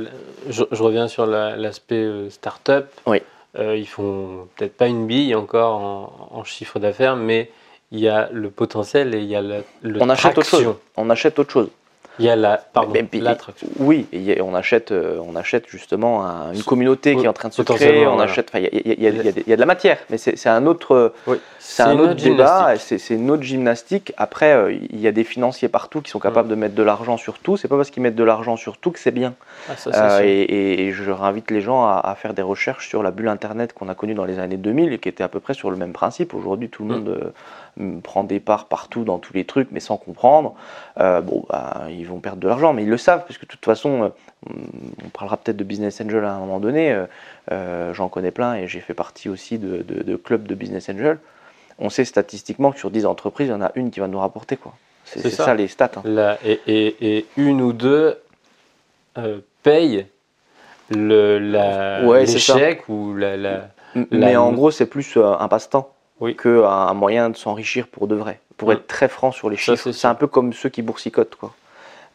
je, 0.50 0.64
je 0.70 0.84
reviens 0.84 1.08
sur 1.08 1.26
la- 1.26 1.56
l'aspect 1.56 1.96
euh, 2.04 2.30
start-up. 2.30 2.88
Oui. 3.08 3.22
Euh, 3.58 3.78
ils 3.78 3.88
font 3.88 4.48
peut-être 4.58 4.76
pas 4.76 4.88
une 4.88 5.08
bille 5.08 5.34
encore 5.36 5.78
en, 5.80 6.30
en 6.32 6.44
chiffre 6.44 6.80
d'affaires, 6.80 7.16
mais 7.16 7.50
il 7.92 8.00
y 8.02 8.10
a 8.10 8.30
le 8.34 8.50
potentiel 8.52 9.16
et 9.16 9.20
il 9.20 9.26
y 9.26 9.36
a 9.38 9.42
la, 9.42 9.60
le 9.84 10.02
On 10.02 10.10
achète 10.10 10.38
autre 10.38 10.48
traction. 10.50 10.74
chose. 10.74 10.80
On 10.98 11.10
achète 11.10 11.40
autre 11.40 11.52
chose. 11.52 11.70
Il 12.20 12.26
y 12.26 12.30
a 12.30 12.36
la, 12.36 12.58
pardon, 12.58 12.92
Mais- 12.94 13.06
mais-. 13.12 13.22
Oui, 13.80 14.08
et 14.12 14.42
on 14.42 14.54
achète, 14.54 14.92
euh, 14.92 15.20
on 15.26 15.36
achète 15.36 15.66
justement 15.68 16.26
un- 16.26 16.54
une 16.54 16.64
communauté 16.64 17.16
qui 17.16 17.26
est 17.26 17.28
en 17.28 17.34
train 17.34 17.50
de 17.50 17.54
se 17.54 17.62
créer. 17.62 18.06
On 18.06 18.16
voilà. 18.16 18.30
achète, 18.32 18.52
il 18.56 18.62
y, 18.62 18.90
y 18.90 19.06
y 19.06 19.44
y 19.50 19.54
a 19.54 19.56
de 19.56 19.60
la 19.60 19.66
matière, 19.66 19.98
mais 20.10 20.18
c'est 20.18 20.36
c'est 20.38 20.50
un 20.50 20.66
autre, 20.66 21.14
Oui. 21.28 21.38
c'est 21.60 21.84
un 21.84 21.98
autre 21.98 22.16
débat. 22.16 22.74
C'est 22.78 22.98
c'est 22.98 23.16
une 23.16 23.32
autre 23.32 23.44
gymnastique. 23.44 24.14
Après, 24.18 24.54
euh, 24.54 24.72
il 24.74 25.00
y 25.00 25.08
a 25.08 25.12
des 25.12 25.24
financiers 25.24 25.70
partout 25.70 26.02
qui 26.02 26.10
sont 26.12 26.20
capables 26.20 26.50
de 26.50 26.56
mettre 26.56 26.76
de 26.76 26.84
l'argent 26.84 27.18
sur 27.18 27.40
tout. 27.40 27.58
C'est 27.58 27.68
pas 27.68 27.78
parce 27.78 27.90
qu'ils 27.90 28.04
mettent 28.04 28.16
de 28.16 28.24
l'argent 28.24 28.56
sur 28.58 28.78
tout 28.78 28.92
que 28.92 29.00
c'est 29.00 29.12
bien. 29.12 29.34
Ah, 29.70 29.76
ça, 29.78 30.18
Euh, 30.18 30.22
et, 30.24 30.92
je 30.92 31.12
réinvite 31.12 31.52
les 31.52 31.62
gens 31.62 31.84
à, 31.86 32.02
à 32.04 32.16
faire 32.16 32.34
des 32.34 32.42
recherches 32.42 32.88
sur 32.90 33.04
la 33.04 33.12
bulle 33.12 33.28
Internet 33.30 33.74
qu'on 33.74 33.88
a 33.90 33.96
connue 33.96 34.14
dans 34.16 34.26
les 34.26 34.40
années 34.40 34.58
2000 34.58 34.94
et 34.94 34.98
qui 35.00 35.08
était 35.10 35.24
à 35.24 35.28
peu 35.30 35.40
près 35.40 35.54
sur 35.54 35.70
le 35.72 35.78
même 35.78 35.94
principe. 35.94 36.34
Aujourd'hui, 36.34 36.70
tout 36.70 36.84
le 36.84 36.90
Mm. 36.90 36.92
monde 36.92 37.34
prend 38.04 38.24
des 38.24 38.40
parts 38.40 38.66
partout 38.66 39.04
dans 39.04 39.20
tous 39.20 39.34
les 39.34 39.46
trucs, 39.46 39.70
mais 39.72 39.80
sans 39.80 39.98
comprendre. 39.98 40.54
Euh, 41.00 41.22
bon, 41.22 41.46
bah, 41.50 41.84
ils 41.90 42.06
vont 42.08 42.20
perdre 42.20 42.40
de 42.42 42.48
l'argent, 42.48 42.74
mais 42.74 42.84
ils 42.84 42.90
le 42.90 42.98
savent, 42.98 43.24
parce 43.26 43.38
que 43.38 43.46
de 43.46 43.50
toute 43.50 43.64
façon, 43.66 44.04
euh, 44.04 44.10
on 45.06 45.10
parlera 45.10 45.38
peut-être 45.38 45.58
de 45.58 45.64
Business 45.64 46.02
Angel 46.02 46.24
à 46.24 46.34
un 46.34 46.40
moment 46.40 46.60
donné. 46.60 46.92
euh, 47.52 47.94
J'en 47.94 48.10
connais 48.10 48.32
plein 48.32 48.56
et 48.56 48.68
j'ai 48.68 48.80
fait 48.80 48.94
partie 48.94 49.30
aussi 49.30 49.58
de, 49.58 49.78
de, 49.84 50.04
de 50.04 50.16
clubs 50.16 50.46
de 50.46 50.56
Business 50.56 50.90
Angel. 50.90 51.18
On 51.80 51.90
sait 51.90 52.06
statistiquement 52.06 52.72
que 52.72 52.80
sur 52.80 52.92
10 52.92 53.06
entreprises, 53.06 53.48
il 53.48 53.52
y 53.52 53.54
en 53.54 53.62
a 53.62 53.72
une 53.76 53.90
qui 53.92 54.00
va 54.02 54.08
nous 54.08 54.20
rapporter. 54.20 54.58
quoi. 54.58 54.74
C'est 55.06 55.30
ça. 55.30 55.46
ça. 55.46 55.56
les 55.56 55.68
stats. 55.68 55.92
hein. 55.98 56.36
Et, 56.46 56.60
et- 56.68 57.18
et 57.18 57.26
une 57.38 57.62
ou 57.62 57.74
deux 57.74 58.18
euh, 59.18 59.40
payent 59.64 60.06
le, 60.90 61.40
la- 61.40 62.04
Ouais, 62.06 62.26
l'échec 62.26 62.88
ou 62.90 63.16
la, 63.16 63.38
la- 63.38 63.70
M- 63.96 64.06
La- 64.12 64.28
Mais 64.28 64.36
en 64.36 64.52
gros, 64.52 64.70
c'est 64.72 64.86
plus 64.86 65.18
un 65.18 65.48
passe-temps 65.48 65.92
Oui. 66.20 66.36
qu'un 66.36 66.64
un 66.64 66.94
moyen 66.94 67.30
de 67.30 67.38
s'enrichir 67.38 67.88
pour 67.88 68.08
de 68.08 68.16
vrai. 68.16 68.40
Pour 68.58 68.70
Mm. 68.70 68.74
être 68.74 68.88
très 68.88 69.08
franc 69.08 69.32
sur 69.32 69.50
les 69.50 69.56
Ça, 69.58 69.76
chiffres, 69.76 69.92
c'est 69.92 70.08
un 70.08 70.16
peu 70.16 70.28
comme 70.28 70.54
ceux 70.54 70.70
qui 70.70 70.82
boursicotent. 70.82 71.36
Quoi. 71.36 71.54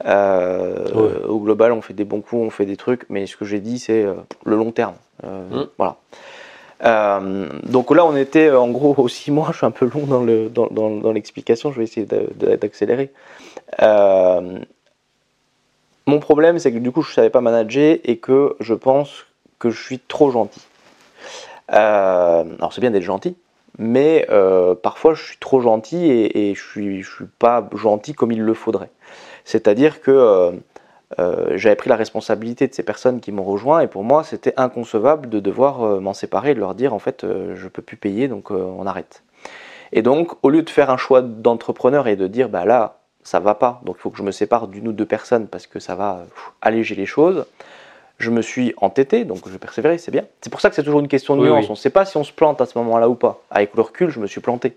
Euh, 0.06 0.84
Ouais. 0.94 1.24
Au 1.28 1.38
global, 1.38 1.72
on 1.72 1.80
fait 1.80 1.94
des 1.94 2.04
bons 2.04 2.20
coups, 2.20 2.42
on 2.46 2.50
fait 2.50 2.66
des 2.66 2.76
trucs, 2.76 3.06
mais 3.08 3.26
ce 3.26 3.36
que 3.36 3.44
j'ai 3.44 3.60
dit, 3.60 3.78
c'est 3.78 4.02
euh, 4.04 4.14
le 4.44 4.56
long 4.56 4.72
terme. 4.72 4.94
Euh, 5.24 5.48
Mm. 5.50 5.66
Voilà. 5.78 5.96
Euh, 6.84 7.48
donc 7.62 7.90
là, 7.92 8.04
on 8.04 8.14
était 8.16 8.50
en 8.50 8.68
gros 8.68 8.94
aux 8.98 9.08
six 9.08 9.30
mois. 9.30 9.48
Je 9.52 9.58
suis 9.58 9.66
un 9.66 9.70
peu 9.70 9.88
long 9.92 10.04
dans 10.06 10.22
le 10.22 10.48
dans, 10.50 10.66
dans- 10.66 10.90
dans 10.96 11.12
l'explication. 11.12 11.72
Je 11.72 11.78
vais 11.78 11.84
essayer 11.84 12.04
d'a- 12.04 12.26
d'a- 12.34 12.56
d'accélérer. 12.58 13.10
Euh, 13.80 14.58
mon 16.06 16.18
problème, 16.18 16.58
c'est 16.58 16.72
que 16.72 16.78
du 16.78 16.90
coup, 16.90 17.00
je 17.02 17.10
ne 17.10 17.14
savais 17.14 17.30
pas 17.30 17.40
manager 17.40 17.96
et 18.04 18.18
que 18.18 18.56
je 18.60 18.74
pense 18.74 19.24
que 19.58 19.70
je 19.70 19.82
suis 19.82 19.98
trop 20.00 20.30
gentil. 20.30 20.60
Euh, 21.72 22.44
alors, 22.58 22.72
c'est 22.74 22.82
bien 22.82 22.90
d'être 22.90 23.02
gentil, 23.02 23.36
mais 23.78 24.26
euh, 24.30 24.74
parfois, 24.74 25.14
je 25.14 25.22
suis 25.22 25.38
trop 25.38 25.60
gentil 25.60 26.10
et, 26.10 26.54
je 26.54 26.62
suis, 26.62 27.02
je 27.02 27.10
suis 27.10 27.26
pas 27.38 27.68
gentil 27.74 28.14
comme 28.14 28.32
il 28.32 28.42
le 28.42 28.54
faudrait. 28.54 28.90
C'est-à-dire 29.44 30.00
que 30.00 30.10
euh, 30.10 30.52
euh, 31.18 31.52
j'avais 31.56 31.76
pris 31.76 31.90
la 31.90 31.96
responsabilité 31.96 32.68
de 32.68 32.74
ces 32.74 32.82
personnes 32.82 33.20
qui 33.20 33.32
m'ont 33.32 33.44
rejoint 33.44 33.80
et 33.80 33.88
pour 33.88 34.04
moi, 34.04 34.24
c'était 34.24 34.54
inconcevable 34.56 35.28
de 35.28 35.40
devoir 35.40 35.82
euh, 35.82 36.00
m'en 36.00 36.14
séparer 36.14 36.52
et 36.52 36.54
de 36.54 36.60
leur 36.60 36.74
dire 36.74 36.94
en 36.94 36.98
fait, 36.98 37.26
je 37.54 37.68
peux 37.68 37.82
plus 37.82 37.96
payer, 37.96 38.28
donc 38.28 38.50
on 38.50 38.86
arrête. 38.86 39.22
Et 39.92 40.02
donc, 40.02 40.32
au 40.42 40.50
lieu 40.50 40.62
de 40.62 40.70
faire 40.70 40.90
un 40.90 40.96
choix 40.96 41.22
d'entrepreneur 41.22 42.08
et 42.08 42.16
de 42.16 42.26
dire, 42.26 42.48
bah 42.48 42.64
là, 42.64 42.98
ça 43.22 43.40
va 43.40 43.54
pas, 43.54 43.80
donc 43.84 43.96
il 43.98 44.02
faut 44.02 44.10
que 44.10 44.18
je 44.18 44.22
me 44.22 44.32
sépare 44.32 44.68
d'une 44.68 44.88
ou 44.88 44.92
deux 44.92 45.06
personnes 45.06 45.46
parce 45.46 45.66
que 45.66 45.78
ça 45.78 45.94
va 45.94 46.24
alléger 46.60 46.94
les 46.94 47.06
choses. 47.06 47.46
Je 48.18 48.30
me 48.30 48.42
suis 48.42 48.74
entêté, 48.76 49.24
donc 49.24 49.40
je 49.46 49.50
vais 49.50 49.58
persévérer, 49.58 49.98
c'est 49.98 50.12
bien. 50.12 50.24
C'est 50.40 50.50
pour 50.50 50.60
ça 50.60 50.70
que 50.70 50.76
c'est 50.76 50.84
toujours 50.84 51.00
une 51.00 51.08
question 51.08 51.34
de 51.36 51.42
Oui, 51.42 51.48
nuance. 51.48 51.62
oui. 51.64 51.66
On 51.70 51.72
ne 51.72 51.78
sait 51.78 51.90
pas 51.90 52.04
si 52.04 52.16
on 52.16 52.22
se 52.24 52.32
plante 52.32 52.60
à 52.60 52.66
ce 52.66 52.78
moment-là 52.78 53.08
ou 53.08 53.16
pas. 53.16 53.42
Avec 53.50 53.74
le 53.74 53.82
recul, 53.82 54.08
je 54.10 54.20
me 54.20 54.26
suis 54.26 54.40
planté 54.40 54.76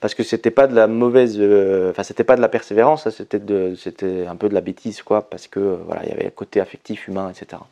parce 0.00 0.14
que 0.14 0.24
c'était 0.24 0.50
pas 0.50 0.66
de 0.66 0.74
la 0.74 0.88
mauvaise, 0.88 1.36
euh, 1.38 1.90
enfin 1.92 2.02
c'était 2.02 2.24
pas 2.24 2.34
de 2.34 2.40
la 2.40 2.48
persévérance, 2.48 3.06
de, 3.30 3.74
c'était 3.76 4.26
un 4.26 4.34
peu 4.34 4.48
de 4.48 4.54
la 4.54 4.60
bêtise 4.60 5.00
quoi, 5.02 5.22
parce 5.30 5.46
que 5.46 5.60
euh, 5.60 5.76
voilà, 5.86 6.02
il 6.02 6.08
y 6.08 6.12
avait 6.12 6.24
le 6.24 6.30
côté 6.30 6.60
affectif, 6.60 7.06
humain, 7.06 7.30
etc. 7.30 7.62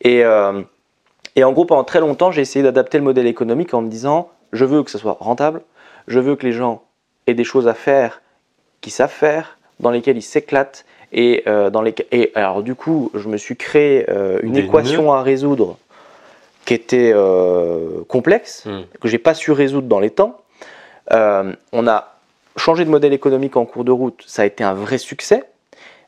Et 0.00 0.24
euh, 0.24 0.62
et 1.36 1.44
en 1.44 1.52
gros, 1.52 1.64
pendant 1.64 1.84
très 1.84 2.00
longtemps, 2.00 2.30
j'ai 2.30 2.42
essayé 2.42 2.62
d'adapter 2.62 2.98
le 2.98 3.04
modèle 3.04 3.26
économique 3.26 3.74
en 3.74 3.82
me 3.82 3.88
disant, 3.88 4.30
je 4.52 4.64
veux 4.64 4.82
que 4.82 4.90
ce 4.90 4.98
soit 4.98 5.16
rentable, 5.20 5.62
je 6.06 6.18
veux 6.20 6.36
que 6.36 6.44
les 6.46 6.52
gens 6.52 6.82
aient 7.26 7.34
des 7.34 7.44
choses 7.44 7.66
à 7.68 7.74
faire 7.74 8.20
qu'ils 8.80 8.92
savent 8.92 9.10
faire, 9.10 9.58
dans 9.80 9.90
lesquelles 9.90 10.16
ils 10.16 10.22
s'éclatent. 10.22 10.84
Et, 11.16 11.44
euh, 11.46 11.70
dans 11.70 11.80
les... 11.80 11.94
et 12.10 12.32
alors 12.34 12.62
du 12.64 12.74
coup, 12.74 13.10
je 13.14 13.28
me 13.28 13.36
suis 13.36 13.56
créé 13.56 14.04
euh, 14.10 14.40
une 14.42 14.52
Des 14.52 14.64
équation 14.64 15.12
à 15.12 15.22
résoudre 15.22 15.78
qui 16.64 16.74
était 16.74 17.12
euh, 17.14 18.02
complexe, 18.08 18.64
Hmm. 18.66 18.82
que 19.00 19.06
j'ai 19.08 19.18
pas 19.18 19.34
su 19.34 19.52
résoudre 19.52 19.86
dans 19.86 20.00
les 20.00 20.10
temps. 20.10 20.38
On 21.10 21.86
a 21.86 22.16
changé 22.56 22.84
de 22.84 22.90
modèle 22.90 23.12
économique 23.12 23.56
en 23.56 23.64
cours 23.64 23.84
de 23.84 23.92
route, 23.92 24.24
ça 24.26 24.42
a 24.42 24.44
été 24.44 24.64
un 24.64 24.74
vrai 24.74 24.98
succès. 24.98 25.44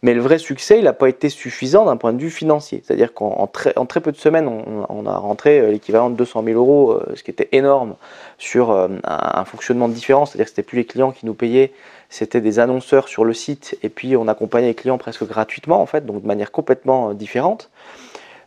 Mais 0.02 0.12
le 0.12 0.20
vrai 0.20 0.38
succès, 0.38 0.78
il 0.78 0.84
n'a 0.84 0.92
pas 0.92 1.08
été 1.08 1.30
suffisant 1.30 1.86
d'un 1.86 1.96
point 1.96 2.12
de 2.12 2.20
vue 2.20 2.30
financier. 2.30 2.82
C'est-à-dire 2.84 3.14
qu'en 3.14 3.28
en 3.38 3.46
très, 3.46 3.76
en 3.78 3.86
très 3.86 4.00
peu 4.00 4.12
de 4.12 4.16
semaines, 4.16 4.46
on, 4.46 4.86
on 4.88 5.06
a 5.06 5.16
rentré 5.16 5.70
l'équivalent 5.70 6.10
de 6.10 6.16
200 6.16 6.44
000 6.44 6.58
euros, 6.58 7.00
ce 7.14 7.22
qui 7.22 7.30
était 7.30 7.48
énorme, 7.52 7.96
sur 8.38 8.72
un, 8.72 8.90
un 9.04 9.44
fonctionnement 9.44 9.88
différent. 9.88 10.26
C'est-à-dire 10.26 10.44
que 10.44 10.50
c'était 10.50 10.62
plus 10.62 10.76
les 10.76 10.84
clients 10.84 11.12
qui 11.12 11.26
nous 11.26 11.34
payaient, 11.34 11.72
c'était 12.08 12.40
des 12.40 12.58
annonceurs 12.58 13.08
sur 13.08 13.24
le 13.24 13.32
site, 13.34 13.78
et 13.82 13.88
puis 13.88 14.16
on 14.16 14.28
accompagnait 14.28 14.68
les 14.68 14.74
clients 14.74 14.98
presque 14.98 15.24
gratuitement, 15.24 15.80
en 15.80 15.86
fait, 15.86 16.06
donc 16.06 16.22
de 16.22 16.26
manière 16.26 16.52
complètement 16.52 17.10
euh, 17.10 17.14
différente. 17.14 17.70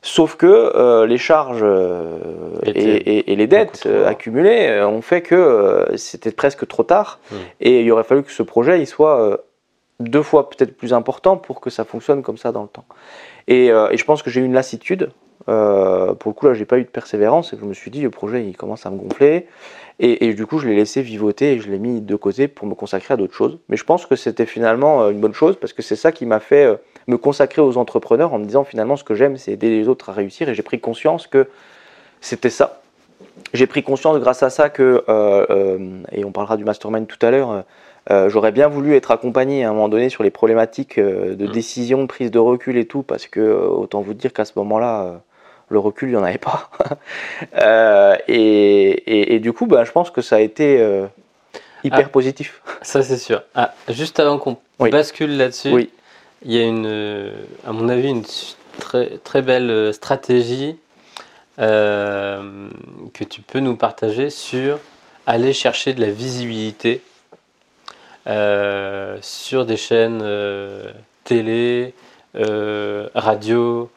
Sauf 0.01 0.37
que 0.37 0.45
euh, 0.47 1.05
les 1.05 1.17
charges 1.17 1.59
euh, 1.61 2.17
et, 2.63 2.69
Étaient 2.69 2.79
et- 2.81 3.33
et 3.33 3.35
les 3.35 3.47
dettes 3.47 3.83
euh, 3.85 4.07
accumulées 4.07 4.81
ont 4.83 5.01
fait 5.01 5.21
que 5.21 5.87
c'était 5.97 6.31
presque 6.31 6.65
trop 6.67 6.83
tard, 6.83 7.19
Mm. 7.31 7.35
et 7.61 7.81
il 7.81 7.91
aurait 7.91 8.05
fallu 8.05 8.23
que 8.23 8.31
ce 8.31 8.43
projet 8.43 8.79
il 8.79 8.87
soit 8.87 9.41
deux 9.99 10.23
fois 10.23 10.49
peut-être 10.49 10.77
plus 10.77 10.93
important 10.93 11.35
pour 11.35 11.59
que 11.59 11.69
ça 11.69 11.83
fonctionne 11.83 12.21
comme 12.23 12.37
ça 12.37 12.53
dans 12.53 12.61
le 12.61 12.69
temps. 12.69 12.85
Et, 13.49 13.65
et 13.67 13.97
je 13.97 14.05
pense 14.05 14.23
que 14.23 14.29
j'ai 14.29 14.39
eu 14.39 14.45
une 14.45 14.53
lassitude. 14.53 15.11
Pour 15.45 15.53
le 15.55 16.33
coup, 16.33 16.45
là, 16.45 16.53
j'ai 16.53 16.63
pas 16.65 16.77
eu 16.77 16.83
de 16.83 16.89
persévérance 16.89 17.51
et 17.53 17.57
je 17.59 17.65
me 17.65 17.73
suis 17.73 17.91
dit, 17.91 18.01
le 18.01 18.09
projet, 18.11 18.45
il 18.45 18.55
commence 18.55 18.85
à 18.85 18.91
me 18.91 18.97
gonfler. 18.97 19.47
Et, 19.99 20.27
et 20.27 20.33
du 20.33 20.45
coup, 20.45 20.59
je 20.59 20.67
l'ai 20.67 20.75
laissé 20.75 21.01
vivoter 21.01 21.53
et 21.53 21.59
je 21.59 21.69
l'ai 21.69 21.79
mis 21.79 21.99
de 21.99 22.15
côté 22.15 22.47
pour 22.47 22.67
me 22.67 22.73
consacrer 22.73 23.13
à 23.13 23.17
d'autres 23.17 23.33
choses. 23.35 23.57
Mais 23.67 23.77
je 23.77 23.83
pense 23.83 24.05
que 24.05 24.15
c'était 24.15 24.45
finalement 24.45 25.01
euh, 25.03 25.09
une 25.11 25.19
bonne 25.19 25.33
chose 25.33 25.57
parce 25.59 25.73
que 25.73 25.81
c'est 25.81 25.97
ça 25.97 26.11
qui 26.11 26.25
m'a 26.25 26.39
fait 26.39 26.65
euh, 26.65 26.75
me 27.07 27.17
consacrer 27.17 27.61
aux 27.61 27.77
entrepreneurs 27.77 28.33
en 28.33 28.39
me 28.39 28.45
disant, 28.45 28.63
finalement, 28.63 28.95
ce 28.95 29.03
que 29.03 29.15
j'aime, 29.15 29.37
c'est 29.37 29.51
aider 29.51 29.69
les 29.69 29.87
autres 29.89 30.09
à 30.09 30.13
réussir. 30.13 30.47
Et 30.47 30.55
j'ai 30.55 30.63
pris 30.63 30.79
conscience 30.79 31.27
que 31.27 31.47
c'était 32.21 32.49
ça. 32.49 32.81
J'ai 33.53 33.67
pris 33.67 33.83
conscience 33.83 34.19
grâce 34.19 34.43
à 34.43 34.49
ça 34.49 34.69
que, 34.69 35.03
euh, 35.09 35.45
euh, 35.49 36.01
et 36.11 36.23
on 36.23 36.31
parlera 36.31 36.57
du 36.57 36.63
mastermind 36.63 37.07
tout 37.07 37.23
à 37.25 37.31
l'heure, 37.31 37.63
euh, 38.11 38.29
j'aurais 38.29 38.51
bien 38.51 38.67
voulu 38.67 38.95
être 38.95 39.11
accompagné 39.11 39.63
à 39.63 39.69
un 39.69 39.73
moment 39.73 39.89
donné 39.89 40.09
sur 40.09 40.23
les 40.23 40.29
problématiques 40.29 40.99
de 40.99 41.45
Mm. 41.45 41.51
décision, 41.51 42.01
de 42.01 42.07
prise 42.07 42.31
de 42.31 42.39
recul 42.39 42.77
et 42.77 42.85
tout, 42.85 43.03
parce 43.03 43.27
que 43.27 43.41
autant 43.41 44.01
vous 44.01 44.13
dire 44.13 44.33
qu'à 44.33 44.45
ce 44.45 44.53
moment-là, 44.57 45.21
le 45.69 45.79
recul, 45.79 46.09
il 46.09 46.11
n'y 46.13 46.17
en 46.17 46.23
avait 46.23 46.37
pas. 46.37 46.69
Euh, 47.55 48.15
et, 48.27 48.89
et- 48.89 49.35
et 49.35 49.39
du 49.39 49.53
coup, 49.53 49.65
bah, 49.65 49.83
je 49.85 49.91
pense 49.91 50.11
que 50.11 50.21
ça 50.21 50.35
a 50.37 50.39
été 50.39 50.79
euh, 50.81 51.05
hyper 51.83 52.05
Ah. 52.07 52.09
positif. 52.09 52.61
Ça, 52.81 53.01
c'est 53.01 53.17
sûr. 53.17 53.41
Ah, 53.55 53.73
juste 53.87 54.19
avant 54.19 54.37
qu'on 54.37 54.57
Oui. 54.79 54.89
bascule 54.89 55.37
là-dessus, 55.37 55.69
Oui. 55.71 55.89
il 56.43 56.51
y 56.53 56.59
a 56.59 56.63
une, 56.65 57.31
à 57.65 57.71
mon 57.71 57.87
avis, 57.89 58.09
une 58.09 58.23
très, 58.79 59.17
très 59.23 59.41
belle 59.41 59.93
stratégie 59.93 60.77
euh, 61.59 62.69
que 63.13 63.23
tu 63.23 63.41
peux 63.41 63.59
nous 63.59 63.75
partager 63.75 64.29
sur 64.29 64.79
aller 65.25 65.53
chercher 65.53 65.93
de 65.93 66.01
la 66.01 66.09
visibilité 66.11 67.01
sur 69.21 69.65
des 69.65 69.77
chaînes 69.77 70.23
télé, 71.23 71.93
radio, 73.15 73.89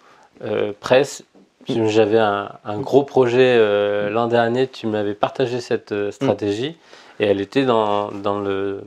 euh, 0.44 0.72
presse. 0.80 1.22
J'avais 1.68 2.18
un, 2.18 2.50
un 2.64 2.78
gros 2.80 3.04
projet 3.04 3.56
euh, 3.58 4.10
l'an 4.10 4.26
dernier, 4.26 4.66
tu 4.68 4.86
m'avais 4.86 5.14
partagé 5.14 5.60
cette 5.60 5.92
euh, 5.92 6.10
stratégie 6.10 6.76
et 7.20 7.26
elle 7.26 7.40
était 7.40 7.64
dans, 7.64 8.10
dans, 8.10 8.40
le, 8.40 8.82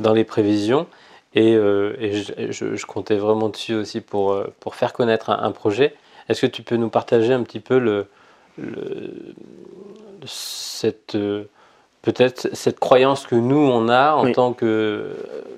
dans 0.00 0.12
les 0.12 0.24
prévisions. 0.24 0.86
Et, 1.34 1.54
euh, 1.54 1.96
et 1.98 2.12
je, 2.12 2.32
je- 2.50 2.76
je 2.76 2.86
comptais 2.86 3.16
vraiment 3.16 3.48
dessus 3.48 3.74
aussi 3.74 4.00
pour, 4.00 4.36
pour 4.60 4.74
faire 4.76 4.92
connaître 4.92 5.30
un, 5.30 5.42
un 5.42 5.50
projet. 5.50 5.94
Est-ce 6.28 6.42
que 6.42 6.46
tu 6.46 6.62
peux 6.62 6.76
nous 6.76 6.90
partager 6.90 7.32
un 7.32 7.42
petit 7.42 7.60
peu 7.60 7.78
le, 7.78 8.06
le- 8.58 9.34
cette 10.26 11.16
peut-être 12.02 12.48
cette 12.54 12.78
croyance 12.78 13.26
que 13.26 13.34
nous 13.34 13.56
on 13.56 13.88
a 13.88 14.12
en 14.14 14.24
Oui. 14.26 14.32
tant 14.32 14.52
que 14.52 15.16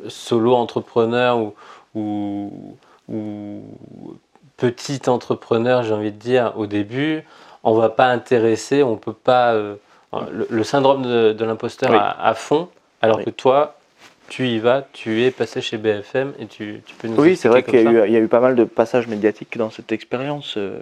solo 0.08 0.54
entrepreneur 0.54 1.38
ou, 1.38 1.54
ou, 1.94 2.52
ou 3.08 3.62
petit 4.56 5.08
entrepreneur, 5.08 5.82
j'ai 5.82 5.92
envie 5.92 6.12
de 6.12 6.18
dire 6.18 6.52
au 6.56 6.66
début, 6.66 7.22
on 7.62 7.74
va 7.74 7.88
pas 7.88 8.06
intéresser, 8.06 8.82
on 8.82 8.96
peut 8.96 9.12
pas 9.12 9.52
euh, 9.54 9.74
le, 10.30 10.46
le 10.48 10.64
syndrome 10.64 11.02
de, 11.02 11.32
de 11.32 11.44
l'imposteur 11.44 11.90
Oui. 11.90 11.96
à, 11.98 12.28
à 12.28 12.34
fond, 12.34 12.68
alors 13.02 13.18
Oui. 13.18 13.24
que 13.24 13.30
toi 13.30 13.74
tu 14.28 14.48
y 14.48 14.58
vas, 14.58 14.82
tu 14.92 15.22
es 15.22 15.30
passé 15.30 15.60
chez 15.60 15.76
BFM 15.78 16.32
et 16.40 16.46
tu, 16.46 16.82
tu 16.84 16.94
peux 16.96 17.06
nous 17.06 17.20
Oui, 17.20 17.36
c'est 17.36 17.48
vrai 17.48 17.62
qu'il 17.62 17.80
y, 17.80 17.86
a 17.86 17.90
eu- 17.92 18.06
il 18.08 18.12
y 18.12 18.16
a 18.16 18.18
eu 18.18 18.26
pas 18.26 18.40
mal 18.40 18.56
de 18.56 18.64
passages 18.64 19.06
médiatiques 19.06 19.56
dans 19.56 19.70
cette 19.70 19.92
expérience. 19.92 20.54
euh, 20.56 20.80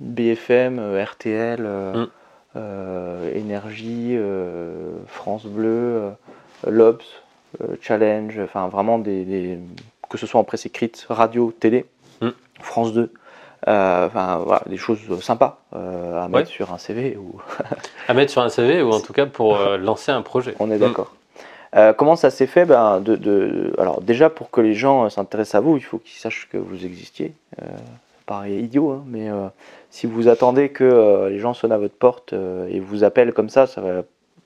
BFM, 0.00 0.78
euh, 0.78 1.02
RTL, 1.02 1.62
Mm. 1.62 2.06
euh, 2.56 3.34
Énergie, 3.34 4.10
euh, 4.12 4.90
France 5.06 5.46
Bleu, 5.46 6.10
l'Obs, 6.66 7.04
Challenge, 7.80 8.38
enfin 8.44 8.68
vraiment 8.68 8.98
des, 8.98 9.24
des- 9.24 9.58
que 10.10 10.18
ce 10.18 10.26
soit 10.26 10.40
en 10.40 10.44
presse 10.44 10.66
écrite, 10.66 11.06
radio, 11.08 11.50
télé. 11.58 11.86
France 12.62 12.92
2. 12.92 13.10
euh, 13.68 14.06
Enfin, 14.06 14.38
voilà, 14.44 14.62
des 14.66 14.76
choses 14.76 14.98
sympas 15.20 15.58
euh, 15.74 16.20
à 16.20 16.28
mettre 16.28 16.34
Ouais. 16.50 16.54
sur 16.56 16.72
un 16.72 16.78
CV 16.78 17.16
ou 17.16 17.40
à 18.08 18.14
mettre 18.14 18.32
sur 18.32 18.42
un 18.42 18.48
CV 18.48 18.82
ou 18.82 18.90
en 18.92 19.00
tout 19.00 19.12
cas 19.12 19.26
pour 19.26 19.56
euh, 19.56 19.76
lancer 19.88 20.10
un 20.12 20.22
projet. 20.22 20.54
on 20.58 20.70
est 20.70 20.76
Mm. 20.76 20.80
d'accord. 20.80 21.12
Comment 21.96 22.16
ça 22.16 22.28
s'est 22.28 22.46
fait 22.46 22.66
ben, 22.66 23.00
de, 23.00 23.16
de- 23.16 23.72
Alors 23.78 24.02
déjà, 24.02 24.28
pour 24.28 24.50
que 24.50 24.60
les 24.60 24.74
gens 24.74 25.08
s'intéressent 25.08 25.54
à 25.54 25.60
vous, 25.60 25.78
il 25.78 25.82
faut 25.82 25.96
qu'ils 25.96 26.18
sachent 26.20 26.46
que 26.52 26.58
vous 26.58 26.84
existiez. 26.84 27.32
Ça 27.58 27.64
paraît 28.26 28.52
idiot, 28.52 28.90
hein, 28.90 29.02
mais 29.06 29.28
si 29.88 30.06
vous 30.06 30.28
attendez 30.28 30.68
que 30.68 31.28
les 31.30 31.38
gens 31.38 31.54
sonnent 31.54 31.72
à 31.72 31.78
votre 31.78 31.94
porte 31.94 32.34
et 32.68 32.78
vous 32.78 33.04
appellent 33.04 33.32
comme 33.32 33.48
ça, 33.48 33.66
ça 33.66 33.80
va 33.80 34.02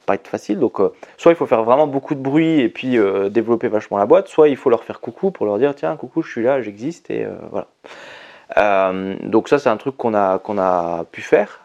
pas 0.06 0.14
être 0.14 0.28
facile. 0.28 0.58
Donc, 0.58 0.80
euh, 0.80 0.92
soit 1.18 1.32
il 1.32 1.34
faut 1.34 1.46
faire 1.46 1.64
vraiment 1.64 1.86
beaucoup 1.86 2.14
de 2.14 2.20
bruit 2.20 2.60
et 2.60 2.68
puis 2.68 2.96
euh, 2.96 3.28
développer 3.28 3.68
vachement 3.68 3.98
la 3.98 4.06
boîte, 4.06 4.28
soit 4.28 4.48
il 4.48 4.56
faut 4.56 4.70
leur 4.70 4.84
faire 4.84 5.00
coucou 5.00 5.30
pour 5.30 5.44
leur 5.44 5.58
dire 5.58 5.74
tiens, 5.74 5.96
coucou, 5.96 6.22
je 6.22 6.30
suis 6.30 6.42
là, 6.42 6.62
j'existe 6.62 7.10
et 7.10 7.24
euh, 7.24 7.34
voilà. 7.50 7.66
Donc 9.24 9.48
ça, 9.48 9.58
c'est 9.58 9.68
un 9.68 9.76
truc 9.76 9.96
qu'on 9.96 10.14
a, 10.14 10.38
qu'on 10.38 10.56
a 10.56 11.04
pu 11.10 11.20
faire 11.20 11.62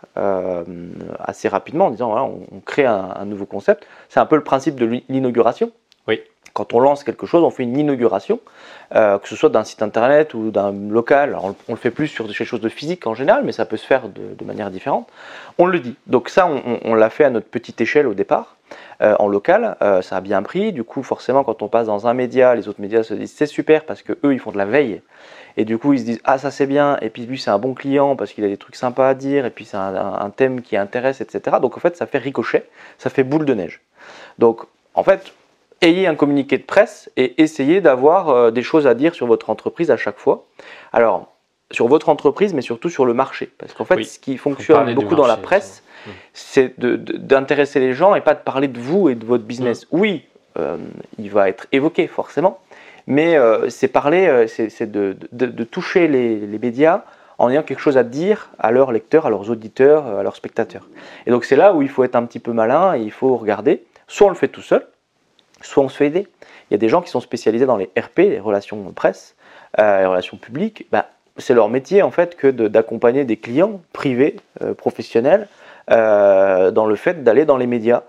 assez 1.19 1.47
rapidement 1.47 1.85
en 1.85 1.91
disant 1.91 2.07
voilà, 2.09 2.25
on, 2.25 2.59
crée 2.65 2.85
un, 2.85 3.23
nouveau 3.25 3.45
concept. 3.45 3.87
C'est 4.09 4.19
un 4.19 4.25
peu 4.25 4.35
le 4.35 4.43
principe 4.43 4.75
de 4.75 4.85
l'i- 4.85 5.05
l'inauguration. 5.07 5.71
Quand 6.53 6.73
on 6.73 6.79
lance 6.79 7.03
quelque 7.03 7.25
chose, 7.25 7.43
on 7.43 7.49
fait 7.49 7.63
une 7.63 7.77
inauguration, 7.77 8.39
euh, 8.95 9.17
que 9.19 9.27
ce 9.27 9.35
soit 9.35 9.49
d'un 9.49 9.63
site 9.63 9.81
internet 9.81 10.33
ou 10.33 10.51
d'un 10.51 10.71
local. 10.71 11.37
On, 11.41 11.55
le 11.69 11.75
fait 11.77 11.91
plus 11.91 12.07
sur 12.07 12.27
des 12.27 12.33
choses 12.33 12.59
de 12.59 12.69
physique 12.69 13.07
en 13.07 13.15
général, 13.15 13.43
mais 13.45 13.53
ça 13.53 13.65
peut 13.65 13.77
se 13.77 13.85
faire 13.85 14.09
de, 14.09 14.45
manière 14.45 14.69
différente. 14.69 15.07
On 15.57 15.65
le 15.65 15.79
dit. 15.79 15.95
Donc 16.07 16.29
ça, 16.29 16.49
on 16.83 16.93
l'a 16.93 17.09
fait 17.09 17.23
à 17.23 17.29
notre 17.29 17.47
petite 17.47 17.79
échelle 17.79 18.07
au 18.07 18.13
départ, 18.13 18.57
euh, 19.01 19.15
en 19.19 19.27
local. 19.27 19.77
Euh, 19.81 20.01
ça 20.01 20.17
a 20.17 20.21
bien 20.21 20.43
pris. 20.43 20.73
Du 20.73 20.83
coup, 20.83 21.03
forcément, 21.03 21.43
quand 21.43 21.61
on 21.61 21.67
passe 21.67 21.87
dans 21.87 22.07
un 22.07 22.13
média, 22.13 22.53
les 22.55 22.67
autres 22.67 22.81
médias 22.81 23.03
se 23.03 23.13
disent 23.13 23.33
c'est 23.33 23.45
super 23.45 23.85
parce 23.85 24.01
que 24.01 24.13
eux, 24.23 24.33
ils 24.33 24.39
font 24.39 24.51
de 24.51 24.57
la 24.57 24.65
veille. 24.65 25.01
Et 25.57 25.65
du 25.65 25.77
coup, 25.77 25.93
ils 25.93 25.99
se 25.99 26.05
disent 26.05 26.21
ah 26.23 26.37
ça 26.37 26.51
c'est 26.51 26.67
bien. 26.67 26.97
Et 27.01 27.09
puis 27.09 27.25
lui, 27.25 27.39
c'est 27.39 27.49
un 27.49 27.59
bon 27.59 27.73
client 27.73 28.15
parce 28.15 28.33
qu'il 28.33 28.43
a 28.43 28.47
des 28.47 28.57
trucs 28.57 28.75
sympas 28.75 29.09
à 29.09 29.13
dire. 29.13 29.45
Et 29.45 29.49
puis 29.49 29.65
c'est 29.65 29.77
un, 29.77 29.95
un- 29.95 30.19
un 30.19 30.29
thème 30.29 30.61
qui 30.61 30.75
intéresse, 30.77 31.21
etc. 31.21 31.57
Donc 31.61 31.77
en 31.77 31.79
fait, 31.79 31.95
ça 31.95 32.05
fait 32.05 32.17
ricochet, 32.17 32.65
ça 32.97 33.09
fait 33.09 33.23
boule 33.23 33.45
de 33.45 33.53
neige. 33.53 33.81
Donc 34.37 34.61
en 34.93 35.03
fait, 35.03 35.33
ayez 35.81 36.07
un 36.07 36.15
communiqué 36.15 36.57
de 36.57 36.63
presse 36.63 37.09
et 37.17 37.41
essayez 37.41 37.81
d'avoir 37.81 38.29
euh, 38.29 38.51
des 38.51 38.61
choses 38.63 38.87
à 38.87 38.93
dire 38.93 39.15
sur 39.15 39.27
votre 39.27 39.49
entreprise 39.49 39.91
à 39.91 39.97
chaque 39.97 40.17
fois. 40.17 40.45
Alors 40.93 41.27
sur 41.71 41.87
votre 41.87 42.09
entreprise, 42.09 42.53
mais 42.53 42.61
surtout 42.61 42.89
sur 42.89 43.05
le 43.05 43.13
marché, 43.13 43.49
parce 43.57 43.73
qu'en 43.73 43.85
fait, 43.85 43.95
Oui. 43.95 44.05
ce 44.05 44.19
qui 44.19 44.37
fonctionne 44.37 44.93
beaucoup 44.93 45.15
dans 45.15 45.25
la 45.27 45.37
presse, 45.37 45.83
c'est 46.33 46.77
d'intéresser 46.77 47.79
les 47.79 47.93
gens 47.93 48.13
et 48.15 48.19
pas 48.21 48.33
de 48.33 48.41
parler 48.41 48.67
de 48.67 48.77
vous 48.79 49.07
et 49.07 49.15
de 49.15 49.25
votre 49.25 49.45
business. 49.45 49.87
Oui, 49.91 50.25
euh, 50.59 50.75
il 51.17 51.29
va 51.29 51.47
être 51.47 51.67
évoqué 51.71 52.07
forcément, 52.07 52.59
mais 53.07 53.37
euh, 53.37 53.69
c'est 53.69 53.87
parler, 53.87 54.45
c'est 54.47 54.91
de, 54.91 55.15
de- 55.31 55.45
de 55.45 55.63
toucher 55.63 56.09
les, 56.09 56.39
les 56.45 56.59
médias 56.59 57.03
en 57.37 57.49
ayant 57.49 57.63
quelque 57.63 57.79
chose 57.79 57.97
à 57.97 58.03
dire 58.03 58.49
à 58.59 58.71
leurs 58.71 58.91
lecteurs, 58.91 59.25
à 59.25 59.29
leurs 59.29 59.49
auditeurs, 59.49 60.05
à 60.07 60.23
leurs 60.23 60.35
spectateurs. 60.35 60.87
Et 61.25 61.31
donc 61.31 61.45
c'est 61.45 61.55
là 61.55 61.73
où 61.73 61.81
il 61.81 61.87
faut 61.89 62.03
être 62.03 62.17
un 62.17 62.25
petit 62.25 62.39
peu 62.39 62.51
malin 62.51 62.95
et 62.95 62.99
il 63.01 63.11
faut 63.11 63.37
regarder. 63.37 63.83
Soit 64.09 64.27
on 64.27 64.29
le 64.29 64.35
fait 64.35 64.49
tout 64.49 64.61
seul, 64.61 64.85
soit 65.61 65.83
on 65.83 65.89
se 65.89 65.97
fait 65.97 66.07
aider. 66.07 66.27
Il 66.69 66.73
y 66.73 66.75
a 66.75 66.77
des 66.77 66.89
gens 66.89 67.01
qui 67.01 67.09
sont 67.09 67.19
spécialisés 67.21 67.65
dans 67.65 67.77
les 67.77 67.89
RP, 67.97 68.19
les 68.19 68.39
relations 68.39 68.81
presse, 68.95 69.35
euh, 69.79 69.99
les 70.01 70.05
relations 70.05 70.37
publiques. 70.37 70.87
Ben, 70.91 71.03
c'est 71.37 71.53
leur 71.53 71.69
métier 71.69 72.01
en 72.01 72.11
fait 72.11 72.35
que 72.35 72.47
de- 72.47 72.67
d'accompagner 72.67 73.23
des 73.25 73.37
clients 73.37 73.81
privés, 73.93 74.35
euh, 74.61 74.73
professionnels, 74.73 75.47
euh, 75.89 76.71
dans 76.71 76.85
le 76.85 76.95
fait 76.95 77.23
d'aller 77.23 77.45
dans 77.45 77.57
les 77.57 77.67
médias. 77.67 78.03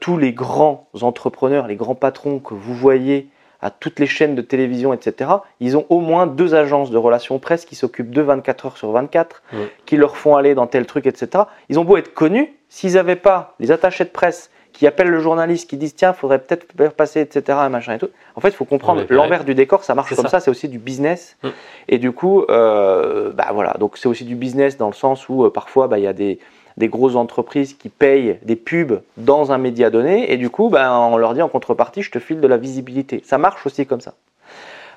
Tous 0.00 0.16
les 0.18 0.32
grands 0.32 0.86
entrepreneurs, 1.02 1.66
les 1.66 1.74
grands 1.74 1.96
patrons 1.96 2.38
que 2.38 2.54
vous 2.54 2.74
voyez 2.74 3.26
à 3.60 3.70
toutes 3.70 3.98
les 3.98 4.06
chaînes 4.06 4.36
de 4.36 4.42
télévision, 4.42 4.92
etc., 4.94 5.30
ils 5.58 5.76
ont 5.76 5.84
au 5.88 5.98
moins 5.98 6.28
deux 6.28 6.54
agences 6.54 6.92
de 6.92 6.96
relations 6.96 7.40
presse 7.40 7.64
qui 7.64 7.74
s'occupent 7.74 8.12
de 8.12 8.22
24 8.22 8.66
heures 8.66 8.76
sur 8.76 8.92
24, 8.92 9.42
Ouais. 9.52 9.72
qui 9.84 9.96
leur 9.96 10.16
font 10.16 10.36
aller 10.36 10.54
dans 10.54 10.68
tel 10.68 10.86
truc, 10.86 11.06
etc. 11.06 11.44
Ils 11.70 11.80
ont 11.80 11.84
beau 11.84 11.96
être 11.96 12.14
connus, 12.14 12.52
s'ils 12.68 12.92
n'avaient 12.94 13.16
pas 13.16 13.56
les 13.58 13.72
attachés 13.72 14.04
de 14.04 14.10
presse 14.10 14.48
qui 14.74 14.86
appellent 14.88 15.08
le 15.08 15.20
journaliste, 15.20 15.70
qui 15.70 15.76
disent 15.76 15.94
tiens, 15.94 16.12
faudrait 16.12 16.40
peut-être 16.40 16.66
faire 16.76 16.92
passer, 16.92 17.20
etc., 17.20 17.58
et 17.64 17.68
machin 17.70 17.94
et 17.94 17.98
tout. 17.98 18.10
En 18.34 18.40
fait, 18.40 18.48
il 18.48 18.54
faut 18.54 18.64
comprendre 18.64 19.00
Ouais, 19.02 19.06
ouais. 19.08 19.16
l'envers 19.16 19.44
du 19.44 19.54
décor, 19.54 19.84
ça 19.84 19.94
marche 19.94 20.14
comme 20.14 20.24
ça. 20.24 20.28
ça, 20.28 20.40
c'est 20.40 20.50
aussi 20.50 20.68
du 20.68 20.78
business. 20.78 21.36
Mm. 21.42 21.48
Et 21.88 21.98
du 21.98 22.12
coup, 22.12 22.44
euh, 22.50 23.30
bah 23.32 23.46
voilà, 23.54 23.74
donc 23.78 23.96
c'est 23.96 24.08
aussi 24.08 24.24
du 24.24 24.34
business 24.34 24.76
dans 24.76 24.88
le 24.88 24.94
sens 24.94 25.28
où 25.28 25.44
euh, 25.44 25.50
parfois 25.50 25.86
bah, 25.86 25.98
il 25.98 26.02
y 26.04 26.08
a 26.08 26.12
des, 26.12 26.40
des 26.76 26.88
grosses 26.88 27.14
entreprises 27.14 27.74
qui 27.74 27.88
payent 27.88 28.38
des 28.42 28.56
pubs 28.56 29.00
dans 29.16 29.52
un 29.52 29.58
média 29.58 29.90
donné, 29.90 30.32
et 30.32 30.36
du 30.36 30.50
coup, 30.50 30.68
bah, 30.68 30.92
on 30.98 31.16
leur 31.16 31.34
dit 31.34 31.42
en 31.42 31.48
contrepartie, 31.48 32.02
je 32.02 32.10
te 32.10 32.18
file 32.18 32.40
de 32.40 32.48
la 32.48 32.56
visibilité. 32.56 33.22
Ça 33.24 33.38
marche 33.38 33.64
aussi 33.64 33.86
comme 33.86 34.00
ça. 34.00 34.14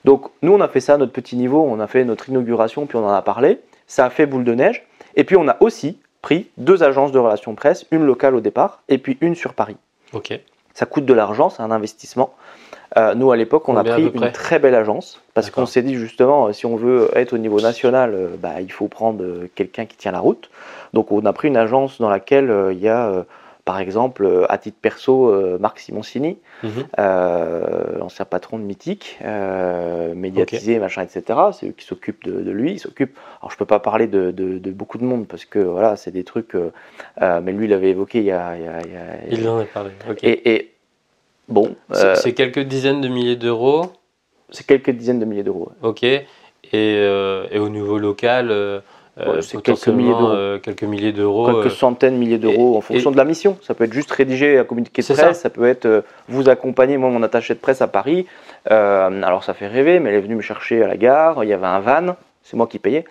Donc 0.06 0.30
nous, 0.42 0.54
on 0.54 0.62
a 0.62 0.68
fait 0.68 0.80
ça 0.80 0.96
à 0.96 0.98
notre 0.98 1.12
petit 1.12 1.36
niveau, 1.36 1.64
on 1.70 1.80
a 1.80 1.88
fait 1.88 2.04
notre 2.04 2.30
inauguration, 2.30 2.88
puis 2.88 2.98
on 2.98 3.06
en 3.06 3.14
a 3.14 3.22
parlé. 3.22 3.60
Ça 3.86 4.06
a 4.06 4.10
fait 4.10 4.26
boule 4.26 4.44
de 4.44 4.54
neige. 4.54 4.86
Et 5.16 5.24
puis 5.24 5.36
on 5.36 5.48
a 5.48 5.58
aussi 5.60 5.98
pris 6.22 6.50
deux 6.58 6.84
agences 6.84 7.12
de 7.12 7.20
relations 7.20 7.56
presse, 7.56 7.86
une 7.92 8.06
locale 8.06 8.36
au 8.36 8.42
départ, 8.42 8.82
et 8.90 8.98
puis 8.98 9.18
une 9.22 9.36
sur 9.36 9.54
Paris. 9.54 9.78
Ok. 10.14 10.40
Ça 10.74 10.86
coûte 10.86 11.06
de 11.06 11.14
l'argent, 11.14 11.50
c'est 11.50 11.64
un 11.64 11.72
investissement. 11.72 12.34
Euh, 12.96 13.16
nous, 13.16 13.32
à 13.32 13.36
l'époque, 13.36 13.68
on 13.68 13.76
a 13.76 13.80
Combien 13.80 13.94
pris 13.94 14.12
une 14.14 14.32
très 14.32 14.60
belle 14.60 14.76
agence 14.76 15.22
parce 15.34 15.50
qu'on 15.50 15.66
s'est 15.66 15.82
dit 15.82 15.96
justement, 15.96 16.48
euh, 16.48 16.54
si 16.54 16.66
on 16.66 16.76
veut 16.76 17.10
être 17.16 17.34
au 17.34 17.38
niveau 17.38 17.60
national, 17.60 18.14
euh, 18.14 18.28
bah, 18.40 18.62
il 18.62 18.72
faut 18.72 18.88
prendre 18.88 19.24
quelqu'un 19.56 19.86
qui 19.86 19.98
tient 19.98 20.12
la 20.12 20.20
route. 20.20 20.50
Donc, 20.94 21.12
on 21.12 21.26
a 21.26 21.34
pris 21.34 21.50
une 21.50 21.58
agence 21.58 22.00
dans 22.00 22.10
laquelle 22.10 22.50
euh, 22.50 22.72
il 22.72 22.80
y 22.80 22.88
a, 22.88 23.26
par 23.68 23.80
exemple, 23.80 24.24
euh, 24.26 24.46
à 24.52 24.58
titre 24.58 24.78
perso, 24.82 25.28
euh, 25.30 25.58
Marc 25.60 25.78
Simoncini, 25.80 26.38
euh, 26.98 27.98
l'ancien 28.00 28.26
patron 28.26 28.58
de 28.58 28.64
Mythique, 28.64 29.20
médiatisé, 30.16 30.80
machin, 30.80 31.04
etc. 31.04 31.40
C'est 31.52 31.68
eux 31.68 31.74
qui 31.78 31.86
s'occupent 31.86 32.24
de, 32.24 32.42
de 32.42 32.52
lui. 32.52 32.72
Ils 32.74 32.80
s'occupent. 32.80 33.18
Alors, 33.42 33.52
je 33.52 33.58
peux 33.58 33.66
pas 33.66 33.80
parler 33.80 34.08
de, 34.08 34.32
de- 34.32 34.58
de 34.58 34.72
beaucoup 34.72 34.98
de 34.98 35.04
monde 35.04 35.28
parce 35.28 35.46
que 35.46 35.60
voilà, 35.60 35.96
c'est 35.98 36.12
des 36.12 36.24
trucs. 36.24 36.56
mais 37.22 37.52
lui, 37.52 37.66
il 37.66 37.74
avait 37.74 37.90
évoqué 37.92 38.20
il 38.20 38.26
y 38.26 38.32
a. 38.32 38.56
il 38.58 38.64
y 38.64 38.68
a- 38.68 38.82
il 38.86 38.94
y 38.94 38.96
a- 38.96 39.36
Il 39.42 39.48
en 39.50 39.60
a 39.60 39.66
parlé. 39.66 39.92
Et, 40.24 40.56
et 40.56 40.72
bon, 41.50 41.76
C'est 41.92 42.34
quelques 42.34 42.60
dizaines 42.60 43.02
de 43.02 43.08
milliers 43.10 43.36
d'euros. 43.36 43.92
c'est 44.50 44.66
quelques 44.66 44.92
dizaines 44.92 45.20
de 45.20 45.26
milliers 45.26 45.44
d'euros. 45.44 45.72
Ok. 45.84 46.04
Et, 46.04 46.26
euh, 46.74 47.46
et 47.52 47.60
au 47.60 47.70
niveau 47.70 47.98
local, 47.98 48.50
euh, 48.52 48.80
euh, 49.20 49.42
c'est 49.42 49.62
quelques 49.62 49.88
milliers 49.88 50.10
d'euros. 50.12 50.30
euh, 50.30 50.60
quelques 50.60 50.84
milliers 50.84 51.12
d'euros. 51.12 51.46
Quelques 51.48 51.66
euh, 51.68 51.70
centaines, 51.70 52.18
milliers 52.18 52.38
d'euros 52.38 52.74
et- 52.74 52.78
en 52.78 52.82
fonction 52.82 53.10
et- 53.10 53.14
de 53.14 53.18
la 53.18 53.24
mission. 53.26 53.58
Ça 53.62 53.74
peut 53.74 53.84
être 53.86 53.94
juste 53.94 54.12
rédiger 54.12 54.58
un 54.60 54.64
communiqué 54.64 55.02
de 55.02 55.08
presse, 55.08 55.18
ça. 55.20 55.34
ça. 55.34 55.50
peut 55.50 55.66
être 55.68 55.86
euh, 55.86 56.02
vous 56.28 56.50
accompagner, 56.50 56.98
moi 56.98 57.10
mon 57.10 57.24
attaché 57.24 57.54
de 57.54 57.60
presse 57.60 57.82
à 57.82 57.88
Paris. 57.88 58.26
Alors 58.70 59.44
ça 59.44 59.54
fait 59.54 59.68
rêver, 59.68 60.00
mais 60.00 60.10
elle 60.10 60.16
est 60.18 60.22
venue 60.22 60.36
me 60.36 60.42
chercher 60.42 60.84
à 60.84 60.88
la 60.88 60.98
gare, 60.98 61.44
il 61.44 61.50
y 61.50 61.54
avait 61.54 61.66
un 61.68 61.80
van, 61.80 62.16
c'est 62.50 62.56
moi 62.56 62.68
qui 62.68 62.80
payais. 62.80 63.04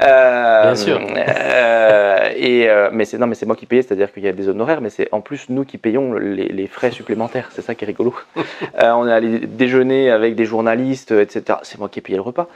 Euh, 0.00 0.62
Bien 0.62 0.74
sûr. 0.76 1.00
euh, 1.00 2.30
et, 2.36 2.68
euh, 2.68 2.88
mais 2.92 3.04
c'est, 3.04 3.18
non 3.18 3.26
mais 3.26 3.34
c'est 3.34 3.46
moi 3.46 3.56
qui 3.56 3.66
payais, 3.66 3.82
c'est-à-dire 3.82 4.12
qu'il 4.12 4.22
y 4.24 4.28
a 4.28 4.32
des 4.32 4.48
honoraires, 4.48 4.80
mais 4.80 4.90
c'est 4.90 5.08
en 5.12 5.20
plus 5.20 5.46
nous 5.48 5.64
qui 5.64 5.76
payons 5.78 6.12
les, 6.14 6.46
les 6.48 6.66
frais 6.68 6.90
supplémentaires, 6.92 7.48
c'est 7.52 7.62
ça 7.62 7.74
qui 7.74 7.84
est 7.84 7.88
rigolo. 7.88 8.14
On 8.80 9.08
est 9.08 9.12
allé 9.12 9.40
déjeuner 9.40 10.10
avec 10.10 10.34
des 10.36 10.44
journalistes, 10.44 11.10
etc. 11.12 11.58
C'est 11.62 11.78
moi 11.78 11.88
qui 11.88 11.98
ai 11.98 12.02
payé 12.02 12.16
le 12.16 12.22
repas. 12.22 12.46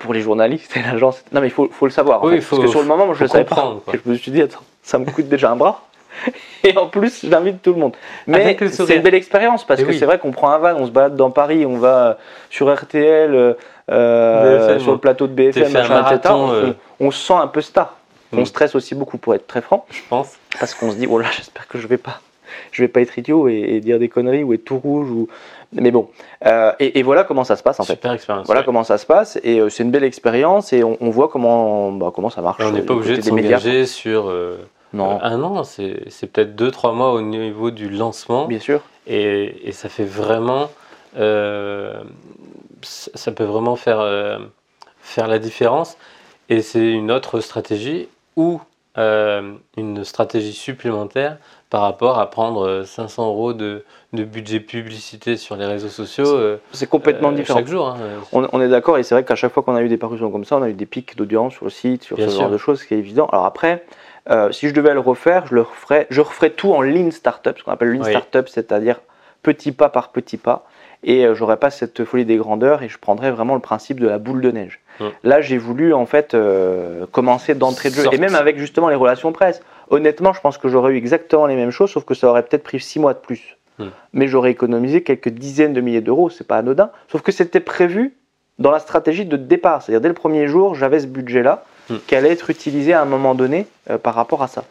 Pour 0.00 0.12
les 0.14 0.20
journalistes 0.20 0.76
et 0.76 0.82
l'agence. 0.82 1.24
Non 1.32 1.40
mais 1.40 1.46
il 1.46 1.52
faut, 1.52 1.68
faut 1.70 1.86
le 1.86 1.92
savoir. 1.92 2.22
en 2.22 2.26
Oui, 2.26 2.32
fait, 2.32 2.36
il 2.38 2.42
faut- 2.42 2.56
parce 2.56 2.66
que 2.66 2.70
sur 2.70 2.80
le 2.82 2.86
moment, 2.88 3.06
moi, 3.06 3.14
je 3.18 3.22
ne 3.24 3.28
savais 3.28 3.44
pas. 3.44 3.54
quoi. 3.84 3.94
Je 4.04 4.10
me 4.10 4.14
suis 4.16 4.30
dit, 4.30 4.42
attends, 4.42 4.60
ça 4.82 4.98
me 4.98 5.06
coûte 5.06 5.28
déjà 5.28 5.50
un 5.50 5.56
bras. 5.56 5.82
Et 6.64 6.76
en 6.76 6.86
plus, 6.86 7.26
j'invite 7.28 7.62
tout 7.62 7.72
le 7.74 7.78
monde. 7.78 7.94
Mais 8.26 8.56
le 8.58 8.68
c'est 8.68 8.96
une 8.96 9.02
belle 9.02 9.14
expérience 9.14 9.64
parce 9.66 9.80
Et 9.80 9.84
que 9.84 9.90
oui. 9.90 9.98
c'est 9.98 10.06
vrai 10.06 10.18
qu'on 10.18 10.32
prend 10.32 10.50
un 10.50 10.58
van, 10.58 10.74
on 10.78 10.86
se 10.86 10.90
balade 10.90 11.14
dans 11.14 11.30
Paris, 11.30 11.66
on 11.66 11.76
va 11.76 12.16
sur 12.50 12.72
RTL, 12.74 13.54
BFM, 13.88 14.80
sur 14.80 14.92
le 14.92 14.98
plateau 14.98 15.26
de 15.26 15.32
BFM, 15.32 15.72
machin, 15.72 16.04
etc. 16.10 16.34
On, 16.34 16.52
euh. 16.52 16.72
on 17.00 17.10
se 17.10 17.18
sent 17.26 17.34
un 17.34 17.46
peu 17.46 17.60
star. 17.60 17.96
On 18.32 18.40
Mm. 18.40 18.46
stresse 18.46 18.74
aussi 18.74 18.94
beaucoup 18.96 19.18
pour 19.18 19.34
être 19.36 19.46
très 19.46 19.60
franc 19.62 19.86
Je 19.90 20.00
pense. 20.10 20.34
parce 20.58 20.74
qu'on 20.74 20.90
se 20.90 20.96
dit 20.96 21.06
oh 21.08 21.18
là 21.20 21.26
j'espère 21.34 21.68
que 21.68 21.78
je 21.78 21.86
vais 21.86 21.96
pas 21.96 22.20
je 22.72 22.82
vais 22.82 22.88
pas 22.88 23.00
être 23.00 23.16
idiot 23.18 23.48
et, 23.48 23.54
et 23.54 23.80
dire 23.80 23.98
des 24.00 24.08
conneries 24.08 24.42
ou 24.42 24.52
être 24.52 24.64
tout 24.64 24.78
rouge 24.78 25.08
ou 25.10 25.28
mais 25.72 25.92
bon 25.92 26.08
Euh, 26.44 26.72
et, 26.80 26.98
et 26.98 27.02
voilà 27.04 27.22
comment 27.22 27.44
ça 27.44 27.54
se 27.54 27.62
passe 27.62 27.78
en 27.78 27.84
fait 27.84 27.92
Super 27.92 28.12
expérience. 28.12 28.46
voilà 28.46 28.60
ouais. 28.62 28.64
comment 28.64 28.82
ça 28.82 28.98
se 28.98 29.06
passe 29.06 29.38
et 29.44 29.60
euh, 29.60 29.68
c'est 29.68 29.84
une 29.84 29.92
belle 29.92 30.02
expérience 30.04 30.72
et 30.72 30.82
on, 30.82 30.96
on 31.00 31.10
voit 31.10 31.28
comment 31.28 31.92
bah, 31.92 32.10
comment 32.12 32.28
ça 32.30 32.42
marche 32.42 32.60
Et 32.60 32.64
on 32.64 32.72
n'est 32.72 32.80
euh, 32.80 32.84
pas 32.84 32.94
obligé 32.94 33.16
de 33.16 33.22
s'engager 33.22 33.86
sur 33.86 34.28
euh, 34.28 34.56
non 34.92 35.20
un 35.22 35.40
an, 35.44 35.62
c'est 35.62 36.00
c'est 36.08 36.26
peut-être 36.26 36.60
2-3 36.60 36.94
mois 36.94 37.12
au 37.12 37.20
niveau 37.22 37.70
du 37.70 37.88
lancement. 37.90 38.46
bien 38.46 38.58
sûr 38.60 38.80
Et, 39.06 39.68
et 39.68 39.72
ça 39.72 39.88
fait 39.88 40.04
vraiment. 40.04 40.68
Euh, 42.86 43.10
ça 43.14 43.32
peut 43.32 43.44
vraiment 43.44 43.76
faire, 43.76 44.00
euh, 44.00 44.38
faire 45.00 45.26
la 45.28 45.38
différence. 45.38 45.96
Et 46.48 46.62
c'est 46.62 46.90
une 46.92 47.10
autre 47.10 47.40
stratégie 47.40 48.08
ou 48.36 48.60
euh, 48.98 49.52
une 49.76 50.04
stratégie 50.04 50.52
supplémentaire 50.52 51.36
par 51.68 51.82
rapport 51.82 52.18
à 52.18 52.30
prendre 52.30 52.66
euh, 52.66 52.84
500 52.84 53.26
euros 53.26 53.52
de, 53.52 53.84
de 54.12 54.24
budget 54.24 54.60
publicité 54.60 55.36
sur 55.36 55.56
les 55.56 55.66
réseaux 55.66 55.88
sociaux 55.90 56.34
euh, 56.34 56.58
c'est 56.72 56.88
complètement 56.88 57.30
euh, 57.30 57.34
différent 57.34 57.58
chaque 57.58 57.66
jour. 57.68 57.88
hein. 57.88 57.96
on, 58.32 58.48
on 58.52 58.60
est 58.62 58.68
d'accord 58.68 58.96
et 58.96 59.02
c'est 59.02 59.14
vrai 59.14 59.22
qu'à 59.24 59.34
chaque 59.34 59.52
fois 59.52 59.62
qu'on 59.62 59.74
a 59.74 59.82
eu 59.82 59.88
des 59.88 59.98
parutions 59.98 60.30
comme 60.30 60.44
ça 60.46 60.56
on 60.56 60.62
a 60.62 60.70
eu 60.70 60.74
des 60.74 60.86
pics 60.86 61.14
d'audience 61.16 61.52
sur 61.54 61.64
le 61.66 61.70
site 61.70 62.04
sur 62.04 62.16
Bien 62.16 62.26
ce 62.28 62.30
sûr. 62.32 62.40
genre 62.42 62.50
de 62.50 62.56
choses 62.56 62.80
ce 62.80 62.86
qui 62.86 62.94
est 62.94 62.98
évident 62.98 63.26
alors 63.26 63.44
après 63.44 63.84
euh, 64.30 64.50
si 64.52 64.66
je 64.68 64.72
devais 64.74 64.94
le 64.94 65.00
refaire 65.00 65.46
je 65.46 65.54
le 65.56 65.62
referais 65.62 66.06
je 66.08 66.20
referais 66.22 66.50
tout 66.50 66.72
en 66.72 66.80
lean 66.80 67.10
startup 67.10 67.58
ce 67.58 67.64
qu'on 67.64 67.72
appelle 67.72 67.90
lean 67.90 68.02
Oui. 68.04 68.10
startup 68.10 68.48
c'est-à-dire 68.48 69.00
petit 69.42 69.72
pas 69.72 69.90
par 69.90 70.08
petit 70.10 70.38
pas 70.38 70.66
et 71.06 71.24
euh, 71.24 71.34
j'aurais 71.34 71.56
pas 71.56 71.70
cette 71.70 72.04
folie 72.04 72.26
des 72.26 72.36
grandeurs 72.36 72.82
et 72.82 72.88
je 72.88 72.98
prendrais 72.98 73.30
vraiment 73.30 73.54
le 73.54 73.60
principe 73.60 73.98
de 73.98 74.06
la 74.06 74.18
boule 74.18 74.42
de 74.42 74.50
neige. 74.50 74.80
Là, 75.24 75.42
j'ai 75.42 75.58
voulu 75.58 75.92
en 75.92 76.06
fait 76.06 76.32
euh, 76.32 77.04
commencer 77.12 77.54
d'entrée 77.54 77.90
de 77.90 77.94
jeu 77.94 78.04
et 78.12 78.18
même 78.18 78.34
avec 78.34 78.58
justement 78.58 78.88
les 78.88 78.94
relations 78.94 79.30
presse. 79.30 79.62
Honnêtement, 79.90 80.32
je 80.32 80.40
pense 80.40 80.56
que 80.56 80.68
j'aurais 80.68 80.94
eu 80.94 80.96
exactement 80.96 81.46
les 81.46 81.54
mêmes 81.54 81.70
choses, 81.70 81.90
sauf 81.90 82.04
que 82.04 82.14
ça 82.14 82.28
aurait 82.28 82.42
peut-être 82.42 82.62
pris 82.62 82.80
six 82.80 82.98
mois 82.98 83.14
de 83.14 83.18
plus. 83.18 83.56
Mais 84.14 84.26
j'aurais 84.26 84.52
économisé 84.52 85.02
quelques 85.02 85.28
dizaines 85.28 85.74
de 85.74 85.82
milliers 85.82 86.00
d'euros, 86.00 86.30
c'est 86.30 86.46
pas 86.46 86.56
anodin. 86.56 86.90
Sauf 87.12 87.20
que 87.20 87.30
c'était 87.30 87.60
prévu 87.60 88.16
dans 88.58 88.70
la 88.70 88.78
stratégie 88.78 89.26
de 89.26 89.36
départ, 89.36 89.82
c'est-à-dire 89.82 90.00
dès 90.00 90.08
le 90.08 90.14
premier 90.14 90.48
jour, 90.48 90.74
j'avais 90.74 91.00
ce 91.00 91.06
budget-là 91.06 91.62
Mm. 91.88 91.96
qui 92.06 92.16
allait 92.16 92.32
être 92.32 92.50
utilisé 92.50 92.92
à 92.92 93.02
un 93.02 93.04
moment 93.04 93.34
donné 93.34 93.66
euh, 93.90 93.98
par 93.98 94.14
rapport 94.14 94.42
à 94.42 94.48
ça. 94.48 94.64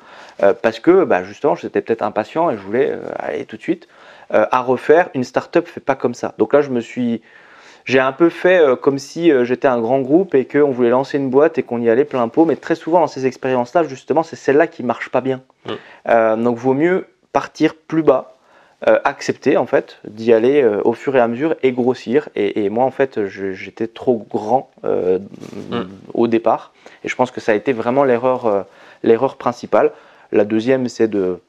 Euh, 0.43 0.53
parce 0.53 0.79
que 0.79 1.05
bah, 1.05 1.23
justement, 1.23 1.55
j'étais 1.55 1.81
peut-être 1.81 2.01
impatient 2.01 2.49
et 2.51 2.57
je 2.57 2.61
voulais 2.61 2.97
aller 3.17 3.45
tout 3.45 3.57
de 3.57 3.61
suite 3.61 3.87
euh, 4.33 4.45
à 4.51 4.61
refaire. 4.61 5.09
Une 5.13 5.23
start-up 5.23 5.67
fait 5.67 5.81
pas 5.81 5.95
comme 5.95 6.13
ça. 6.13 6.33
Donc 6.37 6.53
là, 6.53 6.61
je 6.61 6.69
me 6.69 6.79
suis, 6.79 7.21
j'ai 7.85 7.99
un 7.99 8.11
peu 8.11 8.29
fait 8.29 8.59
euh, 8.59 8.75
comme 8.75 8.97
si 8.97 9.31
euh, 9.31 9.45
j'étais 9.45 9.67
un 9.67 9.79
grand 9.79 9.99
groupe 9.99 10.35
et 10.35 10.45
qu'on 10.45 10.71
voulait 10.71 10.89
lancer 10.89 11.17
une 11.17 11.29
boîte 11.29 11.57
et 11.57 11.63
qu'on 11.63 11.81
y 11.81 11.89
allait 11.89 12.05
plein 12.05 12.27
pot. 12.27 12.45
Mais 12.45 12.55
très 12.55 12.75
souvent 12.75 12.99
dans 12.99 13.07
ces 13.07 13.25
expériences-là, 13.25 13.83
justement, 13.83 14.23
c'est 14.23 14.35
celle-là 14.35 14.67
qui 14.67 14.83
marche 14.83 15.09
pas 15.09 15.21
bien. 15.21 15.41
Mm. 15.65 15.71
Euh, 16.09 16.35
donc 16.37 16.57
vaut 16.57 16.73
mieux 16.73 17.07
partir 17.33 17.75
plus 17.75 18.03
bas. 18.03 18.31
accepter 19.03 19.57
en 19.57 19.65
fait 19.65 19.97
d'y 20.03 20.31
aller 20.31 20.63
au 20.83 20.93
fur 20.93 21.15
et 21.15 21.19
à 21.19 21.27
mesure 21.27 21.55
et 21.63 21.71
grossir 21.71 22.29
et, 22.35 22.65
et 22.65 22.69
moi 22.69 22.83
en 22.85 22.91
fait 22.91 23.25
j'étais 23.25 23.87
trop 23.87 24.27
grand 24.29 24.69
Mm. 25.71 25.83
au 26.13 26.27
départ 26.27 26.71
et 27.03 27.07
je 27.09 27.15
pense 27.15 27.31
que 27.31 27.41
ça 27.41 27.53
a 27.53 27.55
été 27.55 27.73
vraiment 27.73 28.03
l'erreur 28.03 28.65
l'erreur 29.01 29.37
principale 29.37 29.91
la 30.31 30.45
deuxième 30.45 30.87
c'est 30.87 31.07
de 31.07 31.39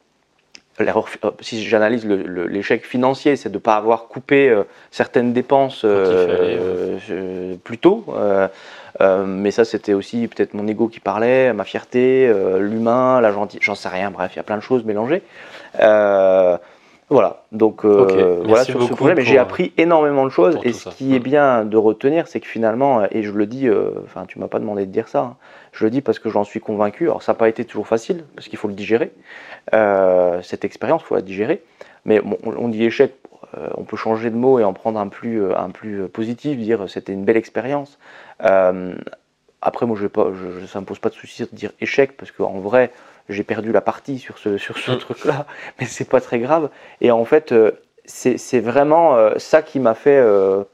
si 1.40 1.64
j'analyse 1.64 2.06
l'échec 2.06 2.84
financier 2.84 3.36
c'est 3.36 3.48
de 3.48 3.54
ne 3.54 3.60
pas 3.60 3.76
avoir 3.76 4.08
coupé 4.08 4.48
euh, 4.48 4.64
certaines 4.90 5.32
dépenses 5.32 5.84
euh, 5.84 5.88
euh, 5.88 6.98
euh, 7.10 7.54
plus 7.64 7.78
tôt 7.78 8.04
euh, 8.08 8.48
euh, 9.00 9.24
mais 9.26 9.50
ça 9.50 9.64
c'était 9.64 9.94
aussi 9.94 10.28
peut-être 10.28 10.54
mon 10.54 10.66
ego 10.66 10.88
qui 10.88 11.00
parlait 11.00 11.52
ma 11.52 11.64
fierté 11.64 12.28
euh, 12.28 12.58
l'humain 12.58 13.20
la 13.20 13.32
gentillesse 13.32 13.64
j'en 13.64 13.74
sais 13.74 13.88
rien 13.88 14.10
bref 14.10 14.32
il 14.34 14.36
y 14.36 14.40
a 14.40 14.44
plein 14.44 14.56
de 14.56 14.62
choses 14.62 14.84
mélangées 14.84 15.22
Euh, 15.80 16.56
voilà, 17.08 17.44
donc 17.52 17.84
euh, 17.84 18.42
voilà 18.44 18.64
sur 18.64 18.82
ce 18.82 18.92
pour, 18.92 19.08
j'ai 19.18 19.38
euh, 19.38 19.42
appris 19.42 19.72
énormément 19.76 20.24
de 20.24 20.30
choses. 20.30 20.58
Et 20.64 20.72
ce 20.72 20.88
qui 20.88 21.14
est 21.14 21.20
bien 21.20 21.64
de 21.64 21.76
retenir, 21.76 22.26
c'est 22.26 22.40
que 22.40 22.48
finalement, 22.48 23.00
euh, 23.00 23.06
et 23.12 23.22
je 23.22 23.30
le 23.30 23.46
dis, 23.46 23.68
euh, 23.68 23.90
enfin, 24.06 24.24
tu 24.26 24.40
m'as 24.40 24.48
pas 24.48 24.58
demandé 24.58 24.86
de 24.86 24.90
dire 24.90 25.06
ça, 25.06 25.20
hein, 25.20 25.36
je 25.72 25.84
le 25.84 25.90
dis 25.90 26.00
parce 26.00 26.18
que 26.18 26.30
j'en 26.30 26.42
suis 26.42 26.58
convaincu. 26.58 27.04
Alors, 27.04 27.22
ça 27.22 27.32
n'a 27.32 27.38
pas 27.38 27.48
été 27.48 27.64
toujours 27.64 27.86
facile, 27.86 28.24
parce 28.34 28.48
qu'il 28.48 28.58
faut 28.58 28.66
le 28.66 28.74
digérer. 28.74 29.12
Euh, 29.74 30.40
cette 30.42 30.64
expérience, 30.64 31.02
il 31.02 31.06
faut 31.06 31.14
la 31.14 31.22
digérer. 31.22 31.62
Mais 32.04 32.20
bon, 32.20 32.38
on, 32.44 32.68
dit 32.68 32.84
échec, 32.84 33.14
euh, 33.58 33.68
on 33.76 33.82
peut 33.82 33.96
changer 33.96 34.30
de 34.30 34.36
mot 34.36 34.58
et 34.60 34.64
en 34.64 34.72
prendre 34.72 34.98
un 34.98 35.08
plus, 35.08 35.42
euh, 35.42 35.56
un 35.58 35.70
plus 35.70 36.08
positif, 36.08 36.56
dire 36.58 36.84
c'était 36.88 37.12
une 37.12 37.24
belle 37.24 37.36
expérience. 37.36 37.98
Euh, 38.44 38.94
après, 39.62 39.86
moi, 39.86 39.96
je 39.96 40.02
vais 40.02 40.08
pas, 40.08 40.28
je, 40.32 40.66
ça 40.66 40.80
me 40.80 40.84
pose 40.86 40.98
pas 41.00 41.08
de 41.08 41.14
souci 41.14 41.42
de 41.42 41.48
dire 41.52 41.72
échec, 41.80 42.16
parce 42.16 42.30
qu'en 42.30 42.58
vrai, 42.60 42.92
j'ai 43.28 43.42
perdu 43.42 43.72
la 43.72 43.80
partie 43.80 44.18
sur 44.18 44.38
ce, 44.38 44.56
sur 44.56 44.78
ce 44.78 44.92
Mm. 44.92 44.98
truc-là, 44.98 45.46
mais 45.80 45.86
c'est 45.86 46.08
pas 46.08 46.20
très 46.20 46.38
grave. 46.38 46.70
Et 47.00 47.10
en 47.10 47.24
fait, 47.24 47.52
c'est 48.04 48.60
vraiment 48.60 49.16
ça 49.36 49.62
qui 49.62 49.80
m'a 49.80 49.94
fait 49.94 50.22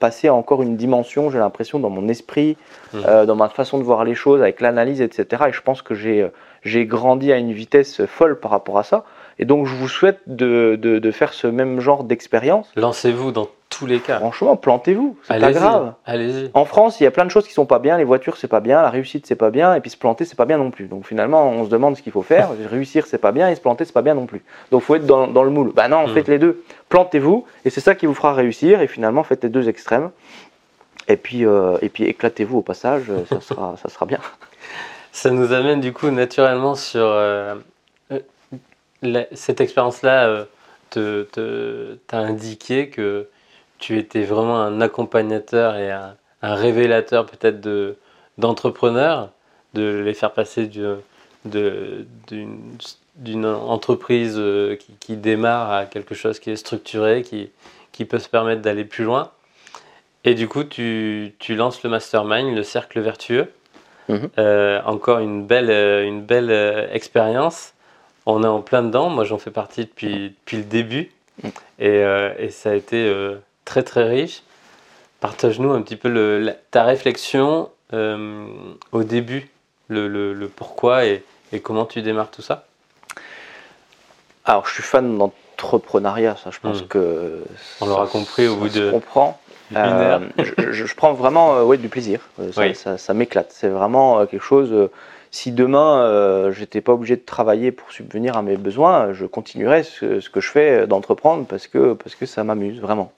passer 0.01 0.28
encore 0.28 0.62
une 0.62 0.77
dimension, 0.77 1.31
j'ai 1.31 1.39
l'impression, 1.39 1.78
dans 1.78 1.89
mon 1.89 2.09
esprit, 2.09 2.59
Mm. 2.93 3.24
dans 3.24 3.36
ma 3.36 3.48
façon 3.48 3.78
de 3.78 3.85
voir 3.85 4.05
les 4.05 4.14
choses, 4.14 4.43
avec 4.43 4.60
l'analyse, 4.60 5.01
etc. 5.01 5.44
Et 5.48 5.52
je 5.52 5.62
pense 5.62 5.81
que 5.81 5.94
j'ai 5.94 6.28
j'ai 6.62 6.86
grandi 6.86 7.32
à 7.32 7.36
une 7.39 7.52
vitesse 7.52 8.05
folle 8.06 8.39
par 8.39 8.51
rapport 8.51 8.78
à 8.78 8.82
ça. 8.82 9.05
Et 9.39 9.44
donc, 9.44 9.66
je 9.66 9.74
vous 9.74 9.89
souhaite 9.89 10.20
de, 10.26 10.76
de, 10.80 10.98
de 10.98 11.10
faire 11.10 11.32
ce 11.32 11.47
même 11.47 11.80
genre 11.80 12.05
d'expérience. 12.05 12.70
Lancez-vous 12.76 13.32
dans 13.32 13.48
tous 13.70 13.86
les 13.86 13.98
cas. 14.01 14.18
Franchement, 14.18 14.55
plantez-vous, 14.56 15.16
c'est 15.22 15.40
pas 15.40 15.52
grave. 15.52 15.94
Allez-y. 16.05 16.51
En 16.52 16.66
France, 16.66 17.01
il 17.01 17.05
y 17.05 17.06
a 17.06 17.10
plein 17.10 17.24
de 17.24 17.30
choses 17.30 17.47
qui 17.48 17.55
sont 17.55 17.64
pas 17.64 17.78
bien. 17.78 17.97
Les 17.97 18.05
voitures, 18.05 18.36
c'est 18.36 18.47
pas 18.47 18.60
bien. 18.60 18.82
La 18.82 18.90
réussite, 18.90 19.26
c'est 19.26 19.34
pas 19.34 19.51
bien. 19.51 19.74
Et 19.74 19.80
puis 19.80 19.89
se 19.90 19.97
planter, 19.97 20.26
c'est 20.26 20.36
pas 20.36 20.44
bien 20.44 20.59
non 20.59 20.70
plus. 20.70 20.84
Donc 20.84 21.06
finalement, 21.06 21.48
on 21.48 21.64
se 21.64 21.70
demande 21.70 21.97
ce 21.97 22.02
qu'il 22.02 22.12
faut 22.12 22.20
faire. 22.22 22.51
Réussir, 22.70 23.06
c'est 23.06 23.16
pas 23.18 23.32
bien. 23.32 23.48
Et 23.48 23.55
se 23.55 23.62
planter, 23.62 23.86
c'est 23.86 23.94
pas 23.94 24.02
bien 24.02 24.14
non 24.14 24.26
plus. 24.26 24.43
Donc 24.70 24.82
faut 24.82 24.94
être 24.94 25.06
dans, 25.06 25.26
dans 25.26 25.43
le 25.43 25.51
moule. 25.51 25.72
Bah 25.74 25.89
non, 25.89 26.06
Mm. 26.06 26.10
faites 26.14 26.28
les 26.28 26.39
deux. 26.39 26.62
Plantez-vous. 26.90 27.47
Et 27.64 27.70
c'est 27.70 27.80
ça 27.80 27.94
qui 27.94 28.05
vous 28.05 28.14
fera 28.14 28.34
réussir. 28.34 28.82
Et 28.82 28.86
finalement, 28.86 29.22
faites 29.24 29.43
les 29.43 29.48
deux 29.51 29.70
extrêmes. 29.70 30.10
Et 31.09 31.16
puis, 31.16 31.47
euh, 31.47 31.78
et 31.80 31.89
puis 31.89 32.05
éclatez-vous 32.05 32.59
au 32.59 32.62
passage. 32.62 33.05
Ça 33.30 33.40
sera, 33.40 33.74
ça 33.82 33.89
sera 33.89 34.05
bien. 34.05 34.18
Ça 35.12 35.30
nous 35.30 35.52
amène 35.52 35.80
du 35.80 35.93
coup 35.93 36.10
naturellement 36.10 36.74
sur 36.74 37.05
euh, 37.05 37.55
euh, 38.10 39.24
cette 39.32 39.60
expérience-là. 39.60 40.47
euh, 40.97 41.97
indiqué 42.10 42.89
que 42.90 43.28
tu 43.78 43.98
étais 43.98 44.22
vraiment 44.24 44.60
un 44.60 44.80
accompagnateur 44.80 45.76
et 45.76 45.90
un, 45.90 46.16
révélateur 46.43 47.26
peut-être 47.26 47.60
de 47.60 47.97
d'entrepreneurs, 48.39 49.30
de 49.74 50.02
les 50.05 50.14
faire 50.14 50.32
passer 50.32 50.66
d'une 53.16 53.47
entreprise 53.47 54.36
euh, 54.39 54.76
qui, 54.76 54.94
qui 54.98 55.16
démarre 55.16 55.70
à 55.70 55.86
quelque 55.86 56.14
chose 56.14 56.40
qui 56.40 56.51
est 56.51 56.56
structuré, 56.56 57.22
qui, 57.22 57.51
qui 57.93 58.05
peut 58.06 58.18
se 58.18 58.28
permettre 58.28 58.62
d'aller 58.62 58.84
plus 58.84 59.05
loin. 59.05 59.30
Et 60.24 60.34
du 60.34 60.48
coup, 60.48 60.64
tu, 60.64 61.34
tu 61.39 61.55
lances 61.55 61.82
le 61.82 61.90
mastermind, 61.90 62.55
le 62.55 62.62
cercle 62.62 63.01
vertueux. 63.01 63.52
Mhm. 64.09 64.29
Euh, 64.39 64.81
encore 64.85 65.19
une 65.20 65.47
belle, 65.47 65.70
euh, 65.70 66.05
une 66.05 66.23
belle 66.23 66.51
euh, 66.51 66.87
expérience. 66.93 67.73
On 68.27 68.43
est 68.45 68.49
en 68.49 68.61
plein 68.61 68.83
dedans. 68.83 69.09
Moi, 69.11 69.24
j'en 69.24 69.39
fais 69.39 69.51
partie 69.51 69.85
depuis, 69.85 70.31
depuis 70.31 70.57
le 70.59 70.65
début. 70.65 71.11
Mhm. 71.43 71.51
Et, 71.79 71.89
euh, 71.89 72.33
et 72.39 72.51
ça 72.51 72.70
a 72.70 72.74
été 72.74 73.07
euh, 73.07 73.37
très, 73.65 73.83
très 73.83 74.05
riche. 74.05 74.43
Partage-nous 75.20 75.73
un 75.73 75.83
petit 75.83 75.97
peu 75.97 76.09
le- 76.09 76.39
la- 76.41 76.53
ta 76.53 76.83
réflexion 76.85 77.70
au 78.93 79.03
début, 79.05 79.51
le, 79.89 80.09
le- 80.09 80.33
le 80.33 80.49
pourquoi 80.49 81.05
et, 81.05 81.23
et 81.53 81.61
comment 81.61 81.85
tu 81.85 82.01
démarres 82.01 82.31
tout 82.31 82.41
ça. 82.41 82.65
Alors, 84.47 84.66
je 84.66 84.73
suis 84.74 84.83
fan 84.83 85.19
d'entrepreneuriat. 85.19 86.37
Ça, 86.43 86.51
je 86.51 86.59
pense 86.59 86.83
Mm. 86.83 86.87
que 86.87 87.45
On 87.83 87.87
l'aura 87.87 88.07
compris 88.07 88.49
au 88.49 88.57
bout 88.57 88.69
de 88.70 88.91
comprend. 88.91 89.39
Euh, 89.77 90.19
je, 90.39 90.94
prends 90.94 91.12
vraiment 91.12 91.57
euh, 91.57 91.65
ouais, 91.65 91.77
du 91.77 91.89
plaisir. 91.89 92.20
Euh, 92.40 92.53
ça 92.53 92.61
Oui. 92.61 92.74
ça- 92.74 92.99
ça 92.99 93.15
m'éclate. 93.15 93.51
C'est 93.51 93.69
vraiment 93.69 94.24
quelque 94.27 94.43
chose. 94.44 94.90
si 95.31 95.51
demain 95.51 96.51
j'étais 96.53 96.82
pas 96.82 96.93
obligé 96.93 97.16
de 97.16 97.23
travailler 97.23 97.73
pour 97.73 97.90
subvenir 97.90 98.36
à 98.36 98.43
mes 98.43 98.57
besoins, 98.59 99.12
je 99.15 99.24
continuerais 99.24 99.82
ce, 99.82 100.20
ce 100.20 100.28
que 100.28 100.40
je 100.40 100.51
fais 100.51 100.86
d'entreprendre 100.86 101.47
parce 101.47 101.66
que 101.69 101.94
parce 101.94 102.15
que 102.15 102.27
ça 102.27 102.44
m'amuse 102.44 102.81
vraiment. 102.81 103.12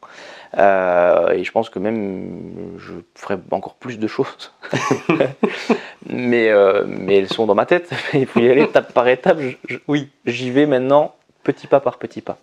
Et 0.56 1.42
je 1.42 1.50
pense 1.50 1.70
que 1.70 1.80
même 1.80 2.76
je 2.78 2.92
ferais 3.16 3.38
encore 3.50 3.74
plus 3.74 3.98
de 3.98 4.06
choses. 4.06 4.52
mais 6.06 6.50
mais 6.86 7.16
elles 7.18 7.28
sont 7.32 7.46
dans 7.46 7.56
ma 7.56 7.66
tête. 7.66 7.90
Il 8.14 8.26
faut 8.26 8.38
y 8.40 8.48
aller 8.48 8.62
étape 8.62 8.92
par 8.92 9.08
étape. 9.08 9.38
Je- 9.40 9.56
je- 9.68 9.78
oui, 9.88 10.08
j'y 10.26 10.50
vais 10.52 10.66
maintenant 10.66 11.14
petit 11.42 11.66
pas 11.66 11.80
par 11.80 11.98
petit 11.98 12.20
pas. 12.22 12.38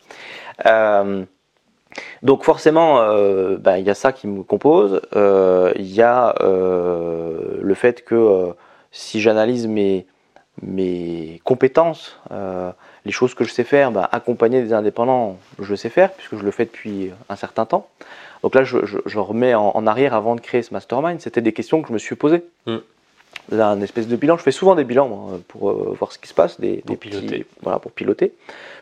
Donc 2.24 2.44
forcément, 2.44 3.02
euh, 3.02 3.58
bah, 3.58 3.80
il 3.80 3.86
y 3.86 3.90
a 3.90 3.94
ça 3.94 4.12
qui 4.12 4.28
me 4.28 4.44
compose. 4.44 5.02
Euh, 5.16 5.74
Il 5.76 5.92
y 5.92 6.02
a 6.02 6.36
euh, 6.42 7.58
le 7.62 7.74
fait 7.74 8.04
que 8.04 8.54
si 8.92 9.22
j'analyse 9.22 9.68
mes, 9.68 10.06
mes 10.62 11.42
compétences, 11.44 12.20
les 13.06 13.12
choses 13.12 13.34
que 13.34 13.44
je 13.44 13.52
sais 13.52 13.64
faire, 13.64 13.92
bah, 13.92 14.08
accompagner 14.12 14.62
des 14.62 14.74
indépendants, 14.74 15.38
je 15.60 15.76
sais 15.76 15.90
faire, 15.90 16.12
puisque 16.12 16.38
je 16.38 16.44
le 16.44 16.52
fais 16.52 16.66
depuis 16.66 17.12
un 17.30 17.36
certain 17.36 17.66
temps. 17.66 17.88
Donc 18.44 18.56
là, 18.56 18.64
je, 18.64 18.78
je, 19.06 19.20
remets 19.20 19.54
en, 19.54 19.86
arrière 19.86 20.16
avant 20.16 20.36
de 20.36 20.42
créer 20.42 20.64
ce 20.64 20.74
mastermind. 20.74 21.22
C'était 21.22 21.42
des 21.42 21.54
questions 21.54 21.82
que 21.82 21.90
je 21.90 21.94
me 21.94 22.00
suis 22.00 22.16
posées. 22.16 22.44
Mm. 22.66 22.78
Là, 23.50 23.70
un 23.70 23.82
espèce 23.82 24.08
de 24.08 24.16
bilan. 24.16 24.38
Je 24.38 24.44
fais 24.44 24.52
souvent 24.52 24.76
des 24.76 24.84
bilans 24.84 25.08
moi, 25.08 25.40
pour 25.48 25.72
euh, 25.72 25.96
voir 25.98 26.12
ce 26.12 26.20
qui 26.20 26.28
se 26.28 26.34
passe, 26.34 26.60
des, 26.60 26.78
pour 26.86 26.98
piloter. 26.98 27.46
voilà, 27.62 27.80
pour 27.80 27.92
piloter. 27.92 28.34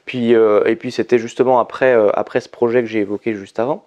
Puis, 0.06 0.36
euh, 0.36 0.64
et 0.66 0.76
puis 0.76 0.92
c'était 0.92 1.18
justement 1.18 1.60
après, 1.60 1.94
euh, 1.94 2.10
après 2.14 2.42
ce 2.42 2.50
projet 2.50 2.82
que 2.82 2.88
j'ai 2.88 3.00
évoqué 3.00 3.34
juste 3.34 3.60
avant, 3.60 3.84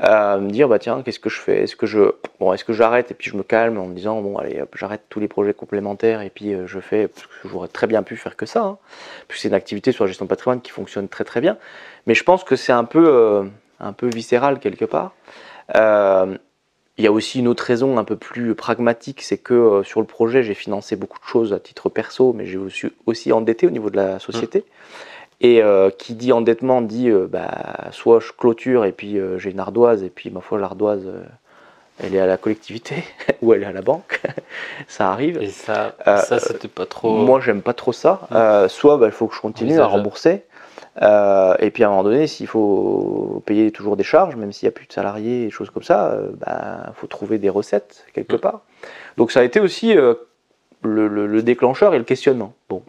me 0.00 0.50
dire 0.50 0.68
bah 0.68 0.78
tiens, 0.78 1.02
qu'est-ce 1.04 1.20
que 1.20 1.30
je 1.30 1.40
fais? 1.40 1.62
Est-ce 1.62 1.76
que 1.76 1.86
je, 1.86 2.00
bon, 2.40 2.52
est-ce 2.52 2.64
que 2.64 2.72
j'arrête? 2.72 3.10
Et 3.10 3.14
puis 3.14 3.30
je 3.30 3.36
me 3.36 3.42
calme 3.44 3.78
en 3.78 3.86
me 3.86 3.94
disant 3.94 4.20
bon 4.22 4.36
allez, 4.38 4.60
j'arrête 4.74 5.02
tous 5.08 5.20
les 5.20 5.28
projets 5.28 5.54
complémentaires 5.54 6.20
et 6.20 6.30
puis 6.30 6.54
je 6.66 6.80
fais 6.80 7.06
parce 7.06 7.26
que 7.26 7.48
j'aurais 7.48 7.68
très 7.68 7.86
bien 7.86 8.02
pu 8.02 8.16
faire 8.16 8.36
que 8.36 8.46
ça. 8.46 8.62
Hein. 8.62 8.78
Puis 9.28 9.38
c'est 9.38 9.48
une 9.48 9.54
activité 9.54 9.92
sur 9.92 10.04
la 10.04 10.08
gestion 10.08 10.24
de 10.24 10.30
patrimoine 10.30 10.60
qui 10.60 10.72
fonctionne 10.72 11.06
très 11.06 11.22
très 11.22 11.40
bien. 11.40 11.58
Mais 12.06 12.14
je 12.14 12.24
pense 12.24 12.42
que 12.42 12.56
c'est 12.56 12.72
un 12.72 12.84
peu 12.84 13.48
un 13.78 13.92
peu 13.92 14.08
viscéral 14.08 14.58
quelque 14.58 14.84
part. 14.84 15.12
Euh, 15.74 16.36
il 16.96 17.04
y 17.04 17.06
a 17.08 17.12
aussi 17.12 17.40
une 17.40 17.48
autre 17.48 17.64
raison 17.64 17.98
un 17.98 18.04
peu 18.04 18.16
plus 18.16 18.54
pragmatique, 18.54 19.22
c'est 19.22 19.38
que 19.38 19.54
euh, 19.54 19.82
sur 19.82 20.00
le 20.00 20.06
projet, 20.06 20.42
j'ai 20.42 20.54
financé 20.54 20.94
beaucoup 20.94 21.18
de 21.18 21.24
choses 21.24 21.52
à 21.52 21.58
titre 21.58 21.88
perso, 21.88 22.32
mais 22.32 22.46
j'ai 22.46 22.58
aussi, 22.58 22.86
aussi 23.06 23.32
endetté 23.32 23.66
au 23.66 23.70
niveau 23.70 23.90
de 23.90 23.96
la 23.96 24.18
société. 24.18 24.60
Mmh. 24.60 24.62
Et 25.40 25.62
euh, 25.62 25.90
qui 25.90 26.14
dit 26.14 26.32
endettement 26.32 26.80
dit 26.80 27.10
bah, 27.28 27.88
soit 27.90 28.20
je 28.20 28.30
clôture 28.32 28.84
et 28.84 28.92
puis 28.92 29.18
j'ai 29.38 29.50
une 29.50 29.58
ardoise, 29.58 30.04
et 30.04 30.08
puis 30.08 30.30
ma 30.30 30.40
foi, 30.40 30.58
l'ardoise, 30.60 31.04
elle 31.98 32.14
est 32.14 32.20
à 32.20 32.26
la 32.26 32.36
collectivité 32.36 33.04
ou 33.42 33.52
elle 33.52 33.64
est 33.64 33.66
à 33.66 33.72
la 33.72 33.82
banque. 33.82 34.22
ça 34.88 35.10
arrive. 35.10 35.42
Et 35.42 35.48
ça, 35.48 35.96
ça 36.04 36.38
c'était 36.38 36.68
pas 36.68 36.86
trop. 36.86 37.16
Moi, 37.16 37.40
j'aime 37.40 37.62
pas 37.62 37.74
trop 37.74 37.92
ça. 37.92 38.20
Mmh. 38.30 38.68
soit 38.68 38.96
bah, 38.96 39.06
il 39.06 39.12
faut 39.12 39.26
que 39.26 39.34
je 39.34 39.40
continue 39.40 39.80
à 39.80 39.86
rembourser. 39.86 40.44
Euh, 41.02 41.56
et 41.58 41.70
puis 41.70 41.82
à 41.82 41.88
un 41.88 41.90
moment 41.90 42.04
donné, 42.04 42.26
s'il 42.26 42.46
faut 42.46 43.42
payer 43.46 43.70
toujours 43.72 43.96
des 43.96 44.04
charges, 44.04 44.36
même 44.36 44.52
s'il 44.52 44.66
n'y 44.66 44.68
a 44.68 44.72
plus 44.72 44.86
de 44.86 44.92
salariés 44.92 45.44
et 45.44 45.50
choses 45.50 45.70
comme 45.70 45.82
ça, 45.82 46.14
il 46.14 46.26
euh, 46.26 46.32
bah, 46.38 46.92
faut 46.94 47.06
trouver 47.06 47.38
des 47.38 47.48
recettes 47.48 48.06
quelque 48.12 48.36
mm. 48.36 48.40
part. 48.40 48.60
Donc 49.16 49.32
ça 49.32 49.40
a 49.40 49.42
été 49.42 49.60
aussi 49.60 49.96
euh, 49.96 50.14
le, 50.82 51.42
déclencheur 51.42 51.94
et 51.94 51.98
le 51.98 52.04
questionnement. 52.04 52.54
Bon. 52.68 52.82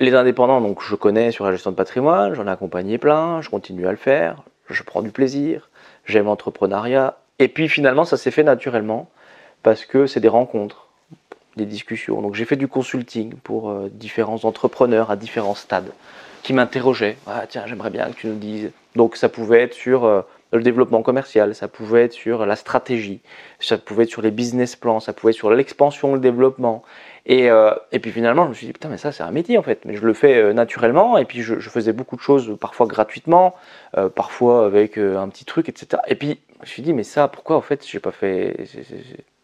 les 0.00 0.14
indépendants, 0.14 0.60
donc 0.60 0.82
je 0.82 0.94
connais 0.94 1.30
sur 1.30 1.44
la 1.44 1.52
gestion 1.52 1.70
de 1.70 1.76
patrimoine, 1.76 2.34
j'en 2.34 2.46
ai 2.46 2.50
accompagné 2.50 2.98
plein, 2.98 3.40
je 3.40 3.50
continue 3.50 3.86
à 3.86 3.90
le 3.90 3.96
faire, 3.96 4.42
je 4.68 4.82
prends 4.82 5.02
du 5.02 5.10
plaisir, 5.10 5.70
j'aime 6.04 6.26
l'entrepreneuriat. 6.26 7.18
Et 7.38 7.48
puis 7.48 7.68
finalement, 7.68 8.04
ça 8.04 8.16
s'est 8.16 8.30
fait 8.30 8.42
naturellement 8.42 9.08
parce 9.62 9.84
que 9.84 10.06
c'est 10.06 10.20
des 10.20 10.28
rencontres 10.28 10.88
des 11.56 11.66
discussions. 11.66 12.20
Donc 12.22 12.34
j'ai 12.34 12.44
fait 12.44 12.56
du 12.56 12.68
consulting 12.68 13.34
pour 13.34 13.70
euh, 13.70 13.90
différents 13.92 14.44
entrepreneurs 14.44 15.10
à 15.10 15.16
différents 15.16 15.54
stades 15.54 15.92
qui 16.42 16.52
m'interrogeaient. 16.52 17.16
Ah, 17.26 17.44
tiens, 17.48 17.64
j'aimerais 17.66 17.90
bien 17.90 18.06
que 18.10 18.16
tu 18.16 18.26
nous 18.26 18.38
dises. 18.38 18.70
Donc 18.96 19.16
ça 19.16 19.28
pouvait 19.28 19.62
être 19.62 19.74
sur 19.74 20.04
euh, 20.04 20.22
le 20.52 20.62
développement 20.62 21.02
commercial, 21.02 21.54
ça 21.54 21.68
pouvait 21.68 22.04
être 22.04 22.12
sur 22.12 22.44
la 22.46 22.56
stratégie, 22.56 23.20
ça 23.60 23.78
pouvait 23.78 24.04
être 24.04 24.10
sur 24.10 24.22
les 24.22 24.30
business 24.30 24.76
plans, 24.76 25.00
ça 25.00 25.12
pouvait 25.12 25.30
être 25.30 25.36
sur 25.36 25.50
l'expansion, 25.50 26.14
le 26.14 26.20
développement. 26.20 26.82
Et, 27.24 27.48
euh, 27.50 27.72
puis 28.02 28.10
finalement, 28.10 28.44
je 28.44 28.48
me 28.48 28.54
suis 28.54 28.66
dit, 28.66 28.72
putain, 28.72 28.88
mais 28.88 28.98
ça, 28.98 29.12
c'est 29.12 29.22
un 29.22 29.30
métier 29.30 29.56
en 29.56 29.62
fait. 29.62 29.84
Mais 29.84 29.94
je 29.94 30.04
le 30.04 30.12
fais 30.12 30.52
naturellement. 30.52 31.16
Et 31.16 31.24
puis 31.24 31.42
je, 31.42 31.60
je, 31.60 31.70
faisais 31.70 31.92
beaucoup 31.92 32.16
de 32.16 32.20
choses, 32.20 32.56
parfois 32.60 32.86
gratuitement, 32.86 33.54
parfois 34.16 34.66
avec 34.66 34.98
un 34.98 35.28
petit 35.28 35.44
truc, 35.44 35.68
etc. 35.68 36.02
Et 36.08 36.16
puis 36.16 36.40
je 36.56 36.60
me 36.62 36.66
suis 36.66 36.82
dit, 36.82 36.92
mais 36.92 37.04
ça, 37.04 37.28
pourquoi 37.28 37.56
en 37.56 37.60
fait, 37.60 37.86
j'ai 37.86 38.00
pas 38.00 38.12
fait. 38.12 38.56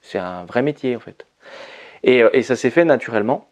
C'est 0.02 0.18
un 0.18 0.44
vrai 0.44 0.62
métier 0.62 0.96
en 0.96 1.00
fait. 1.00 1.26
Euh, 2.06 2.30
et, 2.32 2.42
ça 2.42 2.56
s'est 2.56 2.70
fait 2.70 2.84
naturellement. 2.84 3.46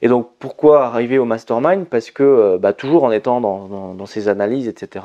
Et 0.00 0.08
donc 0.08 0.30
pourquoi 0.38 0.86
arriver 0.86 1.18
au 1.18 1.24
mastermind? 1.24 1.86
Parce 1.86 2.10
que 2.10 2.22
euh, 2.22 2.58
bah, 2.58 2.72
toujours 2.72 3.04
en 3.04 3.12
étant 3.12 3.40
dans, 3.40 4.06
ces 4.06 4.28
analyses, 4.28 4.68
etc., 4.68 5.04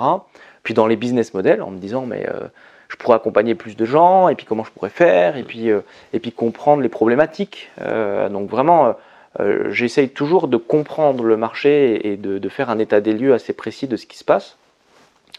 puis 0.63 0.73
dans 0.73 0.87
les 0.87 0.95
business 0.95 1.33
models, 1.33 1.61
en 1.61 1.69
me 1.69 1.77
disant 1.77 2.05
mais 2.05 2.27
euh, 2.27 2.47
je 2.89 2.95
pourrais 2.95 3.15
accompagner 3.15 3.55
plus 3.55 3.77
de 3.77 3.85
gens, 3.85 4.27
et 4.27 4.35
puis 4.35 4.45
comment 4.45 4.63
je 4.63 4.71
pourrais 4.71 4.89
faire, 4.89 5.37
et 5.37 5.43
puis, 5.43 5.69
et 5.69 6.19
puis 6.19 6.31
comprendre 6.31 6.81
les 6.81 6.89
problématiques. 6.89 7.69
donc 8.31 8.49
vraiment, 8.49 8.95
j'essaye 9.69 10.09
toujours 10.09 10.47
de 10.47 10.55
comprendre 10.55 11.25
le 11.25 11.35
marché 11.35 12.11
et 12.11 12.15
de, 12.15 12.49
faire 12.49 12.69
un 12.69 12.79
état 12.79 13.01
des 13.01 13.11
lieux 13.11 13.33
assez 13.33 13.51
précis 13.51 13.87
de 13.87 13.97
ce 13.97 14.05
qui 14.05 14.17
se 14.17 14.23
passe. 14.23 14.57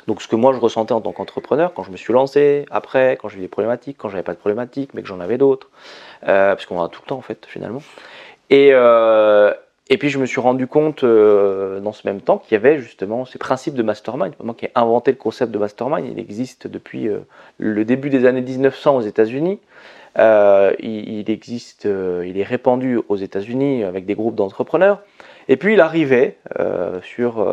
Donc 0.08 0.22
ce 0.22 0.26
que 0.26 0.36
moi 0.36 0.54
je 0.54 0.58
ressentais 0.58 0.94
en 0.94 1.02
tant 1.02 1.12
qu'entrepreneur 1.12 1.74
quand 1.74 1.82
je 1.82 1.90
me 1.90 1.98
suis 1.98 2.14
lancé, 2.14 2.64
après, 2.70 3.18
quand 3.20 3.28
j'ai 3.28 3.36
eu 3.36 3.42
des 3.42 3.48
problématiques, 3.48 3.98
quand 3.98 4.08
j'avais 4.08 4.22
pas 4.22 4.32
de 4.32 4.38
problématiques, 4.38 4.94
mais 4.94 5.02
que 5.02 5.06
j'en 5.06 5.20
avais 5.20 5.36
d'autres, 5.36 5.68
euh, 6.26 6.54
parce 6.54 6.64
qu'on 6.64 6.82
a 6.82 6.88
tout 6.88 7.02
le 7.04 7.08
temps 7.08 7.18
en 7.18 7.22
fait 7.22 7.44
finalement. 7.46 7.82
Et, 8.48 8.70
euh, 8.72 9.52
et 9.90 9.98
puis 9.98 10.08
je 10.08 10.18
me 10.18 10.24
suis 10.24 10.40
rendu 10.40 10.66
compte 10.66 11.04
euh, 11.04 11.80
dans 11.80 11.92
ce 11.92 12.06
même 12.06 12.22
temps 12.22 12.38
qu'il 12.38 12.52
y 12.52 12.56
avait 12.56 12.78
justement 12.78 13.26
ces 13.26 13.36
principes 13.36 13.74
de 13.74 13.82
mastermind. 13.82 14.32
Moi 14.42 14.54
qui 14.54 14.64
ai 14.64 14.70
inventé 14.74 15.10
le 15.10 15.18
concept 15.18 15.52
de 15.52 15.58
mastermind, 15.58 16.06
il 16.10 16.18
existe 16.18 16.66
depuis 16.66 17.10
le 17.58 17.84
début 17.84 18.08
des 18.08 18.24
années 18.24 18.40
1900 18.40 18.96
aux 18.96 19.00
États-Unis. 19.02 19.60
Il, 20.16 21.24
existe, 21.28 21.84
il 21.84 22.38
est 22.38 22.44
répandu 22.44 22.98
aux 23.10 23.16
États-Unis 23.16 23.84
avec 23.84 24.06
des 24.06 24.14
groupes 24.14 24.36
d'entrepreneurs. 24.36 25.02
Et 25.48 25.58
puis 25.58 25.74
il 25.74 25.80
arrivait 25.82 26.38
sur 27.02 27.46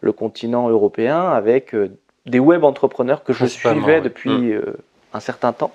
le 0.00 0.12
continent 0.12 0.68
européen 0.68 1.20
avec 1.30 1.74
euh, 1.74 1.90
des 2.26 2.38
web 2.38 2.64
entrepreneurs 2.64 3.24
que 3.24 3.32
je 3.32 3.46
suivais 3.46 4.00
depuis 4.00 4.30
mm. 4.30 4.52
euh, 4.52 4.76
un 5.12 5.20
certain 5.20 5.52
temps. 5.52 5.72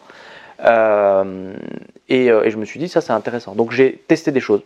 Euh, 0.64 1.54
et, 2.10 2.28
je 2.28 2.58
me 2.58 2.66
suis 2.66 2.80
dit, 2.80 2.88
ça 2.88 3.02
c'est 3.02 3.12
intéressant. 3.12 3.56
Donc 3.56 3.72
j'ai 3.72 4.04
testé 4.08 4.32
des 4.32 4.40
choses. 4.40 4.62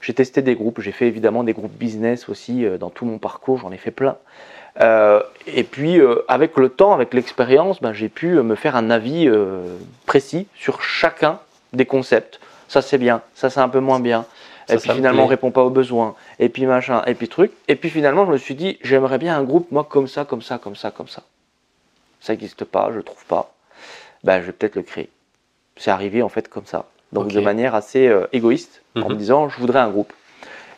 J'ai 0.00 0.14
testé 0.14 0.42
des 0.42 0.54
groupes. 0.54 0.80
J'ai 0.80 0.92
fait 0.92 1.06
évidemment 1.06 1.44
des 1.44 1.52
groupes 1.52 1.76
business 1.76 2.28
aussi 2.28 2.66
dans 2.78 2.90
tout 2.90 3.04
mon 3.04 3.18
parcours. 3.18 3.58
J'en 3.58 3.72
ai 3.72 3.76
fait 3.76 3.90
plein. 3.90 4.16
et 4.80 5.64
puis 5.64 6.00
avec 6.28 6.56
le 6.56 6.68
temps, 6.68 6.92
avec 6.92 7.14
l'expérience, 7.14 7.80
ben, 7.80 7.92
j'ai 7.92 8.08
pu 8.08 8.28
me 8.42 8.54
faire 8.54 8.76
un 8.76 8.90
avis 8.90 9.28
précis 10.06 10.46
sur 10.54 10.82
chacun 10.82 11.38
des 11.72 11.86
concepts. 11.86 12.40
Ça 12.68 12.82
c'est 12.82 12.98
bien, 12.98 13.22
ça 13.34 13.48
c'est 13.48 13.60
un 13.60 13.68
peu 13.68 13.80
moins 13.80 14.00
bien 14.00 14.26
et 14.68 14.76
puis 14.76 14.90
finalement 14.90 15.24
on 15.24 15.26
répond 15.26 15.50
pas 15.50 15.62
aux 15.62 15.70
besoins, 15.70 16.14
et 16.38 16.48
puis 16.48 16.66
machin, 16.66 17.02
et 17.06 17.14
puis 17.14 17.28
truc. 17.28 17.52
Et 17.68 17.76
puis 17.76 17.90
finalement 17.90 18.26
je 18.26 18.32
me 18.32 18.38
suis 18.38 18.54
dit, 18.54 18.78
j'aimerais 18.82 19.18
bien 19.18 19.36
un 19.36 19.42
groupe, 19.42 19.70
moi, 19.70 19.84
comme 19.84 20.08
ça, 20.08 20.24
comme 20.24 20.42
ça, 20.42 20.58
comme 20.58 20.76
ça, 20.76 20.90
comme 20.90 21.08
ça. 21.08 21.22
Ça 22.20 22.32
n'existe 22.32 22.64
pas, 22.64 22.90
je 22.92 22.96
ne 22.96 23.02
trouve 23.02 23.24
pas. 23.26 23.52
Ben, 24.24 24.40
je 24.40 24.46
vais 24.46 24.52
peut-être 24.52 24.76
le 24.76 24.82
créer. 24.82 25.08
C'est 25.76 25.90
arrivé 25.90 26.22
en 26.22 26.28
fait 26.28 26.48
comme 26.48 26.66
ça. 26.66 26.86
Donc 27.12 27.28
de 27.28 27.40
manière 27.40 27.74
assez 27.74 28.06
euh, 28.06 28.26
égoïste, 28.32 28.82
en 28.96 29.08
me 29.08 29.14
mhm. 29.14 29.16
disant, 29.16 29.48
je 29.48 29.58
voudrais 29.58 29.78
un 29.78 29.88
groupe. 29.88 30.12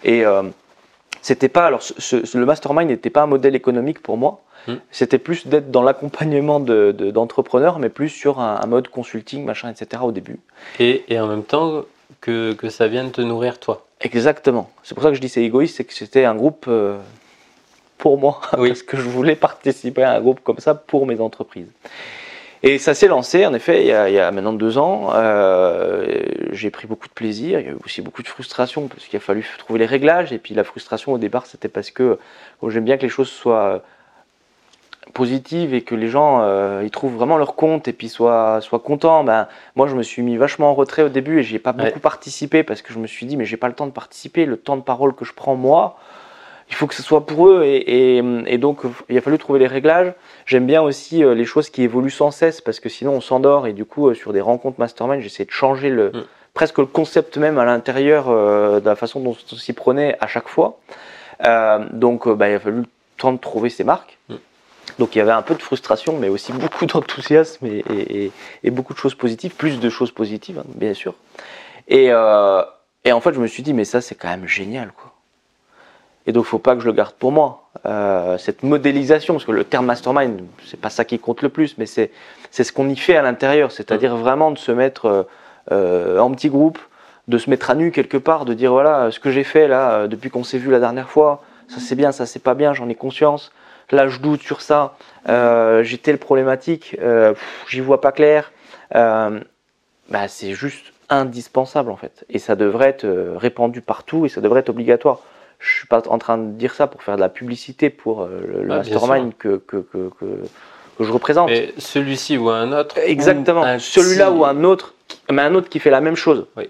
Et 0.04 0.24
euh, 0.24 0.42
c'était 1.22 1.48
pas, 1.48 1.66
alors 1.66 1.82
le 2.34 2.44
mastermind 2.44 2.88
n'était 2.88 3.10
pas 3.10 3.22
un 3.22 3.26
modèle 3.26 3.54
économique 3.54 4.02
pour 4.02 4.16
moi. 4.16 4.40
Mhm. 4.68 4.80
C'était 4.90 5.18
plus 5.18 5.46
d'être 5.46 5.70
dans 5.70 5.82
l'accompagnement 5.82 6.60
d'entrepreneurs, 6.60 7.76
de, 7.76 7.80
mais 7.80 7.88
plus 7.88 8.10
sur 8.10 8.40
un, 8.40 8.64
mode 8.66 8.88
consulting, 8.88 9.44
machin, 9.44 9.70
etc. 9.70 10.02
au 10.04 10.12
début. 10.12 10.38
Et, 10.78 11.04
et 11.08 11.18
en 11.18 11.26
même 11.26 11.44
temps, 11.44 11.84
que, 12.20 12.52
que 12.52 12.68
ça 12.68 12.88
vienne 12.88 13.10
te 13.10 13.20
nourrir 13.20 13.58
toi. 13.58 13.86
Exactement. 14.00 14.70
C'est 14.82 14.94
pour 14.94 15.02
ça 15.02 15.10
que 15.10 15.14
je 15.16 15.20
dis 15.20 15.28
c'est 15.28 15.42
égoïste, 15.42 15.76
c'est 15.76 15.84
que 15.84 15.94
c'était 15.94 16.24
un 16.24 16.34
groupe 16.34 16.66
euh, 16.68 16.98
pour 17.98 18.18
moi, 18.18 18.40
parce 18.50 18.82
que 18.82 18.96
je 18.96 19.02
voulais 19.02 19.36
participer 19.36 20.02
à 20.02 20.14
un 20.14 20.20
groupe 20.20 20.40
comme 20.42 20.58
ça 20.58 20.74
pour 20.74 21.06
mes 21.06 21.20
entreprises. 21.20 21.68
Et 22.62 22.78
ça 22.78 22.92
s'est 22.92 23.08
lancé, 23.08 23.46
en 23.46 23.54
effet, 23.54 23.82
il 23.82 23.86
y 23.86 23.92
a, 23.92 24.10
il 24.10 24.14
y 24.14 24.18
a 24.18 24.30
maintenant 24.30 24.52
deux 24.52 24.76
ans. 24.76 25.12
Euh, 25.14 26.22
j'ai 26.52 26.70
pris 26.70 26.86
beaucoup 26.86 27.08
de 27.08 27.12
plaisir, 27.12 27.58
il 27.58 27.66
y 27.66 27.68
a 27.68 27.72
eu 27.72 27.76
aussi 27.84 28.02
beaucoup 28.02 28.22
de 28.22 28.28
frustration, 28.28 28.86
parce 28.86 29.06
qu'il 29.06 29.16
a 29.16 29.20
fallu 29.20 29.46
trouver 29.56 29.78
les 29.78 29.86
réglages. 29.86 30.30
Et 30.32 30.38
puis 30.38 30.54
la 30.54 30.64
frustration 30.64 31.12
au 31.14 31.18
départ, 31.18 31.46
c'était 31.46 31.68
parce 31.68 31.90
que 31.90 32.18
j'aime 32.68 32.84
bien 32.84 32.98
que 32.98 33.02
les 33.02 33.08
choses 33.08 33.30
soient 33.30 33.82
positive 35.10 35.74
et 35.74 35.82
que 35.82 35.94
les 35.94 36.08
gens 36.08 36.40
euh, 36.42 36.82
ils 36.84 36.90
trouvent 36.90 37.14
vraiment 37.14 37.36
leur 37.36 37.54
compte 37.54 37.88
et 37.88 37.92
puis 37.92 38.08
soient, 38.08 38.60
soient 38.60 38.78
contents, 38.78 39.24
ben, 39.24 39.48
moi 39.76 39.86
je 39.86 39.94
me 39.94 40.02
suis 40.02 40.22
mis 40.22 40.36
vachement 40.36 40.70
en 40.70 40.74
retrait 40.74 41.02
au 41.02 41.08
début 41.08 41.40
et 41.40 41.42
j'ai 41.42 41.58
pas 41.58 41.72
beaucoup 41.72 42.00
participé 42.00 42.62
parce 42.62 42.82
que 42.82 42.92
je 42.92 42.98
me 42.98 43.06
suis 43.06 43.26
dit 43.26 43.36
mais 43.36 43.44
j'ai 43.44 43.56
pas 43.56 43.68
le 43.68 43.74
temps 43.74 43.86
de 43.86 43.92
participer, 43.92 44.46
le 44.46 44.56
temps 44.56 44.76
de 44.76 44.82
parole 44.82 45.14
que 45.14 45.24
je 45.24 45.32
prends 45.32 45.56
moi, 45.56 45.96
il 46.68 46.74
faut 46.74 46.86
que 46.86 46.94
ce 46.94 47.02
soit 47.02 47.26
pour 47.26 47.48
eux 47.48 47.62
et, 47.64 48.18
et, 48.18 48.58
donc 48.58 48.82
il 49.08 49.18
a 49.18 49.20
fallu 49.20 49.38
trouver 49.38 49.58
les 49.58 49.66
réglages. 49.66 50.12
J'aime 50.46 50.66
bien 50.66 50.82
aussi 50.82 51.24
euh, 51.24 51.34
les 51.34 51.44
choses 51.44 51.68
qui 51.68 51.82
évoluent 51.82 52.10
sans 52.10 52.30
cesse 52.30 52.60
parce 52.60 52.80
que 52.80 52.88
sinon 52.88 53.12
on 53.12 53.20
s'endort 53.20 53.66
et 53.66 53.72
du 53.72 53.84
coup 53.84 54.08
euh, 54.08 54.14
sur 54.14 54.32
des 54.32 54.40
rencontres 54.40 54.78
mastermind 54.78 55.20
j'essaie 55.20 55.44
de 55.44 55.50
changer 55.50 55.90
le, 55.90 56.10
mm. 56.10 56.24
presque 56.54 56.78
le 56.78 56.86
concept 56.86 57.36
même 57.38 57.58
à 57.58 57.64
l'intérieur 57.64 58.28
de 58.28 58.84
la 58.84 58.96
façon 58.96 59.20
dont 59.20 59.36
on 59.52 59.56
s'y 59.56 59.72
prenait 59.72 60.16
à 60.20 60.26
chaque 60.26 60.48
fois. 60.48 60.78
donc 61.92 62.28
ben, 62.28 62.46
il 62.48 62.54
a 62.54 62.60
fallu 62.60 62.78
le 62.78 62.86
temps 63.16 63.32
de 63.32 63.38
trouver 63.38 63.70
ses 63.70 63.84
marques. 63.84 64.18
Mm. 64.28 64.34
Donc 64.98 65.14
il 65.14 65.18
y 65.18 65.20
avait 65.20 65.32
un 65.32 65.42
peu 65.42 65.54
de 65.54 65.62
frustration, 65.62 66.16
mais 66.18 66.28
aussi 66.28 66.52
beaucoup 66.52 66.86
d'enthousiasme 66.86 67.66
et, 67.66 68.32
beaucoup 68.70 68.94
de 68.94 68.98
choses 68.98 69.14
positives, 69.14 69.54
plus 69.54 69.80
de 69.80 69.90
choses 69.90 70.10
positives, 70.10 70.58
hein, 70.58 70.64
bien 70.74 70.94
sûr. 70.94 71.14
Euh, 71.90 72.62
et, 73.04 73.12
en 73.12 73.20
fait, 73.20 73.32
je 73.32 73.40
me 73.40 73.46
suis 73.46 73.62
dit, 73.62 73.74
mais 73.74 73.84
ça, 73.84 74.00
c'est 74.00 74.14
quand 74.14 74.28
même 74.28 74.46
génial, 74.46 74.92
quoi. 74.92 75.12
Et 76.26 76.32
donc, 76.32 76.44
il 76.44 76.46
ne 76.46 76.50
faut 76.50 76.58
pas 76.58 76.74
que 76.74 76.82
je 76.82 76.86
le 76.86 76.92
garde 76.92 77.14
pour 77.14 77.32
moi. 77.32 77.70
Euh, 77.86 78.36
cette 78.36 78.62
modélisation, 78.62 79.34
parce 79.34 79.46
que 79.46 79.52
le 79.52 79.64
terme 79.64 79.86
mastermind, 79.86 80.42
c'est 80.66 80.78
pas 80.78 80.90
ça 80.90 81.04
qui 81.04 81.18
compte 81.18 81.42
le 81.42 81.48
plus, 81.48 81.78
mais 81.78 81.86
c'est 81.86 82.10
ce 82.52 82.72
qu'on 82.72 82.88
y 82.88 82.96
fait 82.96 83.16
à 83.16 83.22
l'intérieur, 83.22 83.72
c'est-à-dire 83.72 84.16
vraiment 84.16 84.50
de 84.50 84.58
se 84.58 84.70
mettre 84.70 85.26
euh, 85.72 86.18
en 86.18 86.30
petit 86.32 86.50
groupe, 86.50 86.78
de 87.26 87.38
se 87.38 87.48
mettre 87.48 87.70
à 87.70 87.74
nu 87.74 87.90
quelque 87.90 88.18
part, 88.18 88.44
de 88.44 88.52
dire 88.54 88.70
voilà, 88.70 89.10
ce 89.10 89.18
que 89.18 89.30
j'ai 89.30 89.44
fait 89.44 89.66
là, 89.66 90.08
depuis 90.08 90.30
qu'on 90.30 90.44
s'est 90.44 90.58
vu 90.58 90.70
la 90.70 90.78
dernière 90.78 91.08
fois, 91.08 91.42
ça 91.68 91.80
c'est 91.80 91.94
bien, 91.94 92.12
ça 92.12 92.26
c'est 92.26 92.42
pas 92.42 92.54
bien, 92.54 92.74
j'en 92.74 92.88
ai 92.88 92.94
conscience. 92.94 93.50
Là, 93.92 94.08
je 94.08 94.18
doute 94.18 94.42
sur 94.42 94.60
ça, 94.60 94.94
euh, 95.28 95.82
j'ai 95.82 95.98
telle 95.98 96.18
problématique, 96.18 96.96
euh, 97.00 97.34
j'y 97.68 97.80
vois 97.80 98.00
pas 98.00 98.12
clair. 98.12 98.52
Euh, 98.94 99.40
bah, 100.08 100.28
c'est 100.28 100.52
juste 100.54 100.92
indispensable 101.08 101.90
en 101.90 101.96
fait. 101.96 102.24
Et 102.28 102.38
ça 102.38 102.54
devrait 102.56 102.88
être 102.88 103.06
répandu 103.36 103.80
partout 103.80 104.26
et 104.26 104.28
ça 104.28 104.40
devrait 104.40 104.60
être 104.60 104.68
obligatoire. 104.68 105.20
Je 105.58 105.70
suis 105.70 105.86
pas 105.86 106.02
en 106.08 106.18
train 106.18 106.38
de 106.38 106.52
dire 106.52 106.74
ça 106.74 106.86
pour 106.86 107.02
faire 107.02 107.16
de 107.16 107.20
la 107.20 107.28
publicité 107.28 107.90
pour 107.90 108.26
le, 108.26 108.60
Ah, 108.70 108.78
bien 108.78 108.94
mastermind 108.94 109.32
que, 109.36 109.56
que, 109.58 109.76
que, 109.78 110.10
que- 110.18 110.44
je 111.00 111.10
représente. 111.12 111.48
Mais 111.48 111.72
celui-ci 111.78 112.36
ou 112.36 112.50
un 112.50 112.72
autre. 112.72 112.98
Exactement. 112.98 113.78
Celui-là 113.78 114.30
ou 114.30 114.44
un 114.44 114.64
autre, 114.64 114.94
mais 115.32 115.42
un 115.42 115.54
autre 115.54 115.68
qui 115.68 115.78
fait 115.78 115.90
la 115.90 116.00
même 116.00 116.16
chose. 116.16 116.46
Oui. 116.56 116.68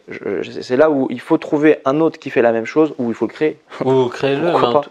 C'est 0.61 0.77
là 0.77 0.91
où 0.91 1.07
il 1.11 1.21
faut 1.21 1.39
trouver 1.39 1.79
un 1.85 2.01
autre 2.01 2.19
qui 2.19 2.31
fait 2.31 2.43
la 2.43 2.53
même 2.53 2.67
chose, 2.67 2.95
ou 2.99 3.09
il 3.11 3.15
faut 3.15 3.27
le 3.27 3.33
créer. 3.33 3.59
Ou 4.55 4.59
pas 4.73 4.81
tout- 4.83 4.91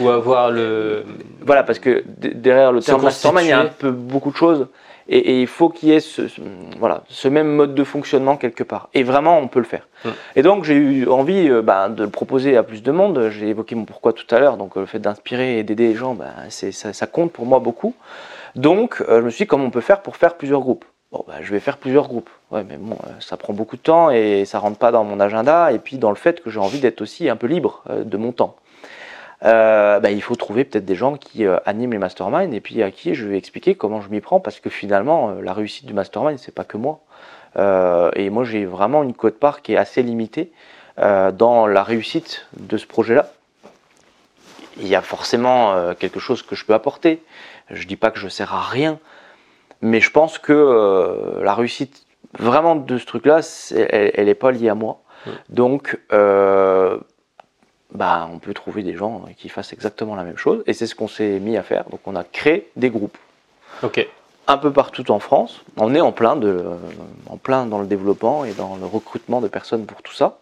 ou, 0.00 0.04
ou 0.04 0.08
avoir 0.10 0.50
le. 0.50 1.04
Voilà, 1.42 1.62
parce 1.62 1.78
que 1.78 2.02
derrière 2.06 2.72
le 2.72 2.80
terme 2.80 3.00
mastermind, 3.06 3.46
il 3.46 3.50
y 3.50 3.52
a 3.52 3.60
un 3.60 3.66
peu 3.66 3.90
beaucoup 3.90 4.30
de 4.30 4.36
choses. 4.36 4.66
Et, 5.06 5.18
et 5.18 5.40
il 5.42 5.46
faut 5.46 5.68
qu'il 5.68 5.90
y 5.90 5.92
ait 5.92 6.00
ce, 6.00 6.28
ce- 6.28 6.40
voilà, 6.78 7.04
ce 7.08 7.28
même 7.28 7.48
mode 7.48 7.74
de 7.74 7.84
fonctionnement 7.84 8.38
quelque 8.38 8.64
part. 8.64 8.88
Et 8.94 9.02
vraiment, 9.02 9.38
on 9.38 9.48
peut 9.48 9.58
le 9.58 9.66
faire. 9.66 9.86
Mm. 10.02 10.08
Et 10.36 10.42
donc, 10.42 10.64
j'ai 10.64 10.74
eu 10.76 11.06
envie 11.08 11.46
euh, 11.50 11.60
bah, 11.60 11.90
de 11.90 12.04
le 12.04 12.08
proposer 12.08 12.56
à 12.56 12.62
plus 12.62 12.82
de 12.82 12.90
monde. 12.90 13.28
J'ai 13.28 13.48
évoqué 13.48 13.74
mon 13.74 13.84
pourquoi 13.84 14.14
tout 14.14 14.24
à 14.34 14.38
l'heure. 14.38 14.56
Donc, 14.56 14.78
euh, 14.78 14.80
le 14.80 14.86
fait 14.86 15.00
d'inspirer 15.00 15.58
et 15.58 15.62
d'aider 15.62 15.88
les 15.88 15.94
gens, 15.94 16.14
bah, 16.14 16.30
c'est- 16.48 16.72
ça, 16.72 16.94
ça 16.94 17.06
compte 17.06 17.32
pour 17.32 17.44
moi 17.44 17.58
beaucoup. 17.58 17.94
Donc, 18.56 19.02
euh, 19.08 19.18
je 19.20 19.24
me 19.26 19.30
suis 19.30 19.44
dit, 19.44 19.46
comment 19.46 19.64
on 19.64 19.70
peut 19.70 19.82
faire 19.82 20.00
pour 20.00 20.16
faire 20.16 20.36
plusieurs 20.36 20.60
groupes? 20.60 20.86
Bon, 21.14 21.24
bah, 21.28 21.34
je 21.42 21.52
vais 21.52 21.60
faire 21.60 21.76
plusieurs 21.76 22.08
groupes. 22.08 22.28
Ouais, 22.50 22.64
mais 22.68 22.76
bon, 22.76 22.96
euh, 23.06 23.10
ça 23.20 23.36
prend 23.36 23.52
beaucoup 23.52 23.76
de 23.76 23.82
temps 23.82 24.10
et 24.10 24.44
ça 24.44 24.58
rentre 24.58 24.78
pas 24.78 24.90
dans 24.90 25.04
mon 25.04 25.20
agenda. 25.20 25.70
Et 25.70 25.78
puis, 25.78 25.96
dans 25.96 26.10
le 26.10 26.16
fait 26.16 26.42
que 26.42 26.50
j'ai 26.50 26.58
envie 26.58 26.80
d'être 26.80 27.02
aussi 27.02 27.28
un 27.28 27.36
peu 27.36 27.46
libre 27.46 27.84
euh, 27.88 28.02
de 28.02 28.16
mon 28.16 28.32
temps. 28.32 28.56
Euh, 29.44 30.00
bah, 30.00 30.10
il 30.10 30.20
faut 30.22 30.34
trouver 30.34 30.64
peut-être 30.64 30.84
des 30.84 30.96
gens 30.96 31.16
qui 31.16 31.44
animent 31.66 31.92
les 31.92 31.98
masterminds 31.98 32.52
et 32.52 32.60
puis 32.60 32.82
à 32.82 32.90
qui 32.90 33.14
je 33.14 33.26
vais 33.26 33.36
expliquer 33.36 33.74
comment 33.74 34.00
je 34.00 34.08
m'y 34.08 34.20
prends 34.20 34.40
parce 34.40 34.58
que 34.58 34.70
finalement 34.70 35.32
la 35.32 35.52
réussite 35.52 35.84
du 35.84 35.92
mastermind 35.92 36.38
c'est 36.38 36.54
pas 36.54 36.64
que 36.64 36.78
moi 36.78 37.00
et 38.16 38.30
moi 38.30 38.44
j'ai 38.44 38.64
vraiment 38.64 39.02
une 39.02 39.12
cote 39.12 39.38
part 39.38 39.60
qui 39.60 39.74
est 39.74 39.76
assez 39.76 40.02
limitée 40.02 40.50
dans 40.96 41.66
la 41.66 41.82
réussite 41.82 42.46
de 42.56 42.78
ce 42.78 42.86
projet 42.86 43.16
là 43.16 43.32
il 44.78 44.88
y 44.88 44.94
a 44.94 45.02
forcément 45.02 45.92
quelque 45.98 46.20
chose 46.20 46.42
que 46.42 46.54
je 46.54 46.64
peux 46.64 46.72
apporter 46.72 47.20
je 47.70 47.86
dis 47.86 47.96
pas 47.96 48.10
que 48.10 48.20
je 48.20 48.28
sers 48.28 48.54
à 48.54 48.62
rien 48.62 48.98
mais 49.82 50.00
je 50.00 50.10
pense 50.10 50.38
que 50.38 50.52
euh, 50.52 51.42
la 51.42 51.54
réussite 51.54 52.06
vraiment 52.38 52.74
de 52.76 52.98
ce 52.98 53.06
truc 53.06 53.26
là 53.26 53.40
elle, 53.74 54.10
elle 54.14 54.28
est 54.28 54.34
pas 54.34 54.50
liée 54.50 54.68
à 54.68 54.74
moi 54.74 55.00
donc 55.48 55.98
euh, 56.12 56.98
bah, 57.92 58.28
on 58.32 58.38
peut 58.38 58.54
trouver 58.54 58.82
des 58.82 58.94
gens 58.94 59.22
qui 59.36 59.48
fassent 59.48 59.72
exactement 59.72 60.16
la 60.16 60.24
même 60.24 60.36
chose. 60.36 60.62
Et 60.66 60.72
c'est 60.72 60.86
ce 60.86 60.94
qu'on 60.94 61.08
s'est 61.08 61.38
mis 61.40 61.56
à 61.56 61.62
faire. 61.62 61.84
Donc 61.90 62.00
on 62.06 62.16
a 62.16 62.24
créé 62.24 62.68
des 62.76 62.90
groupes 62.90 63.16
Ok. 63.82 64.06
un 64.48 64.58
peu 64.58 64.72
partout 64.72 65.10
en 65.10 65.18
France. 65.18 65.62
On 65.76 65.94
est 65.94 66.00
en 66.00 66.12
plein, 66.12 66.36
de, 66.36 66.64
en 67.28 67.36
plein 67.36 67.66
dans 67.66 67.78
le 67.78 67.86
développement 67.86 68.44
et 68.44 68.52
dans 68.52 68.76
le 68.76 68.86
recrutement 68.86 69.40
de 69.40 69.48
personnes 69.48 69.86
pour 69.86 70.02
tout 70.02 70.12
ça. 70.14 70.38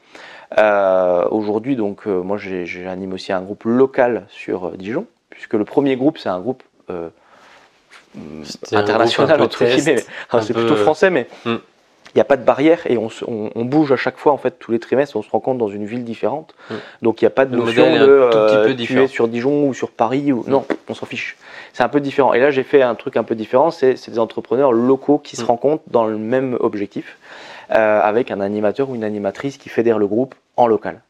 Euh, 0.58 1.26
Aujourd'hui, 1.30 1.76
donc, 1.76 2.06
moi 2.06 2.36
j'anime 2.36 3.12
aussi 3.12 3.32
un 3.32 3.40
groupe 3.40 3.64
local 3.64 4.26
sur 4.28 4.72
Dijon, 4.72 5.06
puisque 5.30 5.54
le 5.54 5.64
premier 5.64 5.96
groupe 5.96 6.18
c'est 6.18 6.28
un 6.28 6.40
groupe 6.40 6.62
euh, 6.90 7.08
international 8.72 9.40
un 9.40 9.44
entre 9.44 9.64
guillemets. 9.64 10.04
c'est 10.40 10.52
peu, 10.52 10.60
plutôt 10.60 10.74
euh, 10.74 10.82
français, 10.82 11.10
mais 11.10 11.26
il 11.46 11.52
hmm. 11.52 11.58
n'y 12.14 12.20
a 12.20 12.24
pas 12.24 12.36
de 12.36 12.44
barrière 12.44 12.80
et 12.86 12.98
on, 12.98 13.08
se- 13.08 13.24
on- 13.26 13.50
on 13.54 13.64
bouge 13.64 13.92
à 13.92 13.96
chaque 13.96 14.16
fois 14.18 14.32
en 14.32 14.36
fait 14.36 14.58
tous 14.58 14.72
les 14.72 14.78
trimestres. 14.78 15.16
On 15.16 15.22
se 15.22 15.30
rencontre 15.30 15.58
dans 15.58 15.68
une 15.68 15.86
ville 15.86 16.04
différente, 16.04 16.54
Hmm. 16.70 16.74
donc 17.02 17.22
il 17.22 17.24
n'y 17.24 17.28
a 17.28 17.30
pas 17.30 17.44
de 17.46 17.56
Le 17.56 17.62
notion 17.62 17.84
de 17.94 18.06
euh, 18.06 18.74
tu 18.74 18.98
es 19.00 19.06
sur 19.06 19.28
Dijon 19.28 19.66
ou 19.68 19.74
sur 19.74 19.90
Paris 19.90 20.32
ou 20.32 20.44
non, 20.46 20.64
on 20.88 20.94
s'en 20.94 21.06
fiche. 21.06 21.36
C'est 21.72 21.82
un 21.82 21.88
peu 21.88 22.00
différent. 22.00 22.34
Et 22.34 22.40
là, 22.40 22.50
j'ai 22.50 22.62
fait 22.64 22.82
un 22.82 22.94
truc 22.94 23.16
un 23.16 23.24
peu 23.24 23.34
différent. 23.34 23.70
C'est 23.70 23.94
des 24.10 24.18
entrepreneurs 24.18 24.72
locaux 24.72 25.18
qui 25.18 25.36
se 25.36 25.42
Mm. 25.42 25.46
rencontrent 25.46 25.84
dans 25.86 26.04
le 26.04 26.18
même 26.18 26.56
objectif, 26.60 27.16
euh, 27.70 28.00
avec 28.02 28.30
un 28.30 28.40
animateur 28.40 28.90
ou 28.90 28.94
une 28.94 29.04
animatrice 29.04 29.56
qui 29.56 29.70
fédère 29.70 29.98
le 29.98 30.06
groupe 30.06 30.34
en 30.58 30.66
local. 30.66 31.00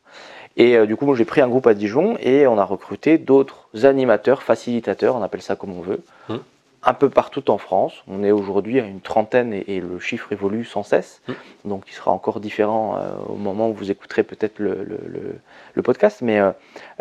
Et 0.57 0.77
euh, 0.77 0.87
du 0.87 0.95
coup, 0.97 1.07
moi, 1.07 1.17
j'ai 1.17 1.25
pris 1.25 1.41
un 1.41 1.49
groupe 1.49 1.67
à 1.67 1.75
Dijon 1.75 2.17
et 2.21 2.47
on 2.47 2.59
a 2.59 2.65
recruté 2.65 3.17
d'autres 3.19 3.67
animateurs, 3.85 4.43
facilitateurs, 4.43 5.17
on 5.17 5.23
appelle 5.23 5.43
ça 5.43 5.57
comme 5.57 5.77
on 5.77 5.81
veut, 5.81 6.01
Mm. 6.29 6.35
Un 6.85 6.95
peu 6.95 7.09
partout 7.11 7.51
en 7.51 7.59
France. 7.59 7.93
On 8.09 8.25
est 8.25 8.33
aujourd'hui 8.33 8.81
à 8.81 8.85
une 8.85 9.01
trentaine 9.01 9.53
et, 9.53 9.65
et 9.77 9.81
le 9.81 9.99
chiffre 10.01 10.33
évolue 10.33 10.65
sans 10.65 10.83
cesse. 10.83 11.23
Mm. 11.29 11.33
Donc, 11.67 11.85
il 11.89 11.93
sera 11.95 12.11
encore 12.11 12.41
différent 12.41 12.97
euh, 12.97 13.13
au 13.29 13.37
moment 13.37 13.69
où 13.71 13.73
vous 13.75 13.91
écouterez 13.91 14.23
peut-être 14.25 14.59
le, 14.59 14.83
le- 14.85 15.01
le- 15.07 15.37
le 15.75 15.83
podcast. 15.83 16.21
Mais 16.23 16.41
euh, 16.41 16.51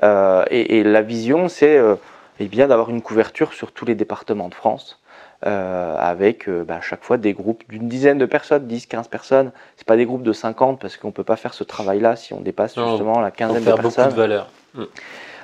euh, 0.04 0.46
et, 0.52 0.78
et 0.80 0.84
la 0.84 1.02
vision, 1.02 1.48
c'est 1.50 1.78
euh, 1.78 1.96
eh 2.40 2.48
bien 2.48 2.68
d'avoir 2.68 2.90
une 2.90 3.02
couverture 3.02 3.54
sur 3.54 3.72
tous 3.72 3.86
les 3.86 3.96
départements 3.96 4.50
de 4.50 4.56
France. 4.56 5.00
avec 5.44 6.48
bah, 6.50 6.76
à 6.76 6.82
chaque 6.82 7.04
fois 7.04 7.18
des 7.18 7.34
groupes 7.34 7.64
d'une 7.68 7.88
dizaine 7.90 8.20
de 8.20 8.28
personnes, 8.28 8.68
10, 8.68 8.86
15 8.86 9.08
personnes. 9.08 9.52
C'est 9.76 9.88
pas 9.88 9.98
des 9.98 10.06
groupes 10.06 10.22
de 10.24 10.34
50 10.34 10.80
parce 10.80 10.98
qu'on 10.98 11.12
peut 11.12 11.24
pas 11.24 11.36
faire 11.36 11.54
ce 11.56 11.64
travail-là 11.64 12.16
si 12.16 12.34
on 12.34 12.42
dépasse 12.42 12.78
Non, 12.78 12.90
justement 12.90 13.20
la 13.20 13.32
quinzaine 13.32 13.62
de 13.62 13.66
perd 13.66 13.82
beaucoup 13.82 13.94
personnes. 13.96 14.12
de 14.14 14.18
valeur. 14.18 14.48
Euh, 14.78 14.86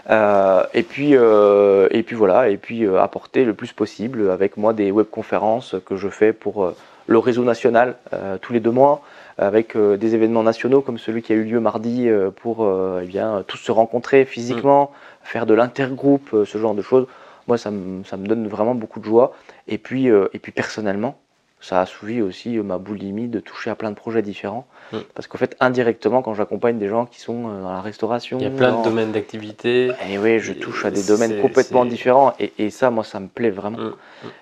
et 0.10 0.84
puis 0.84 1.16
euh, 1.16 1.88
et 1.92 2.04
puis 2.04 2.16
voilà 2.16 2.50
et 2.50 2.58
puis 2.58 2.86
euh, 2.86 3.02
apporter 3.02 3.44
le 3.44 3.54
plus 3.54 3.74
possible 3.74 4.30
avec 4.30 4.56
moi 4.56 4.74
des 4.74 4.92
webconférences 4.92 5.76
que 5.86 5.98
je 5.98 6.08
fais 6.08 6.32
pour 6.32 6.64
euh, 6.64 6.76
le 7.08 7.18
réseau 7.18 7.44
national 7.44 7.96
euh, 8.14 8.38
tous 8.38 8.54
les 8.54 8.60
deux 8.60 8.72
mois 8.72 9.02
avec 9.38 9.76
euh, 9.76 9.98
des 9.98 10.16
événements 10.16 10.44
nationaux 10.44 10.82
comme 10.82 10.98
celui 10.98 11.22
qui 11.22 11.34
a 11.34 11.36
eu 11.36 11.44
lieu 11.44 11.60
mardi 11.60 12.08
euh, 12.08 12.32
pour 12.32 12.64
euh, 12.64 13.02
eh 13.04 13.06
bien 13.06 13.44
tous 13.48 13.58
se 13.58 13.72
rencontrer 13.72 14.26
physiquement 14.26 14.92
faire 15.24 15.46
de 15.46 15.54
l'intergroupe 15.54 16.34
euh, 16.34 16.46
ce 16.46 16.58
genre 16.58 16.74
de 16.74 16.82
choses. 16.82 17.08
Moi 17.48 17.58
ça 17.58 17.70
me, 17.72 18.04
ça 18.04 18.18
me 18.18 18.28
donne 18.28 18.48
vraiment 18.48 18.76
beaucoup 18.76 19.00
de 19.00 19.06
joie. 19.06 19.36
Et 19.68 19.78
puis 19.78 20.10
euh, 20.10 20.28
et 20.34 20.40
puis 20.40 20.52
personnellement 20.52 21.20
ça 21.60 21.80
a 21.80 21.82
assouvi 21.82 22.22
aussi 22.22 22.58
euh, 22.58 22.64
ma 22.64 22.78
boulimie 22.78 23.28
de 23.28 23.40
toucher 23.40 23.70
à 23.70 23.76
plein 23.76 23.90
de 23.92 23.96
projets 23.96 24.22
différents 24.22 24.68
Mm. 24.94 25.00
parce 25.16 25.28
qu'en 25.28 25.38
fait 25.38 25.58
indirectement 25.60 26.22
quand 26.22 26.34
j'accompagne 26.34 26.78
des 26.80 26.88
gens 26.88 27.06
qui 27.06 27.20
sont 27.20 27.50
euh, 27.50 27.62
dans 27.62 27.72
la 27.74 27.82
restauration 27.82 28.38
Il 28.38 28.44
y 28.44 28.48
a 28.48 28.52
plein 28.52 28.72
dans- 28.72 28.80
de 28.80 28.84
domaines 28.86 29.12
d'activité. 29.12 29.92
et 30.10 30.18
oui, 30.18 30.40
je 30.40 30.54
touche 30.54 30.86
à 30.86 30.92
des 30.92 31.04
domaines 31.04 31.42
complètement 31.42 31.84
différents 31.90 32.34
et, 32.40 32.54
et 32.58 32.70
ça, 32.70 32.90
moi, 32.90 33.04
ça 33.04 33.20
me 33.20 33.28
plaît 33.28 33.50
vraiment. 33.50 33.78
Mm, 33.80 33.92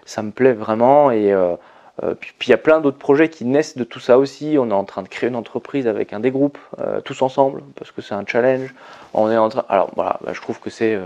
Ça 0.06 0.22
me 0.22 0.30
plaît 0.32 0.54
vraiment 0.54 1.10
et 1.10 1.32
euh, 1.34 1.56
euh, 2.04 2.14
puis 2.14 2.34
il 2.46 2.50
y 2.50 2.54
a 2.54 2.58
plein 2.58 2.80
d'autres 2.80 2.98
projets 3.00 3.30
qui 3.30 3.44
naissent 3.46 3.76
de 3.78 3.84
tout 3.86 4.00
ça 4.00 4.20
aussi. 4.20 4.58
On 4.60 4.70
est 4.70 4.74
en 4.74 4.84
train 4.84 5.02
de 5.02 5.08
créer 5.08 5.30
une 5.30 5.36
entreprise 5.36 5.88
avec 5.88 6.14
un 6.14 6.20
des 6.20 6.30
groupes, 6.30 6.60
euh, 6.80 7.02
tous 7.02 7.22
ensemble, 7.24 7.64
parce 7.76 7.90
que 7.92 8.02
c'est 8.04 8.14
un 8.14 8.26
challenge. 8.28 8.76
On 9.16 9.32
est 9.32 9.38
en 9.38 9.50
train. 9.50 9.64
Alors 9.70 9.90
voilà, 9.96 10.20
bah, 10.24 10.32
je 10.34 10.42
trouve 10.42 10.60
que 10.60 10.70
c'est 10.70 11.00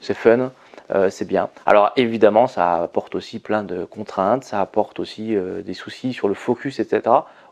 c'est 0.00 0.14
fun. 0.14 0.50
Euh, 0.94 1.10
c'est 1.10 1.26
bien. 1.26 1.48
Alors 1.66 1.92
évidemment, 1.96 2.46
ça 2.46 2.82
apporte 2.82 3.14
aussi 3.14 3.38
plein 3.38 3.62
de 3.62 3.84
contraintes, 3.84 4.44
ça 4.44 4.60
apporte 4.60 5.00
aussi 5.00 5.36
euh, 5.36 5.62
des 5.62 5.74
soucis 5.74 6.12
sur 6.12 6.28
le 6.28 6.34
focus, 6.34 6.80
etc. 6.80 7.02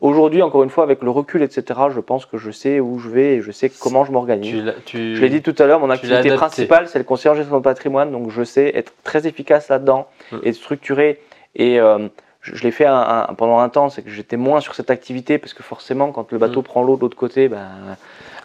Aujourd'hui, 0.01 0.43
encore 0.43 0.62
une 0.62 0.70
fois, 0.70 0.85
avec 0.85 1.02
le 1.02 1.10
recul, 1.10 1.43
etc., 1.43 1.81
je 1.93 1.98
pense 2.01 2.24
que 2.24 2.39
je 2.39 2.51
sais 2.52 2.78
où 2.78 2.98
je 3.01 3.09
vais 3.09 3.35
et 3.36 3.40
je 3.40 3.51
sais 3.51 3.69
comment 3.69 4.05
je 4.05 4.12
m'organise. 4.12 4.73
Je 4.93 5.20
l'ai 5.20 5.28
dit 5.28 5.43
tout 5.43 5.55
à 5.59 5.66
l'heure, 5.66 5.81
mon 5.81 5.90
activité 5.90 6.31
principale, 6.35 6.86
c'est 6.89 6.98
le 6.98 7.05
conseil 7.05 7.32
en 7.32 7.35
gestion 7.35 7.56
de 7.56 7.62
patrimoine, 7.62 8.12
donc 8.12 8.31
je 8.31 8.44
sais 8.44 8.70
être 8.77 8.93
très 9.02 9.27
efficace 9.27 9.69
là-dedans 9.69 10.06
Mm. 10.32 10.36
et 10.43 10.52
structuré. 10.52 11.20
Et 11.55 11.81
euh, 11.81 12.09
je, 12.54 12.62
l'ai 12.64 12.70
fait 12.70 12.86
un- 12.86 13.26
un- 13.28 13.34
pendant 13.34 13.58
un 13.58 13.68
temps, 13.68 13.88
c'est 13.90 14.02
que 14.02 14.10
j'étais 14.10 14.36
moins 14.36 14.60
sur 14.60 14.74
cette 14.74 14.90
activité 14.90 15.38
parce 15.38 15.52
que 15.54 15.62
forcément, 15.62 16.12
quand 16.12 16.30
le 16.32 16.38
bateau 16.38 16.60
Mm. 16.60 16.64
prend 16.64 16.82
l'eau 16.82 16.96
de 16.96 17.00
l'autre 17.02 17.16
côté, 17.16 17.48
ben, 17.48 17.66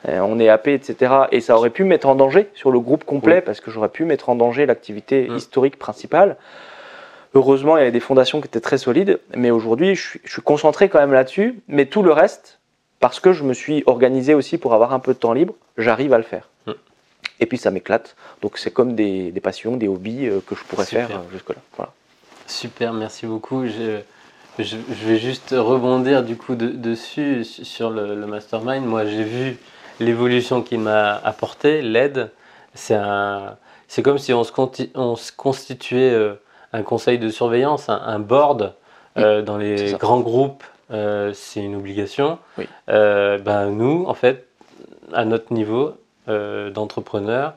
euh, 0.09 0.19
on 0.19 0.39
est 0.39 0.49
happé, 0.49 0.73
etc. 0.73 1.13
Et 1.31 1.39
ça 1.41 1.55
aurait 1.55 1.69
pu 1.69 1.83
me 1.83 1.89
mettre 1.89 2.07
en 2.07 2.15
danger 2.15 2.49
sur 2.53 2.71
le 2.71 2.79
groupe 2.79 3.03
complet 3.05 3.35
Oui. 3.37 3.41
parce 3.45 3.61
que 3.61 3.71
j'aurais 3.71 3.89
pu 3.89 4.05
mettre 4.05 4.29
en 4.29 4.35
danger 4.35 4.65
l'activité 4.65 5.27
Mm. 5.29 5.35
historique 5.37 5.77
principale. 5.79 6.37
Heureusement, 7.35 7.77
il 7.77 7.79
y 7.79 7.83
avait 7.83 7.91
des 7.91 7.99
fondations 7.99 8.41
qui 8.41 8.47
étaient 8.47 8.59
très 8.59 8.77
solides, 8.77 9.19
mais 9.35 9.49
aujourd'hui, 9.49 9.95
je 9.95 10.01
suis, 10.09 10.21
je 10.23 10.31
suis 10.33 10.41
concentré 10.41 10.87
quand 10.89 10.99
même 10.99 11.13
là-dessus. 11.13 11.59
Mais 11.67 11.85
tout 11.87 12.03
le 12.03 12.11
reste, 12.11 12.59
parce 12.99 13.19
que 13.19 13.33
je 13.33 13.43
me 13.43 13.53
suis 13.53 13.83
organisé 13.87 14.33
aussi 14.35 14.57
pour 14.59 14.73
avoir 14.75 14.93
un 14.93 14.99
peu 14.99 15.13
de 15.13 15.19
temps 15.19 15.33
libre, 15.33 15.53
j'arrive 15.77 16.13
à 16.13 16.17
le 16.17 16.23
faire. 16.23 16.49
Mm. 16.67 16.71
Et 17.39 17.45
puis 17.47 17.57
ça 17.57 17.71
m'éclate. 17.71 18.15
Donc 18.41 18.57
c'est 18.59 18.71
comme 18.71 18.93
des, 18.93 19.31
des 19.31 19.39
passions, 19.41 19.77
des 19.77 19.87
hobbies 19.87 20.27
euh, 20.27 20.41
que 20.47 20.53
je 20.55 20.63
pourrais 20.63 20.85
faire 20.85 21.09
euh, 21.11 21.19
jusque-là. 21.31 21.55
Voilà. 21.75 21.91
Super, 22.47 22.93
merci 22.93 23.25
beaucoup. 23.25 23.65
Je, 23.67 23.99
je, 24.59 24.77
je 24.77 25.07
vais 25.07 25.17
juste 25.17 25.55
rebondir 25.57 26.23
du 26.23 26.35
coup 26.37 26.55
de- 26.55 26.67
dessus 26.69 27.43
su- 27.43 27.65
sur 27.65 27.89
le, 27.89 28.15
le 28.15 28.25
mastermind. 28.27 28.85
Moi, 28.85 29.05
j'ai 29.05 29.23
vu 29.23 29.57
l'évolution 29.99 30.61
qu'il 30.61 30.79
m'a 30.79 31.15
apporté, 31.23 31.81
l'aide. 31.81 32.31
C'est 32.75 32.95
un, 32.95 33.55
c'est 33.87 34.01
comme 34.03 34.17
si 34.17 34.33
on 34.33 34.43
se, 34.43 34.51
conti- 34.51 34.91
on 34.95 35.15
se 35.15 35.31
constituait 35.31 36.11
euh, 36.11 36.33
un 36.73 36.83
conseil 36.83 37.17
de 37.19 37.29
surveillance, 37.29 37.89
un, 37.89 38.01
un 38.01 38.19
board 38.19 38.73
euh, 39.17 39.41
dans 39.41 39.57
les 39.57 39.93
grands 39.99 40.19
groupes. 40.19 40.63
euh, 40.91 41.31
c'est 41.33 41.61
une 41.61 41.75
obligation. 41.75 42.39
Oui. 42.57 42.67
Ben 42.87 43.69
nous, 43.71 44.05
en 44.07 44.13
fait, 44.13 44.47
à 45.13 45.23
notre 45.25 45.53
niveau 45.53 45.93
d'entrepreneurs 46.27 47.53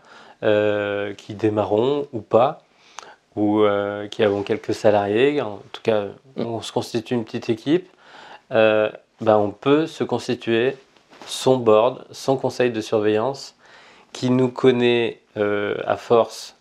qui 1.16 1.34
démarrons 1.34 2.06
ou 2.12 2.20
pas, 2.20 2.62
ou 3.36 3.60
euh, 3.60 4.08
qui 4.08 4.22
avons 4.24 4.42
quelques 4.42 4.74
salariés, 4.74 5.40
en 5.42 5.60
tout 5.72 5.82
cas 5.82 6.04
on 6.36 6.60
se 6.62 6.72
constitue 6.72 7.14
une 7.14 7.24
petite 7.24 7.48
équipe, 7.50 7.88
euh, 8.52 8.90
ben, 9.20 9.36
on 9.36 9.50
peut 9.50 9.86
se 9.86 10.04
constituer 10.04 10.76
son 11.26 11.56
board, 11.56 12.04
son 12.12 12.36
conseil 12.36 12.70
de 12.70 12.80
surveillance, 12.80 13.54
qui 14.12 14.30
nous 14.30 14.48
connaît 14.48 15.20
euh, 15.36 15.76
à 15.86 15.96
force 15.96 16.56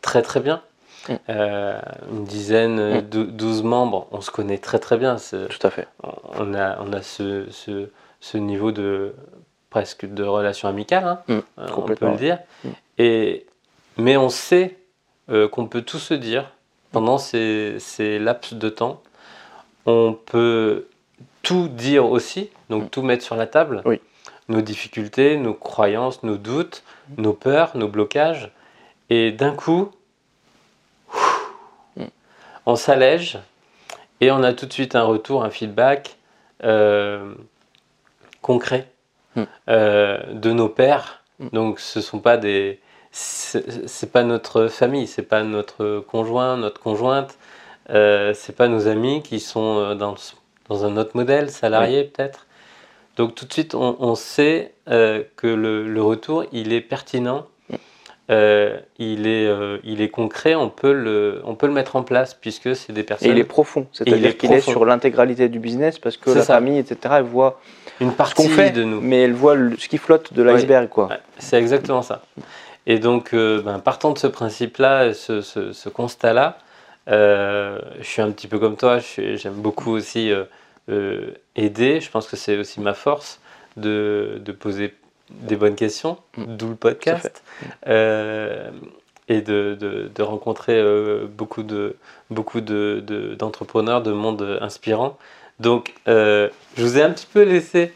très 0.00 0.22
très 0.22 0.40
bien. 0.40 0.62
Mm. 1.08 1.14
Une 2.12 2.24
dizaine, 2.24 2.98
Mm. 2.98 3.00
dou- 3.02 3.24
12 3.24 3.62
membres, 3.62 4.06
on 4.12 4.20
se 4.20 4.30
connaît 4.30 4.58
très 4.58 4.78
très 4.78 4.96
bien. 4.96 5.16
Tout 5.16 5.66
à 5.66 5.70
fait. 5.70 5.88
On 6.38 6.54
a, 6.54 6.78
on 6.80 6.92
a 6.92 7.02
ce, 7.02 7.46
ce, 7.50 7.88
ce 8.20 8.38
niveau 8.38 8.70
de 8.72 9.14
presque 9.70 10.06
de 10.06 10.22
relation 10.24 10.68
amicale, 10.68 11.04
hein, 11.04 11.18
Mm, 11.28 11.38
on 11.76 11.82
peut 11.82 11.96
le 12.12 12.16
dire. 12.16 12.38
Mm. 12.64 12.68
Et, 12.98 13.46
mais 13.96 14.16
on 14.16 14.28
sait 14.28 14.76
euh, 15.30 15.48
qu'on 15.48 15.66
peut 15.66 15.82
tout 15.82 15.98
se 15.98 16.14
dire 16.14 16.50
pendant 16.90 17.18
ces, 17.18 17.76
ces 17.78 18.18
laps 18.18 18.54
de 18.54 18.68
temps. 18.68 19.02
On 19.86 20.12
peut 20.14 20.86
tout 21.42 21.68
dire 21.68 22.06
aussi, 22.10 22.50
donc 22.70 22.84
Mm. 22.84 22.88
tout 22.90 23.02
mettre 23.02 23.24
sur 23.24 23.36
la 23.36 23.46
table. 23.46 23.82
Oui. 23.84 24.00
Nos 24.48 24.60
difficultés, 24.60 25.36
nos 25.36 25.54
croyances, 25.54 26.22
nos 26.22 26.36
doutes, 26.36 26.82
nos 27.16 27.32
peurs, 27.32 27.76
nos 27.76 27.88
blocages. 27.88 28.50
Et 29.10 29.32
d'un 29.32 29.52
coup, 29.52 29.90
Mm. 31.96 32.04
on 32.66 32.76
s'allège 32.76 33.38
et 34.20 34.30
on 34.30 34.42
a 34.42 34.52
tout 34.52 34.66
de 34.66 34.72
suite 34.72 34.94
un 34.94 35.02
retour, 35.04 35.44
un 35.44 35.50
feedback 35.50 36.16
euh, 36.64 37.34
concret 38.40 38.88
Mm. 39.34 39.42
euh, 39.68 40.18
de 40.34 40.52
nos 40.52 40.68
pères. 40.68 41.22
Mm. 41.38 41.48
Donc 41.52 41.80
ce 41.80 42.00
sont 42.00 42.18
pas 42.20 42.36
des, 42.36 42.78
c'est 43.12 44.10
pas 44.10 44.22
notre 44.24 44.68
famille, 44.68 45.06
c'est 45.06 45.22
pas 45.22 45.42
notre 45.42 46.00
conjoint, 46.00 46.56
notre 46.56 46.80
conjointe, 46.80 47.36
euh, 47.90 48.32
c'est 48.34 48.56
pas 48.56 48.68
nos 48.68 48.88
amis 48.88 49.22
qui 49.22 49.38
sont 49.38 49.78
euh, 49.78 49.94
dans, 49.94 50.14
dans 50.68 50.84
un 50.86 50.96
autre 50.96 51.10
modèle, 51.14 51.50
salarié 51.50 52.04
peut-être. 52.04 52.46
Donc 53.18 53.34
tout 53.34 53.44
de 53.44 53.52
suite 53.52 53.74
on, 53.74 53.96
on 54.00 54.14
sait 54.14 54.72
euh, 54.88 55.22
que 55.36 55.46
le, 55.46 55.86
le 55.86 56.02
retour 56.02 56.44
il 56.52 56.72
est 56.72 56.80
pertinent, 56.80 57.46
euh, 58.30 58.78
il 58.98 59.26
est 59.26 59.46
euh, 59.46 59.76
il 59.84 60.00
est 60.00 60.08
concret, 60.08 60.54
on 60.54 60.70
peut 60.70 60.94
le 60.94 61.42
on 61.44 61.54
peut 61.54 61.66
le 61.66 61.74
mettre 61.74 61.96
en 61.96 62.02
place 62.04 62.32
puisque 62.32 62.74
c'est 62.74 62.94
des 62.94 63.00
Et 63.00 63.04
personnes 63.04 63.32
il 63.32 63.38
est 63.38 63.44
profond, 63.44 63.86
c'est-à-dire 63.92 64.28
est 64.30 64.36
qu'il 64.38 64.52
est 64.54 64.60
sur 64.60 64.86
l'intégralité 64.86 65.50
du 65.50 65.58
business 65.58 65.98
parce 65.98 66.16
que 66.16 66.30
la 66.30 66.36
ça. 66.42 66.54
famille, 66.54 66.78
etc., 66.78 67.16
elle 67.18 67.24
voit 67.24 67.60
une 68.00 68.12
ce 68.12 68.16
partie 68.16 68.34
qu'on 68.48 68.48
fait, 68.48 68.70
de 68.70 68.84
nous. 68.84 69.00
mais 69.02 69.20
elle 69.22 69.34
voit 69.34 69.54
le- 69.54 69.76
ce 69.76 69.88
qui 69.88 69.98
flotte 69.98 70.32
de 70.32 70.42
l'iceberg, 70.42 70.88
quoi. 70.88 71.08
Ouais, 71.08 71.20
c'est 71.38 71.58
exactement 71.58 72.00
ça. 72.00 72.22
Et 72.86 72.98
donc, 72.98 73.32
euh, 73.32 73.60
ben, 73.62 73.78
partant 73.78 74.12
de 74.12 74.18
ce 74.18 74.26
principe-là, 74.26 75.14
ce, 75.14 75.40
ce- 75.40 75.72
ce 75.72 75.88
constat-là, 75.88 76.58
euh, 77.08 77.78
je 78.00 78.04
suis 78.06 78.22
un 78.22 78.30
petit 78.32 78.48
peu 78.48 78.58
comme 78.58 78.76
toi, 78.76 78.98
j'aime 78.98 79.54
beaucoup 79.54 79.90
aussi 79.92 80.32
euh, 80.88 81.30
aider. 81.56 82.00
Je 82.00 82.10
pense 82.10 82.26
que 82.26 82.36
c'est 82.36 82.58
aussi 82.58 82.80
ma 82.80 82.94
force 82.94 83.40
de, 83.76 84.40
de 84.44 84.52
poser 84.52 84.94
des 85.30 85.56
bonnes 85.56 85.76
questions, 85.76 86.18
Mm. 86.36 86.56
d'où 86.56 86.68
le 86.70 86.74
podcast, 86.76 87.42
et 89.28 89.40
de, 89.40 89.76
de- 89.80 90.10
de 90.14 90.22
rencontrer 90.22 90.82
beaucoup 91.28 91.62
de 91.62 91.96
beaucoup 92.30 92.60
de- 92.60 93.02
de- 93.06 93.34
d'entrepreneurs, 93.34 94.02
de, 94.02 94.12
monde 94.12 94.58
inspirant. 94.60 95.16
Donc, 95.60 95.94
je 96.06 96.50
vous 96.78 96.98
ai 96.98 97.02
un 97.02 97.10
petit 97.10 97.26
peu 97.32 97.42
laissé 97.42 97.92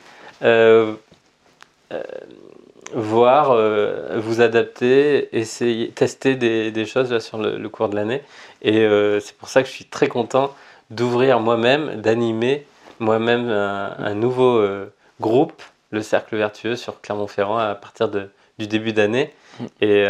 voir, 2.94 3.50
euh, 3.50 4.18
vous 4.18 4.40
adapter, 4.40 5.28
essayer, 5.36 5.90
tester 5.90 6.36
des, 6.36 6.70
des 6.70 6.86
choses 6.86 7.12
là, 7.12 7.20
sur 7.20 7.38
le, 7.38 7.58
le 7.58 7.68
cours 7.68 7.88
de 7.88 7.96
l'année. 7.96 8.22
Et 8.62 8.78
euh, 8.80 9.20
c'est 9.20 9.36
pour 9.36 9.48
ça 9.48 9.62
que 9.62 9.68
je 9.68 9.74
suis 9.74 9.86
très 9.86 10.08
content 10.08 10.54
d'ouvrir 10.90 11.40
moi-même, 11.40 12.00
d'animer 12.00 12.66
moi-même 13.00 13.48
un, 13.48 13.94
un 13.98 14.14
nouveau 14.14 14.56
euh, 14.58 14.92
groupe, 15.20 15.62
le 15.90 16.00
Cercle 16.02 16.36
Vertueux, 16.36 16.76
sur 16.76 17.00
Clermont-Ferrand 17.00 17.58
à 17.58 17.74
partir 17.74 18.08
de, 18.08 18.30
du 18.58 18.66
début 18.66 18.92
d'année. 18.92 19.32
Mm. 19.58 19.64
Et, 19.80 20.06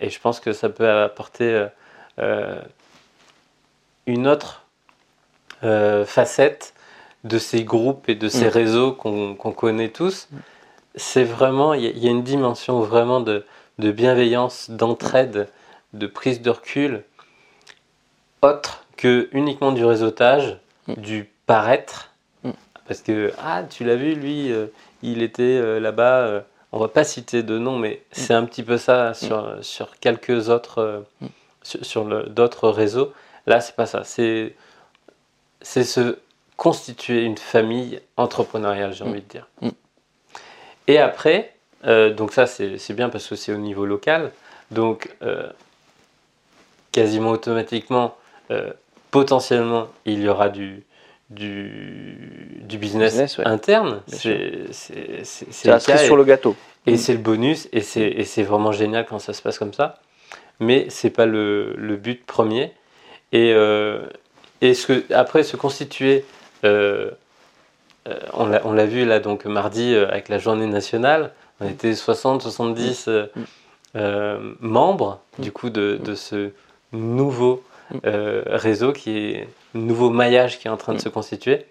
et 0.00 0.10
je 0.10 0.20
pense 0.20 0.40
que 0.40 0.52
ça 0.52 0.68
peut 0.68 0.88
apporter 0.88 1.66
une 4.06 4.26
autre 4.28 4.62
facette 6.06 6.74
de 7.24 7.38
ces 7.38 7.64
groupes 7.64 8.08
et 8.08 8.14
de 8.14 8.28
ces 8.28 8.46
Mm. 8.46 8.48
réseaux 8.48 8.92
qu'on 8.92 9.34
qu'on 9.34 9.52
connaît 9.52 9.88
tous. 9.88 10.28
C'est 10.96 11.24
vraiment, 11.24 11.74
il 11.74 11.82
y, 11.98 12.08
a- 12.08 12.10
une 12.10 12.22
dimension 12.22 12.80
vraiment 12.80 13.20
de, 13.20 13.44
de 13.78 13.90
bienveillance, 13.92 14.70
d'entraide, 14.70 15.48
de 15.92 16.06
prise 16.06 16.40
de 16.40 16.50
recul, 16.50 17.04
autre 18.42 18.84
que 18.96 19.28
uniquement 19.32 19.72
du 19.72 19.84
réseautage, 19.84 20.58
Mm. 20.88 20.94
du 20.94 21.28
paraître. 21.46 22.12
Mm. 22.44 22.50
Parce 22.86 23.00
que, 23.02 23.32
ah, 23.38 23.64
tu 23.64 23.84
l'as 23.84 23.96
vu, 23.96 24.14
lui, 24.14 24.52
euh, 24.52 24.66
il 25.02 25.22
était 25.22 25.42
euh, 25.42 25.80
là-bas. 25.80 26.18
euh, 26.20 26.40
on 26.72 26.78
va 26.78 26.88
pas 26.88 27.04
citer 27.04 27.42
de 27.42 27.58
nom, 27.58 27.78
mais 27.78 28.02
c'est 28.12 28.34
un 28.34 28.44
petit 28.44 28.62
peu 28.62 28.76
ça 28.78 29.14
sur, 29.14 29.58
sur 29.62 29.98
quelques 29.98 30.48
autres, 30.48 30.78
euh, 30.78 31.00
Mm. 31.20 31.26
sur, 31.82 32.04
d'autres 32.30 32.68
réseaux. 32.68 33.12
Là, 33.46 33.60
c'est 33.60 33.74
pas 33.76 33.86
ça. 33.86 34.02
C'est 34.04 34.54
se 35.62 36.18
constituer 36.56 37.22
une 37.24 37.36
famille 37.38 38.00
entrepreneuriale, 38.16 38.92
j'ai 38.94 39.04
Mm. 39.04 39.08
envie 39.08 39.22
de 39.22 39.28
dire. 39.28 39.46
Et 40.86 40.98
après, 40.98 41.52
euh, 41.84 42.12
donc 42.12 42.32
ça 42.32 42.46
c'est 42.46 42.92
bien 42.92 43.08
parce 43.08 43.26
que 43.26 43.36
c'est 43.36 43.52
au 43.52 43.58
niveau 43.58 43.86
local, 43.86 44.32
donc 44.70 45.14
euh, 45.22 45.48
quasiment 46.92 47.30
automatiquement, 47.30 48.16
euh, 48.50 48.70
potentiellement, 49.10 49.88
il 50.04 50.20
y 50.20 50.28
aura 50.28 50.48
du, 50.48 50.84
du, 51.30 52.60
du 52.62 52.78
business, 52.78 53.12
Business, 53.12 53.38
ouais. 53.38 53.46
interne. 53.46 54.02
C'est 54.06 54.64
la 55.64 55.80
cerise 55.80 56.02
sur 56.02 56.16
le 56.16 56.24
gâteau. 56.24 56.56
et 56.86 56.96
c'est 56.96 57.12
le 57.12 57.18
bonus, 57.18 57.68
et 57.72 57.80
c'est, 57.80 58.42
vraiment 58.42 58.72
génial 58.72 59.06
quand 59.06 59.18
ça 59.18 59.32
se 59.32 59.42
passe 59.42 59.58
comme 59.58 59.74
ça. 59.74 60.00
Mais 60.58 60.86
c'est 60.88 61.10
pas 61.10 61.26
le, 61.26 61.74
le 61.76 61.96
but 61.96 62.24
premier. 62.24 62.72
Et, 63.32 63.50
et 64.62 64.74
ce 64.74 64.86
que, 64.86 65.12
après, 65.12 65.42
se 65.42 65.56
constituer, 65.56 66.24
on, 68.32 68.46
l'a, 68.46 68.60
on 68.64 68.72
l'a 68.72 68.86
vu 68.86 69.04
là, 69.04 69.18
donc 69.20 69.44
mardi, 69.44 69.94
euh, 69.94 70.08
avec 70.08 70.28
la 70.28 70.38
journée 70.38 70.66
nationale, 70.66 71.32
on 71.60 71.68
était 71.68 71.94
60, 71.94 72.42
70 72.42 73.08
euh, 73.08 73.26
euh, 73.96 74.54
membres, 74.60 75.20
du 75.38 75.52
coup, 75.52 75.70
de, 75.70 75.98
de 76.02 76.14
ce 76.14 76.50
nouveau 76.92 77.62
euh, 78.04 78.42
réseau, 78.46 78.92
qui 78.92 79.16
est, 79.18 79.48
nouveau 79.74 80.10
maillage 80.10 80.58
qui 80.58 80.68
est 80.68 80.70
en 80.70 80.76
train 80.76 80.94
de 80.94 81.00
se 81.00 81.08
constituer. 81.08 81.66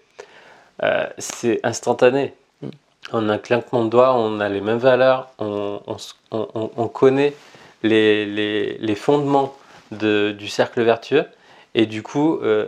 Euh, 0.82 1.06
c'est 1.18 1.60
instantané. 1.62 2.34
En 3.12 3.28
un 3.28 3.38
claquement 3.38 3.84
de 3.84 3.90
doigts, 3.90 4.14
on 4.14 4.40
a 4.40 4.48
les 4.48 4.60
mêmes 4.60 4.78
valeurs, 4.78 5.28
on, 5.38 5.80
on 5.86 5.94
s- 5.94 6.16
on- 6.32 6.48
on- 6.54 6.70
on 6.76 6.88
connaît 6.88 7.34
les, 7.84 8.26
les- 8.26 8.76
les 8.78 8.94
fondements 8.96 9.54
de- 9.92 10.32
du 10.36 10.48
cercle 10.48 10.82
vertueux, 10.82 11.24
et 11.74 11.86
du 11.86 12.02
coup, 12.02 12.40
euh, 12.42 12.66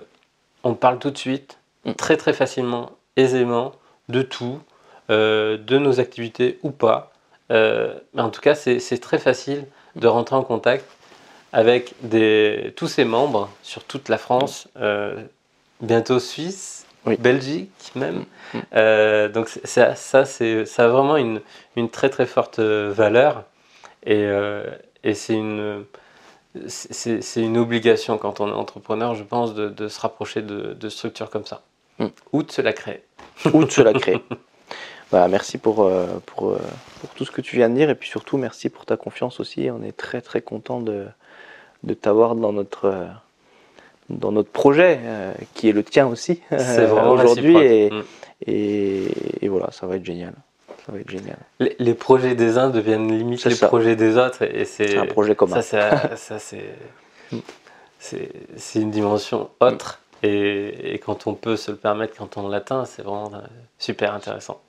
on 0.62 0.74
parle 0.74 0.99
tout 1.01 1.11
de 1.11 1.19
suite, 1.19 1.59
très 1.97 2.16
très 2.16 2.32
facilement, 2.32 2.90
aisément, 3.19 3.73
de 4.09 4.23
tout, 4.23 4.61
euh, 5.11 5.59
de 5.59 5.77
nos 5.77 6.01
activités 6.01 6.59
ou 6.62 6.70
pas. 6.70 7.12
Euh, 7.51 7.95
mais 8.15 8.23
en 8.23 8.31
tout 8.31 8.40
cas, 8.40 8.55
c'est 8.55 8.99
très 9.01 9.19
facile 9.19 9.66
de 9.97 10.07
rentrer 10.07 10.36
en 10.36 10.43
contact 10.43 10.85
avec 11.53 11.95
des, 12.03 12.73
tous 12.77 12.86
ces 12.89 13.05
membres 13.05 13.51
sur 13.62 13.85
toute 13.85 14.09
la 14.09 14.19
France, 14.19 14.69
euh, 14.78 15.20
bientôt 15.81 16.20
Suisse, 16.20 16.86
Oui. 17.07 17.16
Belgique 17.19 17.93
même. 17.95 18.24
Donc 19.32 19.49
ça, 19.65 19.95
ça, 19.95 20.24
a 20.24 20.89
vraiment 20.89 21.16
une, 21.16 21.40
une 21.77 21.90
très 21.90 22.11
très 22.11 22.27
forte 22.27 22.61
valeur 22.61 23.45
et, 24.07 24.28
et 25.05 25.15
c'est 25.15 25.35
une, 25.35 25.85
c'est, 26.66 27.23
c'est 27.23 27.40
une 27.43 27.57
obligation 27.57 28.19
quand 28.19 28.40
on 28.40 28.49
est 28.49 28.53
entrepreneur, 28.53 29.15
je 29.15 29.24
pense, 29.24 29.55
de, 29.55 29.69
de 29.69 29.89
se 29.89 30.01
rapprocher 30.01 30.43
de, 30.43 30.74
de 30.74 30.89
structures 30.89 31.31
comme 31.31 31.47
ça 31.47 31.62
Mm. 31.99 32.07
ou 32.32 32.43
de 32.43 32.51
se 32.51 32.62
la 32.62 32.73
créer. 32.73 33.03
Ou 33.52 33.65
de 33.65 33.70
se 33.70 33.82
la 33.82 33.93
créer. 33.93 34.23
Voilà, 35.10 35.28
merci 35.28 35.56
pour, 35.56 35.85
euh, 35.85 36.06
pour, 36.27 36.51
euh, 36.51 36.59
pour 37.01 37.09
tout 37.10 37.24
ce 37.24 37.31
que 37.31 37.40
tu 37.40 37.56
viens 37.56 37.70
de 37.70 37.74
dire 37.74 37.89
et 37.89 37.94
puis 37.94 38.10
surtout 38.10 38.36
merci 38.36 38.69
pour 38.69 38.85
ta 38.85 38.98
confiance 38.98 39.40
aussi. 39.40 39.70
On 39.70 39.82
est 39.82 39.97
très 39.97 40.20
très 40.20 40.43
content 40.43 40.81
de, 40.81 41.06
de 41.82 41.94
t'avoir 41.94 42.35
dans 42.35 42.52
notre, 42.52 42.85
euh, 42.85 43.06
dans 44.10 44.32
notre 44.32 44.51
projet 44.51 45.01
qui 45.55 45.69
est 45.70 45.73
le 45.73 45.82
tien 45.82 46.06
aussi 46.06 46.43
aujourd'hui 46.51 47.56
et, 47.56 47.89
réciproque. 47.89 47.93
Mm. 47.93 48.05
et, 48.48 49.06
et 49.40 49.48
voilà, 49.48 49.70
ça 49.70 49.86
va 49.86 49.97
être 49.97 50.05
génial. 50.05 50.35
Ça 50.85 50.93
va 50.93 50.98
être 50.98 51.10
génial. 51.10 51.39
Les, 51.59 51.74
les 51.78 51.94
projets 51.94 52.35
des 52.35 52.59
uns 52.59 52.69
deviennent 52.69 53.10
limite 53.10 53.43
les 53.47 53.55
ça. 53.55 53.69
projets 53.69 53.97
des 53.97 54.19
autres 54.19 54.43
et 54.43 54.66
c'est 54.66 54.98
un 54.98 55.06
projet 55.06 55.35
commun. 55.35 55.62
ça 55.62 56.16
c'est 56.16 56.39
ça 56.39 56.39
c'est 57.98 58.31
c'est 58.56 58.81
une 58.81 58.90
dimension 58.90 59.48
autre 59.60 60.01
et, 60.23 60.95
et 60.95 60.99
quand 60.99 61.27
on 61.27 61.35
peut 61.35 61.57
se 61.57 61.70
le 61.70 61.77
permettre 61.77 62.16
quand 62.16 62.36
on 62.36 62.49
l'atteint 62.49 62.85
c'est 62.85 63.03
vraiment 63.03 63.32
euh, 63.35 63.39
super 63.78 64.15
intéressant. 64.15 64.61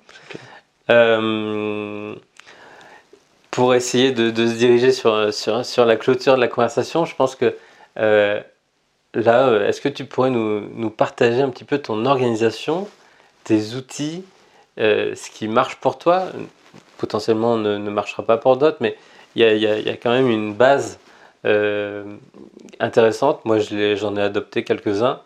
Euh, 0.90 2.16
pour 3.52 3.74
essayer 3.74 4.12
de, 4.12 4.30
de 4.30 4.48
se 4.48 4.54
diriger 4.54 4.92
sur, 4.92 5.34
sur, 5.34 5.66
sur 5.66 5.86
la 5.86 5.96
clôture 5.96 6.36
de 6.36 6.42
la 6.42 6.48
conversation 6.48 7.06
je 7.06 7.16
pense 7.16 7.36
que 7.36 7.56
euh, 7.98 8.40
là 9.16 9.54
est-ce 9.68 9.82
que 9.82 9.90
tu 9.90 10.06
pourrais 10.06 10.32
nous, 10.32 10.62
nous 10.76 10.90
partager 10.92 11.42
un 11.42 11.50
petit 11.50 11.66
peu 11.66 11.80
ton 11.80 12.06
organisation 12.06 12.88
tes 13.46 13.76
outils 13.76 14.24
euh, 14.80 15.16
ce 15.16 15.30
qui 15.32 15.48
marche 15.50 15.78
pour 15.78 16.00
toi, 16.00 16.28
potentiellement 16.98 17.58
ne, 17.58 17.78
ne 17.78 17.90
marchera 17.92 18.24
pas 18.24 18.38
pour 18.38 18.58
d'autres, 18.58 18.78
mais 18.82 18.98
il 19.36 19.42
y 19.44 19.46
a, 19.46 19.54
y 19.56 19.68
a- 19.68 19.80
il 19.80 19.86
y 19.86 19.90
a 19.90 19.98
quand 19.98 20.12
même 20.12 20.30
une 20.30 20.54
base 20.54 21.00
intéressante. 22.80 23.44
Moi, 23.46 23.60
j'en 23.60 24.16
ai 24.16 24.22
adopté 24.22 24.64
quelques-uns. 24.64 25.20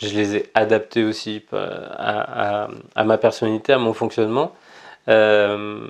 Je 0.00 0.08
les 0.14 0.36
ai 0.36 0.50
adaptés 0.54 1.04
aussi 1.04 1.44
euh, 1.52 2.68
à, 2.94 3.04
ma 3.04 3.18
personnalité, 3.18 3.74
à 3.74 3.78
mon 3.78 3.92
fonctionnement. 3.92 4.54
Euh, 5.08 5.86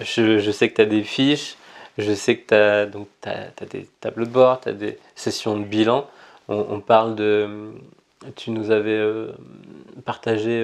je, 0.00 0.50
sais 0.50 0.68
que 0.68 0.76
tu 0.76 0.82
as 0.82 0.86
des 0.86 1.02
fiches, 1.02 1.56
je 1.96 2.12
sais 2.12 2.36
que 2.36 2.48
tu 2.48 2.54
as, 2.54 3.66
des 3.66 3.88
tableaux 4.00 4.26
de 4.26 4.30
bord, 4.30 4.60
tu 4.60 4.68
as 4.68 4.72
des 4.72 4.98
sessions 5.14 5.56
de 5.56 5.64
bilan. 5.64 6.06
On, 6.48 6.80
parle 6.80 7.14
de. 7.14 7.72
Tu 8.36 8.50
nous 8.50 8.70
avais 8.70 8.90
euh, 8.90 9.32
partagé 10.04 10.62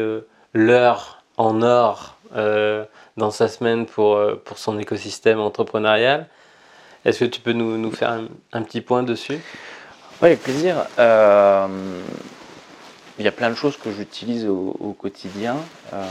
l'heure 0.52 1.22
en 1.38 1.62
or 1.62 2.16
dans 3.16 3.30
sa 3.30 3.48
semaine 3.48 3.86
pour, 3.86 4.20
pour 4.44 4.58
son 4.58 4.78
écosystème 4.78 5.40
entrepreneurial. 5.40 6.26
Est-ce 7.06 7.20
que 7.20 7.30
tu 7.30 7.40
peux 7.40 7.52
nous, 7.52 7.78
nous 7.78 7.92
faire 7.92 8.10
un, 8.10 8.26
un 8.52 8.60
petit 8.60 8.82
point 8.82 9.02
dessus? 9.02 9.40
Oui, 10.20 10.28
avec 10.28 10.42
plaisir. 10.42 10.84
Il 13.20 13.24
y 13.24 13.28
a 13.28 13.32
plein 13.32 13.50
de 13.50 13.54
choses 13.54 13.76
que 13.76 13.90
j'utilise 13.90 14.46
au, 14.46 14.74
au 14.80 14.94
quotidien. 14.94 15.56
Euh, 15.92 16.02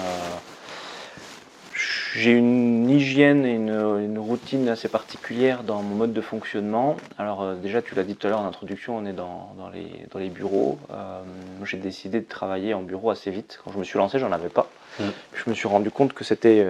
j'ai 2.13 2.33
une 2.33 2.87
hygiène 2.87 3.47
et 3.47 3.55
une, 3.55 3.71
une 3.99 4.19
routine 4.19 4.69
assez 4.69 4.89
particulière 4.89 5.63
dans 5.63 5.81
mon 5.81 5.95
mode 5.95 6.13
de 6.13 6.21
fonctionnement. 6.21 6.97
Alors 7.17 7.41
euh, 7.41 7.55
déjà, 7.55 7.81
tu 7.81 7.95
l'as 7.95 8.03
dit 8.03 8.15
tout 8.15 8.27
à 8.27 8.29
l'heure 8.29 8.41
en 8.41 8.45
introduction, 8.45 8.95
on 8.95 9.07
est 9.07 9.13
dans, 9.13 9.55
dans 9.57 9.69
les, 9.69 9.89
dans 10.11 10.19
les 10.19 10.29
bureaux. 10.29 10.77
Euh, 10.91 11.21
j'ai 11.65 11.77
décidé 11.77 12.19
de 12.19 12.27
travailler 12.27 12.75
en 12.75 12.83
bureau 12.83 13.09
assez 13.09 13.31
vite. 13.31 13.59
Quand 13.65 13.71
je 13.71 13.79
me 13.79 13.83
suis 13.83 13.97
lancé, 13.97 14.19
j'en 14.19 14.31
avais 14.31 14.49
pas. 14.49 14.69
Mm. 14.99 15.03
Je 15.33 15.49
me 15.49 15.55
suis 15.55 15.67
rendu 15.67 15.89
compte 15.89 16.13
que 16.13 16.23
c'était 16.23 16.63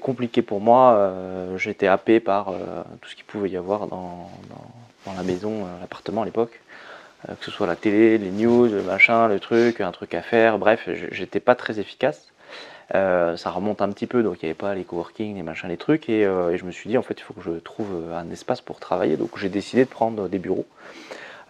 compliqué 0.00 0.40
pour 0.40 0.62
moi. 0.62 1.12
J'étais 1.58 1.88
happé 1.88 2.20
par 2.20 2.46
tout 3.02 3.08
ce 3.10 3.16
qu'il 3.16 3.26
pouvait 3.26 3.50
y 3.50 3.58
avoir 3.58 3.86
dans, 3.86 4.30
la 5.14 5.22
maison, 5.22 5.66
l'appartement 5.82 6.22
à 6.22 6.24
l'époque. 6.24 6.58
Euh, 7.28 7.34
que 7.38 7.44
ce 7.44 7.50
soit 7.50 7.66
la 7.66 7.76
télé, 7.76 8.18
les 8.18 8.30
news, 8.30 8.66
le 8.66 8.82
machin, 8.82 9.28
le 9.28 9.40
truc, 9.40 9.80
un 9.80 9.92
truc 9.92 10.14
à 10.14 10.22
faire. 10.22 10.58
Bref, 10.58 10.88
j'étais 11.10 11.40
pas 11.40 11.54
très 11.54 11.80
efficace. 11.80 12.28
Euh, 12.94 13.36
ça 13.36 13.50
remonte 13.50 13.80
un 13.80 13.88
petit 13.90 14.06
peu, 14.06 14.22
donc 14.22 14.42
il 14.42 14.44
n'y 14.44 14.50
avait 14.50 14.58
pas 14.58 14.74
les 14.74 14.84
coworking, 14.84 15.36
les 15.36 15.42
machins, 15.42 15.68
les 15.68 15.78
trucs. 15.78 16.08
Et, 16.08 16.24
euh, 16.24 16.52
et 16.52 16.58
je 16.58 16.64
me 16.64 16.70
suis 16.70 16.88
dit, 16.88 16.98
en 16.98 17.02
fait, 17.02 17.18
il 17.18 17.22
faut 17.22 17.32
que 17.32 17.40
je 17.40 17.52
trouve 17.52 18.12
un 18.14 18.30
espace 18.30 18.60
pour 18.60 18.78
travailler. 18.78 19.16
Donc 19.16 19.38
j'ai 19.38 19.48
décidé 19.48 19.84
de 19.84 19.90
prendre 19.90 20.28
des 20.28 20.38
bureaux. 20.38 20.66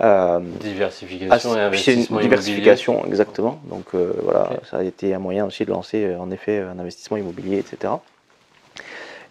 Euh, 0.01 0.40
Diversification 0.60 1.55
et 1.55 1.59
ah, 1.59 1.60
une 1.60 1.66
investissement 1.66 2.18
diversification, 2.18 3.06
exactement. 3.06 3.60
Donc 3.64 3.94
voilà, 3.94 4.51
ça 4.68 4.78
a 4.78 4.82
été 4.82 5.14
un 5.14 5.20
moyen 5.20 5.44
aussi 5.44 5.64
de 5.64 5.70
lancer 5.70 6.14
en 6.16 6.30
effet 6.30 6.60
un 6.60 6.78
investissement 6.78 7.16
immobilier, 7.16 7.59
etc. 7.59 7.94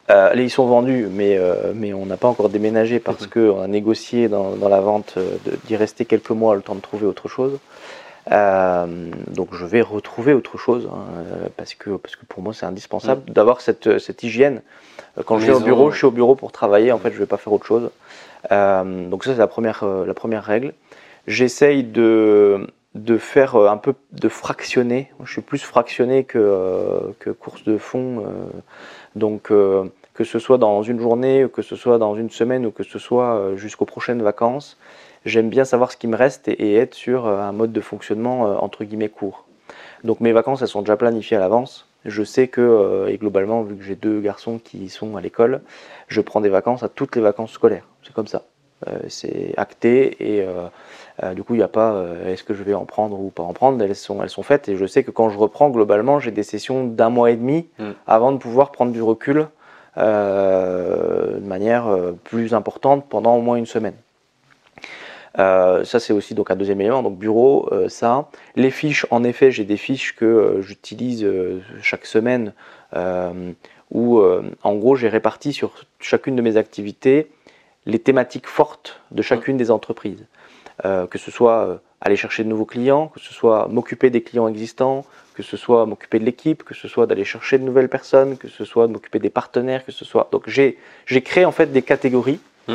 Euh, 0.10 0.32
ils 0.36 0.50
sont 0.50 0.66
vendus, 0.66 1.08
mais, 1.10 1.38
euh, 1.38 1.72
mais 1.74 1.94
on 1.94 2.06
n'a 2.06 2.18
pas 2.18 2.28
encore 2.28 2.50
déménagé 2.50 3.00
parce 3.00 3.22
Mhm. 3.22 3.30
qu'on 3.30 3.62
a 3.62 3.68
négocié 3.68 4.28
dans, 4.28 4.52
dans 4.58 4.68
la 4.68 4.82
vente 4.82 5.14
euh, 5.18 5.38
d'y 5.66 5.78
rester 5.78 6.04
quelques 6.06 6.32
mois 6.32 6.56
le 6.56 6.62
temps 6.62 6.76
de 6.76 6.82
trouver 6.82 7.06
autre 7.06 7.30
chose. 7.30 7.58
Euh, 8.32 8.86
donc 9.30 9.50
je 9.54 9.66
vais 9.66 9.82
retrouver 9.82 10.34
autre 10.34 10.58
chose 10.58 10.90
hein, 10.92 11.06
parce, 11.58 11.74
que, 11.74 11.92
parce 11.92 12.16
que 12.16 12.26
pour 12.26 12.42
moi 12.42 12.54
c'est 12.54 12.66
indispensable 12.66 13.30
d'avoir 13.32 13.60
cette, 13.62 14.00
cette 14.00 14.24
hygiène. 14.24 14.62
Quand 15.26 15.40
je 15.40 15.48
vais 15.48 15.54
au 15.54 15.60
bureau, 15.60 15.88
ouais. 15.88 15.92
je 15.92 15.98
suis 15.98 16.06
au 16.06 16.12
bureau 16.12 16.36
pour 16.36 16.52
travailler, 16.54 16.92
en 16.94 17.00
fait 17.00 17.10
je 17.10 17.16
ne 17.16 17.20
vais 17.20 17.26
pas 17.26 17.38
faire 17.38 17.52
autre 17.52 17.66
chose. 17.66 17.90
Donc 18.50 19.24
ça 19.26 19.34
c'est 19.34 19.40
la 19.40 19.48
première, 19.48 19.86
la 19.86 20.14
première 20.14 20.44
règle. 20.44 20.74
J'essaye 21.28 21.84
de, 21.84 22.68
de 22.96 23.18
faire 23.18 23.56
un 23.58 23.78
peu 23.78 23.94
de 24.14 24.30
fractionner. 24.30 25.12
Je 25.26 25.32
suis 25.32 25.42
plus 25.42 25.62
fractionné 25.62 26.24
que, 26.24 27.14
que 27.20 27.30
course 27.30 27.64
de 27.66 27.78
fond. 27.78 28.24
Donc 29.16 29.52
euh, 29.52 29.86
que 30.14 30.24
ce 30.24 30.40
soit 30.40 30.58
dans 30.58 30.84
une 30.84 31.00
journée, 31.00 31.48
que 31.52 31.62
ce 31.62 31.76
soit 31.76 31.98
dans 31.98 32.16
une 32.16 32.30
semaine 32.30 32.66
ou 32.66 32.72
que 32.72 32.84
ce 32.84 33.00
soit 33.00 33.36
euh, 33.36 33.58
jusqu'aux 33.58 33.86
prochaines 33.86 34.22
vacances, 34.22 34.78
j'aime 35.26 35.50
bien 35.50 35.66
savoir 35.66 35.92
ce 35.92 35.98
qui 35.98 36.08
me 36.08 36.16
reste 36.16 36.48
et, 36.48 36.54
et 36.54 36.76
être 36.76 36.94
sur 36.94 37.26
euh, 37.26 37.40
un 37.40 37.52
mode 37.52 37.72
de 37.72 37.82
fonctionnement 37.82 38.48
euh, 38.48 38.56
entre 38.56 38.84
guillemets 38.84 39.10
court. 39.10 39.46
Donc 40.04 40.20
mes 40.20 40.34
vacances, 40.34 40.62
elles 40.62 40.68
sont 40.68 40.82
déjà 40.82 40.98
planifiées 40.98 41.38
à 41.38 41.40
l'avance. 41.40 41.88
Je 42.06 42.24
sais 42.24 42.50
que, 42.50 42.62
euh, 42.62 43.08
et 43.08 43.18
globalement, 43.18 43.64
vu 43.64 43.76
que 43.76 43.84
j'ai 43.84 43.96
deux 43.96 44.20
garçons 44.20 44.60
qui 44.62 44.90
sont 44.90 45.16
à 45.16 45.22
l'école, 45.22 45.62
je 46.08 46.20
prends 46.20 46.42
des 46.42 46.50
vacances 46.50 46.84
à 46.84 46.90
toutes 46.90 47.16
les 47.16 47.22
vacances 47.22 47.52
scolaires. 47.52 47.88
C'est 48.04 48.14
comme 48.14 48.28
ça. 48.28 48.44
Euh, 48.88 49.00
c'est 49.08 49.54
acté 49.56 50.38
et 50.40 50.46
euh, 51.22 51.34
du 51.34 51.44
coup, 51.44 51.54
il 51.54 51.58
n'y 51.58 51.64
a 51.64 51.68
pas 51.68 51.94
euh, 51.94 52.32
est-ce 52.32 52.44
que 52.44 52.54
je 52.54 52.64
vais 52.64 52.74
en 52.74 52.86
prendre 52.86 53.20
ou 53.20 53.30
pas 53.30 53.44
en 53.44 53.54
prendre? 53.54 53.82
Elles 53.84 53.96
sont, 53.96 54.24
elles 54.24 54.30
sont 54.30 54.42
faites 54.42 54.68
et 54.68 54.76
je 54.76 54.86
sais 54.86 55.04
que 55.04 55.12
quand 55.12 55.30
je 55.30 55.38
reprends, 55.38 55.70
globalement, 55.70 56.20
j'ai 56.20 56.32
des 56.32 56.44
sessions 56.44 56.86
d'un 56.86 57.10
mois 57.10 57.32
et 57.32 57.36
demi 57.36 57.68
Mm. 57.78 57.92
avant 58.08 58.32
de 58.32 58.38
pouvoir 58.38 58.72
prendre 58.72 58.92
du 58.92 59.02
recul 59.02 59.48
euh, 59.98 61.40
de 61.40 61.46
manière 61.46 61.86
plus 62.24 62.54
importante 62.54 63.06
pendant 63.10 63.36
au 63.36 63.42
moins 63.42 63.58
une 63.58 63.66
semaine. 63.66 63.96
Ça 65.36 66.00
c'est 66.00 66.14
aussi 66.14 66.36
donc 66.36 66.52
un 66.52 66.56
deuxième 66.56 66.80
élément, 66.82 67.02
donc 67.02 67.18
bureau, 67.18 67.68
ça. 67.88 68.30
Les 68.56 68.70
fiches, 68.70 69.08
en 69.10 69.24
effet, 69.24 69.50
j'ai 69.50 69.64
des 69.64 69.78
fiches 69.78 70.16
que 70.16 70.60
j'utilise 70.62 71.28
chaque 71.82 72.06
semaine 72.06 72.54
où 73.90 74.22
en 74.22 74.76
gros 74.76 74.96
j'ai 74.96 75.10
réparti 75.10 75.54
sur 75.54 75.86
chacune 76.00 76.36
de 76.36 76.44
mes 76.44 76.56
activités 76.58 77.32
les 77.86 78.00
thématiques 78.00 78.48
fortes 78.48 79.02
de 79.12 79.22
chacune 79.22 79.58
des 79.58 79.72
entreprises. 79.72 80.26
Euh, 80.86 81.06
que 81.06 81.20
ce 81.20 81.30
soit 81.30 81.68
euh, 81.68 81.78
aller 82.02 82.16
chercher 82.16 82.44
de 82.44 82.50
nouveaux 82.50 82.66
clients, 82.66 83.08
que 83.08 83.20
ce 83.20 83.32
soit 83.32 83.68
m'occuper 83.68 84.10
des 84.10 84.24
clients 84.24 84.48
existants, 84.48 85.06
que 85.36 85.44
ce 85.44 85.56
soit 85.56 85.86
m'occuper 85.86 86.18
de 86.18 86.26
l'équipe, 86.26 86.64
que 86.64 86.74
ce 86.74 86.88
soit 86.88 87.06
d'aller 87.06 87.26
chercher 87.26 87.60
de 87.60 87.64
nouvelles 87.64 87.90
personnes, 87.90 88.38
que 88.38 88.48
ce 88.48 88.66
soit 88.66 88.88
de 88.88 88.94
m'occuper 88.94 89.20
des 89.20 89.30
partenaires, 89.30 89.86
que 89.86 89.92
ce 89.92 90.04
soit. 90.04 90.30
Donc 90.32 90.48
j'ai 90.48 90.76
créé 91.22 91.46
en 91.46 91.52
fait 91.52 91.72
des 91.72 91.84
catégories. 91.84 92.40
Mm. 92.68 92.74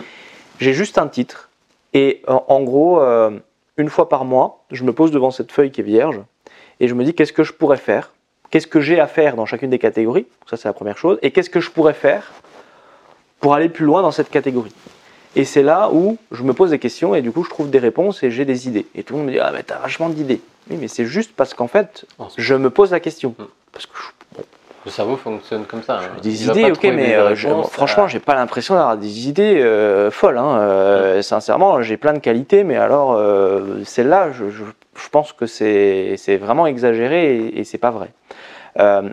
J'ai 0.60 0.72
juste 0.74 0.96
un 0.96 1.08
titre 1.08 1.50
et 1.92 2.22
en, 2.28 2.44
en 2.46 2.62
gros, 2.62 3.00
euh, 3.00 3.30
une 3.76 3.88
fois 3.88 4.08
par 4.08 4.24
mois, 4.24 4.64
je 4.70 4.84
me 4.84 4.92
pose 4.92 5.10
devant 5.10 5.32
cette 5.32 5.50
feuille 5.50 5.72
qui 5.72 5.80
est 5.80 5.84
vierge 5.84 6.20
et 6.78 6.86
je 6.86 6.94
me 6.94 7.04
dis 7.04 7.14
qu'est-ce 7.14 7.32
que 7.32 7.44
je 7.44 7.52
pourrais 7.52 7.78
faire, 7.78 8.12
qu'est-ce 8.50 8.68
que 8.68 8.80
j'ai 8.80 9.00
à 9.00 9.08
faire 9.08 9.34
dans 9.34 9.44
chacune 9.44 9.70
des 9.70 9.80
catégories, 9.80 10.26
ça 10.48 10.56
c'est 10.56 10.68
la 10.68 10.72
première 10.72 10.98
chose, 10.98 11.18
et 11.22 11.32
qu'est-ce 11.32 11.50
que 11.50 11.60
je 11.60 11.70
pourrais 11.70 11.94
faire 11.94 12.30
pour 13.40 13.54
aller 13.54 13.68
plus 13.68 13.86
loin 13.86 14.02
dans 14.02 14.12
cette 14.12 14.30
catégorie? 14.30 14.72
Et 15.36 15.44
c'est 15.44 15.62
là 15.62 15.90
où 15.92 16.16
je 16.32 16.42
me 16.42 16.52
pose 16.52 16.70
des 16.70 16.78
questions 16.78 17.14
et 17.14 17.22
du 17.22 17.30
coup 17.30 17.44
je 17.44 17.50
trouve 17.50 17.70
des 17.70 17.78
réponses 17.78 18.22
et 18.22 18.30
j'ai 18.30 18.44
des 18.44 18.66
idées. 18.68 18.86
Et 18.94 19.02
tout 19.02 19.14
le 19.14 19.18
monde 19.20 19.28
me 19.28 19.32
dit 19.32 19.38
ah 19.40 19.50
mais 19.52 19.62
t'as 19.62 19.78
vachement 19.78 20.08
d'idées. 20.08 20.40
Oui 20.70 20.78
mais 20.80 20.88
c'est 20.88 21.06
juste 21.06 21.32
parce 21.36 21.54
qu'en 21.54 21.68
fait 21.68 22.06
je 22.36 22.54
me 22.54 22.70
pose 22.70 22.90
la 22.90 23.00
question. 23.00 23.34
Mm. 23.38 23.44
Parce 23.72 23.86
que 23.86 23.92
je- 23.96 24.36
bon, 24.38 24.44
Le 24.86 24.90
cerveau 24.90 25.16
fonctionne 25.16 25.64
comme 25.66 25.82
ça. 25.82 25.98
hein. 25.98 26.20
des 26.22 26.44
Il 26.44 26.50
idées, 26.50 26.70
ok, 26.72 26.82
mais 26.84 27.14
euh, 27.14 27.34
je- 27.34 27.48
réponses 27.48 27.70
franchement, 27.70 28.04
à- 28.04 28.08
j'ai 28.08 28.18
pas 28.20 28.34
l'impression 28.34 28.74
d'avoir 28.74 28.96
des 28.96 29.28
idées 29.28 29.60
euh, 29.60 30.10
folles. 30.10 30.38
hein. 30.38 30.58
Euh, 30.60 31.22
Sincèrement, 31.22 31.82
j'ai 31.82 31.96
plein 31.98 32.14
de 32.14 32.18
qualités, 32.20 32.64
mais 32.64 32.76
alors 32.76 33.12
euh, 33.12 33.82
celle-là, 33.84 34.32
je, 34.32 34.48
je- 34.50 34.64
je 35.00 35.08
pense 35.10 35.32
que 35.32 35.46
c'est 35.46 36.16
vraiment 36.40 36.66
exagéré 36.66 37.36
et, 37.36 37.60
et 37.60 37.64
c'est 37.64 37.78
pas 37.78 37.90
vrai. 37.90 38.08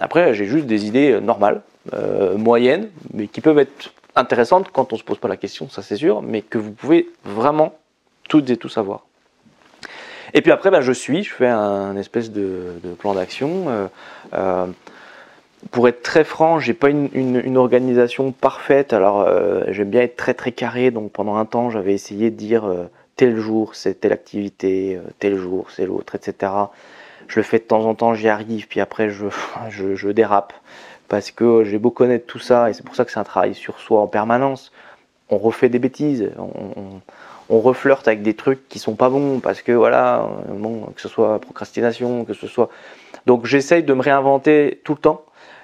Après, 0.01 0.33
j'ai 0.33 0.45
juste 0.45 0.65
des 0.67 0.85
idées 0.85 1.19
normales, 1.21 1.61
moyennes, 2.37 2.89
mais 3.13 3.27
qui 3.27 3.41
peuvent 3.41 3.59
être 3.59 3.91
intéressantes 4.15 4.71
quand 4.71 4.93
on 4.93 4.97
se 4.97 5.03
pose 5.03 5.17
pas 5.17 5.27
la 5.27 5.37
question, 5.37 5.69
ça 5.69 5.81
c'est 5.81 5.97
sûr, 5.97 6.21
mais 6.21 6.41
que 6.41 6.57
vous 6.57 6.71
pouvez 6.71 7.09
vraiment 7.23 7.75
toutes 8.27 8.49
et 8.49 8.57
tout 8.57 8.69
savoir. 8.69 9.05
Et 10.33 10.41
puis 10.41 10.51
après, 10.51 10.69
ben, 10.71 10.81
je 10.81 10.91
suis, 10.91 11.23
je 11.23 11.33
fais 11.33 11.47
un 11.47 11.95
espèce 11.95 12.31
de, 12.31 12.73
plan 12.99 13.13
d'action. 13.13 13.65
euh, 13.69 13.87
euh, 14.33 14.67
pour 15.71 15.87
être 15.87 16.03
très 16.03 16.23
franc, 16.23 16.59
j'ai 16.59 16.73
pas 16.73 16.89
une, 16.89 17.57
organisation 17.57 18.31
parfaite. 18.31 18.93
Alors, 18.93 19.21
euh, 19.21 19.63
j'aime 19.69 19.89
bien 19.89 20.01
être 20.01 20.15
très 20.15 20.33
très 20.33 20.51
carré. 20.51 20.91
Donc, 20.91 21.11
pendant 21.11 21.37
un 21.37 21.45
temps, 21.45 21.69
j'avais 21.69 21.93
essayé 21.93 22.29
de 22.29 22.35
dire 22.35 22.69
tel 23.15 23.37
jour 23.37 23.75
c'est 23.75 24.01
telle 24.01 24.11
activité, 24.11 24.99
tel 25.19 25.37
jour 25.37 25.71
c'est 25.71 25.85
l'autre, 25.85 26.15
etc. 26.15 26.51
Je 27.27 27.39
le 27.39 27.43
fais 27.43 27.57
de 27.57 27.63
temps 27.63 27.85
en 27.85 27.95
temps, 27.95 28.13
j'y 28.13 28.27
arrive. 28.27 28.67
Puis 28.67 28.79
après, 28.79 29.09
je, 29.09 29.25
je 29.69 30.09
dérape 30.09 30.53
parce 31.07 31.31
que 31.31 31.63
j'ai 31.63 31.77
beau 31.77 31.91
connaître 31.91 32.25
tout 32.25 32.39
ça 32.39 32.69
et 32.69 32.73
c'est 32.73 32.83
pour 32.83 32.95
ça 32.95 33.05
que 33.05 33.11
c'est 33.11 33.19
un 33.19 33.23
travail 33.23 33.53
sur 33.53 33.79
soi 33.79 34.01
en 34.01 34.07
permanence. 34.07 34.71
On 35.29 35.37
refait 35.37 35.69
des 35.69 35.79
bêtises. 35.79 36.29
On, 36.37 36.43
on- 36.79 37.01
on 37.47 37.59
reflirte 37.59 38.07
avec 38.07 38.23
des 38.23 38.33
trucs 38.33 38.67
qui 38.69 38.79
sont 38.79 38.95
pas 38.95 39.07
bons 39.09 39.39
parce 39.39 39.61
que 39.61 39.71
voilà, 39.71 40.23
euh, 40.49 40.53
bon, 40.57 40.87
que 40.95 40.99
ce 41.01 41.07
soit 41.07 41.37
procrastination, 41.39 42.25
que 42.25 42.33
ce 42.33 42.47
soit. 42.47 42.69
Donc 43.27 43.45
j'essaye 43.45 43.83
de 43.83 43.93
me 43.93 44.01
réinventer 44.01 44.81
tout 44.83 44.93
le 44.93 44.99
temps. 44.99 45.21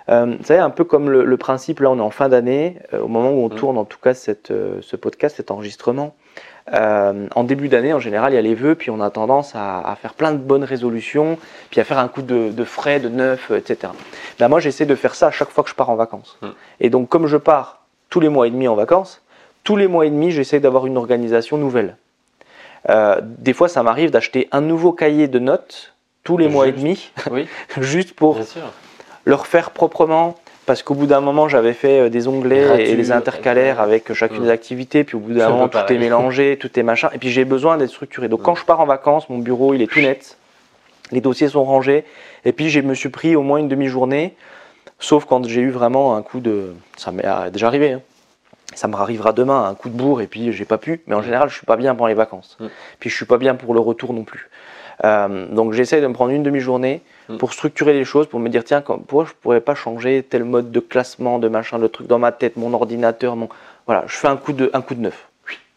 Euh, 0.09 0.35
vous 0.37 0.43
savez, 0.45 0.59
un 0.59 0.69
peu 0.69 0.83
comme 0.83 1.09
le, 1.09 1.23
le 1.25 1.37
principe, 1.37 1.79
là 1.79 1.89
on 1.89 1.97
est 1.97 2.01
en 2.01 2.11
fin 2.11 2.29
d'année, 2.29 2.77
euh, 2.93 3.01
au 3.01 3.07
moment 3.07 3.31
où 3.31 3.43
on 3.45 3.47
Mm. 3.49 3.55
tourne 3.55 3.77
en 3.79 3.85
tout 3.85 3.97
cas 3.99 4.13
cette, 4.13 4.51
euh, 4.51 4.77
ce 4.81 4.95
podcast, 4.95 5.37
cet 5.37 5.49
enregistrement, 5.49 6.13
euh, 6.73 7.27
en 7.35 7.43
début 7.43 7.69
d'année 7.69 7.93
en 7.93 7.99
général 7.99 8.33
il 8.33 8.35
y 8.35 8.39
a 8.39 8.41
les 8.41 8.55
vœux, 8.55 8.75
puis 8.75 8.89
on 8.89 9.01
a 9.01 9.09
tendance 9.09 9.55
à, 9.55 9.79
à 9.79 9.95
faire 9.95 10.13
plein 10.13 10.31
de 10.31 10.37
bonnes 10.37 10.63
résolutions, 10.63 11.37
puis 11.69 11.81
à 11.81 11.83
faire 11.83 11.99
un 11.99 12.07
coup 12.07 12.21
de, 12.21 12.49
de 12.51 12.63
frais, 12.63 12.99
de 12.99 13.09
neuf, 13.09 13.51
etc. 13.51 13.91
Ben, 14.39 14.47
moi 14.47 14.59
j'essaie 14.59 14.85
de 14.85 14.95
faire 14.95 15.15
ça 15.15 15.27
à 15.27 15.31
chaque 15.31 15.49
fois 15.49 15.63
que 15.63 15.69
je 15.69 15.75
pars 15.75 15.89
en 15.89 15.95
vacances. 15.95 16.37
Mm. 16.41 16.47
Et 16.79 16.89
donc 16.89 17.09
comme 17.09 17.27
je 17.27 17.37
pars 17.37 17.81
tous 18.09 18.19
les 18.19 18.29
mois 18.29 18.47
et 18.47 18.51
demi 18.51 18.67
en 18.67 18.75
vacances, 18.75 19.21
tous 19.63 19.75
les 19.75 19.87
mois 19.87 20.05
et 20.05 20.09
demi 20.09 20.31
j'essaie 20.31 20.59
d'avoir 20.59 20.85
une 20.85 20.97
organisation 20.97 21.57
nouvelle. 21.57 21.97
Euh, 22.89 23.21
des 23.23 23.53
fois 23.53 23.67
ça 23.67 23.83
m'arrive 23.83 24.11
d'acheter 24.11 24.47
un 24.51 24.61
nouveau 24.61 24.91
cahier 24.91 25.27
de 25.27 25.39
notes 25.39 25.93
tous 26.23 26.37
les 26.37 26.47
mois 26.47 26.67
et 26.67 26.71
demi, 26.71 27.11
Oui, 27.31 27.47
juste 27.81 28.13
pour 28.13 28.39
le 29.25 29.35
refaire 29.35 29.71
proprement, 29.71 30.35
parce 30.71 30.83
qu'au 30.83 30.93
bout 30.93 31.05
d'un 31.05 31.19
moment, 31.19 31.49
j'avais 31.49 31.73
fait 31.73 31.99
euh, 31.99 32.09
des 32.09 32.29
onglets 32.29 32.63
Gratuit, 32.63 32.91
et 32.91 32.95
les 32.95 33.11
intercalaires 33.11 33.81
avec 33.81 34.13
chacune 34.13 34.37
Ouais. 34.37 34.45
des 34.45 34.49
activités, 34.51 35.03
puis 35.03 35.17
au 35.17 35.19
bout 35.19 35.33
d'un 35.33 35.49
moment, 35.49 35.67
tout 35.67 35.77
est 35.77 35.97
mélangé, 35.97 36.55
tout 36.57 36.79
est 36.79 36.83
machin, 36.83 37.09
et 37.13 37.17
puis 37.17 37.29
j'ai 37.29 37.43
besoin 37.43 37.75
d'être 37.75 37.89
structuré. 37.89 38.29
Donc 38.29 38.41
quand 38.43 38.53
Ouais. 38.53 38.59
je 38.61 38.63
pars 38.63 38.79
en 38.79 38.85
vacances, 38.85 39.27
mon 39.27 39.39
bureau, 39.39 39.73
il 39.73 39.81
est 39.81 39.87
tout 39.87 39.99
net, 39.99 40.37
les 41.11 41.19
dossiers 41.19 41.49
sont 41.49 41.65
rangés, 41.65 42.05
et 42.45 42.53
puis 42.53 42.69
je 42.69 42.79
me 42.79 42.93
suis 42.93 43.09
pris 43.09 43.35
au 43.35 43.41
moins 43.41 43.57
une 43.57 43.67
demi-journée, 43.67 44.33
sauf 44.97 45.25
quand 45.25 45.45
j'ai 45.45 45.59
eu 45.59 45.71
vraiment 45.71 46.15
un 46.15 46.21
coup 46.21 46.39
de... 46.39 46.73
Ça 46.95 47.11
m'est 47.11 47.25
euh, 47.25 47.49
déjà 47.49 47.67
arrivé, 47.67 47.91
hein. 47.91 48.01
ça 48.73 48.87
me 48.87 48.95
arrivera 48.95 49.33
demain, 49.33 49.65
un 49.65 49.75
coup 49.75 49.89
de 49.89 49.97
bourre, 49.97 50.21
et 50.21 50.27
puis 50.27 50.53
j'ai 50.53 50.63
pas 50.63 50.77
pu, 50.77 51.01
mais 51.05 51.15
en 51.15 51.21
général, 51.21 51.49
je 51.49 51.55
suis 51.55 51.65
pas 51.65 51.75
bien 51.75 51.95
pendant 51.95 52.07
les 52.07 52.13
vacances. 52.13 52.55
Mm. 52.61 52.67
Puis 53.01 53.09
je 53.09 53.15
suis 53.17 53.25
pas 53.25 53.37
bien 53.37 53.55
pour 53.55 53.73
le 53.73 53.81
retour 53.81 54.13
non 54.13 54.23
plus. 54.23 54.49
Euh, 55.03 55.47
donc 55.47 55.73
j'essaye 55.73 55.99
de 56.01 56.07
me 56.07 56.13
prendre 56.13 56.31
une 56.31 56.43
demi-journée 56.43 57.01
Mm. 57.20 57.20
Pour 57.37 57.53
structurer 57.53 57.93
les 57.93 58.03
choses, 58.05 58.27
pour 58.27 58.39
me 58.39 58.49
dire 58.49 58.63
tiens, 58.63 58.81
pourquoi 58.81 59.25
je 59.25 59.33
pourrais 59.41 59.61
pas 59.61 59.75
changer 59.75 60.23
tel 60.23 60.43
mode 60.43 60.71
de 60.71 60.79
classement, 60.79 61.39
de 61.39 61.47
machin, 61.47 61.79
de 61.79 61.87
truc 61.87 62.07
dans 62.07 62.19
ma 62.19 62.31
tête, 62.31 62.55
mon 62.57 62.73
ordinateur, 62.73 63.35
mon 63.35 63.49
voilà, 63.87 64.03
je 64.07 64.15
fais 64.15 64.27
un 64.27 64.37
coup 64.37 64.53
de 64.53 64.69
un 64.73 64.81
coup 64.81 64.95
de 64.95 65.01
neuf. 65.01 65.27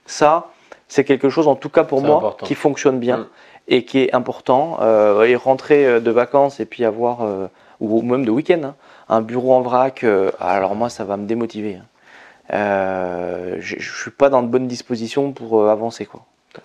Ça, 0.06 0.50
c'est 0.88 1.04
quelque 1.04 1.30
chose 1.30 1.48
en 1.48 1.56
tout 1.56 1.70
cas 1.70 1.84
pour 1.84 2.02
moi 2.02 2.16
important. 2.18 2.46
qui 2.46 2.54
fonctionne 2.54 2.98
bien 2.98 3.16
Mm. 3.18 3.26
et 3.68 3.84
qui 3.84 3.98
est 4.00 4.14
important. 4.14 4.78
Euh, 4.82 5.22
et 5.24 5.34
rentrer 5.36 5.86
euh, 5.86 6.00
de 6.00 6.10
vacances 6.10 6.60
et 6.60 6.66
puis 6.66 6.84
avoir 6.84 7.22
euh, 7.22 7.46
ou 7.80 8.02
même 8.02 8.24
de 8.24 8.30
week-end 8.30 8.60
hein, 8.64 8.74
un 9.08 9.20
bureau 9.22 9.52
en 9.54 9.62
vrac, 9.62 10.04
euh, 10.04 10.30
alors 10.40 10.74
moi 10.74 10.88
ça 10.90 11.04
va 11.04 11.16
me 11.16 11.26
démotiver. 11.26 11.76
hein. 11.76 11.86
Je 13.60 13.76
je 13.78 14.00
suis 14.02 14.10
pas 14.10 14.28
dans 14.28 14.42
de 14.42 14.48
bonnes 14.48 14.66
dispositions 14.68 15.32
pour 15.32 15.68
avancer 15.70 16.06
quoi. 16.06 16.20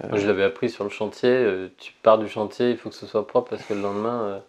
Moi, 0.07 0.19
je 0.19 0.27
l'avais 0.27 0.43
appris 0.43 0.69
sur 0.69 0.83
le 0.83 0.91
chantier. 0.91 1.47
tu 1.79 1.93
pars 2.03 2.19
du 2.19 2.27
chantier, 2.29 2.69
il 2.69 2.77
faut 2.77 2.89
que 2.89 2.95
ce 2.95 3.07
soit 3.07 3.25
propre 3.25 3.49
parce 3.51 3.63
que 3.63 3.73
le 3.73 3.81
lendemain, 3.81 4.39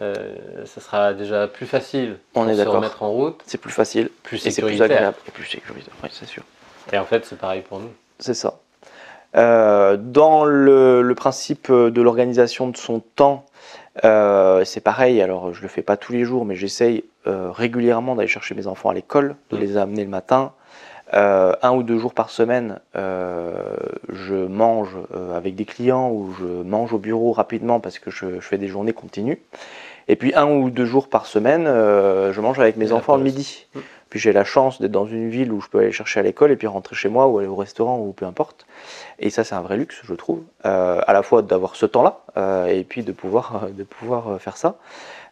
euh, 0.00 0.34
ça 0.64 0.80
sera 0.80 1.12
déjà 1.14 1.46
plus 1.48 1.66
facile 1.66 2.18
On 2.34 2.48
est 2.48 2.54
se 2.56 2.62
remettre 2.68 3.02
en 3.02 3.10
route, 3.10 3.40
C'est 3.46 3.58
plus 3.58 3.72
facile 3.72 4.10
plus 4.22 4.38
et 4.46 4.50
c'est 4.50 4.62
plus 4.62 4.72
sécuritaire. 4.72 4.96
agréable 4.96 5.16
et 5.28 5.30
plus 5.30 5.44
sécuritaire. 5.44 5.94
Oui, 6.02 6.08
c'est 6.12 6.26
sûr. 6.26 6.42
Et 6.92 6.98
en 6.98 7.04
fait, 7.04 7.24
c'est 7.26 7.38
pareil 7.38 7.62
pour 7.62 7.78
nous. 7.78 7.90
C'est 8.18 8.34
ça. 8.34 8.54
Euh, 9.36 9.96
dans 9.98 10.44
le, 10.44 11.02
le 11.02 11.14
principe 11.14 11.70
de 11.70 12.02
l'organisation 12.02 12.68
de 12.68 12.76
son 12.76 13.00
temps, 13.00 13.46
euh, 14.04 14.64
c'est 14.64 14.80
pareil. 14.80 15.20
Alors, 15.22 15.52
je 15.54 15.62
le 15.62 15.68
fais 15.68 15.82
pas 15.82 15.96
tous 15.96 16.12
les 16.12 16.24
jours, 16.24 16.44
mais 16.44 16.54
j'essaye 16.56 17.04
régulièrement 17.26 18.14
d'aller 18.16 18.28
chercher 18.28 18.54
mes 18.54 18.66
enfants 18.66 18.90
à 18.90 18.94
l'école, 18.94 19.36
de 19.50 19.56
Mm. 19.56 19.60
les 19.60 19.76
amener 19.76 20.04
le 20.04 20.10
matin. 20.10 20.52
Euh, 21.14 21.52
un 21.62 21.72
ou 21.72 21.82
deux 21.82 21.98
jours 21.98 22.14
par 22.14 22.30
semaine, 22.30 22.80
euh, 22.96 23.52
je 24.08 24.34
mange 24.34 24.96
euh, 25.14 25.36
avec 25.36 25.54
des 25.54 25.66
clients 25.66 26.10
ou 26.10 26.32
je 26.38 26.46
mange 26.46 26.94
au 26.94 26.98
bureau 26.98 27.32
rapidement 27.32 27.80
parce 27.80 27.98
que 27.98 28.10
je, 28.10 28.36
je 28.36 28.40
fais 28.40 28.56
des 28.56 28.68
journées 28.68 28.94
continues. 28.94 29.42
Et 30.08 30.16
puis 30.16 30.34
un 30.34 30.50
ou 30.50 30.70
deux 30.70 30.86
jours 30.86 31.08
par 31.08 31.26
semaine, 31.26 31.64
je 31.64 32.40
mange 32.40 32.58
avec 32.58 32.76
mes 32.76 32.88
Et 32.88 32.92
enfants 32.92 33.16
le 33.16 33.22
midi. 33.22 33.66
Mm. 33.74 33.80
Puis 34.10 34.20
j'ai 34.20 34.32
la 34.32 34.44
chance 34.44 34.80
d'être 34.80 34.90
dans 34.90 35.06
une 35.06 35.30
ville 35.30 35.52
où 35.52 35.60
je 35.60 35.68
peux 35.68 35.78
aller 35.78 35.92
chercher 35.92 36.20
à 36.20 36.22
l'école 36.22 36.50
et 36.50 36.56
puis 36.56 36.66
rentrer 36.66 36.96
chez 36.96 37.08
moi 37.08 37.28
ou 37.28 37.38
aller 37.38 37.48
au 37.48 37.56
restaurant 37.56 37.98
ou 37.98 38.12
peu 38.12 38.26
importe. 38.26 38.66
Et 39.18 39.30
ça, 39.30 39.44
c'est 39.44 39.54
un 39.54 39.62
vrai 39.62 39.76
luxe, 39.76 40.00
je 40.04 40.14
trouve. 40.14 40.42
À 40.64 41.12
la 41.12 41.22
fois 41.22 41.40
d'avoir 41.40 41.76
ce 41.76 41.86
temps-là 41.86 42.66
et 42.68 42.84
puis 42.84 43.04
de 43.04 43.12
pouvoir, 43.12 43.68
de 43.70 43.84
pouvoir 43.84 44.38
faire 44.40 44.56
ça. 44.56 44.74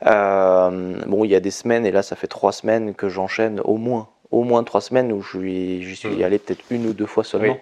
Bon, 0.02 1.24
il 1.24 1.30
y 1.30 1.34
a 1.34 1.40
des 1.40 1.50
semaines, 1.50 1.84
et 1.84 1.90
là, 1.90 2.02
ça 2.02 2.16
fait 2.16 2.28
trois 2.28 2.52
semaines 2.52 2.94
que 2.94 3.10
j'enchaîne 3.10 3.60
au 3.64 3.76
moins, 3.76 4.08
au 4.30 4.42
moins 4.44 4.62
trois 4.64 4.80
semaines 4.80 5.12
où 5.12 5.22
je 5.22 5.28
suis, 5.38 5.82
j'y 5.82 5.96
suis 5.96 6.08
Mm. 6.08 6.22
allé 6.22 6.38
peut-être 6.38 6.64
une 6.70 6.86
ou 6.86 6.92
deux 6.92 7.06
fois 7.06 7.24
seulement. 7.24 7.54
Oui. 7.54 7.58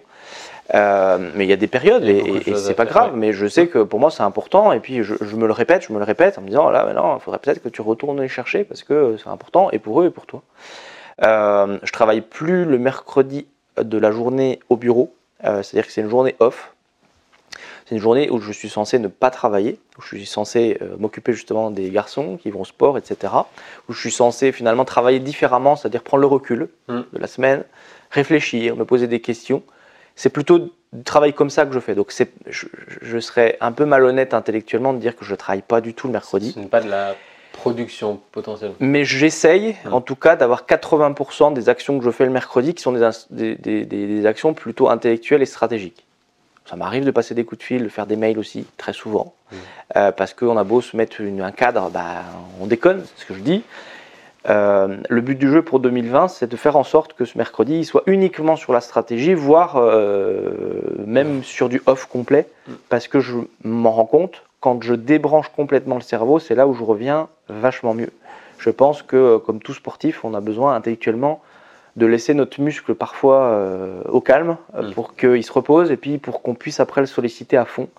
Euh, 0.75 1.31
mais 1.33 1.45
il 1.45 1.49
y 1.49 1.53
a 1.53 1.55
des 1.55 1.65
périodes 1.67 2.03
a 2.03 2.07
et, 2.11 2.43
et- 2.45 2.55
c'est 2.55 2.75
pas 2.75 2.85
grave, 2.85 3.13
mais 3.15 3.33
je 3.33 3.47
sais 3.47 3.65
que 3.67 3.79
pour 3.79 3.99
moi 3.99 4.11
c'est 4.11 4.21
important 4.21 4.71
et 4.71 4.79
puis 4.79 5.01
je, 5.01 5.15
je 5.19 5.35
me 5.35 5.47
le 5.47 5.53
répète, 5.53 5.83
je 5.87 5.91
me 5.93 5.97
le 5.97 6.03
répète 6.03 6.37
en 6.37 6.41
me 6.41 6.47
disant 6.47 6.69
là 6.69 6.85
maintenant 6.85 7.17
il 7.17 7.21
faudrait 7.21 7.39
peut-être 7.39 7.63
que 7.63 7.69
tu 7.69 7.81
retournes 7.81 8.21
les 8.21 8.27
chercher 8.27 8.63
parce 8.65 8.83
que 8.83 9.15
c'est 9.17 9.29
important 9.31 9.71
et 9.71 9.79
pour 9.79 9.99
eux 10.01 10.05
et 10.05 10.09
pour 10.11 10.27
toi. 10.27 10.43
Euh, 11.23 11.79
je 11.81 11.91
travaille 11.91 12.21
plus 12.21 12.65
le 12.65 12.77
mercredi 12.77 13.47
de 13.81 13.97
la 13.97 14.11
journée 14.11 14.59
au 14.69 14.75
bureau, 14.77 15.11
euh, 15.43 15.63
c'est-à-dire 15.63 15.87
que 15.87 15.91
c'est 15.91 16.01
une 16.01 16.09
journée 16.09 16.35
off. 16.39 16.73
C'est 17.89 17.95
une 17.95 18.01
journée 18.01 18.29
où 18.29 18.39
je 18.39 18.51
suis 18.51 18.69
censé 18.69 18.99
ne 18.99 19.07
pas 19.07 19.31
travailler, 19.31 19.79
où 19.97 20.01
je 20.03 20.09
suis 20.17 20.27
censé 20.27 20.77
euh, 20.83 20.95
m'occuper 20.99 21.33
justement 21.33 21.71
des 21.71 21.89
garçons 21.89 22.37
qui 22.37 22.51
vont 22.51 22.61
au 22.61 22.65
sport, 22.65 22.99
etc. 22.99 23.33
Où 23.89 23.93
je 23.93 23.99
suis 23.99 24.11
censé 24.11 24.51
finalement 24.51 24.85
travailler 24.85 25.19
différemment, 25.19 25.75
c'est-à-dire 25.75 26.03
prendre 26.03 26.21
le 26.21 26.27
recul 26.27 26.69
Mm. 26.87 26.99
de 27.13 27.19
la 27.19 27.25
semaine, 27.25 27.63
réfléchir, 28.11 28.75
me 28.75 28.85
poser 28.85 29.07
des 29.07 29.21
questions. 29.21 29.63
C'est 30.15 30.29
plutôt 30.29 30.59
du 30.59 31.03
travail 31.03 31.33
comme 31.33 31.49
ça 31.49 31.65
que 31.65 31.73
je 31.73 31.79
fais. 31.79 31.95
Donc 31.95 32.13
je, 32.47 32.65
je 33.01 33.17
serais 33.19 33.57
un 33.59 33.71
peu 33.71 33.85
malhonnête 33.85 34.35
intellectuellement 34.35 34.93
de 34.93 34.99
dire 34.99 35.15
que 35.15 35.25
je 35.25 35.31
ne 35.31 35.35
travaille 35.37 35.63
pas 35.63 35.81
du 35.81 35.95
tout 35.95 36.05
le 36.05 36.13
mercredi. 36.13 36.51
Ce 36.51 36.59
n'est 36.59 36.67
pas 36.67 36.81
de 36.81 36.89
la 36.89 37.15
production 37.53 38.19
potentielle. 38.31 38.73
Mais 38.79 39.03
j'essaye, 39.03 39.75
Mm. 39.85 39.93
en 39.93 40.01
tout 40.01 40.15
cas, 40.15 40.35
d'avoir 40.35 40.67
80% 40.67 41.51
des 41.53 41.69
actions 41.69 41.97
que 41.97 42.05
je 42.05 42.11
fais 42.11 42.25
le 42.25 42.31
mercredi 42.31 42.75
qui 42.75 42.83
sont 42.83 42.91
des, 42.91 43.01
ins- 43.01 43.25
des, 43.31 43.55
des- 43.55 43.85
des- 43.85 44.05
des 44.05 44.25
actions 44.27 44.53
plutôt 44.53 44.89
intellectuelles 44.89 45.41
et 45.41 45.47
stratégiques. 45.47 46.05
Ça 46.69 46.75
m'arrive 46.75 47.03
de 47.03 47.11
passer 47.11 47.33
des 47.33 47.45
coups 47.45 47.59
de 47.59 47.63
fil, 47.63 47.83
de 47.83 47.89
faire 47.89 48.05
des 48.05 48.15
mails 48.15 48.37
aussi, 48.37 48.67
très 48.77 48.93
souvent. 48.93 49.33
Mm. 49.51 49.55
Euh, 49.97 50.11
parce 50.11 50.33
qu'on 50.35 50.55
a 50.57 50.63
beau 50.63 50.81
se 50.81 50.95
mettre 50.95 51.19
une- 51.21 51.41
un 51.41 51.51
cadre, 51.51 51.89
bah, 51.89 52.23
on 52.61 52.67
déconne, 52.67 53.03
c'est 53.15 53.23
ce 53.23 53.25
que 53.25 53.33
je 53.33 53.39
dis. 53.39 53.63
Euh, 54.49 54.97
le 55.09 55.21
but 55.21 55.35
du 55.35 55.49
jeu 55.51 55.61
pour 55.63 55.79
2020, 55.79 56.27
c'est 56.27 56.47
de 56.47 56.55
faire 56.55 56.75
en 56.77 56.83
sorte 56.83 57.13
que 57.13 57.25
ce 57.25 57.37
mercredi, 57.37 57.79
il 57.79 57.85
soit 57.85 58.03
uniquement 58.05 58.55
sur 58.55 58.71
la 58.71 58.81
stratégie, 58.81 59.33
voire 59.33 59.77
euh, 59.77 60.51
même 61.05 61.43
sur 61.43 61.69
du 61.69 61.81
off 61.87 62.05
complet, 62.05 62.47
Mm. 62.67 62.71
parce 62.89 63.07
que 63.07 63.19
je 63.19 63.37
m'en 63.63 63.91
rends 63.91 64.05
compte, 64.05 64.43
quand 64.61 64.81
je 64.83 64.93
débranche 64.93 65.49
complètement 65.49 65.95
le 65.95 66.01
cerveau, 66.01 66.37
c'est 66.39 66.53
là 66.55 66.67
où 66.67 66.73
je 66.75 66.83
reviens 66.83 67.29
vachement 67.47 67.93
mieux. 67.95 68.11
Je 68.59 68.69
pense 68.69 69.01
que, 69.01 69.37
comme 69.37 69.59
tout 69.59 69.73
sportif, 69.73 70.23
on 70.23 70.33
a 70.35 70.39
besoin 70.41 70.75
intellectuellement 70.75 71.41
de 71.99 72.05
laisser 72.07 72.33
notre 72.33 72.59
muscle 72.61 72.95
parfois 72.95 73.41
euh, 73.43 74.01
au 74.09 74.21
calme 74.21 74.57
euh, 74.75 74.89
Mm. 74.89 74.93
pour 74.93 75.15
qu'il 75.15 75.43
se 75.43 75.51
repose 75.51 75.91
et 75.91 75.97
puis 75.97 76.17
pour 76.17 76.41
qu'on 76.41 76.55
puisse 76.55 76.79
après 76.79 77.01
le 77.01 77.07
solliciter 77.07 77.57
à 77.57 77.65
fond. 77.65 77.89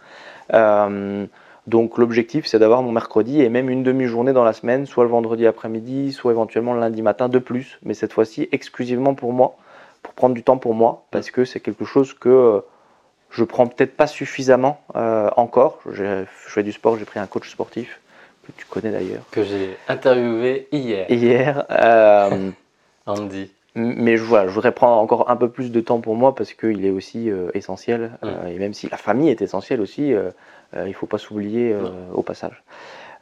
Euh, 0.55 1.27
donc 1.66 1.98
l'objectif 1.98 2.47
c'est 2.47 2.59
d'avoir 2.59 2.82
mon 2.82 2.90
mercredi 2.90 3.40
et 3.43 3.48
même 3.48 3.68
une 3.70 3.82
demi-journée 3.85 4.32
dans 4.32 4.43
la 4.43 4.52
semaine, 4.55 4.86
soit 4.86 5.05
le 5.05 5.10
vendredi 5.10 5.47
après-midi, 5.47 6.12
soit 6.12 6.32
éventuellement 6.32 6.72
le 6.74 6.81
lundi 6.81 7.02
matin 7.02 7.28
de 7.28 7.39
plus, 7.39 7.78
mais 7.85 7.94
cette 7.94 8.12
fois-ci 8.12 8.48
exclusivement 8.51 9.14
pour 9.14 9.32
moi, 9.32 9.56
pour 10.02 10.14
prendre 10.14 10.35
du 10.35 10.43
temps 10.43 10.56
pour 10.56 10.74
moi, 10.74 11.05
parce 11.10 11.31
que 11.31 11.44
c'est 11.44 11.60
quelque 11.60 11.85
chose 11.85 12.14
que 12.14 12.62
je 13.31 13.44
prends 13.44 13.66
peut-être 13.68 13.94
pas 13.97 14.06
suffisamment 14.09 14.81
encore. 15.36 15.78
J'ai- 15.93 16.24
Je 16.47 16.51
fais 16.55 16.62
du 16.64 16.72
sport, 16.72 16.97
j'ai 16.98 17.05
pris 17.05 17.20
un 17.20 17.27
coach 17.27 17.48
sportif 17.51 18.01
que 18.47 18.52
tu 18.56 18.64
connais 18.66 18.90
d'ailleurs 18.90 19.22
Que 19.31 19.44
j'ai 19.44 19.77
interviewé 19.86 20.66
hier, 20.72 21.06
hier. 21.10 21.64
Andy. 23.06 23.51
Mais 23.97 24.16
je, 24.16 24.23
voilà, 24.23 24.48
je 24.48 24.52
voudrais 24.52 24.73
prendre 24.73 25.01
encore 25.01 25.31
un 25.31 25.36
peu 25.36 25.48
plus 25.48 25.70
de 25.70 25.81
temps 25.81 26.01
pour 26.01 26.15
moi 26.15 26.35
parce 26.35 26.52
qu'il 26.52 26.85
est 26.85 26.90
aussi 26.90 27.31
euh, 27.31 27.51
essentiel. 27.55 28.12
Euh, 28.24 28.47
et 28.47 28.59
même 28.59 28.74
si 28.74 28.89
la 28.89 28.97
famille 28.97 29.28
est 29.28 29.43
essentielle 29.43 29.81
aussi, 29.81 30.12
euh, 30.12 30.31
il 30.74 30.89
ne 30.89 30.93
faut 30.93 31.07
pas 31.07 31.19
s'oublier 31.19 31.74
au 32.15 32.23
passage. 32.23 32.62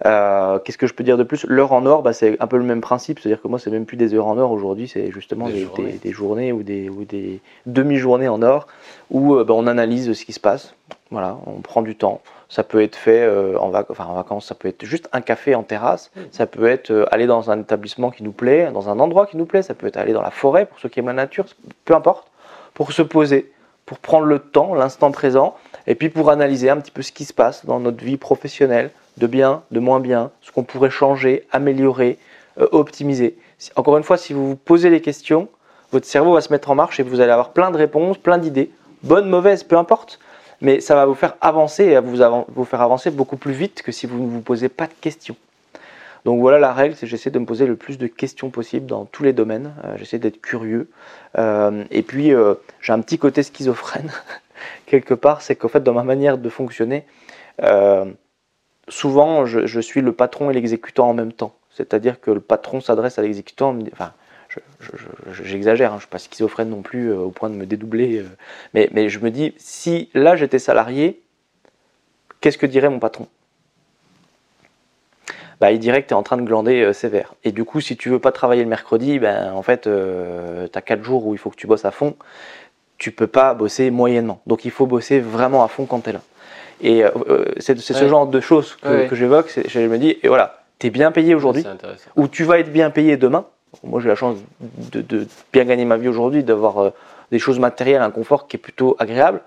Euh, 0.07 0.59
Qu'est-ce 0.61 0.79
que 0.79 0.87
je 0.87 0.95
peux 0.95 1.05
dire 1.05 1.17
de 1.17 1.25
plus? 1.25 1.45
L'heure 1.49 1.73
en 1.73 1.85
or, 1.87 2.03
bah, 2.03 2.13
c'est 2.13 2.37
un 2.41 2.47
peu 2.47 2.57
le 2.57 2.65
même 2.65 2.81
principe. 2.81 3.19
C'est-à-dire 3.19 3.43
que 3.43 3.49
moi, 3.49 3.59
c'est 3.59 3.71
même 3.71 3.85
plus 3.87 3.97
des 3.97 4.15
heures 4.15 4.27
en 4.27 4.39
or 4.39 4.53
aujourd'hui, 4.53 4.89
c'est 4.89 5.11
justement 5.11 5.47
Des 5.49 5.55
des, 5.55 5.61
journées. 5.65 5.93
des- 5.93 5.99
des 5.99 6.13
journées 6.13 6.53
ou 6.53 6.63
des, 6.63 6.89
ou 6.89 7.05
des 7.05 7.41
demi-journées 7.67 8.29
en 8.29 8.43
or 8.43 8.67
où 9.11 9.35
euh, 9.35 9.45
bah, 9.45 9.55
on 9.57 9.67
analyse 9.67 10.13
ce 10.13 10.25
qui 10.25 10.33
se 10.33 10.41
passe. 10.41 10.75
Voilà, 11.11 11.37
on 11.47 11.61
prend 11.61 11.83
du 11.83 11.97
temps. 11.97 12.21
Ça 12.51 12.63
peut 12.65 12.83
être 12.83 12.97
fait 12.97 13.23
euh, 13.23 13.59
en, 13.59 13.71
vac- 13.71 13.87
enfin, 13.91 14.05
en 14.07 14.15
vacances, 14.15 14.47
ça 14.47 14.55
peut 14.55 14.69
être 14.69 14.85
juste 14.85 15.09
un 15.13 15.21
café 15.21 15.55
en 15.55 15.63
terrasse, 15.63 16.11
Mm. 16.17 16.21
ça 16.33 16.47
peut 16.47 16.67
être 16.67 16.91
euh, 16.91 17.05
aller 17.11 17.27
dans 17.27 17.51
un 17.51 17.61
établissement 17.61 18.11
qui 18.11 18.23
nous 18.23 18.33
plaît, 18.33 18.71
dans 18.73 18.89
un 18.89 18.99
endroit 19.01 19.27
qui 19.27 19.37
nous 19.37 19.45
plaît, 19.47 19.63
ça 19.63 19.75
peut 19.75 19.87
être 19.87 19.97
aller 19.99 20.13
dans 20.15 20.23
la 20.23 20.31
forêt 20.31 20.65
pour 20.67 20.79
ceux 20.79 20.89
qui 20.89 21.01
aiment 21.01 21.07
la 21.09 21.13
nature, 21.13 21.45
peu 21.85 21.95
importe, 21.95 22.29
pour 22.73 22.93
se 22.93 23.03
poser, 23.03 23.53
pour 23.85 23.99
prendre 23.99 24.25
le 24.27 24.39
temps, 24.39 24.75
l'instant 24.75 25.11
présent, 25.11 25.57
et 25.87 25.95
puis 25.95 26.09
pour 26.09 26.31
analyser 26.31 26.71
un 26.71 26.77
petit 26.79 26.91
peu 26.91 27.03
ce 27.03 27.13
qui 27.13 27.25
se 27.27 27.35
passe 27.35 27.67
dans 27.67 27.81
notre 27.81 28.03
vie 28.05 28.17
professionnelle, 28.17 28.91
de 29.19 29.27
bien, 29.27 29.63
de 29.71 29.81
moins 29.81 30.01
bien, 30.01 30.31
ce 30.41 30.53
qu'on 30.53 30.63
pourrait 30.63 30.91
changer, 30.91 31.47
améliorer, 31.51 32.19
euh, 32.61 32.69
optimiser. 32.73 33.37
Encore 33.77 33.97
une 33.99 34.05
fois, 34.05 34.17
si 34.17 34.33
vous 34.33 34.49
vous 34.49 34.57
posez 34.57 34.91
les 34.91 35.01
questions, 35.01 35.49
votre 35.93 36.07
cerveau 36.07 36.35
va 36.35 36.41
se 36.41 36.53
mettre 36.53 36.71
en 36.71 36.75
marche 36.75 37.01
et 37.01 37.03
vous 37.03 37.21
allez 37.21 37.33
avoir 37.33 37.51
plein 37.51 37.71
de 37.71 37.77
réponses, 37.77 38.19
plein 38.19 38.39
d'idées, 38.39 38.71
bonnes, 39.03 39.29
mauvaises, 39.29 39.65
peu 39.65 39.77
importe, 39.77 40.19
mais 40.61 40.81
ça 40.81 40.95
va 40.95 41.07
vous 41.07 41.15
faire 41.15 41.35
avancer 41.41 41.85
et 41.85 41.99
vous, 42.01 42.65
faire 42.65 42.81
avancer 42.81 43.11
beaucoup 43.11 43.37
plus 43.37 43.53
vite 43.53 43.83
que 43.83 43.93
si 43.93 44.07
vous 44.07 44.23
ne 44.23 44.29
vous 44.29 44.41
posez 44.41 44.69
pas 44.69 44.87
de 44.87 44.93
questions. 45.01 45.37
Donc 46.25 46.41
voilà 46.41 46.59
la 46.59 46.73
règle, 46.73 46.95
c'est 46.97 47.07
j'essaie 47.07 47.31
de 47.31 47.39
me 47.39 47.47
poser 47.47 47.67
le 47.67 47.77
plus 47.77 47.97
de 47.97 48.07
questions 48.07 48.51
possible 48.51 48.87
dans 48.87 49.05
tous 49.05 49.23
les 49.23 49.33
domaines. 49.33 49.73
Euh, 49.85 49.97
j'essaie 49.97 50.19
d'être 50.19 50.41
curieux. 50.41 50.91
Euh, 51.39 51.85
et 51.91 52.03
puis 52.03 52.33
j'ai 52.81 52.93
un 52.93 53.01
petit 53.01 53.19
côté 53.19 53.43
schizophrène 53.43 54.11
quelque 54.87 55.15
part, 55.15 55.43
c'est 55.43 55.57
qu'en 55.57 55.69
fait 55.69 55.83
dans 55.83 55.95
ma 55.95 56.05
manière 56.05 56.39
de 56.39 56.49
fonctionner, 56.49 57.05
souvent 58.89 59.47
je, 59.47 59.81
suis 59.81 60.01
le 60.01 60.13
patron 60.13 60.51
et 60.51 60.55
l'exécutant 60.55 61.09
en 61.09 61.15
même 61.15 61.33
temps. 61.33 61.55
C'est-à-dire 61.71 62.21
que 62.21 62.31
le 62.31 62.41
patron 62.41 62.81
s'adresse 62.81 63.19
à 63.19 63.23
l'exécutant, 63.23 63.77
enfin 63.93 64.13
je- 64.49 64.61
je- 64.81 65.43
j'exagère, 65.45 65.91
hein, 65.91 65.95
je 65.95 65.97
ne 65.97 66.01
suis 66.01 66.09
pas 66.09 66.19
schizophrène 66.19 66.71
non 66.71 66.83
plus 66.83 67.11
euh, 67.11 67.19
au 67.19 67.31
point 67.31 67.51
de 67.51 67.55
me 67.55 67.67
dédoubler, 67.67 68.19
euh, 68.19 68.89
mais, 68.93 69.09
je 69.09 69.19
me 69.19 69.31
dis, 69.31 69.55
si 69.59 70.09
là 70.15 70.37
j'étais 70.37 70.59
salarié, 70.59 71.21
qu'est-ce 72.41 72.59
que 72.59 72.67
dirait 72.67 72.89
mon 72.89 72.99
patron? 72.99 73.29
Bah, 75.61 75.73
il 75.73 75.81
dirait 75.81 76.03
que 76.03 76.09
tu 76.09 76.15
es 76.15 76.17
en 76.17 76.23
train 76.23 76.37
de 76.37 76.43
glander 76.43 76.83
euh, 76.83 76.93
sévère. 76.93 77.35
Et 77.43 77.51
du 77.51 77.65
coup, 77.65 77.81
si 77.81 77.97
tu 77.97 78.11
veux 78.11 78.21
pas 78.21 78.31
travailler 78.31 78.63
le 78.63 78.69
mercredi, 78.69 79.19
ben, 79.19 79.53
en 79.53 79.63
fait, 79.63 79.83
tu 79.83 79.89
as 80.79 80.83
4 80.83 81.03
jours 81.03 81.27
où 81.27 81.35
il 81.35 81.39
faut 81.39 81.51
que 81.51 81.57
tu 81.57 81.67
bosses 81.67 81.85
à 81.85 81.91
fond. 81.91 82.17
Tu 82.97 83.11
peux 83.11 83.27
pas 83.27 83.55
bosser 83.55 83.91
moyennement. 83.91 84.41
Donc 84.47 84.65
il 84.65 84.71
faut 84.71 84.87
bosser 84.87 85.21
vraiment 85.21 85.65
à 85.65 85.69
fond 85.69 85.87
quand 85.87 86.01
tu 86.01 86.11
es 86.11 86.13
là. 86.13 86.23
Et 86.81 87.05
euh, 87.05 87.11
euh, 87.29 87.45
c'est 87.59 87.79
ce 87.79 87.93
Ouais. 87.93 88.09
genre 88.09 88.27
de 88.27 88.41
choses 88.41 88.77
que, 88.77 88.89
Ouais. 88.89 89.07
que 89.09 89.17
j'évoque. 89.17 89.53
Je 89.69 89.81
me 89.81 89.99
dis, 89.99 90.17
et 90.23 90.29
voilà, 90.29 90.61
tu 90.79 90.87
es 90.87 90.91
bien 90.91 91.11
payé 91.13 91.35
aujourd'hui, 91.35 91.65
ou 92.17 92.29
tu 92.29 92.45
vas 92.45 92.59
être 92.59 92.73
bien 92.73 92.91
payé 92.91 93.17
demain. 93.17 93.45
Moi, 93.85 94.01
j'ai 94.01 94.09
la 94.09 94.15
chance 94.15 94.39
de, 94.61 95.01
de 95.03 95.27
bien 95.53 95.65
gagner 95.65 95.85
ma 95.85 95.97
vie 95.97 96.09
aujourd'hui, 96.09 96.43
d'avoir 96.45 96.79
euh, 96.79 96.91
des 97.31 97.39
choses 97.39 97.59
matérielles, 97.59 98.01
un 98.03 98.11
confort 98.11 98.49
qui 98.49 98.57
est 98.57 98.61
plutôt 98.61 98.97
agréable. 98.99 99.41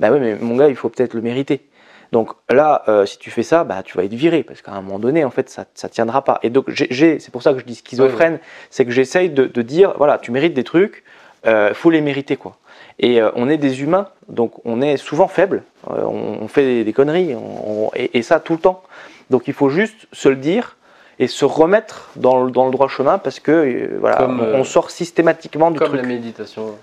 Ben 0.00 0.12
oui, 0.12 0.18
mais 0.20 0.36
mon 0.40 0.56
gars, 0.56 0.68
il 0.68 0.76
faut 0.76 0.88
peut-être 0.88 1.14
le 1.14 1.20
mériter. 1.20 1.66
Donc 2.12 2.30
là, 2.48 2.82
euh, 2.88 3.06
si 3.06 3.18
tu 3.18 3.30
fais 3.30 3.44
ça, 3.44 3.62
bah, 3.62 3.82
tu 3.84 3.96
vas 3.96 4.02
être 4.04 4.14
viré, 4.14 4.42
parce 4.42 4.62
qu'à 4.62 4.72
un 4.72 4.80
moment 4.80 4.98
donné, 4.98 5.24
en 5.24 5.30
fait, 5.30 5.48
ça 5.48 5.66
ne 5.84 5.88
tiendra 5.88 6.24
pas. 6.24 6.40
Et 6.42 6.50
donc, 6.50 6.66
c'est 6.90 7.30
pour 7.30 7.42
ça 7.42 7.52
que 7.52 7.60
je 7.60 7.64
dis 7.64 7.76
schizophrène, 7.76 8.40
c'est 8.70 8.84
que 8.84 8.90
j'essaye 8.90 9.30
de, 9.30 9.44
de 9.44 9.62
dire, 9.62 9.92
voilà, 9.96 10.18
tu 10.18 10.32
mérites 10.32 10.54
des 10.54 10.64
trucs, 10.64 11.04
il 11.46 11.70
faut 11.74 11.90
les 11.90 12.00
mériter, 12.00 12.36
quoi. 12.36 12.56
Et 13.02 13.20
euh, 13.20 13.30
on 13.34 13.48
est 13.48 13.56
des 13.56 13.82
humains, 13.82 14.08
donc 14.28 14.52
on 14.66 14.82
est 14.82 14.98
souvent 14.98 15.26
faible, 15.26 15.62
euh, 15.90 16.02
on, 16.04 16.46
fait 16.48 16.84
des, 16.84 16.92
conneries, 16.92 17.34
on- 17.34 17.86
on- 17.86 17.90
et, 17.96 18.18
et 18.18 18.22
ça 18.22 18.38
tout 18.40 18.52
le 18.52 18.58
temps. 18.58 18.82
Donc 19.30 19.48
il 19.48 19.54
faut 19.54 19.70
juste 19.70 20.06
se 20.12 20.28
le 20.28 20.36
dire 20.36 20.76
et 21.18 21.26
se 21.26 21.44
remettre 21.46 22.10
dans 22.16 22.44
le, 22.44 22.50
dans 22.50 22.66
le 22.66 22.70
droit 22.72 22.88
chemin, 22.88 23.16
parce 23.18 23.40
que 23.40 23.50
euh, 23.52 23.96
voilà, 24.00 24.16
Comme, 24.16 24.40
on, 24.40 24.60
on 24.60 24.64
sort 24.64 24.90
systématiquement 24.90 25.70
du 25.70 25.78
Comme 25.78 25.88
truc 25.88 26.02
la 26.02 26.06
méditation. 26.06 26.76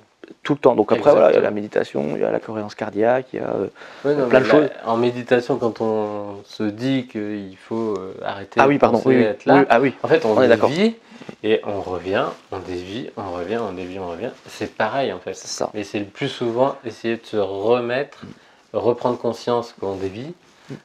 Tout 0.44 0.54
le 0.54 0.60
temps. 0.60 0.76
Donc 0.76 0.92
après, 0.92 1.12
voilà, 1.12 1.32
il 1.32 1.36
y 1.36 1.38
a 1.38 1.42
la 1.42 1.52
méditation, 1.52 2.16
il 2.16 2.22
y 2.22 2.26
a 2.26 2.32
la 2.32 2.40
cohérence 2.40 2.76
cardiaque, 2.76 3.28
il 3.34 3.40
y 3.40 3.44
a... 3.44 3.50
euh, 3.50 3.68
Ouais, 4.06 4.16
non, 4.16 4.28
plein 4.28 4.42
de 4.42 4.46
choses. 4.46 4.70
En 4.86 4.98
méditation, 4.98 5.58
quand 5.58 5.82
on 5.82 6.44
se 6.46 6.64
dit 6.64 7.08
qu'il 7.08 7.58
faut 7.58 7.96
euh, 7.98 8.14
arrêter 8.24 8.60
Ah 8.62 8.68
oui, 8.68 8.78
pardon, 8.78 9.02
oui, 9.06 9.16
oui, 9.18 9.24
être 9.24 9.46
là, 9.46 9.56
oui, 9.56 9.66
ah 9.70 9.80
oui, 9.80 9.94
en 10.04 10.08
fait, 10.08 10.26
on, 10.26 10.38
On 10.38 10.42
est 10.42 10.48
d'accord. 10.48 10.70
dévie 10.70 10.96
et 11.44 11.62
on 11.66 11.82
revient, 11.82 12.26
on 12.52 12.60
dévie, 12.60 13.10
on 13.18 13.32
revient, 13.34 13.58
on 13.58 13.74
dévie, 13.74 14.00
on 14.00 14.10
revient. 14.10 14.32
C'est 14.48 14.76
pareil 14.76 15.14
en 15.14 15.20
fait. 15.20 15.34
c'est 15.34 15.48
ça. 15.48 15.70
Mais 15.74 15.84
c'est 15.84 16.00
le 16.00 16.06
plus 16.06 16.30
souvent 16.30 16.76
essayer 16.86 17.18
de 17.18 17.26
se 17.26 17.38
remettre, 17.38 18.26
reprendre 18.74 19.18
conscience 19.18 19.74
qu'on 19.80 19.96
dévie, 19.96 20.34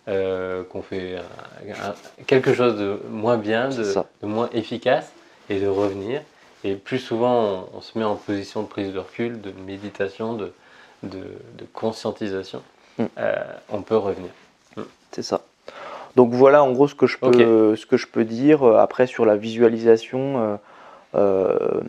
euh, 0.09 0.63
qu'on 0.65 0.83
fait 0.83 1.17
un- 1.17 1.89
un- 1.89 2.25
quelque 2.27 2.55
chose 2.55 2.77
de 2.79 3.01
moins 3.11 3.37
bien, 3.37 3.69
de 3.71 4.27
moins 4.27 4.49
efficace, 4.53 5.13
et 5.49 5.59
de 5.59 5.67
revenir. 5.67 6.23
Et 6.65 6.75
plus 6.75 6.99
souvent, 6.99 7.67
on, 7.73 7.79
on 7.79 7.81
se 7.81 7.99
met 7.99 8.05
en 8.05 8.15
position 8.17 8.63
de 8.63 8.69
prise 8.69 8.93
de 8.93 8.99
recul, 8.99 9.41
de 9.41 9.53
méditation, 9.67 10.35
de, 10.35 10.53
de, 11.03 11.19
de 11.19 11.65
conscientisation. 11.73 12.63
Mm. 12.99 13.05
Euh, 13.19 13.35
on 13.71 13.83
peut 13.83 13.97
revenir. 13.97 14.31
C'est 15.11 15.23
ça. 15.23 15.41
Donc 16.17 16.33
voilà 16.33 16.63
en 16.63 16.73
gros 16.73 16.89
ce 16.89 16.95
que 16.95 17.07
je 17.07 17.17
peux, 17.19 17.75
ce 17.77 17.87
que 17.87 17.97
je 17.97 18.07
peux 18.07 18.25
dire. 18.25 18.63
Euh, 18.67 18.77
Après 18.79 19.07
sur 19.07 19.25
la 19.27 19.37
visualisation, 19.37 20.39
euh, 20.41 20.57
euh, 21.15 21.81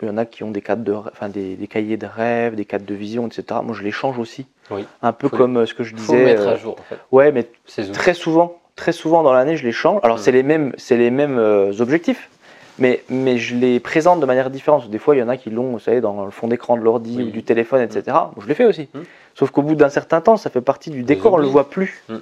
il 0.00 0.08
y 0.08 0.10
en 0.10 0.16
a 0.18 0.24
qui 0.26 0.42
ont 0.44 0.50
des, 0.50 0.60
cadres 0.62 0.82
de, 0.84 0.92
enfin, 0.92 1.28
des, 1.28 1.54
des 1.56 1.66
cahiers 1.66 1.96
de 1.96 2.06
rêve, 2.06 2.54
des 2.54 2.64
cadres 2.64 2.84
de 2.86 2.94
vision, 2.94 3.26
etc. 3.26 3.60
Moi 3.64 3.74
je 3.76 3.82
les 3.82 3.90
change 3.92 4.18
aussi. 4.18 4.46
Oui. 4.70 4.84
Un 5.02 5.12
peu 5.12 5.28
Faut- 5.28 5.36
comme 5.36 5.64
ce 5.66 5.74
que 5.74 5.82
je 5.84 5.92
Il 5.94 5.98
faut 6.00 6.12
disais. 6.12 6.24
mettre 6.24 6.46
à 6.48 6.56
jour 6.56 6.76
en 6.78 6.82
fait. 6.82 6.98
ouais, 7.12 7.30
mais 7.32 7.48
très 7.92 8.14
souvent, 8.14 8.58
très 8.76 8.92
souvent 8.92 9.22
dans 9.22 9.32
l'année 9.32 9.56
je 9.56 9.64
les 9.64 9.72
change. 9.72 10.00
Alors 10.02 10.18
Mm. 10.18 10.20
c'est 10.20 10.32
les 10.32 10.42
mêmes, 10.42 10.72
c'est 10.76 10.96
les 10.96 11.10
mêmes 11.10 11.38
objectifs. 11.78 12.30
Mais, 12.78 13.02
mais 13.10 13.36
je 13.38 13.54
les 13.54 13.80
présente 13.80 14.20
de 14.20 14.26
manière 14.26 14.48
différente. 14.50 14.88
Des 14.88 14.98
fois, 14.98 15.14
il 15.14 15.18
y 15.18 15.22
en 15.22 15.28
a 15.28 15.36
qui 15.36 15.50
l'ont, 15.50 15.70
vous 15.72 15.78
savez, 15.78 16.00
dans 16.00 16.24
le 16.24 16.30
fond 16.30 16.48
d'écran 16.48 16.76
de 16.76 16.82
l'ordi 16.82 17.16
Oui. 17.18 17.24
ou 17.24 17.30
du 17.30 17.42
téléphone, 17.42 17.82
etc. 17.82 18.02
Moi, 18.08 18.32
je 18.40 18.46
l'ai 18.48 18.54
fait 18.54 18.64
aussi. 18.64 18.88
Mm. 18.94 19.00
Sauf 19.34 19.50
qu'au 19.50 19.62
bout 19.62 19.74
d'un 19.74 19.90
certain 19.90 20.20
temps, 20.20 20.36
ça 20.36 20.48
fait 20.50 20.60
partie 20.62 20.90
du 20.90 21.02
décor, 21.02 21.34
on 21.34 21.36
le 21.36 21.42
oublis. 21.44 21.52
voit 21.52 21.68
plus. 21.70 22.02
Mm. 22.08 22.14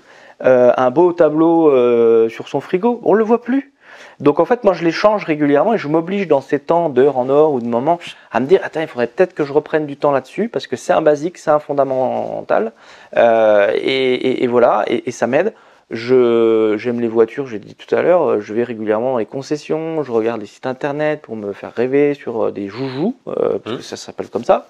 Euh, 0.45 0.73
un 0.77 0.91
beau 0.91 1.13
tableau 1.13 1.71
euh, 1.71 2.29
sur 2.29 2.49
son 2.49 2.61
frigo, 2.61 3.01
on 3.05 3.15
le 3.15 3.23
voit 3.23 3.43
plus. 3.43 3.73
Donc 4.19 4.39
en 4.41 4.45
fait, 4.45 4.65
moi, 4.65 4.73
je 4.75 4.85
les 4.85 4.91
change 4.91 5.25
régulièrement 5.25 5.75
et 5.75 5.79
je 5.79 5.87
m'oblige 5.89 6.27
dans 6.27 6.41
ces 6.41 6.59
temps 6.59 6.89
d'heures 6.89 7.17
en 7.19 7.29
or 7.29 7.53
ou 7.53 7.61
de 7.61 7.67
moments 7.67 7.99
à 8.33 8.41
me 8.41 8.47
dire, 8.47 8.61
attends, 8.63 8.81
il 8.81 8.87
faudrait 8.87 9.07
peut-être 9.07 9.35
que 9.35 9.45
je 9.45 9.53
reprenne 9.53 9.87
du 9.87 9.97
temps 9.97 10.11
là-dessus 10.11 10.49
parce 10.49 10.67
que 10.67 10.77
c'est 10.77 10.93
un 10.93 11.01
basique, 11.03 11.39
c'est 11.39 11.51
un 11.51 11.59
fondamental. 11.59 12.73
Euh, 13.17 13.71
et, 13.75 14.15
et- 14.15 14.45
et 14.45 14.47
voilà, 14.47 14.85
et, 14.89 15.09
et 15.09 15.11
ça 15.11 15.27
m'aide. 15.27 15.53
Je 15.91 16.77
j'aime 16.79 17.01
les 17.01 17.09
voitures, 17.09 17.47
j'ai 17.49 17.59
dit 17.59 17.75
tout 17.75 17.93
à 17.93 18.01
l'heure, 18.01 18.23
euh, 18.23 18.41
je 18.41 18.55
vais 18.55 18.63
régulièrement 18.63 19.13
dans 19.13 19.19
les 19.19 19.27
concessions, 19.27 20.05
je 20.05 20.13
regarde 20.13 20.41
les 20.41 20.47
sites 20.47 20.67
internet 20.67 21.21
pour 21.23 21.35
me 21.35 21.53
faire 21.53 21.73
rêver 21.75 22.15
sur 22.15 22.45
euh, 22.47 22.51
des 22.53 22.69
joujoux, 22.69 23.17
euh, 23.27 23.59
parce 23.59 23.77
que 23.77 23.81
Mmh. 23.81 23.83
ça 23.83 23.97
s'appelle 23.97 24.29
comme 24.29 24.45
ça. 24.45 24.69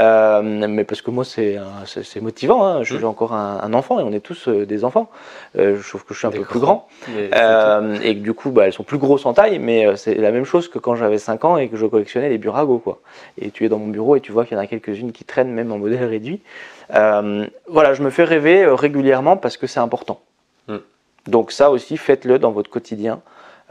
Euh, 0.00 0.42
mais 0.42 0.82
parce 0.82 1.02
que 1.02 1.12
moi 1.12 1.24
c'est 1.24 1.56
c'est 1.84 2.20
motivant, 2.20 2.64
hein. 2.66 2.82
je 2.82 2.94
Mmh. 2.94 2.96
suis 2.96 3.04
encore 3.06 3.32
un, 3.32 3.60
un 3.62 3.74
enfant 3.74 4.00
et 4.00 4.02
on 4.02 4.12
est 4.12 4.18
tous 4.18 4.48
euh, 4.48 4.66
des 4.66 4.84
enfants. 4.84 5.08
Euh, 5.56 5.76
je 5.80 5.88
trouve 5.88 6.04
que 6.04 6.14
je 6.14 6.18
suis 6.18 6.26
un 6.26 6.30
Des 6.30 6.38
peu 6.38 6.44
plus 6.44 6.58
grand. 6.58 6.88
Euh, 7.16 7.98
et 8.02 8.16
que 8.16 8.20
du 8.20 8.34
coup, 8.34 8.50
bah, 8.50 8.66
elles 8.66 8.72
sont 8.72 8.82
plus 8.82 8.98
grosses 8.98 9.24
en 9.24 9.34
taille, 9.34 9.60
mais 9.60 9.96
c'est 9.96 10.14
la 10.16 10.32
même 10.32 10.44
chose 10.44 10.66
que 10.68 10.80
quand 10.80 10.96
j'avais 10.96 11.18
5 11.18 11.44
ans 11.44 11.56
et 11.58 11.68
que 11.68 11.76
je 11.76 11.86
collectionnais 11.86 12.28
les 12.28 12.38
Burago. 12.38 12.78
Quoi. 12.78 12.98
Et 13.40 13.52
tu 13.52 13.64
es 13.64 13.68
dans 13.68 13.78
mon 13.78 13.86
bureau 13.88 14.16
et 14.16 14.20
tu 14.20 14.32
vois 14.32 14.44
qu'il 14.44 14.56
y 14.56 14.60
en 14.60 14.62
a 14.62 14.66
quelques-unes 14.66 15.12
qui 15.12 15.24
traînent 15.24 15.52
même 15.52 15.70
en 15.70 15.78
modèle 15.78 16.04
réduit. 16.04 16.40
Euh, 16.94 17.46
voilà, 17.68 17.94
je 17.94 18.02
me 18.02 18.10
fais 18.10 18.24
rêver 18.24 18.66
régulièrement 18.66 19.36
parce 19.36 19.56
que 19.56 19.66
c'est 19.68 19.80
important. 19.80 20.20
Donc 21.26 21.52
ça 21.52 21.70
aussi, 21.70 21.96
faites-le 21.96 22.38
dans 22.38 22.50
votre 22.50 22.70
quotidien. 22.70 23.20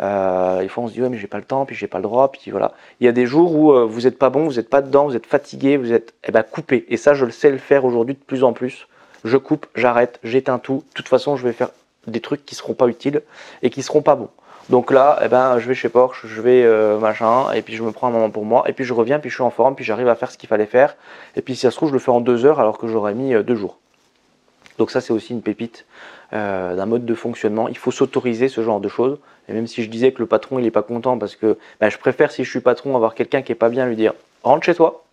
Euh, 0.02 0.62
des 0.62 0.68
fois, 0.68 0.84
on 0.84 0.88
se 0.88 0.94
dit, 0.94 1.02
ouais, 1.02 1.10
mais 1.10 1.18
j'ai 1.18 1.28
pas 1.28 1.38
le 1.38 1.44
temps, 1.44 1.66
puis 1.66 1.76
j'ai 1.76 1.88
pas 1.88 2.00
le 2.00 2.04
droit, 2.04 2.32
puis 2.32 2.52
voilà. 2.52 2.74
Il 3.00 3.06
y 3.06 3.08
a 3.08 3.12
des 3.12 3.26
jours 3.26 3.56
où 3.56 3.72
euh, 3.72 3.86
vous 3.86 4.02
n'êtes 4.02 4.20
pas 4.20 4.30
bon, 4.30 4.46
vous 4.46 4.56
n'êtes 4.56 4.70
pas 4.70 4.82
dedans, 4.82 5.06
vous 5.06 5.16
êtes 5.16 5.26
fatigué, 5.26 5.78
vous 5.78 5.94
êtes, 5.94 6.14
eh 6.28 6.32
ben, 6.32 6.44
coupé. 6.44 6.86
Et 6.90 6.98
ça, 6.98 7.14
je 7.14 7.26
le 7.26 7.32
sais 7.32 7.50
le 7.50 7.58
faire 7.58 7.86
aujourd'hui 7.86 8.16
de 8.16 8.20
plus 8.20 8.44
en 8.44 8.54
plus. 8.54 8.88
Je 9.24 9.38
coupe, 9.38 9.68
j'arrête, 9.76 10.20
j'éteins 10.24 10.60
tout. 10.60 10.84
De 10.90 10.94
toute 10.94 11.08
façon, 11.08 11.38
je 11.38 11.44
vais 11.44 11.54
faire 11.54 11.70
des 12.08 12.20
trucs 12.20 12.46
qui 12.46 12.56
seront 12.56 12.74
pas 12.74 12.88
utiles 12.88 13.22
et 13.64 13.70
qui 13.70 13.82
seront 13.82 14.02
pas 14.02 14.16
bons. 14.16 14.30
Donc 14.70 14.92
là, 14.92 15.20
eh 15.24 15.28
ben, 15.28 15.60
je 15.60 15.68
vais 15.68 15.76
chez 15.76 15.90
Porsche, 15.90 16.26
je 16.26 16.42
vais 16.42 16.64
euh, 16.64 16.98
machin, 16.98 17.52
et 17.54 17.62
puis 17.62 17.76
je 17.76 17.84
me 17.84 17.92
prends 17.92 18.08
un 18.08 18.12
moment 18.12 18.32
pour 18.32 18.46
moi, 18.46 18.64
et 18.68 18.74
puis 18.74 18.84
je 18.84 18.94
reviens, 18.94 19.20
puis 19.20 19.30
je 19.30 19.36
suis 19.36 19.44
en 19.44 19.52
forme, 19.52 19.76
puis 19.76 19.86
j'arrive 19.86 20.08
à 20.08 20.16
faire 20.16 20.32
ce 20.32 20.38
qu'il 20.38 20.50
fallait 20.50 20.66
faire. 20.66 20.96
Et 21.36 21.42
puis 21.42 21.56
si 21.56 21.62
ça 21.62 21.72
se 21.72 21.76
trouve, 21.76 21.90
je 21.90 21.94
le 21.94 22.00
fais 22.00 22.10
en 22.10 22.20
deux 22.20 22.46
heures 22.46 22.60
alors 22.60 22.80
que 22.80 22.88
j'aurais 22.88 23.14
mis 23.14 23.36
euh, 23.36 23.44
deux 23.44 23.56
jours. 23.56 23.78
Donc 24.80 24.92
ça, 24.92 25.02
c'est 25.02 25.14
aussi 25.14 25.34
une 25.34 25.42
pépite 25.42 25.86
euh, 26.34 26.76
d'un 26.76 26.86
mode 26.86 27.06
de 27.06 27.16
fonctionnement. 27.16 27.68
Il 27.68 27.78
faut 27.78 27.92
s'autoriser 27.92 28.48
ce 28.50 28.62
genre 28.64 28.80
de 28.80 28.88
choses. 28.90 29.18
Et 29.48 29.54
même 29.54 29.68
si 29.68 29.84
je 29.84 29.90
disais 29.90 30.12
que 30.12 30.20
le 30.20 30.26
patron, 30.26 30.58
il 30.60 30.66
est 30.66 30.72
pas 30.72 30.82
content 30.82 31.18
parce 31.18 31.36
que 31.36 31.58
ben, 31.80 31.90
je 31.90 31.98
préfère, 31.98 32.32
si 32.32 32.44
je 32.44 32.50
suis 32.50 32.62
patron, 32.62 32.96
avoir 32.96 33.14
quelqu'un 33.16 33.42
qui 33.42 33.52
est 33.52 33.56
pas 33.56 33.70
bien, 33.70 33.86
lui 33.86 33.96
dire 33.96 34.14
rentre 34.44 34.66
chez 34.66 34.74
toi, 34.76 35.04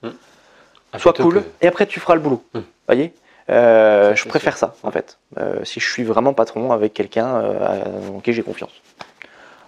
Ah, 0.92 0.98
sois 0.98 1.12
cool, 1.12 1.34
que- 1.42 1.48
et 1.60 1.68
après 1.68 1.86
tu 1.86 2.00
feras 2.00 2.14
le 2.14 2.20
boulot. 2.20 2.42
Hmm. 2.54 2.60
voyez? 2.86 3.12
Euh, 3.50 4.14
Je 4.14 4.28
préfère 4.28 4.56
ça, 4.56 4.74
en 4.82 4.90
fait. 4.90 5.18
Euh, 5.38 5.64
si 5.64 5.80
je 5.80 5.90
suis 5.90 6.04
vraiment 6.04 6.32
patron 6.32 6.70
avec 6.72 6.94
quelqu'un 6.94 7.42
en 8.14 8.20
qui 8.20 8.32
j'ai 8.32 8.42
confiance. 8.42 8.70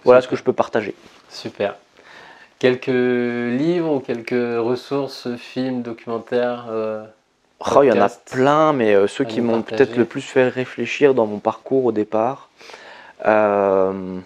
Voilà 0.03 0.21
ce 0.21 0.27
que 0.27 0.35
je 0.35 0.43
peux 0.43 0.53
partager. 0.53 0.95
Super. 1.29 1.75
Quelques 2.59 2.87
livres 2.87 3.91
ou 3.95 3.99
quelques 3.99 4.31
ressources, 4.31 5.27
films, 5.35 5.81
documentaires 5.81 6.65
Oh, 7.73 7.81
il 7.83 7.87
y 7.87 7.91
en 7.91 8.01
a 8.01 8.09
plein, 8.09 8.73
mais 8.73 8.93
euh, 8.93 9.07
ceux 9.07 9.23
qui 9.23 9.41
m'ont 9.41 9.61
peut-être 9.63 9.95
le 9.97 10.05
plus 10.05 10.21
fait 10.21 10.47
réfléchir 10.47 11.13
dans 11.13 11.25
mon 11.25 11.39
parcours 11.39 11.85
au 11.85 11.91
départ. 11.91 12.49
euh, 13.25 14.19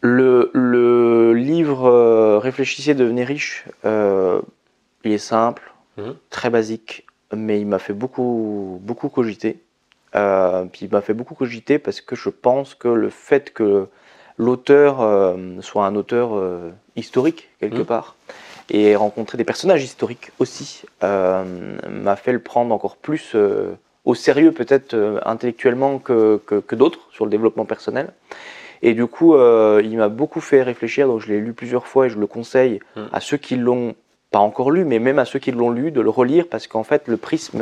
le, 0.00 0.50
le 0.54 1.32
livre 1.34 1.84
euh, 1.88 2.38
Réfléchissez, 2.38 2.94
devenez 2.94 3.24
riche, 3.24 3.64
il 3.84 5.12
est 5.12 5.18
simple, 5.18 5.72
Mhm. 5.98 6.14
très 6.30 6.48
basique, 6.48 7.06
mais 7.34 7.60
il 7.60 7.66
m'a 7.66 7.78
fait 7.78 7.92
beaucoup, 7.92 8.80
beaucoup 8.82 9.08
cogiter. 9.10 9.60
Puis 10.12 10.86
il 10.86 10.90
m'a 10.90 11.00
fait 11.02 11.14
beaucoup 11.14 11.34
cogiter 11.34 11.78
parce 11.78 12.00
que 12.00 12.16
je 12.16 12.30
pense 12.30 12.74
que 12.74 12.88
le 12.88 13.10
fait 13.10 13.52
que 13.52 13.86
l'auteur 14.38 15.36
soit 15.60 15.86
un 15.86 15.94
auteur 15.96 16.30
historique 16.96 17.50
quelque 17.60 17.78
Mhm. 17.80 17.84
part 17.84 18.16
et 18.72 18.96
rencontrer 18.96 19.36
des 19.38 19.44
personnages 19.44 19.84
historiques 19.84 20.32
aussi 20.40 20.82
euh, 21.04 21.44
m'a 21.88 22.16
fait 22.16 22.32
le 22.32 22.38
prendre 22.40 22.74
encore 22.74 22.96
plus 22.96 23.32
euh, 23.34 23.72
au 24.04 24.14
sérieux 24.16 24.50
peut-être 24.50 24.94
euh, 24.94 25.20
intellectuellement 25.24 25.98
que, 25.98 26.40
que, 26.46 26.56
que 26.56 26.74
d'autres 26.74 27.00
sur 27.12 27.24
le 27.26 27.30
développement 27.30 27.66
personnel. 27.66 28.08
Et 28.84 28.94
du 28.94 29.06
coup, 29.06 29.34
euh, 29.36 29.80
il 29.84 29.96
m'a 29.96 30.08
beaucoup 30.08 30.40
fait 30.40 30.62
réfléchir, 30.62 31.06
donc 31.06 31.20
je 31.20 31.28
l'ai 31.28 31.38
lu 31.38 31.52
plusieurs 31.52 31.86
fois 31.86 32.06
et 32.06 32.10
je 32.10 32.18
le 32.18 32.26
conseille 32.26 32.80
Mhm. 32.96 33.08
à 33.12 33.20
ceux 33.20 33.36
qui 33.36 33.54
l'ont 33.56 33.94
pas 34.32 34.40
encore 34.40 34.70
lu, 34.72 34.84
mais 34.84 34.98
même 34.98 35.18
à 35.20 35.24
ceux 35.24 35.38
qui 35.38 35.52
l'ont 35.52 35.70
lu, 35.70 35.92
de 35.92 36.00
le 36.00 36.10
relire 36.10 36.46
parce 36.50 36.66
qu'en 36.66 36.82
fait, 36.82 37.06
le 37.06 37.16
prisme, 37.18 37.60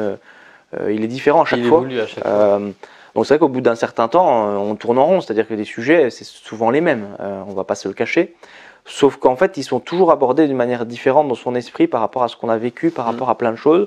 euh, 0.78 0.92
il 0.92 1.02
est 1.04 1.08
différent 1.08 1.42
à 1.42 1.44
chaque 1.44 1.58
il 1.58 1.66
fois. 1.66 1.78
évolue 1.80 2.00
à 2.00 2.06
chaque 2.06 2.22
fois. 2.22 2.32
Euh, 2.32 2.70
donc 3.16 3.26
c'est 3.26 3.34
vrai 3.34 3.38
qu'au 3.40 3.48
bout 3.48 3.60
d'un 3.60 3.74
certain 3.74 4.06
temps, 4.06 4.46
on 4.62 4.76
tourne 4.76 4.96
en 4.98 5.04
rond, 5.04 5.20
c'est-à-dire 5.20 5.48
que 5.48 5.54
les 5.54 5.64
sujets, 5.64 6.10
c'est 6.10 6.24
souvent 6.24 6.70
les 6.70 6.80
mêmes, 6.80 7.08
on 7.18 7.52
va 7.52 7.64
pas 7.64 7.74
se 7.74 7.88
le 7.88 7.92
cacher. 7.94 8.36
Sauf 8.92 9.16
qu'en 9.18 9.36
fait, 9.36 9.56
ils 9.56 9.62
sont 9.62 9.78
toujours 9.78 10.10
abordés 10.10 10.48
d'une 10.48 10.56
manière 10.56 10.84
différente 10.84 11.28
dans 11.28 11.36
son 11.36 11.54
esprit 11.54 11.86
par 11.86 12.00
rapport 12.00 12.24
à 12.24 12.28
ce 12.28 12.36
qu'on 12.36 12.48
a 12.48 12.56
vécu, 12.58 12.90
par 12.90 13.06
Mhm. 13.06 13.12
rapport 13.12 13.30
à 13.30 13.36
plein 13.38 13.52
de 13.52 13.56
choses. 13.56 13.86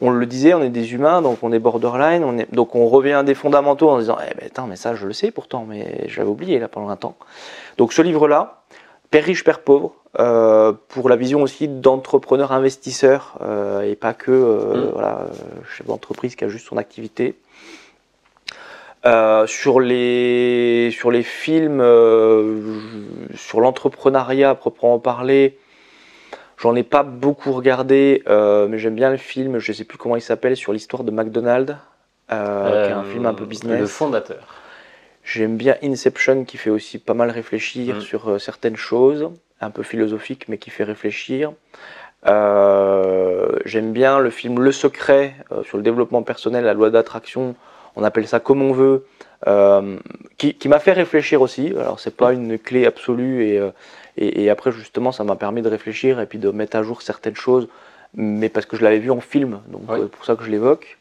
On 0.00 0.10
le 0.10 0.26
disait, 0.26 0.54
on 0.54 0.62
est 0.62 0.70
des 0.70 0.92
humains, 0.92 1.22
donc 1.22 1.38
on 1.42 1.52
est 1.52 1.58
borderline, 1.58 2.22
on 2.24 2.38
est, 2.38 2.52
donc 2.54 2.74
on 2.76 2.86
revient 2.86 3.12
à 3.14 3.22
des 3.24 3.34
fondamentaux 3.34 3.90
en 3.90 3.98
disant, 3.98 4.16
eh 4.30 4.32
ben 4.34 4.46
attends, 4.46 4.66
mais 4.68 4.76
ça 4.76 4.94
je 4.94 5.06
le 5.06 5.12
sais 5.12 5.30
pourtant, 5.32 5.64
mais 5.68 6.04
je 6.08 6.18
l'avais 6.18 6.30
oublié 6.30 6.58
là 6.60 6.68
pendant 6.68 6.88
un 6.88 6.96
temps. 6.96 7.16
Donc 7.78 7.92
ce 7.92 8.00
livre-là, 8.02 8.62
Père 9.10 9.24
riche, 9.24 9.42
Père 9.44 9.60
pauvre, 9.60 9.92
euh, 10.20 10.72
pour 10.88 11.08
la 11.08 11.16
vision 11.16 11.42
aussi 11.42 11.66
d'entrepreneur 11.68 12.52
investisseur 12.52 13.34
euh, 13.42 13.82
et 13.82 13.96
pas 13.96 14.14
que 14.14 14.30
euh, 14.30 14.88
Mm. 14.88 14.90
voilà, 14.92 15.18
chef 15.76 15.86
d'entreprise 15.86 16.36
qui 16.36 16.44
a 16.44 16.48
juste 16.48 16.66
son 16.68 16.76
activité. 16.76 17.34
Euh, 19.06 19.46
sur, 19.46 19.80
les, 19.80 20.90
sur 20.90 21.10
les 21.10 21.22
films, 21.22 21.80
euh, 21.82 22.80
sur 23.34 23.60
l'entrepreneuriat 23.60 24.50
à 24.50 24.54
proprement 24.54 24.98
parler, 24.98 25.58
j'en 26.56 26.74
ai 26.74 26.84
pas 26.84 27.02
beaucoup 27.02 27.52
regardé, 27.52 28.22
euh, 28.28 28.66
mais 28.66 28.78
j'aime 28.78 28.94
bien 28.94 29.10
le 29.10 29.18
film, 29.18 29.58
je 29.58 29.72
sais 29.72 29.84
plus 29.84 29.98
comment 29.98 30.16
il 30.16 30.22
s'appelle, 30.22 30.56
sur 30.56 30.72
l'histoire 30.72 31.04
de 31.04 31.10
McDonald's, 31.10 31.76
qui 32.30 32.34
est 32.34 32.92
un 32.92 33.04
film 33.04 33.26
un 33.26 33.34
peu 33.34 33.44
business. 33.44 33.78
Le 33.78 33.86
fondateur. 33.86 34.54
J'aime 35.22 35.58
bien 35.58 35.76
Inception 35.82 36.44
qui 36.44 36.56
fait 36.56 36.70
aussi 36.70 36.98
pas 36.98 37.14
mal 37.14 37.30
réfléchir 37.30 37.96
Mm. 37.96 38.00
sur 38.00 38.40
certaines 38.40 38.76
choses, 38.76 39.30
un 39.60 39.70
peu 39.70 39.82
philosophique 39.82 40.46
mais 40.48 40.56
qui 40.56 40.70
fait 40.70 40.84
réfléchir. 40.84 41.52
J'aime 42.24 43.92
bien 43.92 44.18
le 44.18 44.30
film 44.30 44.60
Le 44.60 44.72
Secret 44.72 45.34
sur 45.64 45.76
le 45.76 45.82
développement 45.82 46.22
personnel, 46.22 46.64
la 46.64 46.72
loi 46.72 46.88
d'attraction, 46.88 47.54
on 47.96 48.04
appelle 48.04 48.26
ça 48.26 48.40
comme 48.40 48.62
on 48.62 48.72
veut, 48.72 49.04
euh, 49.46 49.96
qui, 50.38 50.54
qui 50.54 50.68
m'a 50.68 50.78
fait 50.78 50.92
réfléchir 50.92 51.40
aussi. 51.42 51.68
Alors 51.78 52.00
c'est 52.00 52.16
pas 52.16 52.32
une 52.32 52.58
clé 52.58 52.86
absolue 52.86 53.44
et, 53.46 53.58
euh, 53.58 53.70
et, 54.16 54.44
et 54.44 54.50
après 54.50 54.72
justement 54.72 55.12
ça 55.12 55.24
m'a 55.24 55.36
permis 55.36 55.62
de 55.62 55.68
réfléchir 55.68 56.20
et 56.20 56.26
puis 56.26 56.38
de 56.38 56.50
mettre 56.50 56.76
à 56.76 56.82
jour 56.82 57.02
certaines 57.02 57.36
choses, 57.36 57.68
mais 58.14 58.48
parce 58.48 58.66
que 58.66 58.76
je 58.76 58.82
l'avais 58.84 58.98
vu 58.98 59.10
en 59.10 59.20
film, 59.20 59.60
donc 59.68 59.82
Oui. 59.88 59.98
c'est 60.02 60.10
pour 60.10 60.24
ça 60.24 60.34
que 60.36 60.44
je 60.44 60.50
l'évoque. 60.50 60.98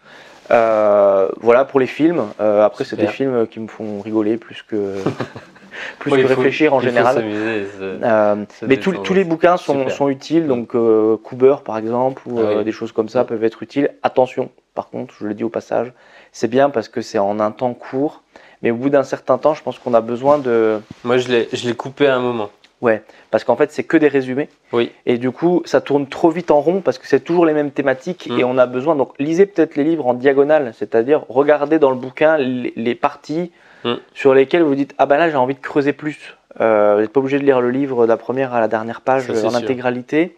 Euh, 0.52 1.30
voilà 1.40 1.64
pour 1.64 1.80
les 1.80 1.88
films. 1.88 2.22
Euh, 2.42 2.64
après, 2.66 2.84
c'est 2.84 2.98
des 2.98 3.08
films 3.08 3.48
qui 3.48 3.60
me 3.62 3.68
font 3.68 4.02
rigoler 4.02 4.36
plus 4.36 4.62
que, 4.62 4.98
plus 6.00 6.12
Ouais, 6.12 6.22
que 6.22 6.28
faut- 6.28 6.36
réfléchir 6.36 6.74
en 6.74 6.82
général. 6.82 7.24
Euh, 7.24 8.36
mais 8.68 8.78
tous- 8.78 9.14
les 9.14 9.24
bouquins 9.24 9.56
sont, 9.56 9.88
sont 9.90 10.10
utiles, 10.10 10.48
donc 10.48 10.76
euh, 10.76 11.16
Cooper 11.18 11.56
par 11.64 11.78
exemple, 11.78 12.24
ou 12.28 12.40
Ah 12.40 12.42
euh, 12.42 12.64
des 12.64 12.74
choses 12.74 12.92
comme 12.92 13.08
ça 13.08 13.24
Mm. 13.24 13.28
peuvent 13.28 13.44
être 13.46 13.64
utiles. 13.64 13.90
Attention, 14.04 14.50
par 14.76 14.90
contre, 14.90 15.14
je 15.20 15.26
le 15.28 15.34
dis 15.34 15.46
au 15.46 15.50
passage, 15.50 15.94
c'est 16.34 16.50
bien 16.50 16.70
parce 16.70 16.90
que 16.90 17.00
c'est 17.02 17.20
en 17.20 17.40
un 17.40 17.52
temps 17.52 17.74
court, 17.74 18.22
mais 18.62 18.72
au 18.72 18.76
bout 18.76 18.90
d'un 18.90 19.04
certain 19.04 19.38
temps, 19.38 19.54
je 19.54 19.64
pense 19.64 19.80
qu'on 19.80 19.94
a 19.94 20.02
besoin 20.02 20.38
de. 20.40 20.82
Moi, 21.06 21.18
je 21.18 21.30
l'ai 21.30 21.48
je 21.54 21.66
l'ai 21.68 21.76
coupé 21.76 22.08
à 22.08 22.16
un 22.16 22.20
moment. 22.20 22.50
Ouais, 22.82 23.02
parce 23.32 23.46
qu'en 23.46 23.56
fait, 23.56 23.72
c'est 23.72 23.84
que 23.86 23.96
des 23.96 24.10
résumés. 24.10 24.50
Oui. 24.74 24.92
Et 25.06 25.18
du 25.18 25.32
coup, 25.32 25.62
ça 25.64 25.80
tourne 25.80 26.06
trop 26.08 26.30
vite 26.30 26.52
en 26.52 26.60
rond 26.60 26.82
parce 26.82 26.98
que 26.98 27.08
c'est 27.08 27.22
toujours 27.22 27.46
les 27.46 27.54
mêmes 27.54 27.72
thématiques 27.72 28.28
Mm. 28.30 28.40
et 28.40 28.44
on 28.44 28.58
a 28.58 28.66
besoin. 28.66 28.98
Donc, 28.98 29.14
lisez 29.20 29.46
peut-être 29.46 29.78
les 29.78 29.86
livres 29.86 30.06
en 30.06 30.14
diagonale, 30.14 30.74
c'est-à-dire 30.78 31.24
regardez 31.30 31.80
dans 31.80 31.92
le 31.92 31.96
bouquin 31.96 32.38
les, 32.38 32.74
les 32.76 32.96
parties 32.96 33.52
Mm. 33.86 33.94
sur 34.14 34.34
lesquelles 34.34 34.64
vous 34.64 34.76
dites 34.76 34.94
Ah 34.98 35.06
ben 35.06 35.18
là, 35.18 35.30
j'ai 35.30 35.36
envie 35.38 35.56
de 35.56 35.60
creuser 35.62 35.94
plus. 35.94 36.36
Euh, 36.62 36.96
vous 36.96 37.02
n'êtes 37.02 37.12
pas 37.14 37.20
obligé 37.22 37.40
de 37.40 37.44
lire 37.46 37.62
le 37.62 37.70
livre 37.70 38.04
de 38.04 38.10
la 38.10 38.18
première 38.18 38.54
à 38.54 38.60
la 38.60 38.68
dernière 38.68 39.00
page 39.02 39.28
Ça, 39.32 39.48
en 39.48 39.50
sûr. 39.52 39.56
intégralité. 39.56 40.36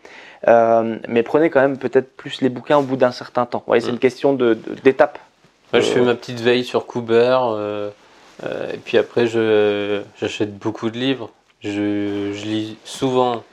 Euh, 0.47 0.97
mais 1.07 1.23
prenez 1.23 1.49
quand 1.49 1.61
même 1.61 1.77
peut-être 1.77 2.15
plus 2.15 2.41
les 2.41 2.49
bouquins 2.49 2.77
au 2.77 2.83
bout 2.83 2.95
d'un 2.97 3.11
certain 3.11 3.45
temps. 3.47 3.59
Vous 3.59 3.63
voyez, 3.71 3.81
c'est 3.81 3.89
Mm. 3.89 3.93
une 3.95 3.99
question 3.99 4.33
de- 4.33 4.53
de- 4.53 4.75
d'étape. 4.83 5.17
Moi, 5.73 5.81
je 5.81 5.89
Euh, 5.89 5.93
fais 5.93 6.01
ma 6.01 6.15
petite 6.15 6.39
veille 6.39 6.63
sur 6.63 6.85
Cooper. 6.85 7.37
euh, 7.41 7.89
euh, 8.45 8.71
et 8.73 8.77
puis 8.77 8.97
après, 8.97 9.27
je- 9.27 10.01
j'achète 10.19 10.57
beaucoup 10.57 10.89
de 10.89 10.97
livres. 10.97 11.29
Je, 11.61 12.31
je 12.33 12.45
lis 12.45 12.77
souvent 12.83 13.43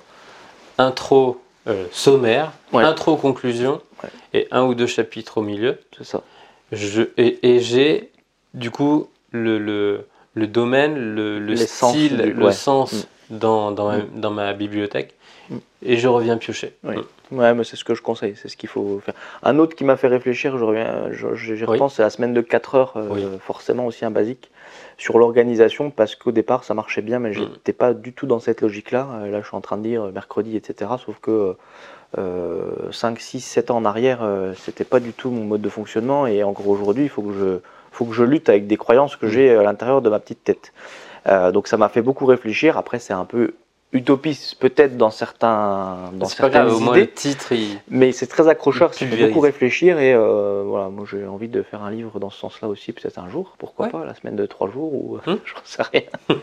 intro, 0.79 1.41
euh, 1.69 1.87
sommaire, 1.93 2.53
Ouais. 2.73 2.85
intro, 2.85 3.17
conclusion, 3.17 3.81
Ouais. 4.03 4.11
et 4.35 4.49
un 4.51 4.65
ou 4.65 4.75
deux 4.75 4.87
chapitres 4.87 5.39
au 5.39 5.43
milieu. 5.43 5.79
c'est 5.97 6.05
ça. 6.05 6.23
Je, 6.73 7.03
et 7.17 7.39
et 7.55 7.61
j'ai, 7.61 8.11
du 8.55 8.71
coup, 8.71 9.09
le, 9.31 9.59
le, 9.59 10.07
le 10.35 10.47
domaine, 10.47 10.97
le, 11.15 11.55
style, 11.57 12.17
du- 12.17 12.33
le 12.33 12.47
ouais. 12.47 12.53
sens 12.53 13.07
dans, 13.31 13.71
dans, 13.71 13.89
ma, 13.89 13.99
Mm. 13.99 14.07
dans 14.21 14.31
ma 14.31 14.53
bibliothèque. 14.55 15.15
Et 15.85 15.97
je 15.97 16.09
reviens 16.09 16.37
piocher. 16.37 16.75
Oui. 16.85 16.97
Mm. 17.31 17.39
Ouais, 17.39 17.55
mais 17.55 17.65
c'est 17.65 17.77
ce 17.77 17.85
que 17.85 17.95
je 17.95 18.03
conseille, 18.03 18.35
c'est 18.41 18.49
ce 18.49 18.57
qu'il 18.59 18.69
faut 18.69 19.01
faire. 19.05 19.15
Un 19.43 19.59
autre 19.59 19.75
qui 19.75 19.85
m'a 19.85 19.97
fait 19.97 20.09
réfléchir, 20.09 20.59
je 20.59 20.65
reviens, 20.65 21.11
j'y 21.35 21.53
Oui. 21.53 21.65
repense, 21.65 21.95
c'est 21.97 22.03
la 22.03 22.11
semaine 22.11 22.35
de 22.35 22.41
4 22.43 22.75
heures, 22.75 22.93
euh, 22.97 23.09
Oui. 23.11 23.25
forcément 23.41 23.87
aussi 23.87 24.05
un 24.05 24.11
basique, 24.11 24.51
sur 24.99 25.19
l'organisation, 25.19 25.91
parce 25.91 26.15
qu'au 26.15 26.31
départ 26.31 26.65
ça 26.65 26.75
marchait 26.75 27.01
bien, 27.03 27.19
mais 27.19 27.31
Mm. 27.31 27.35
j'étais 27.35 27.73
pas 27.73 27.95
du 27.95 28.13
tout 28.13 28.27
dans 28.27 28.39
cette 28.39 28.61
logique-là. 28.61 29.09
Euh, 29.23 29.31
Là, 29.31 29.41
je 29.41 29.47
suis 29.47 29.57
en 29.57 29.61
train 29.63 29.79
de 29.79 29.83
dire 29.83 30.05
euh, 30.05 30.13
mercredi, 30.13 30.57
etc. 30.57 30.91
Sauf 31.05 31.17
que 31.21 31.57
euh, 32.19 32.71
5, 32.93 33.19
6, 33.19 33.41
7 33.41 33.71
ans 33.71 33.79
en 33.79 33.85
arrière, 33.87 34.21
euh, 34.23 34.53
c'était 34.55 34.85
pas 34.85 35.01
du 35.01 35.13
tout 35.15 35.31
mon 35.31 35.45
mode 35.45 35.63
de 35.63 35.69
fonctionnement, 35.71 36.27
et 36.27 36.43
encore 36.45 36.69
aujourd'hui, 36.69 37.05
il 37.05 37.09
faut 37.09 37.23
que 37.23 37.33
je, 37.33 37.59
faut 37.91 38.05
que 38.05 38.13
je 38.13 38.25
lutte 38.25 38.49
avec 38.51 38.67
des 38.67 38.77
croyances 38.77 39.17
que 39.17 39.27
Mm. 39.27 39.31
j'ai 39.31 39.55
à 39.57 39.63
l'intérieur 39.63 40.03
de 40.03 40.11
ma 40.11 40.19
petite 40.19 40.45
tête. 40.45 40.73
Euh, 41.29 41.51
donc 41.53 41.67
ça 41.69 41.77
m'a 41.79 41.89
fait 41.89 42.03
beaucoup 42.03 42.27
réfléchir. 42.27 42.77
Après, 42.77 42.99
c'est 42.99 43.13
un 43.15 43.25
peu 43.25 43.55
utopiste 43.93 44.55
peut-être 44.59 44.97
dans 44.97 45.11
certains 45.11 46.11
dans 46.15 46.27
C'est 46.27 46.37
pas 46.39 46.51
certaines 46.51 46.69
grave, 46.69 46.77
au 46.77 46.81
moins 46.81 46.95
idées 46.97 47.07
le 47.07 47.13
titre, 47.13 47.53
il... 47.53 47.79
mais 47.89 48.13
c'est 48.13 48.27
très 48.27 48.49
accrocheur, 48.49 48.91
pulvérise. 48.91 49.27
beaucoup 49.27 49.41
réfléchir 49.41 49.99
et 49.99 50.15
euh, 50.15 50.63
voilà, 50.67 50.89
moi 50.89 51.05
j'ai 51.11 51.27
envie 51.27 51.49
de 51.49 51.63
faire 51.63 51.83
un 51.83 51.91
livre 51.91 52.19
dans 52.19 52.31
ce 52.31 52.39
sens-là 52.39 52.69
aussi, 52.69 52.93
peut-être 52.93 53.19
un 53.19 53.29
jour, 53.29 53.55
pourquoi 53.59 53.87
Ouais. 53.87 53.93
pas, 53.93 54.05
la 54.05 54.15
semaine 54.15 54.37
de 54.37 54.47
trois 54.47 54.71
jours 54.71 54.95
ou 54.95 55.19
Hmm. 55.27 55.37
je 55.45 55.55
ne 55.55 55.61
sais 55.65 55.83
rien. 55.83 56.03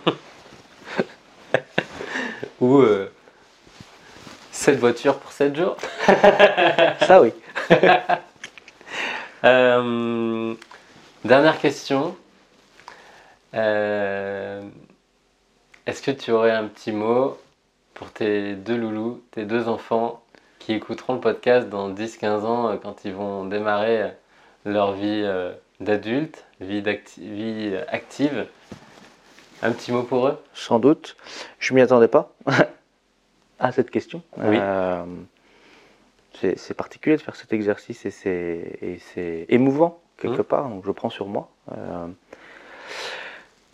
ou 2.61 2.79
euh, 2.79 3.11
cette 4.51 4.79
voiture 4.79 5.17
pour 5.17 5.31
7 5.31 5.55
jours. 5.55 5.77
Ça 7.07 7.21
oui. 7.21 7.31
Euh, 9.45 10.53
dernière 11.23 11.57
question. 11.59 12.15
Euh, 13.55 14.61
Est-ce 15.89 16.03
que 16.03 16.11
tu 16.11 16.29
aurais 16.29 16.51
un 16.51 16.65
petit 16.67 16.91
mot 16.91 17.35
pour 17.95 18.11
tes 18.11 18.53
deux 18.53 18.77
loulous, 18.77 19.23
tes 19.31 19.45
deux 19.45 19.67
enfants 19.67 20.21
qui 20.59 20.73
écouteront 20.73 21.15
le 21.15 21.19
podcast 21.19 21.67
dans 21.67 21.89
10-15 21.91 22.27
ans 22.45 22.69
euh, 22.69 22.75
quand 22.77 23.05
ils 23.05 23.11
vont 23.13 23.43
démarrer 23.45 24.03
euh, 24.03 24.09
leur 24.65 24.91
vie 24.91 25.23
euh, 25.25 25.51
d'adulte, 25.79 26.45
vie, 26.61 26.83
active? 27.87 28.45
Un 29.63 29.71
petit 29.71 29.91
mot 29.91 30.03
pour 30.03 30.27
eux? 30.27 30.37
Sans 30.53 30.77
doute. 30.77 31.17
Je 31.57 31.73
m'y 31.73 31.81
attendais 31.81 32.07
pas 32.07 32.33
à 33.59 33.71
cette 33.71 33.89
question. 33.89 34.21
Oui. 34.37 34.57
Euh, 34.61 35.03
c'est 36.35 36.75
particulier 36.75 37.17
de 37.17 37.21
faire 37.23 37.35
cet 37.35 37.51
exercice 37.51 38.05
et 38.05 38.11
c'est 38.11 39.45
émouvant 39.49 39.99
quelque 40.17 40.37
Mhm. 40.37 40.43
part, 40.43 40.69
donc 40.69 40.85
je 40.85 40.91
prends 40.91 41.09
sur 41.09 41.25
moi. 41.25 41.49
Euh, 41.75 42.05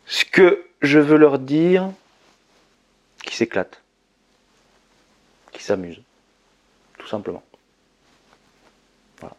ce 0.06 0.24
que 0.24 0.64
je 0.82 0.98
veux 0.98 1.18
leur 1.18 1.40
dire, 1.40 1.90
qui 3.26 3.36
s'éclatent, 3.36 3.82
qui 5.52 5.64
s'amusent, 5.64 6.02
tout 6.98 7.08
simplement. 7.08 7.44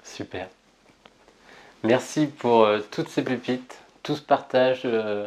Super. 0.02 0.48
Merci 1.84 2.26
pour 2.26 2.64
euh, 2.64 2.80
toutes 2.90 3.08
ces 3.08 3.22
pépites, 3.22 3.78
tout 4.02 4.16
ce 4.16 4.22
partage 4.22 4.82
euh, 4.84 5.26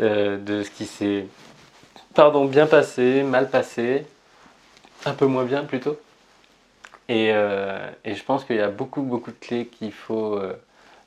euh, 0.00 0.38
de 0.38 0.62
ce 0.62 0.70
qui 0.70 0.86
s'est 0.86 1.26
pardon, 2.14 2.46
bien 2.46 2.66
passé, 2.66 3.22
mal 3.22 3.48
passé, 3.48 4.06
un 5.04 5.12
peu 5.12 5.26
moins 5.26 5.44
bien 5.44 5.64
plutôt. 5.64 5.98
Et, 7.08 7.28
et 7.28 8.14
je 8.14 8.24
pense 8.24 8.44
qu'il 8.44 8.56
y 8.56 8.60
a 8.60 8.70
beaucoup, 8.70 9.02
beaucoup 9.02 9.32
de 9.32 9.36
clés 9.36 9.66
qu'il 9.66 9.92
faut 9.92 10.40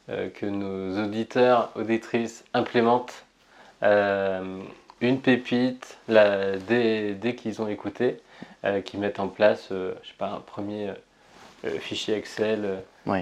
que 0.07 0.45
nos 0.45 1.03
auditeurs, 1.03 1.71
auditrices 1.75 2.43
implémentent. 2.53 3.23
Euh, 5.01 5.07
une 5.07 5.19
pépite 5.22 5.97
là, 6.07 6.57
dès, 6.57 7.13
dès 7.13 7.35
qu'ils 7.35 7.61
ont 7.61 7.67
écouté, 7.67 8.17
euh, 8.63 8.81
qu'ils 8.81 8.99
mettent 8.99 9.19
en 9.19 9.27
place, 9.27 9.69
euh, 9.72 9.93
je 10.03 10.09
sais 10.09 10.13
pas, 10.17 10.30
un 10.30 10.39
premier 10.39 10.89
euh, 11.65 11.80
fichier 11.80 12.15
Excel 12.15 12.61
euh, 12.63 12.80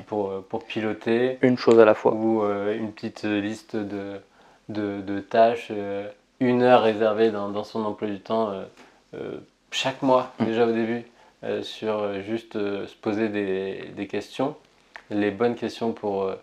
pour, 0.07 0.29
euh, 0.29 0.45
pour 0.47 0.63
piloter 0.65 1.37
Une 1.41 1.57
chose 1.57 1.79
à 1.79 1.85
la 1.85 1.93
fois. 1.93 2.13
ou 2.13 2.43
euh, 2.43 2.77
une 2.77 2.91
petite 2.91 3.23
liste 3.23 3.75
de, 3.75 4.19
de, 4.69 5.01
de 5.01 5.19
tâches, 5.19 5.67
euh, 5.71 6.07
une 6.39 6.61
heure 6.61 6.83
réservée 6.83 7.31
dans, 7.31 7.49
dans 7.49 7.63
son 7.63 7.83
emploi 7.85 8.07
du 8.09 8.19
temps 8.19 8.51
euh, 8.51 8.63
euh, 9.15 9.39
chaque 9.71 10.01
mois, 10.01 10.31
Mm. 10.39 10.45
déjà 10.45 10.67
au 10.67 10.71
début, 10.71 11.03
euh, 11.43 11.61
sur 11.63 11.99
euh, 11.99 12.21
juste 12.21 12.55
euh, 12.55 12.87
se 12.87 12.95
poser 12.95 13.29
des, 13.29 13.89
des 13.95 14.07
questions, 14.07 14.55
les 15.09 15.31
bonnes 15.31 15.55
questions 15.55 15.91
pour, 15.91 16.23
euh, 16.23 16.35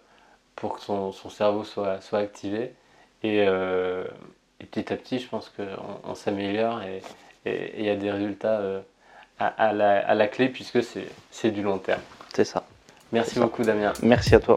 pour 0.56 0.74
que 0.76 0.82
son, 0.82 1.12
son 1.12 1.30
cerveau 1.30 1.64
soit, 1.64 2.00
soit 2.00 2.18
activé. 2.18 2.74
Et, 3.22 3.44
euh, 3.46 4.04
et 4.60 4.64
petit 4.64 4.92
à 4.92 4.96
petit, 4.96 5.18
je 5.18 5.28
pense 5.28 5.50
qu'on 5.56 6.10
on, 6.10 6.14
s'améliore 6.14 6.82
et 6.82 7.02
il 7.78 7.84
y 7.84 7.90
a 7.90 7.96
des 7.96 8.10
résultats 8.10 8.60
euh, 8.60 8.80
à, 9.38 9.46
à 9.46 9.72
la, 9.72 9.98
à 10.06 10.14
la 10.14 10.28
clé 10.28 10.48
puisque 10.48 10.82
c'est 10.82 11.06
c'est 11.30 11.50
du 11.50 11.62
long 11.62 11.78
terme. 11.78 12.02
C'est 12.34 12.44
ça. 12.44 12.64
Merci 13.12 13.38
beaucoup 13.38 13.62
Damien. 13.62 13.92
Merci 14.02 14.34
à 14.34 14.40
toi. 14.40 14.56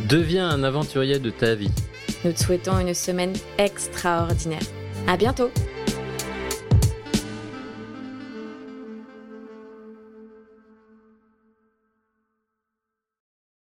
deviens 0.10 0.50
un 0.50 0.64
aventurier 0.64 1.20
de 1.20 1.30
ta 1.30 1.56
vie. 1.56 1.72
Nous 2.26 2.34
te 2.34 2.40
souhaitons 2.40 2.80
une 2.80 2.94
semaine 2.94 3.34
extraordinaire. 3.58 4.62
À 5.08 5.18
bientôt! 5.18 5.50